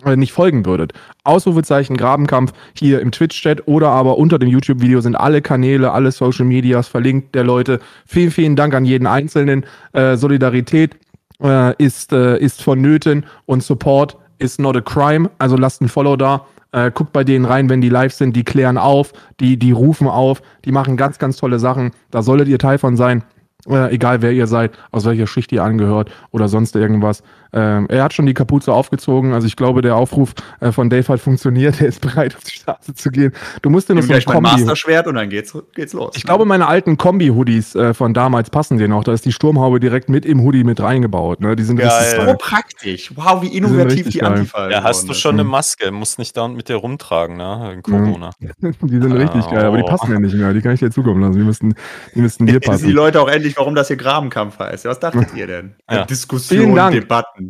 äh, 0.06 0.16
nicht 0.16 0.32
folgen 0.32 0.66
würdet. 0.66 0.94
Ausrufezeichen 1.24 1.98
Grabenkampf 1.98 2.54
hier 2.74 3.02
im 3.02 3.12
Twitch-Chat 3.12 3.68
oder 3.68 3.90
aber 3.90 4.18
unter 4.18 4.40
dem 4.40 4.50
YouTube-Video 4.50 5.02
sind 5.02 5.16
alle 5.16 5.42
Kanäle, 5.42 5.92
alle 5.92 6.12
Social 6.12 6.46
Medias 6.46 6.88
verlinkt 6.88 7.36
der 7.36 7.44
Leute. 7.44 7.80
Vielen, 8.06 8.32
vielen 8.32 8.56
Dank 8.56 8.74
an 8.74 8.86
jeden 8.86 9.06
Einzelnen. 9.08 9.66
Äh, 9.92 10.16
Solidarität 10.16 10.96
äh, 11.42 11.76
ist, 11.84 12.14
äh, 12.14 12.38
ist 12.40 12.64
vonnöten 12.64 13.26
und 13.46 13.62
Support 13.62 14.18
ist 14.40 14.60
not 14.60 14.76
a 14.76 14.82
crime. 14.82 15.30
Also 15.38 15.58
lasst 15.58 15.82
ein 15.82 15.90
Follow 15.90 16.16
da. 16.16 16.46
Äh, 16.72 16.92
guckt 16.92 17.14
bei 17.14 17.24
denen 17.24 17.46
rein, 17.46 17.70
wenn 17.70 17.82
die 17.82 17.90
live 17.90 18.14
sind. 18.14 18.36
Die 18.36 18.44
klären 18.44 18.78
auf, 18.78 19.14
die, 19.40 19.58
die 19.58 19.72
rufen 19.72 20.08
auf, 20.08 20.42
die 20.66 20.72
machen 20.72 20.98
ganz, 20.98 21.20
ganz 21.20 21.38
tolle 21.38 21.60
Sachen. 21.60 21.92
Da 22.10 22.24
solltet 22.24 22.48
ihr 22.48 22.60
Teil 22.60 22.80
von 22.80 22.98
sein. 22.98 23.24
Äh, 23.68 23.94
egal 23.94 24.22
wer 24.22 24.32
ihr 24.32 24.48
seid, 24.48 24.78
aus 24.92 25.06
welcher 25.06 25.28
Schicht 25.28 25.52
ihr 25.52 25.64
angehört 25.64 26.12
oder 26.32 26.48
sonst 26.48 26.76
irgendwas. 26.76 27.24
Ähm, 27.54 27.86
er 27.90 28.04
hat 28.04 28.14
schon 28.14 28.26
die 28.26 28.34
Kapuze 28.34 28.74
aufgezogen, 28.74 29.34
also 29.34 29.46
ich 29.48 29.56
glaube, 29.56 29.82
der 29.82 29.96
Aufruf 29.96 30.34
äh, 30.60 30.72
von 30.72 30.90
Dave 30.90 31.08
hat 31.08 31.20
funktioniert. 31.20 31.80
Er 31.84 31.88
ist 31.88 32.02
bereit, 32.02 32.36
auf 32.36 32.44
die 32.44 32.52
Straße 32.56 32.94
zu 32.94 33.10
gehen. 33.12 33.34
Du 33.62 33.70
musst 33.70 33.90
dir 33.90 33.94
noch 33.96 34.02
Nimm 34.02 34.08
so 34.08 34.14
ein 34.14 34.20
gleich 34.22 34.28
mein 34.28 34.44
Kombi. 34.44 34.62
Masterschwert 34.64 35.08
und 35.08 35.16
dann 35.16 35.30
geht's, 35.30 35.58
geht's 35.76 35.94
los. 35.94 36.14
Ich 36.16 36.24
glaube, 36.24 36.46
meine 36.46 36.68
alten 36.68 36.98
Kombi-Hoodies 36.98 37.76
äh, 37.76 37.94
von 37.94 38.14
damals 38.14 38.50
passen 38.50 38.78
dir 38.78 38.88
noch. 38.88 39.04
Da 39.04 39.14
ist 39.14 39.26
die 39.26 39.32
Sturmhaube 39.32 39.80
direkt 39.80 40.10
mit 40.10 40.26
im 40.26 40.42
Hoodie 40.42 40.64
mit 40.64 40.80
reingebaut. 40.82 41.42
Ne? 41.42 41.56
Die 41.56 41.64
sind 41.64 41.78
Geil. 41.78 41.90
richtig 41.90 42.26
so 42.26 42.36
praktisch. 42.38 43.12
Wow, 43.16 43.42
wie 43.42 43.48
innovativ 43.56 44.10
die 44.10 44.20
geil. 44.20 44.32
Antifa 44.34 44.70
Ja, 44.70 44.84
hast 44.84 45.08
du 45.10 45.14
schon 45.14 45.36
eine 45.36 45.44
Maske, 45.44 45.92
musst 45.92 46.20
nicht 46.20 46.36
dauernd 46.38 46.56
mit 46.56 46.70
dir 46.70 46.76
rumtragen, 46.76 47.36
ne? 47.38 47.68
Wegen 47.72 47.82
Corona. 47.84 48.32
die 48.40 49.00
sind 49.00 49.12
richtig 49.12 49.50
geil, 49.50 49.66
aber 49.66 49.78
die 49.78 49.84
Oh. 49.84 49.88
passen 49.88 50.12
ja 50.12 50.20
nicht 50.20 50.34
mehr. 50.36 50.54
Die 50.54 50.62
kann 50.62 50.74
ich 50.74 50.80
dir 50.80 50.92
zukommen 50.92 51.22
lassen. 51.22 51.38
Die 51.38 51.44
müssten, 51.46 51.76
die 52.16 52.22
müssten 52.22 52.46
dir 52.46 52.54
Jetzt 52.54 52.68
wissen 52.70 52.78
die 52.78 52.84
passen. 52.94 52.96
Leute 52.96 53.22
auch 53.22 53.28
endlich, 53.28 53.58
warum 53.58 53.76
das 53.76 53.88
hier 53.90 53.98
Grabenkampf 53.98 54.60
heißt. 54.60 54.86
Was 54.86 55.00
dachtet 55.00 55.34
ihr 55.36 55.48
denn? 55.48 55.76
Ja. 55.92 56.06
Diskussion, 56.06 56.60
Vielen 56.62 56.76
Dank. 56.76 56.94
Debatten. 56.96 57.43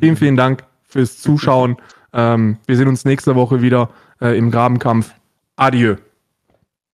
Vielen, 0.00 0.16
vielen 0.16 0.36
Dank 0.36 0.64
fürs 0.82 1.18
Zuschauen. 1.20 1.76
ähm, 2.12 2.58
wir 2.66 2.76
sehen 2.76 2.88
uns 2.88 3.04
nächste 3.04 3.34
Woche 3.34 3.62
wieder 3.62 3.90
äh, 4.20 4.36
im 4.36 4.50
Grabenkampf. 4.50 5.12
Adieu. 5.56 5.96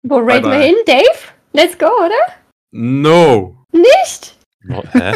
Wo 0.04 0.18
raten 0.18 0.50
wir 0.50 0.60
hin? 0.60 0.76
Dave? 0.86 1.04
Let's 1.54 1.78
go, 1.78 1.86
oder? 1.86 2.34
No! 2.72 3.56
Nicht? 3.72 4.38
Hä? 4.92 5.14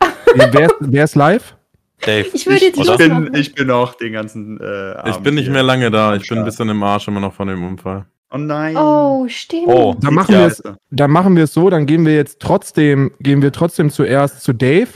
wer, 0.34 0.64
ist, 0.64 0.74
wer 0.80 1.04
ist 1.04 1.14
live? 1.16 1.56
Dave. 2.04 2.28
Ich 2.32 2.46
würde 2.46 2.64
jetzt 2.66 2.78
Ich 2.78 2.96
bin, 2.96 3.08
machen. 3.12 3.34
ich 3.34 3.54
bin 3.54 3.70
auch 3.70 3.94
den 3.94 4.12
ganzen 4.12 4.58
äh, 4.60 4.92
Ich 4.92 4.98
Abend 5.14 5.24
bin 5.24 5.34
nicht 5.34 5.44
hier 5.44 5.52
mehr 5.52 5.62
lange 5.62 5.90
da. 5.90 6.14
Ich 6.16 6.28
bin 6.28 6.38
ein 6.38 6.44
bisschen 6.44 6.68
im 6.68 6.82
Arsch 6.82 7.08
immer 7.08 7.20
noch 7.20 7.34
von 7.34 7.48
dem 7.48 7.62
Unfall. 7.66 8.06
Oh 8.32 8.38
nein. 8.38 8.76
Oh, 8.76 9.26
stimmt. 9.28 9.66
Oh, 9.66 9.94
Dann 10.00 10.14
machen, 10.14 10.32
Ja, 10.32 10.40
wir 10.40 10.46
es, 10.46 10.62
dann 10.90 11.10
machen 11.10 11.34
wir 11.36 11.44
es 11.44 11.52
so, 11.52 11.68
dann 11.68 11.84
gehen 11.86 12.06
wir 12.06 12.14
jetzt 12.14 12.40
trotzdem, 12.40 13.10
gehen 13.20 13.42
wir 13.42 13.50
trotzdem 13.52 13.90
zuerst 13.90 14.42
zu 14.42 14.52
Dave. 14.52 14.88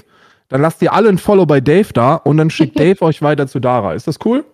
Dann 0.48 0.60
lasst 0.60 0.80
ihr 0.82 0.92
alle 0.92 1.08
ein 1.08 1.18
Follow 1.18 1.46
bei 1.46 1.60
Dave 1.60 1.92
da 1.92 2.14
und 2.16 2.36
dann 2.36 2.50
schickt 2.50 2.78
Dave 2.78 3.00
euch 3.02 3.22
weiter 3.22 3.46
zu 3.46 3.60
Dara. 3.60 3.94
Ist 3.94 4.06
das 4.06 4.18
cool? 4.24 4.44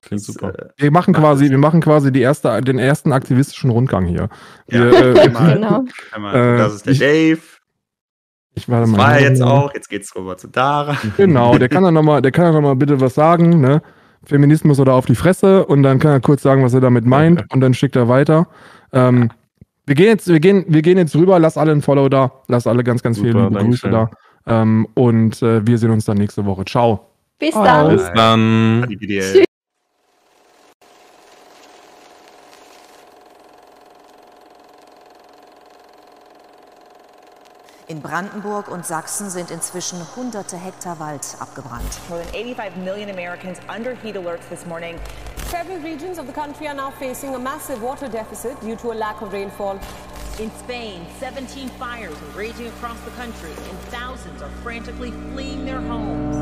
Klingt 0.00 0.22
super. 0.22 0.56
Äh, 0.56 0.68
Wir 0.76 0.90
machen 0.92 1.12
quasi, 1.12 1.50
wir 1.50 1.58
machen 1.58 1.80
quasi 1.80 2.12
die 2.12 2.20
erste, 2.20 2.60
den 2.60 2.78
ersten 2.78 3.12
aktivistischen 3.12 3.70
Rundgang 3.70 4.06
hier. 4.06 4.28
Wir, 4.68 4.92
Ja, 4.92 5.00
äh, 5.00 5.28
Genau. 5.54 5.84
Äh, 6.32 6.56
das 6.58 6.74
ist 6.74 6.86
der 6.86 6.92
ich- 6.92 6.98
Dave. 7.00 7.40
ich 8.54 8.68
warte 8.68 8.82
Das 8.82 8.90
mal. 8.90 8.98
war 8.98 9.18
er 9.18 9.22
jetzt 9.28 9.42
auch. 9.42 9.74
Jetzt 9.74 9.88
geht's 9.88 10.14
rüber 10.14 10.36
zu 10.36 10.46
Dara. 10.48 10.96
Genau, 11.16 11.58
der 11.58 11.68
kann 11.68 11.82
dann 11.82 11.94
nochmal, 11.94 12.22
der 12.22 12.30
kann 12.30 12.44
dann 12.44 12.54
noch 12.54 12.62
mal 12.62 12.76
bitte 12.76 13.00
was 13.00 13.14
sagen, 13.14 13.60
ne? 13.60 13.82
Feminismus 14.24 14.78
oder 14.80 14.94
auf 14.94 15.06
die 15.06 15.14
Fresse 15.14 15.64
und 15.66 15.82
dann 15.84 15.98
kann 16.00 16.10
er 16.10 16.20
kurz 16.20 16.42
sagen, 16.42 16.62
was 16.64 16.74
er 16.74 16.80
damit 16.80 17.06
meint 17.06 17.44
und 17.52 17.60
dann 17.60 17.72
schickt 17.72 17.94
er 17.96 18.08
weiter. 18.08 18.48
Ähm, 18.92 19.30
wir 19.86 19.94
gehen 19.94 20.06
jetzt, 20.08 20.26
wir 20.28 20.40
gehen, 20.40 20.64
wir 20.68 20.82
gehen 20.82 20.98
jetzt 20.98 21.14
rüber, 21.16 21.38
lass 21.38 21.56
alle 21.56 21.72
ein 21.72 21.82
Follow 21.82 22.08
da, 22.08 22.32
lass 22.48 22.66
alle 22.66 22.82
ganz, 22.84 23.02
ganz 23.02 23.18
viele 23.18 23.32
Super, 23.44 23.60
Grüße 23.64 23.88
da. 23.90 24.10
Ähm, 24.48 24.88
und 24.94 25.42
äh, 25.42 25.66
wir 25.66 25.78
sehen 25.78 25.90
uns 25.90 26.04
dann 26.04 26.18
nächste 26.18 26.44
Woche. 26.44 26.64
Ciao. 26.64 27.06
Bis 27.38 27.52
Ciao. 27.52 27.64
dann. 27.64 27.96
Bis 27.96 28.12
dann. 28.14 28.98
Tschüss. 29.00 29.44
In 37.88 38.02
Brandenburg 38.02 38.68
und 38.68 38.84
Sachsen 38.84 39.30
sind 39.30 39.50
inzwischen 39.50 39.98
hunderte 40.14 40.58
Hektar 40.58 41.00
Wald 41.00 41.22
abgebrannt. 41.40 41.98
More 42.10 42.20
than 42.20 42.30
85 42.32 42.76
million 42.84 43.08
Americans 43.08 43.58
under 43.74 43.94
heat 43.94 44.14
alerts 44.14 44.46
this 44.50 44.66
morning. 44.66 44.96
Several 45.50 45.78
regions 45.78 46.18
of 46.18 46.26
the 46.26 46.32
country 46.34 46.68
are 46.68 46.74
now 46.74 46.90
facing 46.98 47.34
a 47.34 47.38
massive 47.38 47.80
water 47.82 48.06
deficit 48.06 48.60
due 48.60 48.76
to 48.76 48.92
a 48.92 48.94
lack 48.94 49.22
of 49.22 49.32
rainfall. 49.32 49.80
In 50.38 50.52
Spain, 50.62 51.04
17 51.18 51.68
fires 51.80 52.14
are 52.14 52.38
raging 52.38 52.68
across 52.68 52.96
the 53.00 53.10
country, 53.18 53.50
and 53.50 53.78
thousands 53.90 54.40
are 54.40 54.50
frantically 54.62 55.10
fleeing 55.32 55.64
their 55.64 55.80
homes. 55.80 56.36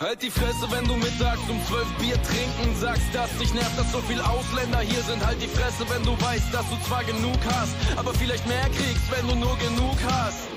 Halt 0.00 0.20
die 0.20 0.30
Fresse, 0.30 0.68
wenn 0.72 0.84
du 0.84 0.96
mittags 0.96 1.38
um 1.48 1.64
12 1.68 1.86
Bier 2.00 2.20
trinken 2.24 2.74
sagst, 2.80 3.06
dass 3.12 3.30
dich 3.38 3.54
nervt, 3.54 3.78
dass 3.78 3.92
so 3.92 4.00
viel 4.00 4.20
Ausländer 4.20 4.80
hier 4.80 5.00
sind. 5.02 5.24
Halt 5.24 5.40
die 5.40 5.46
Fresse, 5.46 5.88
wenn 5.88 6.02
du 6.02 6.20
weißt, 6.20 6.52
dass 6.52 6.68
du 6.68 6.76
zwar 6.88 7.04
genug 7.04 7.38
hast, 7.46 7.76
aber 7.96 8.12
vielleicht 8.12 8.44
mehr 8.48 8.68
kriegst, 8.74 9.06
wenn 9.14 9.28
du 9.28 9.36
nur 9.36 9.56
genug 9.58 9.96
hast. 10.10 10.48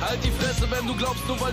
Halt 0.00 0.24
die 0.24 0.30
Fresse, 0.30 0.70
wenn 0.70 0.86
du 0.86 0.96
glaubst, 0.96 1.28
nur 1.28 1.38
weil 1.38 1.44